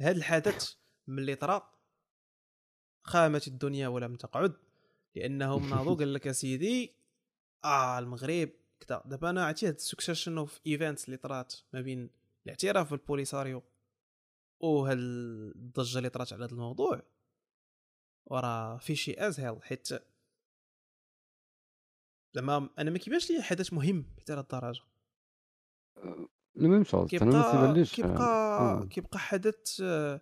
هذا 0.00 0.16
الحدث 0.16 0.74
ملي 1.06 1.34
طرا 1.34 1.72
قامت 3.02 3.48
الدنيا 3.48 3.88
ولم 3.88 4.16
تقعد. 4.16 4.67
لأنهم 5.18 5.68
ناضوا 5.70 5.94
قال 5.94 6.14
لك 6.14 6.26
يا 6.26 6.32
سيدي 6.32 6.92
آه 7.64 7.98
المغرب 7.98 8.50
كذا 8.80 9.02
دابا 9.06 9.30
أنا 9.30 9.46
عرفتي 9.46 9.68
هاد 9.68 9.74
ال 9.74 9.80
succession 9.80 10.38
of 10.38 10.60
events 10.66 11.04
اللي 11.04 11.16
طرات 11.16 11.54
ما 11.72 11.80
بين 11.80 12.10
الاعتراف 12.46 12.90
بالبوليساريو 12.90 13.62
وهاد 14.60 14.98
الضجة 14.98 15.98
اللي 15.98 16.08
طرات 16.08 16.32
على 16.32 16.44
هذا 16.44 16.52
الموضوع 16.52 17.02
وراه 18.26 18.78
في 18.78 18.96
شي 18.96 19.26
ازهل 19.26 19.62
حيت 19.62 19.88
زعما 22.34 22.68
أنا 22.78 22.90
ما 22.90 22.98
كيبانش 22.98 23.30
لي 23.30 23.42
حدث 23.42 23.72
مهم 23.72 24.04
حتى 24.18 24.32
لهاد 24.32 24.44
الدرجة 24.54 24.80
la 26.54 26.68
même 26.68 26.84
chose 26.84 27.14
أنا 27.14 27.24
ما 27.24 27.30
كيبقى 27.30 27.52
تيبانليش 27.52 27.94
كيبقى 27.94 28.58
آه. 28.60 28.84
كيبقى 28.84 29.18
حدث 29.18 29.80
آه، 29.82 30.20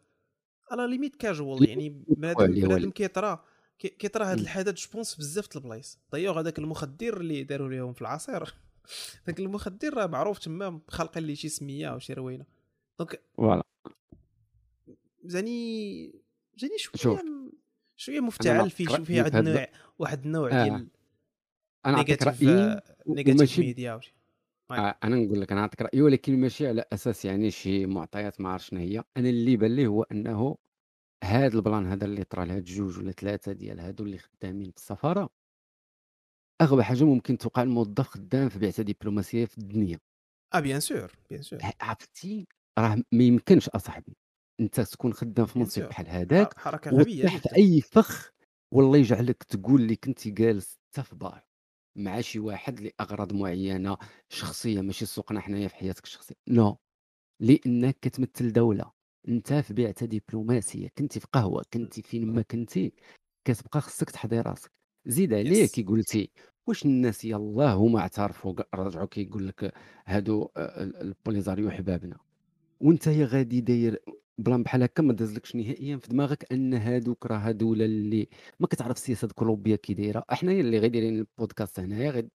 على 0.70 0.86
ليميت 0.86 1.16
كاجوال 1.16 1.68
يعني 1.68 1.89
بنادم 1.89 2.47
بنادم. 2.47 2.90
كيطرا 2.90 3.44
كي- 3.78 3.88
كيطرا 3.88 4.24
هذا. 4.24 4.40
الحدث 4.40 4.74
جو 4.74 4.88
بونس 4.92 5.14
بزاف 5.14 5.56
البلايص 5.56 5.98
ضيعوا 6.12 6.40
هذاك 6.40 6.58
المخدر 6.58 7.20
اللي 7.20 7.42
داروا 7.44 7.68
ليهم 7.68 7.92
في 7.92 8.02
العصير 8.02 8.54
ذاك 9.26 9.40
المخدر 9.40 9.94
راه 9.94 10.06
معروف 10.06 10.38
تما 10.38 10.80
خالقين 10.88 11.22
ليه 11.24 11.34
شي 11.34 11.48
سمية 11.48 11.86
أو 11.92 11.98
شي 11.98 12.12
روينة 12.12 12.44
دونك 12.98 13.20
فوالا 13.36 13.62
زاني 15.24 16.12
زاني 16.56 16.78
شوية. 16.78 17.22
شوية 17.96 18.20
مفتعل 18.20 18.70
فيه 18.70 18.86
شوف 18.86 19.00
فيه 19.00 19.22
واحد 19.22 19.36
النوع 19.36 19.66
واحد 19.98 20.24
النوع 20.24 20.50
آه. 20.50 20.64
ديال 20.64 20.88
أنا 21.86 21.96
نعطيك 21.96 22.22
رأيي 22.22 22.80
نيجاتيف 23.06 23.58
ميديا 23.58 23.94
وشي 23.94 24.14
معاك. 24.70 24.80
آه، 25.02 25.06
أنا 25.06 25.16
نقول 25.16 25.40
لك 25.40 25.52
أنا 25.52 25.60
نعطيك 25.60 25.82
رأيي 25.82 26.02
ولكن 26.02 26.40
ماشي 26.40 26.68
على 26.68 26.84
أساس 26.92 27.24
يعني 27.24 27.50
شي 27.50 27.86
معطيات 27.86 28.40
ما 28.40 28.48
عرفت 28.48 28.64
شنو 28.68 28.80
هي 28.80 29.04
أنا 29.16 29.28
اللي 29.28 29.56
بان 29.56 29.76
لي 29.76 29.86
هو 29.86 30.02
أنه 30.02 30.56
هاد 31.26 31.54
ال 31.54 31.61
plan 31.61 31.86
هذا 31.86 32.04
اللي 32.04 32.24
طرا 32.24 32.44
لهاد 32.44 32.64
جوج 32.64 32.98
ولا 32.98 33.12
ثلاثة 33.12 33.52
ديال 33.52 33.80
هادو 33.80 34.04
اللي 34.04 34.18
خدامين 34.18 34.70
في 34.70 34.76
السفارة 34.76 35.28
أغبى 36.62 36.82
حاجة 36.84 37.04
ممكن 37.04 37.38
توقع 37.38 37.62
الموظف 37.62 38.08
خدام 38.08 38.48
في 38.48 38.58
بعثه 38.58 38.82
دبلوماسية 38.82 39.44
في 39.44 39.58
الدنيا. 39.58 39.98
آه 40.54 40.60
bien 40.60 40.80
sûr 40.80 41.12
bien 41.30 41.42
sûr 41.42 41.58
عرفتي؟ 41.80 42.46
راه 42.78 43.02
ما 43.12 43.24
يمكنش 43.24 43.68
أصاحبي. 43.68 44.16
أنت 44.60 44.80
تكون 44.80 45.12
خدام 45.12 45.46
في 45.46 45.58
منصب. 45.58 45.82
بحال 45.88 46.08
هذاك 46.08 46.58
حركة 46.58 46.90
غبية 46.90 47.26
في 47.26 47.56
أي 47.56 47.80
فخ 47.80 48.30
والله 48.74 48.98
يجعلك 48.98 49.42
تقول 49.42 49.82
لي 49.82 49.96
كنتي 49.96 50.30
جالس 50.30 50.78
حتى 50.92 51.02
في 51.02 51.16
بار 51.16 51.44
مع 51.98 52.20
شي 52.20 52.38
واحد 52.38 52.80
لأغراض 52.80 53.32
معينة 53.32 53.96
شخصية 54.28 54.80
ماشي 54.80 55.06
سوقنا 55.06 55.40
حنايا 55.40 55.68
في 55.68 55.74
حياتك 55.74 56.04
الشخصية. 56.04 56.34
non 56.48 56.78
لأنك 57.42 57.98
كتمثل 58.02 58.52
دولة. 58.52 58.95
انت 59.28 59.52
في 59.54 59.74
بعثه 59.74 60.06
دبلوماسية 60.06 60.88
كنتي 60.98 61.20
في 61.20 61.26
قهوة 61.32 61.64
كنتي 61.72 62.02
فين 62.02 62.32
ما 62.34 62.42
كنتي 62.42 62.92
كتبقى 63.44 63.80
خصك 63.80 64.10
تحضي 64.10 64.40
راسك. 64.40 64.70
زيد 65.06 65.34
عليه 65.34 65.66
كي 65.66 65.82
قلتي 65.82 66.30
واش 66.66 66.84
الناس 66.84 67.24
يلاه 67.24 67.74
هما 67.74 68.00
اعترفوا 68.00 68.54
رجعوا 68.74 69.06
كيقول 69.06 69.48
لك 69.48 69.74
هادو 70.06 70.42
آه، 70.56 70.82
ال- 70.82 70.96
البوليساريو 70.96 71.70
حبابنا. 71.70 72.16
وانت 72.80 73.06
يا 73.06 73.26
غادي 73.26 73.60
داير 73.60 73.98
plan 74.38 74.62
بحال 74.62 74.82
هكا 74.82 75.02
ما 75.02 75.12
دازلكش 75.12 75.56
نهائيا 75.56 75.96
في 75.96 76.08
دماغك 76.08 76.52
أن 76.52 76.74
هادوك 76.74 77.26
راه 77.26 77.36
هادولا 77.38 77.84
اللي 77.84 78.28
ما 78.60 78.66
كتعرف 78.66 78.96
السياسة 78.96 79.28
كولومبيا 79.28 79.76
كي 79.76 79.94
دايرة. 79.94 80.24
حنايا 80.30 80.60
اللي 80.60 80.78
غير 80.78 80.90
دايرين 80.90 81.18
البودكاست 81.18 81.80
هنايا 81.80 82.10
غير 82.10 82.28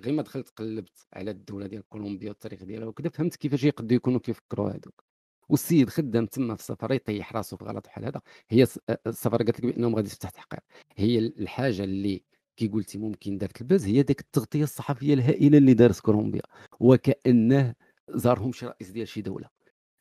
غير 0.00 0.14
ما 0.14 0.22
دخلت 0.22 0.48
قلبت 0.50 1.06
على 1.12 1.30
الدولة 1.30 1.66
ديال 1.66 1.88
كولومبيا 1.88 2.28
والتاريخ 2.28 2.64
ديالها 2.64 2.86
وكذا 2.88 3.08
فهمت 3.08 3.36
كيفاش 3.36 3.64
يقدروا 3.64 3.92
يكونوا 3.96 4.20
كيفكروا 4.20 4.70
هادوك. 4.72 5.05
والسيد 5.48 5.90
خدام 5.90 6.26
تما 6.26 6.54
في 6.54 6.60
السفارة 6.60 6.92
يطيح 6.92 7.32
راسو 7.36 7.56
في 7.56 7.64
غلط 7.64 7.86
بحال 7.86 8.04
هذا. 8.04 8.20
هي 8.50 8.66
السفارة 9.06 9.36
قالت 9.42 9.60
لك 9.60 9.66
بأنهم 9.66 9.96
غادي 9.96 10.08
تفتح 10.08 10.30
تحقيق. 10.30 10.60
هي 10.96 11.18
الحاجة 11.18 11.84
اللي 11.84 12.22
كي 12.56 12.68
قلتي 12.68 12.98
ممكن 12.98 13.38
دارت 13.38 13.60
ال 13.60 13.65
buzz 13.65 13.86
هي 13.86 14.02
ديك 14.02 14.20
التغطية 14.20 14.62
الصحفية 14.62 15.14
الهائلة 15.14 15.58
اللي 15.58 15.74
دارت 15.74 16.00
كولومبيا. 16.00 16.42
وكأنه 16.80 17.74
زارهم 18.10 18.52
شي 18.52 18.66
رئيس 18.66 18.90
ديال 18.90 19.08
شي 19.08 19.22
دولة. 19.22 19.48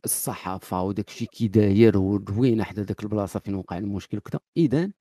الصحافة 0.05 0.81
وداك 0.83 1.07
الشيء 1.09 1.27
كي 1.27 1.47
داير 1.47 1.97
وروينه 1.97 2.63
حدا 2.63 2.83
داك 2.83 3.03
البلاصة 3.03 3.39
فين 3.39 3.55
وقع 3.55 3.77
المشكل 3.77 4.17
وكذا 4.17 4.39
اذا 4.57 4.91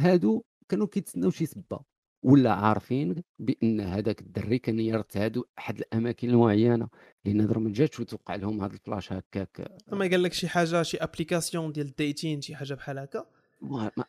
هادو 0.00 0.44
كانوا 0.68 0.86
كيتسناو 0.86 1.30
شي 1.30 1.46
سبة. 1.46 1.91
ولا 2.22 2.52
عارفين 2.52 3.22
بان 3.38 3.80
هذاك 3.80 4.20
الدري 4.20 4.58
كان 4.58 4.80
يرتادوا 4.80 5.44
أحد 5.58 5.78
الأماكن 5.78 6.30
المعينة 6.30 6.88
لأن 7.24 7.40
هضره 7.40 7.58
ما 7.58 7.72
جاتش 7.72 8.00
وتوقع 8.00 8.34
لهم 8.34 8.62
هذا 8.62 8.72
الفلاش 8.72 9.12
هكاك. 9.12 9.72
لما 9.92 10.06
قال 10.10 10.22
لك 10.22 10.32
شي 10.32 10.48
حاجة 10.48 10.82
شي 10.82 10.96
ابليكاسيون 10.96 11.72
ديال 11.72 11.86
الديتين 11.86 12.40
شي 12.40 12.54
حاجة 12.54 12.74
بحال 12.74 12.98
هكا؟ 12.98 13.26
ما- 13.60 13.90
ما- 13.96 14.04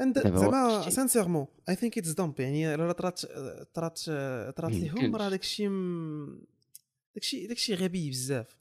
عند 0.00 0.36
زعما. 0.38 0.90
سانسيرمون 0.90 1.46
اي 1.68 1.74
ثينك 1.74 1.98
اتس 1.98 2.10
دامب 2.12 2.40
يعني 2.40 2.74
راه 2.74 2.92
طرات 2.92 3.20
طرات 3.74 3.98
طرات 4.56 4.70
ما 4.72 4.76
ليهم. 4.76 5.16
راه 5.16 5.28
داكشي 5.28 5.68
م- 5.68 6.42
داكشي 7.14 7.46
داكشي 7.46 7.74
غبي 7.74 8.10
بزاف. 8.10 8.56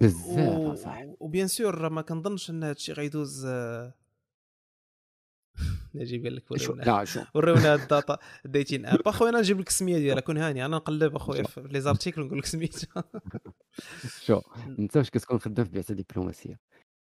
بزاف 0.00 0.60
اصاحبي 0.72 1.14
وبيان 1.20 1.48
سور 1.48 1.88
ما 1.88 2.02
كنظنش 2.02 2.50
إن 2.50 2.62
هادشي 2.62 2.92
غيدوز 2.92 3.46
آه، 5.58 5.60
نجيب 5.94 6.26
لك 6.26 6.52
لا 6.52 7.04
شو؟ 7.04 7.20
ورونا 7.34 7.72
هاد 7.72 7.80
الداتا 7.82 8.18
ديتين. 8.44 8.86
اب 8.86 9.08
اخويا 9.08 9.30
أنا 9.30 9.38
نجيب 9.38 9.60
لك 9.60 9.68
السميه 9.68 9.98
ديالها 9.98 10.20
كون 10.20 10.36
هاني. 10.38 10.64
أنا 10.64 10.76
نقلب 10.76 11.16
أخويا 11.16 11.42
في 11.42 11.60
لي 11.60 11.80
زارتيكل 11.80 12.22
نقول 12.22 12.38
لك 12.38 12.46
سميتها 12.46 13.04
شو؟ 14.26 14.40
أنت 14.78 14.96
واش 14.96 15.10
كتكون 15.10 15.38
خدام 15.38 15.64
في 15.64 15.72
بعثة 15.72 15.94
دبلوماسية؟ 15.94 16.60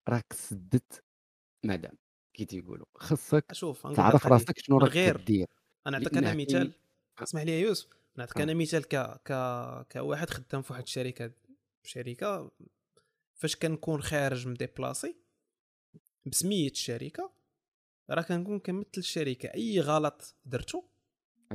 راك 0.09 0.33
سدت 0.33 1.05
مدام 1.65 1.99
كي 2.35 2.45
تيقولوا. 2.45 2.87
خصك 2.97 3.45
لك 3.85 3.97
تعرف. 3.97 4.27
راسك 4.27 4.59
شنو 4.59 4.77
من 4.77 4.83
راك 4.83 4.93
غير 4.93 5.17
كدير. 5.17 5.47
أنا 5.87 5.99
نعطيك 5.99 6.17
أنا 6.17 6.35
مثال. 6.35 6.73
اسمح 7.23 7.43
لي 7.43 7.53
يا 7.53 7.67
يوسف. 7.67 7.89
نعطيك 8.17 8.39
آه. 8.39 8.43
أنا 8.43 8.55
مثال 8.55 8.85
ك 8.89 8.97
ك 8.97 9.33
كواحد 9.93 10.31
خدام 10.31 10.63
في 10.63 10.73
واحد 10.73 10.83
الشركة 10.83 11.33
شركة. 11.83 12.51
فاش 13.35 13.57
كنكون 13.57 14.03
خارج 14.03 14.49
م 14.49 14.57
déplacé 14.57 15.17
بسمية 16.27 16.71
الشركة 16.71 17.33
راه 18.15 18.23
كنكون 18.23 18.59
كنمثل 18.59 18.89
الشركة. 18.99 19.47
أي 19.55 19.81
غلط 19.81 20.37
درتو 20.45 20.83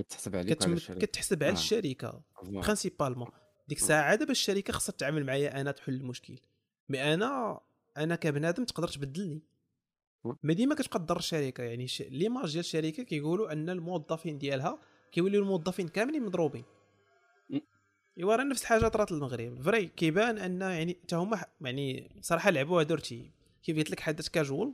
تحسب 0.09 0.35
عليك 0.35 0.57
كتم... 0.57 0.73
الشركة. 0.73 0.99
كتحسب 0.99 1.43
على 1.43 1.51
آه. 1.51 1.55
الشركة. 1.55 2.23
principalement 2.43 3.27
ديك 3.67 3.77
الساعة 3.77 4.15
دابا 4.15 4.31
الشركة 4.31 4.73
خاصها 4.73 4.93
تتعامل 4.93 5.25
معايا 5.25 5.61
أنا 5.61 5.71
تحل 5.71 5.93
المشكل. 5.93 6.39
mais 6.89 7.13
أنا 7.13 7.59
أنا 7.97 8.15
كبنادم 8.15 8.65
تقدر 8.65 8.87
تبدلني. 8.87 9.41
و- 10.23 10.33
ما 10.43 10.53
ديما 10.53 10.75
كتبقى 10.75 10.99
تضر 10.99 11.17
الشركة. 11.17 11.63
يعني 11.63 11.87
ش... 11.87 12.01
l'image 12.01 12.51
ديال 12.51 12.59
الشركة 12.59 13.03
كيقولوا 13.03 13.51
أن 13.51 13.69
الموظفين 13.69 14.37
ديالها 14.37 14.79
كيوليو 15.11 15.41
الموظفين 15.41 15.87
كاملين 15.87 16.23
مضروبين. 16.25 16.63
إيوا 18.17 18.35
راه 18.35 18.43
نفس 18.43 18.61
الحاجة 18.61 18.87
طرات 18.87 19.11
للمغرب 19.11 19.61
vrai 19.61 19.87
كيبان 19.87 20.37
أن 20.37 20.61
يعني 20.61 20.99
حتى 21.03 21.15
هما 21.15 21.45
يعني 21.61 22.17
صراحة 22.21 22.49
لعبوها 22.49 22.83
دورتي 22.83 23.31
كيف 23.63 23.77
قلت 23.77 23.91
لك 23.91 23.99
حدث 23.99 24.29
كاجوال 24.29 24.73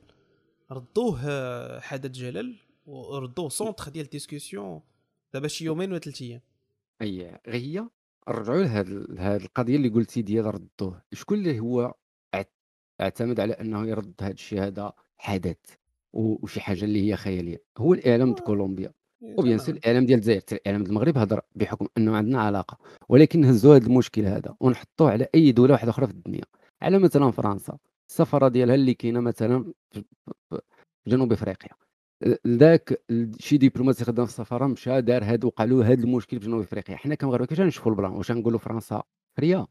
ردوه 0.74 1.20
آه، 1.26 1.80
حدث 1.80 2.12
جلل 2.12 2.56
وردوه 2.86 3.50
centre 3.50 3.90
ديال 3.90 4.06
discussion 4.10 4.82
دابا 5.34 5.48
شي 5.48 5.66
يومين 5.66 5.90
ولا 5.92 6.00
ثلاث 6.00 6.22
أيام. 6.22 6.42
أي 7.02 7.40
غير 7.48 7.62
هي 7.62 7.86
نرجعوا 8.30 8.64
لهاد 8.64 8.90
لهاد 8.90 9.42
القضية 9.42 9.76
اللي 9.76 9.90
قلتي 9.90 10.22
ديال 10.22 10.46
ردوه 10.46 11.02
شكون 11.14 11.38
اللي 11.38 11.60
هو 11.60 11.94
اعت- 12.36 12.54
اعتمد 13.02 13.40
على 13.40 13.54
أنه 13.54 13.88
يرد 13.88 14.14
هاد 14.22 14.32
الشيء 14.34 14.64
هذا 14.64 14.94
حدث؟ 15.18 15.58
وشي 16.14 16.62
حاجة 16.62 16.86
اللي 16.86 17.12
هي 17.12 17.16
خيالية. 17.16 17.64
هو 17.78 17.94
الإعلام 17.94 18.34
ديال 18.34 18.46
كولومبيا. 18.46 18.92
و 19.22 19.29
bien 19.29 19.58
sûr 19.58 19.76
الإعلام 19.76 20.06
ديال 20.06 20.18
الجزائر 20.20 20.42
الإعلام 20.52 20.82
ديال 20.84 20.92
المغرب 20.92 21.18
هضر 21.18 21.42
بحكم 21.56 21.88
أنه 21.98 22.16
عندنا 22.16 22.42
علاقة. 22.42 22.78
ولكن 23.10 23.42
نهزوا 23.42 23.76
هذا 23.76 23.86
المشكل 23.88 24.26
هذا 24.26 24.56
ونحطوه 24.60 25.12
على 25.12 25.28
أي 25.36 25.52
دولة 25.52 25.72
واحدة 25.74 25.90
أخرى 25.90 26.08
في 26.08 26.14
الدنيا. 26.14 26.44
على 26.82 27.00
مثلا 27.00 27.32
فرنسا. 27.32 27.78
السفاره 28.10 28.48
ديالها 28.48 28.76
اللي 28.76 28.94
كاينة 28.94 29.20
مثلا 29.20 29.74
في 29.92 30.04
جنوب 31.08 31.32
إفريقيا. 31.32 31.70
ذاك 32.48 33.04
شي 33.40 33.58
دبلوماسي 33.58 34.06
خدام 34.06 34.26
في 34.26 34.32
السفاره 34.32 34.68
مشى 34.68 35.02
دار 35.02 35.24
هاد 35.24 35.46
وقع 35.46 35.64
له 35.64 35.92
هاد 35.92 36.00
المشكل 36.00 36.40
في 36.40 36.46
جنوب 36.46 36.62
إفريقيا. 36.62 36.96
حنا 36.96 37.16
كمغاربه 37.16 37.46
كيفاش 37.46 37.68
نشوفوا 37.68 37.92
البلان؟ 37.92 38.12
واش 38.12 38.32
غنقولوا 38.32 38.60
فرنسا؟ 38.60 39.04
فريا. 39.38 39.68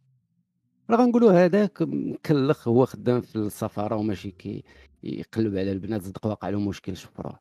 راه 0.90 0.96
غنقولوا 0.96 1.32
هذاك 1.32 1.82
مكلخ 1.82 2.68
هو 2.68 2.86
خدام 2.86 3.20
في 3.20 3.36
السفاره 3.36 3.96
وماشي 3.96 4.30
كي 4.30 4.64
يقلب 5.02 5.56
على 5.56 5.72
البنات 5.72 6.02
صدق 6.02 6.26
واقع 6.26 6.48
له 6.48 6.60
مشكل 6.60 6.96
شفروه 6.96 7.38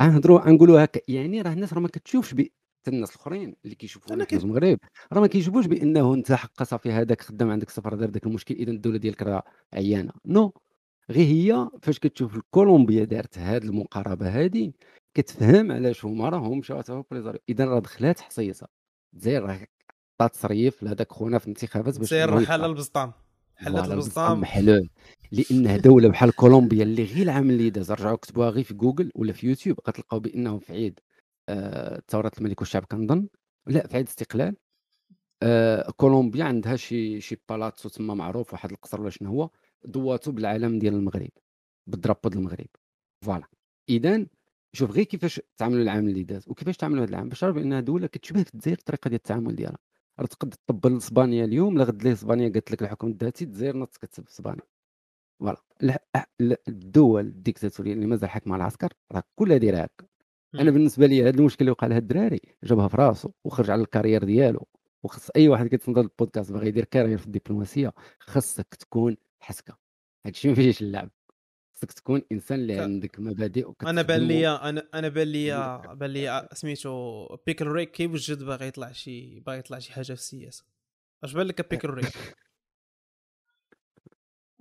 غنهضروا 0.00 0.40
غنقولوا 0.40 0.84
هكا 0.84 1.00
يعني 1.08 1.42
راه 1.42 1.52
الناس 1.52 1.72
راه 1.72 1.80
ما 1.80 1.88
كتشوفش 1.88 2.34
حتى 2.82 2.90
الناس 2.90 3.10
الآخرين 3.10 3.56
اللي 3.64 3.74
كيشوفونا 3.74 4.24
في 4.24 4.36
المغرب. 4.36 4.78
راه 5.12 5.20
ما 5.20 5.26
كيجيبوش 5.26 5.66
بأنه 5.66 6.14
أنت 6.14 6.32
حق 6.32 6.62
صافي 6.62 6.92
هذاك 6.92 7.20
خدام 7.20 7.50
عندك 7.50 7.68
السفاره 7.68 7.96
دار 7.96 8.10
داك 8.10 8.26
المشكل 8.26 8.54
اذا 8.54 8.70
الدولة 8.70 8.98
ديالك 8.98 9.22
راه 9.22 9.42
عيانة. 9.72 10.12
non 10.26 10.52
غير 11.10 11.26
هي 11.26 11.68
فاش 11.82 11.98
كتشوف 11.98 12.40
كولومبيا 12.50 13.04
دارت 13.04 13.38
هذه 13.38 13.64
المقاربة 13.64 14.28
هذه 14.28 14.72
كتفهم 15.14 15.72
علاش 15.72 16.04
هما 16.04 16.28
راهم 16.28 16.58
مشاو 16.58 16.80
تاهو 16.80 17.04
بوليساريو 17.10 17.40
اذا 17.48 17.64
راه 17.64 17.78
دخلات 17.78 18.20
حصيصة. 18.20 18.66
الجزائر 19.14 19.42
راه 19.42 19.66
عطات 20.20 20.34
تصريف 20.34 20.82
لهذاك 20.82 21.12
خونا 21.12 21.38
في 21.38 21.44
الانتخابات 21.44 21.98
باش 21.98 22.08
سير 22.08 22.46
حل. 22.46 22.64
البسطام. 22.64 23.12
حلت 23.56 23.90
البسطام 23.90 24.40
محلول 24.40 24.88
لانها 25.32 25.76
دولة 25.76 26.08
بحال 26.08 26.32
كولومبيا 26.32 26.82
اللي 26.82 27.04
غير 27.04 27.22
العام 27.22 27.50
اللي 27.50 27.70
داز 27.70 27.92
رجعوا 27.92 28.16
كتبوها 28.16 28.50
غير 28.50 28.64
في 28.64 28.74
جوجل 28.74 29.10
ولا 29.14 29.32
في 29.32 29.46
يوتيوب 29.46 29.80
غتلقاو 29.88 30.20
بانه 30.20 30.58
في 30.58 30.72
عيد. 30.72 31.00
ثورة 32.08 32.32
الملك 32.38 32.60
والشعب 32.60 32.84
كنظن 32.84 33.28
لا 33.66 33.86
في 33.86 33.96
عيد 33.96 34.06
الاستقلال 34.06 34.56
آه، 35.42 35.90
كولومبيا 35.90 36.44
عندها 36.44 36.76
شي 36.76 37.20
شي 37.20 37.36
palazzo 37.48 37.88
تما 37.88 38.14
معروف 38.14 38.52
واحد 38.52 38.70
القصر 38.72 39.00
ولا 39.00 39.10
شنو 39.10 39.30
هو 39.30 39.50
ضواتو 39.84 40.32
بالعلم 40.32 40.78
ديال 40.78 40.94
المغرب 40.94 41.30
بال 41.86 41.95
drapeau 41.95 42.28
ديال 42.28 42.40
المغرب. 42.40 42.66
voilà. 43.24 43.46
اذا 43.88 44.26
شوف 44.72 44.90
غير 44.90 45.04
كيفاش 45.04 45.40
تعاملوا 45.56 45.82
العام 45.82 46.08
اللي 46.08 46.22
داز 46.22 46.48
وكيفاش 46.48 46.76
تعاملوا 46.76 47.04
هذا 47.04 47.10
العام 47.10 47.28
باش 47.28 47.40
تعرف 47.40 47.54
بانها 47.54 47.80
دوله 47.80 48.06
كتشبه 48.06 48.44
الجزائر 48.54 48.78
الطريقة 48.78 49.08
ديال 49.08 49.18
التعامل 49.18 49.56
ديالها. 49.56 49.78
راه 50.20 50.26
تقدر 50.26 50.52
تطبل 50.66 50.96
اسبانيا 50.96 51.44
اليوم 51.44 51.78
لا 51.78 51.84
غد 51.84 52.02
ليه 52.02 52.12
إسبانيا 52.12 52.48
قالت 52.48 52.70
لك 52.72 52.82
الحكم 52.82 53.08
الذاتي 53.08 53.44
الجزائر 53.44 53.76
نط 53.76 53.96
كتسب 53.96 54.26
إسبانيا. 54.28 54.62
voilà. 55.40 55.62
الدول 56.68 57.26
الديكتاتورية 57.26 57.92
اللي 57.92 58.06
مازال 58.06 58.30
حاكمة 58.30 58.56
العسكر 58.56 58.92
راه 59.12 59.22
كلها 59.36 59.56
دايره 59.56 59.78
هكا. 59.78 60.06
أنا 60.54 60.70
بالنسبة 60.70 61.06
لي 61.06 61.22
هذا 61.22 61.38
المشكل 61.38 61.60
اللي 61.60 61.70
وقع 61.70 61.86
لهذا 61.86 61.98
الدراري 61.98 62.40
جابها 62.64 62.88
في 62.88 62.96
راسو 62.96 63.30
وخرج 63.44 63.70
على 63.70 63.82
ال 63.82 63.87
carrière 63.87 64.24
ديالو. 64.24 64.66
وخص 65.02 65.30
أي 65.36 65.48
واحد 65.48 65.66
كيتنظر 65.66 66.00
البودكاست 66.00 66.52
باغي 66.52 66.68
يدير 66.68 66.84
carrière 66.84 67.18
في 67.18 67.26
الدبلوماسية 67.26 67.92
خاصك 68.20 68.74
تكون 68.74 69.16
حسكة. 69.40 69.78
هادشي 70.26 70.48
ما 70.48 70.54
فيهش 70.54 70.82
اللعب. 70.82 71.10
خصك 71.74 71.92
تكون 71.92 72.22
إنسان 72.32 72.58
اللي 72.58 72.80
عندك 72.80 73.20
مبادئ 73.20 73.72
أنا 73.86 74.02
بان 74.02 74.20
لي 74.20 74.48
أنا 74.48 74.88
أنا 74.94 75.08
بان 75.08 75.28
لي 75.28 75.80
بان 75.94 76.10
لي 76.10 76.48
سميتو 76.52 77.26
بيكل 77.46 77.66
ريك 77.66 77.90
كيوجد 77.90 78.42
باغي 78.42 78.66
يطلع 78.66 78.92
شي 78.92 79.40
باغي 79.40 79.58
يطلع 79.58 79.78
شي 79.78 79.92
حاجة 79.92 80.04
في 80.04 80.12
السياسة؟ 80.12 80.64
اش 81.24 81.32
بان 81.32 81.46
لك 81.46 81.70
بيكل 81.70 81.90
ريك 81.90 82.12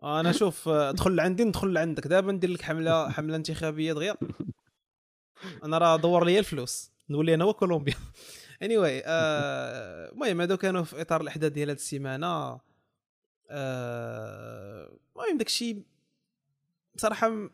أنا 0.04 0.32
شوف 0.32 0.70
دخل 0.70 1.20
عندي 1.20 1.44
ندخل 1.44 1.78
عندك 1.78 2.08
دابا 2.08 2.32
ندير 2.32 2.50
لك 2.50 2.62
حملة 2.62 3.10
حملة 3.10 3.36
انتخابية 3.36 3.94
دغيا. 3.94 4.16
أنا 5.64 5.78
راه 5.78 5.96
دور 5.96 6.26
لي 6.26 6.40
الفلوس. 6.40 6.92
نولي 7.10 7.34
أنا 7.34 7.46
وكولومبيا. 7.46 7.96
اني 8.62 8.76
anyway, 8.78 9.04
آه، 9.06 10.12
المهم 10.12 10.42
هادو 10.42 10.58
كانوا 10.58 10.84
في 10.84 11.02
إطار 11.02 11.22
الأحداث 11.22 11.52
ديال 11.52 11.70
هاد 11.70 11.78
السيمانة. 11.78 12.60
آه، 13.50 14.98
المهم 15.16 15.38
داكشي 15.38 15.78
بصراحة 16.96 17.50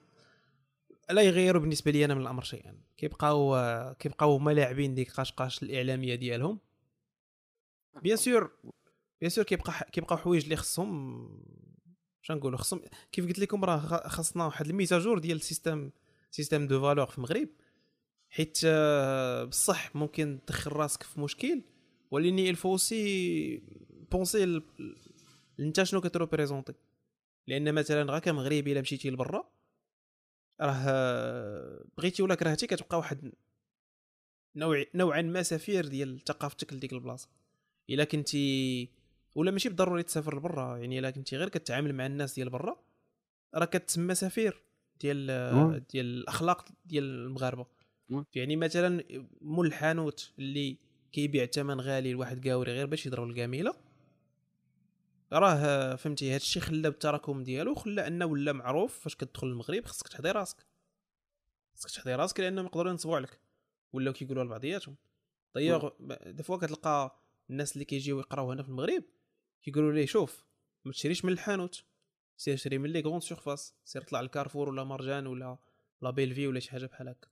لا 1.09 1.21
يغير 1.21 1.57
بالنسبة 1.57 1.91
لي 1.91 2.05
أنا 2.05 2.13
من 2.13 2.21
الأمر 2.21 2.43
شيئا. 2.43 2.77
كيبقاو 2.97 3.93
كيبقاو 3.93 4.35
هما 4.35 4.51
لاعبين 4.51 4.95
ديك 4.95 5.11
قاشقاش 5.11 5.63
الإعلامية 5.63 6.15
ديالهم. 6.15 6.59
bien 8.01 8.17
sûr 8.17 8.51
bien 9.21 9.29
sûr 9.29 9.43
كيبقى 9.43 9.73
كيبقاو 9.91 10.17
حوايج 10.17 10.43
اللي 10.43 10.55
خصهم 10.55 11.29
نقولوا 12.29 12.57
خصهم 12.57 12.81
كيف 13.11 13.27
قلت 13.27 13.39
لكم 13.39 13.65
راه 13.65 14.07
خصنا 14.07 14.45
واحد 14.45 14.67
ال 14.67 14.72
mise 14.72 14.93
à 14.93 14.98
jour 14.98 15.19
ديال 15.19 15.37
ال 15.37 15.44
système 15.44 15.91
système 16.31 16.67
de 16.67 16.81
valeurs 16.81 17.05
في 17.05 17.17
المغرب. 17.17 17.47
حيت 18.29 18.59
آه، 18.65 19.43
بصح 19.43 19.95
ممكن 19.95 20.39
تدخل 20.45 20.71
راسك 20.71 21.03
في 21.03 21.19
مشكل 21.19 21.61
ولكن 22.11 22.39
il 22.39 22.52
faut 22.52 22.77
s'y 22.77 23.61
penser 24.11 24.61
انت 25.59 25.83
شنو 25.83 26.01
كت 26.01 26.12
représenter 26.12 26.73
لأن 27.47 27.73
مثلا 27.73 28.11
غا 28.11 28.19
كمغربي 28.19 28.71
إلا 28.71 28.81
مشيتي 28.81 29.09
لبرا 29.09 29.43
راه 30.61 30.71
آه، 30.87 31.85
بغيتي 31.97 32.23
ولا 32.23 32.35
كرهتي 32.35 32.67
كتبقى 32.67 32.97
واحد 32.97 33.31
نوع 34.55 34.83
نوعا 34.95 35.21
ما 35.21 35.43
سفير 35.43 35.87
ديال 35.87 36.21
ثقافتك 36.25 36.73
لديك 36.73 36.93
البلاصة. 36.93 37.29
إلا 37.89 38.03
كنتي 38.03 38.89
ولا 39.35 39.51
ماشي 39.51 39.69
بالضروري 39.69 40.03
تسافر 40.03 40.37
لبرا 40.37 40.77
يعني 40.77 40.99
إلا 40.99 41.11
كنتي 41.11 41.37
غير 41.37 41.49
كتعامل 41.49 41.95
مع 41.95 42.05
الناس 42.05 42.35
ديال 42.35 42.49
برا 42.49 42.83
راه 43.55 43.65
كتسمى 43.65 44.15
سفير 44.15 44.63
ديال 45.01 45.25
ديال 45.91 46.05
الأخلاق 46.05 46.65
ديال 46.85 47.03
المغاربة. 47.03 47.65
يعني 48.35 48.55
مثلا 48.55 49.03
مول 49.41 49.67
الحانوت 49.67 50.31
اللي 50.39 50.77
كيبيع 51.11 51.45
ثمن 51.45 51.81
غالي 51.81 52.13
لواحد 52.13 52.47
قاوري 52.47 52.71
غير 52.71 52.85
باش 52.85 53.05
يضرب 53.05 53.29
الكاميله 53.29 53.73
راه 55.33 55.95
فهمتي 55.95 56.29
هذا 56.29 56.35
الشيء 56.35 56.61
خلى 56.61 56.89
بالتراكم 56.89 57.43
ديالو 57.43 57.75
خلى 57.75 58.07
أنه 58.07 58.25
ولا 58.25 58.51
معروف 58.53 58.99
فاش 58.99 59.15
كتدخل 59.15 59.47
المغرب 59.47 59.85
خصك 59.85 60.07
تحضي 60.07 60.31
راسك. 60.31 60.57
خصك 61.75 61.91
تحضي 61.91 62.15
راسك 62.15 62.39
لأنهم 62.39 62.65
يقدروا 62.65 62.91
ينصبوا 62.91 63.15
عليك 63.15 63.39
ولاو 63.93 64.13
كيقولوا 64.13 64.43
لبعضياتهم 64.43 64.95
d'ailleurs 65.55 65.89
des 66.27 66.43
fois 66.43 66.57
كتلقى 66.57 67.21
الناس 67.49 67.73
اللي 67.73 67.85
كيجيو 67.85 68.19
يقراو 68.19 68.51
هنا 68.51 68.63
في 68.63 68.69
المغرب 68.69 69.03
كيقولوا 69.61 69.91
ليه 69.91 70.05
شوف 70.05 70.45
ما 70.85 70.91
تشريش 70.91 71.25
من 71.25 71.33
الحانوت 71.33 71.83
سير 72.37 72.55
شري 72.57 72.77
من 72.77 72.89
les 72.89 73.01
grandes 73.01 73.19
surfaces 73.19 73.75
سير 73.85 74.01
طلع 74.01 74.21
لكارفور 74.21 74.69
ولا 74.69 74.83
مرجان 74.83 75.27
ولا 75.27 75.57
Label'Vie 76.01 76.47
ولا 76.47 76.59
شي 76.59 76.71
حاجة 76.71 76.85
بحال 76.85 77.09
هكا. 77.09 77.27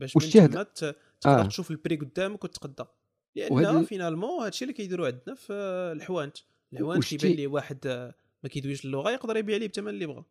باش 0.00 0.16
من 0.16 0.22
تما 0.22 0.62
تقدر 0.62 0.94
آه. 1.26 1.46
تشوف 1.46 1.70
ال 1.70 1.75
prix 1.75 1.96
قدامك 1.96 2.44
وتقدى 2.44 2.84
لأن 3.36 3.52
وهد... 3.52 3.84
finalement 3.84 4.42
هادشي 4.42 4.64
اللي 4.64 4.74
كيديروا 4.74 5.06
عندنا 5.06 5.34
في 5.34 5.52
الحوانت. 5.96 6.36
الحوانت 6.72 7.04
كيبان 7.04 7.32
لي 7.32 7.46
واحد 7.46 8.12
ما 8.42 8.48
كيدويش 8.48 8.84
اللغة 8.84 9.10
يقدر 9.10 9.36
يبيع 9.36 9.56
ليه 9.56 9.68
بثمن 9.68 9.88
اللي 9.88 10.06
بغى 10.06 10.24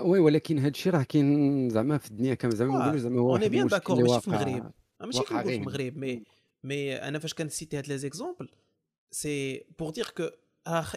oui 0.00 0.18
ولكن 0.18 0.58
هذا 0.58 0.68
الشيء 0.68 0.92
راه 0.92 1.02
كاين 1.02 1.70
زعما 1.70 1.98
في 1.98 2.10
الدنيا 2.10 2.34
كامل 2.34 2.56
زعما 2.56 2.78
نقولوا 2.78 2.98
زعما 2.98 3.20
هو 3.20 3.36
أنا 3.36 3.46
bien 3.46 3.66
d'accord 3.66 4.02
ماشي 4.02 4.20
في 4.20 4.28
المغرب. 4.28 4.72
ماشي 5.00 5.20
كنقول 5.20 5.44
في 5.44 5.56
المغرب 5.56 5.96
مي 5.96 6.24
مي 6.64 6.96
أنا 6.96 7.18
فاش 7.18 7.34
كن 7.34 7.47
citer 7.47 7.78
هاد 7.78 7.88
les 7.88 7.98
exemples 7.98 8.48
c'est 9.10 9.64
pour 9.78 9.90
dire 9.90 10.12
que 10.16 10.28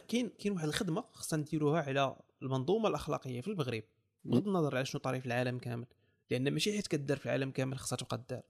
كاين 0.08 0.30
كاين 0.40 0.54
واحد 0.54 0.68
الخدمة 0.68 1.04
خصنا 1.12 1.40
نديروها 1.40 1.82
على 1.82 2.16
المنظومة 2.42 2.90
الأخلاقية 2.90 3.42
في 3.42 3.48
المغرب 3.48 3.84
بغض 4.26 4.48
النظر 4.48 4.76
على 4.76 4.86
شنو 4.86 5.02
طاري 5.02 5.20
في 5.20 5.26
العالم 5.26 5.58
كامل. 5.58 5.86
لأن 6.34 6.54
ماشي 6.54 6.72
حيت 6.72 6.88
كدار 6.88 7.18
في 7.18 7.26
العالم 7.26 7.52
كامل 7.52 7.78
خصها 7.78 7.98
تبقى 7.98 8.26
دار. 8.30 8.42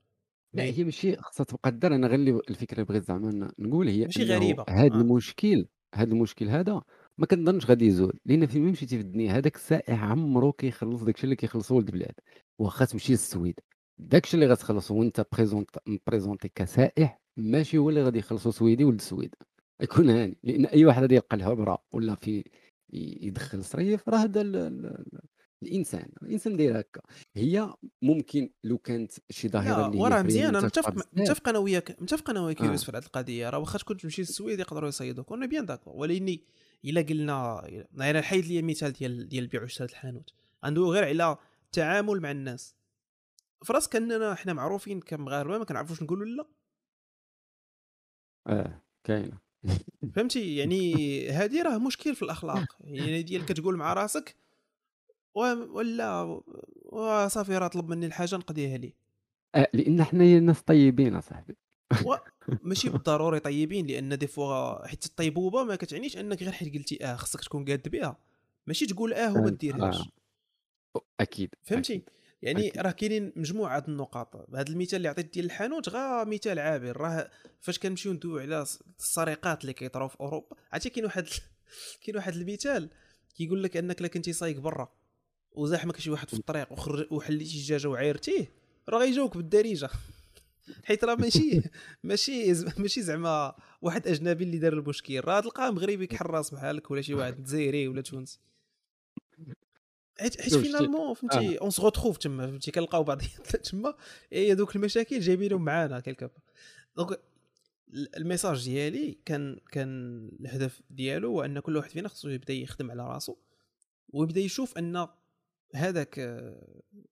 لا 0.54 0.64
هي 0.64 0.84
ماشي 0.84 1.16
خصها 1.16 1.44
تبقى 1.44 1.72
دار. 1.72 1.96
أنا 1.96 2.08
غير 2.08 2.42
الفكرة 2.50 2.76
اللي 2.76 2.86
بغيت 2.86 3.04
زعما 3.04 3.52
نقول 3.60 3.88
هي 3.88 4.06
ماشي 4.06 4.24
غريبة. 4.24 4.66
هذا 4.70 4.96
آه. 4.96 5.02
المشكل 5.02 5.68
هذا 5.96 6.12
المشكل 6.12 6.50
هذا 6.50 6.82
ما 7.18 7.26
كنظنش 7.26 7.66
غادي 7.66 7.86
يزول. 7.86 8.20
لأن 8.26 8.46
فين 8.46 8.64
مشيتي 8.64 8.98
في 8.98 9.02
الدنيا 9.02 9.32
هذاك 9.32 9.56
السائح 9.56 10.04
عمرو 10.04 10.52
كيخلص 10.52 11.04
داكشي 11.04 11.24
اللي 11.24 11.36
كيخلصو 11.36 11.76
ولد 11.76 11.88
البلاد 11.88 12.16
واخا 12.60 12.86
تمشي 12.86 13.14
للسويد. 13.14 13.60
داكشي 13.98 14.34
اللي 14.38 14.48
غتخلصو 14.48 14.96
وانت 14.96 15.26
présent 15.34 15.70
présenté 16.08 16.50
كسائح 16.56 17.22
ماشي 17.38 17.78
هو 17.78 17.90
اللي 17.90 18.04
غادي 18.04 18.20
يخلصو 18.20 18.52
سويدي 18.52 18.84
ولد 18.84 19.00
السويد 19.00 19.36
يكون 19.82 20.10
هاني. 20.10 20.38
لأن 20.44 20.66
أي 20.66 20.86
واحد 20.86 21.02
غادي 21.02 21.16
يلقى 21.16 21.38
الهبرة 21.38 21.84
ولا 21.94 22.16
في 22.16 22.44
يدخل 22.94 23.64
صريف 23.64 24.10
راه 24.10 24.18
هذا 24.18 24.42
الإنسان 25.64 26.10
الإنسان 26.22 26.58
داير 26.58 26.80
هكا. 26.80 27.02
هي 27.36 27.74
ممكن 28.02 28.50
لو 28.64 28.78
كانت 28.78 29.12
شي 29.30 29.50
ظاهرة 29.50 29.88
اللي 29.88 29.98
وراه 29.98 30.22
مزيان 30.22 30.56
أنا 30.56 30.66
متفق 30.66 30.94
متفق 31.14 31.50
أنا 31.50 31.60
وياك 31.60 32.02
متفق 32.02 32.30
أنا 32.30 32.42
وياك 32.42 32.62
يوسف 32.62 32.92
في 32.92 32.98
هذه 32.98 33.06
القضية. 33.06 33.50
راه 33.50 33.58
واخا 33.58 33.80
تكون 33.80 33.98
تمشي 33.98 34.22
للسويد 34.22 34.60
يقدروا 34.60 34.90
يصيدوك. 34.90 35.32
أنا 35.32 35.46
بيان 35.46 35.66
داكور. 35.66 35.94
ولكن 35.96 36.38
إلا 36.86 37.02
قلنا 37.02 37.68
أنا 38.00 38.22
حيد 38.22 38.46
لي 38.46 38.60
المثال 38.60 38.92
ديال 38.92 39.30
ديال 39.30 39.44
البيع 39.44 39.64
وشراء 39.64 39.90
الحانوت. 39.90 40.34
عنده 40.64 40.82
غير 40.82 41.06
على 41.06 41.38
التعامل 41.66 42.22
مع 42.22 42.32
الناس. 42.32 42.76
فراسك 43.66 43.96
اننا 43.96 44.34
إحنا 44.34 44.54
معروفين 44.54 45.00
كمغاربة 45.00 45.58
ما 45.58 45.66
كنعرفوش 45.66 46.04
نقولوا 46.04 46.26
لا. 46.26 46.46
آه 48.48 48.82
كاينة. 49.04 49.44
فهمتي؟ 50.16 50.56
يعني 50.56 50.94
هذه 51.40 51.62
راه 51.62 51.78
مشكل 51.78 52.16
في 52.16 52.22
الأخلاق. 52.22 52.78
يعني 52.80 53.24
ديال 53.24 53.46
كتقول 53.46 53.78
مع 53.78 53.94
راسك 53.94 54.36
ولا 55.36 56.42
وصافي 56.86 57.58
راه 57.58 57.68
طلب 57.68 57.90
مني 57.90 58.06
الحاجة 58.06 58.36
نقضيها 58.36 58.78
ليه؟ 58.78 58.94
آه 59.56 59.70
لأن 59.74 60.04
حنا 60.04 60.40
ناس 60.40 60.62
طيبين 60.62 61.16
أصاحبي. 61.16 61.56
و... 62.06 62.16
ماشي 62.70 62.90
بالضروري 62.90 63.40
طيبين 63.40 63.88
لأن 63.88 64.18
دي 64.18 64.28
فوا 64.28 64.88
حيت 64.88 65.06
الطيبوبه 65.06 65.64
ما 65.64 65.76
كتعنيش 65.76 66.18
أنك 66.18 66.44
غير 66.44 66.52
حيت 66.52 66.74
قلتي 66.74 67.06
آه 67.06 67.16
خصك 67.16 67.42
تكون 67.42 67.66
قاد 67.66 67.90
بها. 67.90 68.18
ماشي 68.68 68.86
تقول 68.86 69.14
آه 69.14 69.34
وما 69.38 69.50
ديرهاش. 69.50 70.02
آه. 70.96 71.02
أكيد 71.20 71.56
فهمتي؟ 71.64 71.94
أكيد. 71.94 72.10
يعني 72.42 72.72
راه 72.78 72.92
كاينين 72.92 73.34
مجموعه 73.36 73.84
النقاط. 73.88 74.36
هذا 74.56 74.70
المثال 74.70 74.98
اللي 74.98 75.08
عطيت 75.08 75.34
ديال 75.34 75.46
الحانوت 75.46 75.90
غا 75.90 76.24
مثال 76.24 76.60
عابر. 76.60 76.98
راه 76.98 77.30
فاش 77.60 77.80
كنمشيو 77.80 78.14
ندويو 78.14 78.40
على 78.40 78.66
السرقات 79.00 79.62
اللي 79.62 79.74
كيطراو 79.74 80.08
في 80.08 80.20
أوروبا 80.20 80.56
عرفتي 80.74 80.90
كاين 80.90 81.06
واحد 81.06 81.28
كاين 82.04 82.18
واحد 82.18 82.34
المثال 82.36 82.90
كيقول 83.36 83.64
لك 83.64 83.78
أنك 83.78 84.02
لا 84.02 84.08
كنتي 84.08 84.34
سايق 84.34 84.60
برا. 84.60 85.03
وزاحمك 85.56 86.00
شي 86.00 86.10
واحد 86.10 86.30
في 86.30 86.34
الطريق 86.34 86.68
وحليتي 87.14 87.58
الزجاجة 87.58 87.88
وعايرتيه 87.88 88.52
راه 88.90 89.00
غيجاوك 89.00 89.38
بالدارجة. 89.38 89.90
حيت 90.84 91.04
راه 91.04 91.16
ماشي 91.16 91.62
ماشي 92.04 92.54
ماشي 92.78 93.02
زعما 93.02 93.56
واحد 93.82 94.08
أجنبي 94.08 94.44
اللي 94.44 94.58
دار 94.58 94.74
المشكل 94.74 95.20
راه 95.20 95.40
تلقاه 95.40 95.72
مغربي 95.72 96.08
كحراس 96.08 96.54
بحالك 96.54 96.92
ولا 96.92 97.02
شي 97.02 97.14
واحد 97.14 97.44
جزائري 97.44 97.88
ولا 97.88 98.02
تونسي 98.02 98.40
حيت 100.20 100.42
حيت 100.42 100.56
finalement 100.56 101.14
فهمتي 101.14 101.58
on 101.58 101.70
se 101.70 101.84
retrouve 101.84 102.18
تما 102.18 102.48
فهمتي 102.48 102.72
كنلقاو 102.72 103.04
بعضياتنا 103.04 103.62
تما. 103.72 103.94
هي 104.34 104.56
دوك 104.56 104.76
المشاكل 104.76 105.20
جايبينهم 105.20 105.66
معانا 105.66 106.00
كيلكا 106.00 106.30
donc 106.98 107.20
ال 108.18 108.24
message 108.24 108.66
ديالي 108.66 109.18
كان 109.26 109.60
كان 109.72 110.30
الهدف 110.40 110.82
ديالو 110.90 111.28
هو 111.28 111.42
أن 111.42 111.60
كل 111.60 111.78
واحد 111.78 111.90
فينا 111.90 112.10
خصو 112.10 112.30
يبدأ 112.30 112.54
يخدم 112.54 112.92
على 112.92 113.08
راسو 113.08 113.36
ويبدأ 114.10 114.42
يشوف 114.42 114.78
أن 114.78 115.08
هذاك 115.76 116.20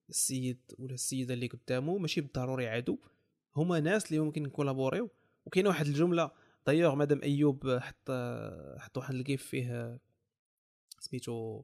السيد 0.08 0.60
ولا 0.78 0.94
السيدة 0.94 1.34
اللي 1.34 1.46
قدامه 1.46 1.98
ماشي 1.98 2.20
بالضروري 2.20 2.68
عدو 2.68 2.98
هما 3.56 3.80
ناس 3.80 4.06
اللي 4.06 4.20
ممكن 4.20 4.42
ن 4.42 4.47
collaborer 4.47 4.99
يو 4.99 5.10
وكاين 5.46 5.66
واحد 5.66 5.86
الجملة 5.86 6.30
دايوغ 6.66 6.94
مادام 6.94 7.22
أيوب 7.22 7.78
حط 7.78 8.10
حط 8.78 8.98
واحد 8.98 9.14
الكيف 9.14 9.42
فيه 9.46 10.00
سميتو 11.00 11.62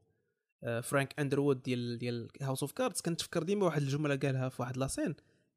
آه، 0.64 0.80
فرانك 0.80 1.20
اندروود 1.20 1.62
ديال 1.62 1.98
ديال 1.98 2.28
House 2.42 2.62
of 2.62 2.72
Cards 2.72 3.00
كنتفكر 3.00 3.42
ديما 3.42 3.66
واحد 3.66 3.82
الجملة 3.82 4.16
قالها 4.16 4.48
في 4.48 4.62
واحد 4.62 4.76
la 4.76 4.86
scène. 4.86 5.14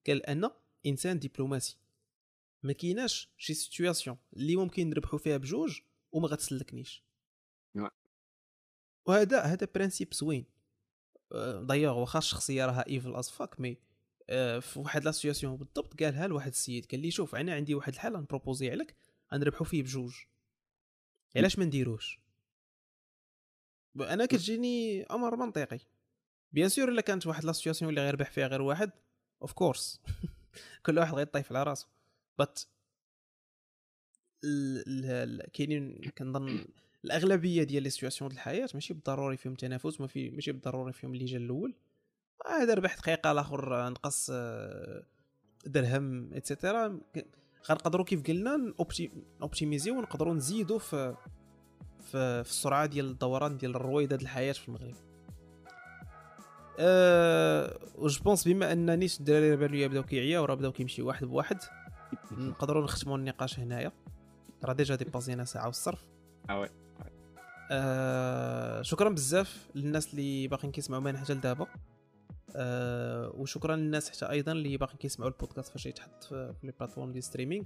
قال 0.08 0.26
أن 0.26 0.50
إنسان 0.86 1.20
دبلوماسي. 1.20 1.78
ما 2.64 2.74
كايناش 2.74 3.30
شي 3.38 3.54
situation 3.54 4.18
اللي 4.34 4.56
ممكن 4.56 4.90
نربحوا 4.90 5.20
فيها 5.20 5.38
بجوج 5.38 5.80
وما 6.12 6.28
غتسلكنيش. 6.28 7.04
وهذا 9.06 9.42
هذا 9.42 9.68
principe 9.76 10.14
زوين 10.14 10.46
دايوغ 11.62 12.00
واخا 12.00 12.20
الشخصيه 12.20 12.66
راها 12.66 12.88
evil 12.88 13.16
as 13.16 13.30
fuck 13.30 13.60
mais 13.60 13.78
في 14.62 14.74
واحد 14.76 15.06
la 15.06 15.12
situation 15.12 15.58
بالضبط 15.58 16.04
قالها 16.04 16.28
لواحد 16.28 16.52
السيد 16.52 16.86
قال 16.86 17.00
لي 17.00 17.12
شوف 17.12 17.36
أنا 17.36 17.54
عندي 17.54 17.76
واحد 17.76 17.94
الحل 17.94 18.14
ن 18.14 18.20
proposer 18.20 18.72
عليك 18.72 18.96
غنربحوا 19.34 19.66
فيه 19.66 19.84
بجوج. 19.84 20.16
علاش 21.36 21.60
ما 21.60 21.66
نديروش؟ 21.66 22.20
أنا 24.00 24.26
كتجيني 24.26 25.04
أمر 25.04 25.36
منطقي. 25.36 25.80
bien 26.52 26.70
sûr 26.70 26.90
إلا 26.90 27.02
كانت 27.02 27.28
واحد 27.28 27.44
la 27.44 27.52
situation 27.52 27.90
اللي 27.90 28.02
غيربح 28.02 28.32
فيها 28.32 28.48
غير 28.48 28.62
واحد 28.62 28.92
of 29.42 29.54
course 29.54 30.02
كل 30.86 31.00
واحد 31.00 31.14
غيطيف 31.14 31.52
على 31.52 31.64
راسو. 31.64 31.88
but 32.38 32.60
كاينين 35.54 36.12
كنظن 36.18 36.66
الأغلبية 37.06 37.64
ديال 37.64 37.84
les 37.84 37.90
situations 37.90 38.30
د 38.30 38.34
الحياة 38.34 38.70
ماشي 38.74 38.94
بالضروري 38.94 39.38
فيهم 39.38 39.56
تنافس 39.56 40.02
ماشي 40.02 40.52
بالضروري 40.52 40.94
فيهم 40.94 41.14
اللي 41.14 41.26
جا 41.26 41.38
الأول. 41.38 41.74
هذا 42.48 42.74
ربح 42.74 42.96
دقيقة 42.96 43.32
الآخر 43.32 43.90
نقص 43.90 44.30
آه، 44.34 45.04
درهم 45.66 46.34
et 46.34 46.50
cetera 46.50 47.00
غنقدروا 47.70 48.06
كيف 48.06 48.24
قلنا 48.28 48.74
optimiser 49.42 49.88
يو 49.88 49.98
ونقدروا 49.98 50.34
نزيدوا 50.34 50.80
في 50.80 51.16
في, 52.00 52.44
في 52.44 52.50
السرعة 52.50 52.86
ديال 52.86 53.06
الدوران 53.06 53.58
ديال 53.58 53.76
الرويضه 53.76 54.16
ديال 54.16 54.22
الحياة 54.22 54.54
في 54.54 54.68
المغرب. 54.68 54.96
أه 56.80 57.80
je 58.00 58.24
pense 58.24 58.48
بما 58.48 58.72
ان 58.72 59.00
نيت 59.00 59.20
الدراري 59.20 59.56
بانوا 59.56 59.88
بداو 59.88 60.04
كيعياو 60.04 60.46
راه 60.46 60.56
بداو 60.56 60.72
كيمشي 60.72 61.02
واحد 61.02 61.26
بواحد 61.26 61.58
نقدروا 62.32 62.84
نختموا 62.84 63.18
النقاش 63.18 63.60
هنايا. 63.60 63.92
راه 64.64 64.74
déjà 64.74 64.96
dépasser 64.96 65.36
ينا 65.36 65.46
ساعة 65.46 65.66
والصرف. 65.66 66.06
آه 66.50 66.70
آه 67.74 68.82
شكرا 68.82 69.10
بزاف 69.10 69.68
للناس 69.76 70.12
اللي 70.14 70.48
باقيين 70.48 70.72
كيسمعوا 70.72 71.02
معنا 71.02 71.18
حتى 71.20 71.34
لدابا. 71.34 71.68
آه 72.56 73.32
وشكرا 73.36 73.76
للناس 73.76 74.10
حتى 74.10 74.30
أيضا 74.30 74.52
اللي 74.52 74.78
باقيين 74.78 74.98
كيسمعوا 74.98 75.32
البودكاست 75.32 75.72
فاش 75.72 75.86
يتحط 75.86 76.24
في 76.24 76.54
les 76.64 76.72
plateformes 76.80 77.12
ديال 77.12 77.24
streaming 77.24 77.66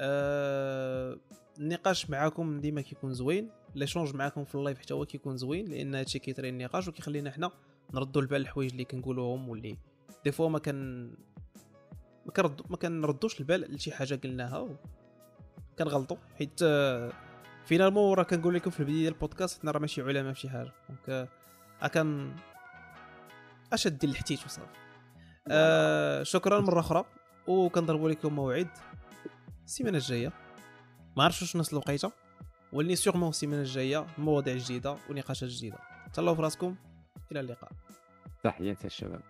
آه 0.00 1.16
النقاش 1.58 2.10
معاكم 2.10 2.60
ديما 2.60 2.80
كيكون 2.80 3.14
زوين. 3.14 3.50
l'échange 3.74 4.14
معاكم 4.14 4.44
في 4.44 4.54
ال 4.54 4.59
live 4.59 4.78
حتى 4.78 4.94
هو 4.94 5.06
كيكون 5.06 5.36
زوين 5.36 5.68
لأن 5.68 5.94
هادشي 5.94 6.18
كيطري 6.18 6.48
النقاش 6.48 6.88
وكيخلينا 6.88 7.30
حنا 7.30 7.50
نردوا 7.94 8.22
البال 8.22 8.40
الحوايج 8.40 8.70
اللي 8.70 8.84
كنقولوهم 8.84 9.48
واللي 9.48 9.76
des 10.24 10.32
fois 10.32 10.48
ما 10.48 10.58
كان 10.58 11.06
ما 12.26 12.32
كنردو 12.32 12.64
ما 12.70 12.76
كنردوش 12.76 13.40
البال 13.40 13.74
لشي 13.74 13.92
حاجة 13.92 14.14
قلناها. 14.14 14.68
كنغلطوا 15.78 16.16
حيت 16.38 16.60
finalement 17.64 18.14
راه 18.14 18.22
كنقول 18.22 18.54
لكم 18.54 18.70
في 18.70 18.80
البداية 18.80 18.98
ديال 18.98 19.12
البودكاست 19.12 19.62
حنا 19.62 19.70
راه 19.70 19.78
ماشي 19.78 20.02
علماء 20.02 20.32
في 20.32 20.40
شي 20.40 20.48
حاجة. 20.50 20.72
donc 20.88 21.28
أكن 21.82 22.32
اش 23.72 23.88
دير 23.88 24.10
الحتيت 24.10 24.44
وصافي. 24.44 24.66
آه 25.48 26.22
شكرا 26.22 26.60
مرة 26.60 26.80
أخرى 26.80 27.04
وكنضربوا 27.46 28.10
لكم 28.10 28.32
موعد 28.32 28.68
السيمانة 29.64 29.98
الجاية. 29.98 30.32
ما 31.16 31.24
عرفتش 31.24 31.42
واش 31.42 31.56
نفس 31.56 31.72
الوقيتة 31.72 32.12
ولكن 32.72 32.94
sûrement 32.94 33.28
السيمانة 33.28 33.62
الجاية 33.62 34.06
مواضيع 34.18 34.56
جديدة 34.56 34.96
ونقاشات 35.10 35.48
جديدة. 35.48 35.78
تهلاو 36.14 36.34
في 36.34 36.42
راسكم 36.42 36.76
إلى 37.32 37.40
اللقاء. 37.40 37.70
تحياتي 38.44 38.86
الشباب 38.86 39.20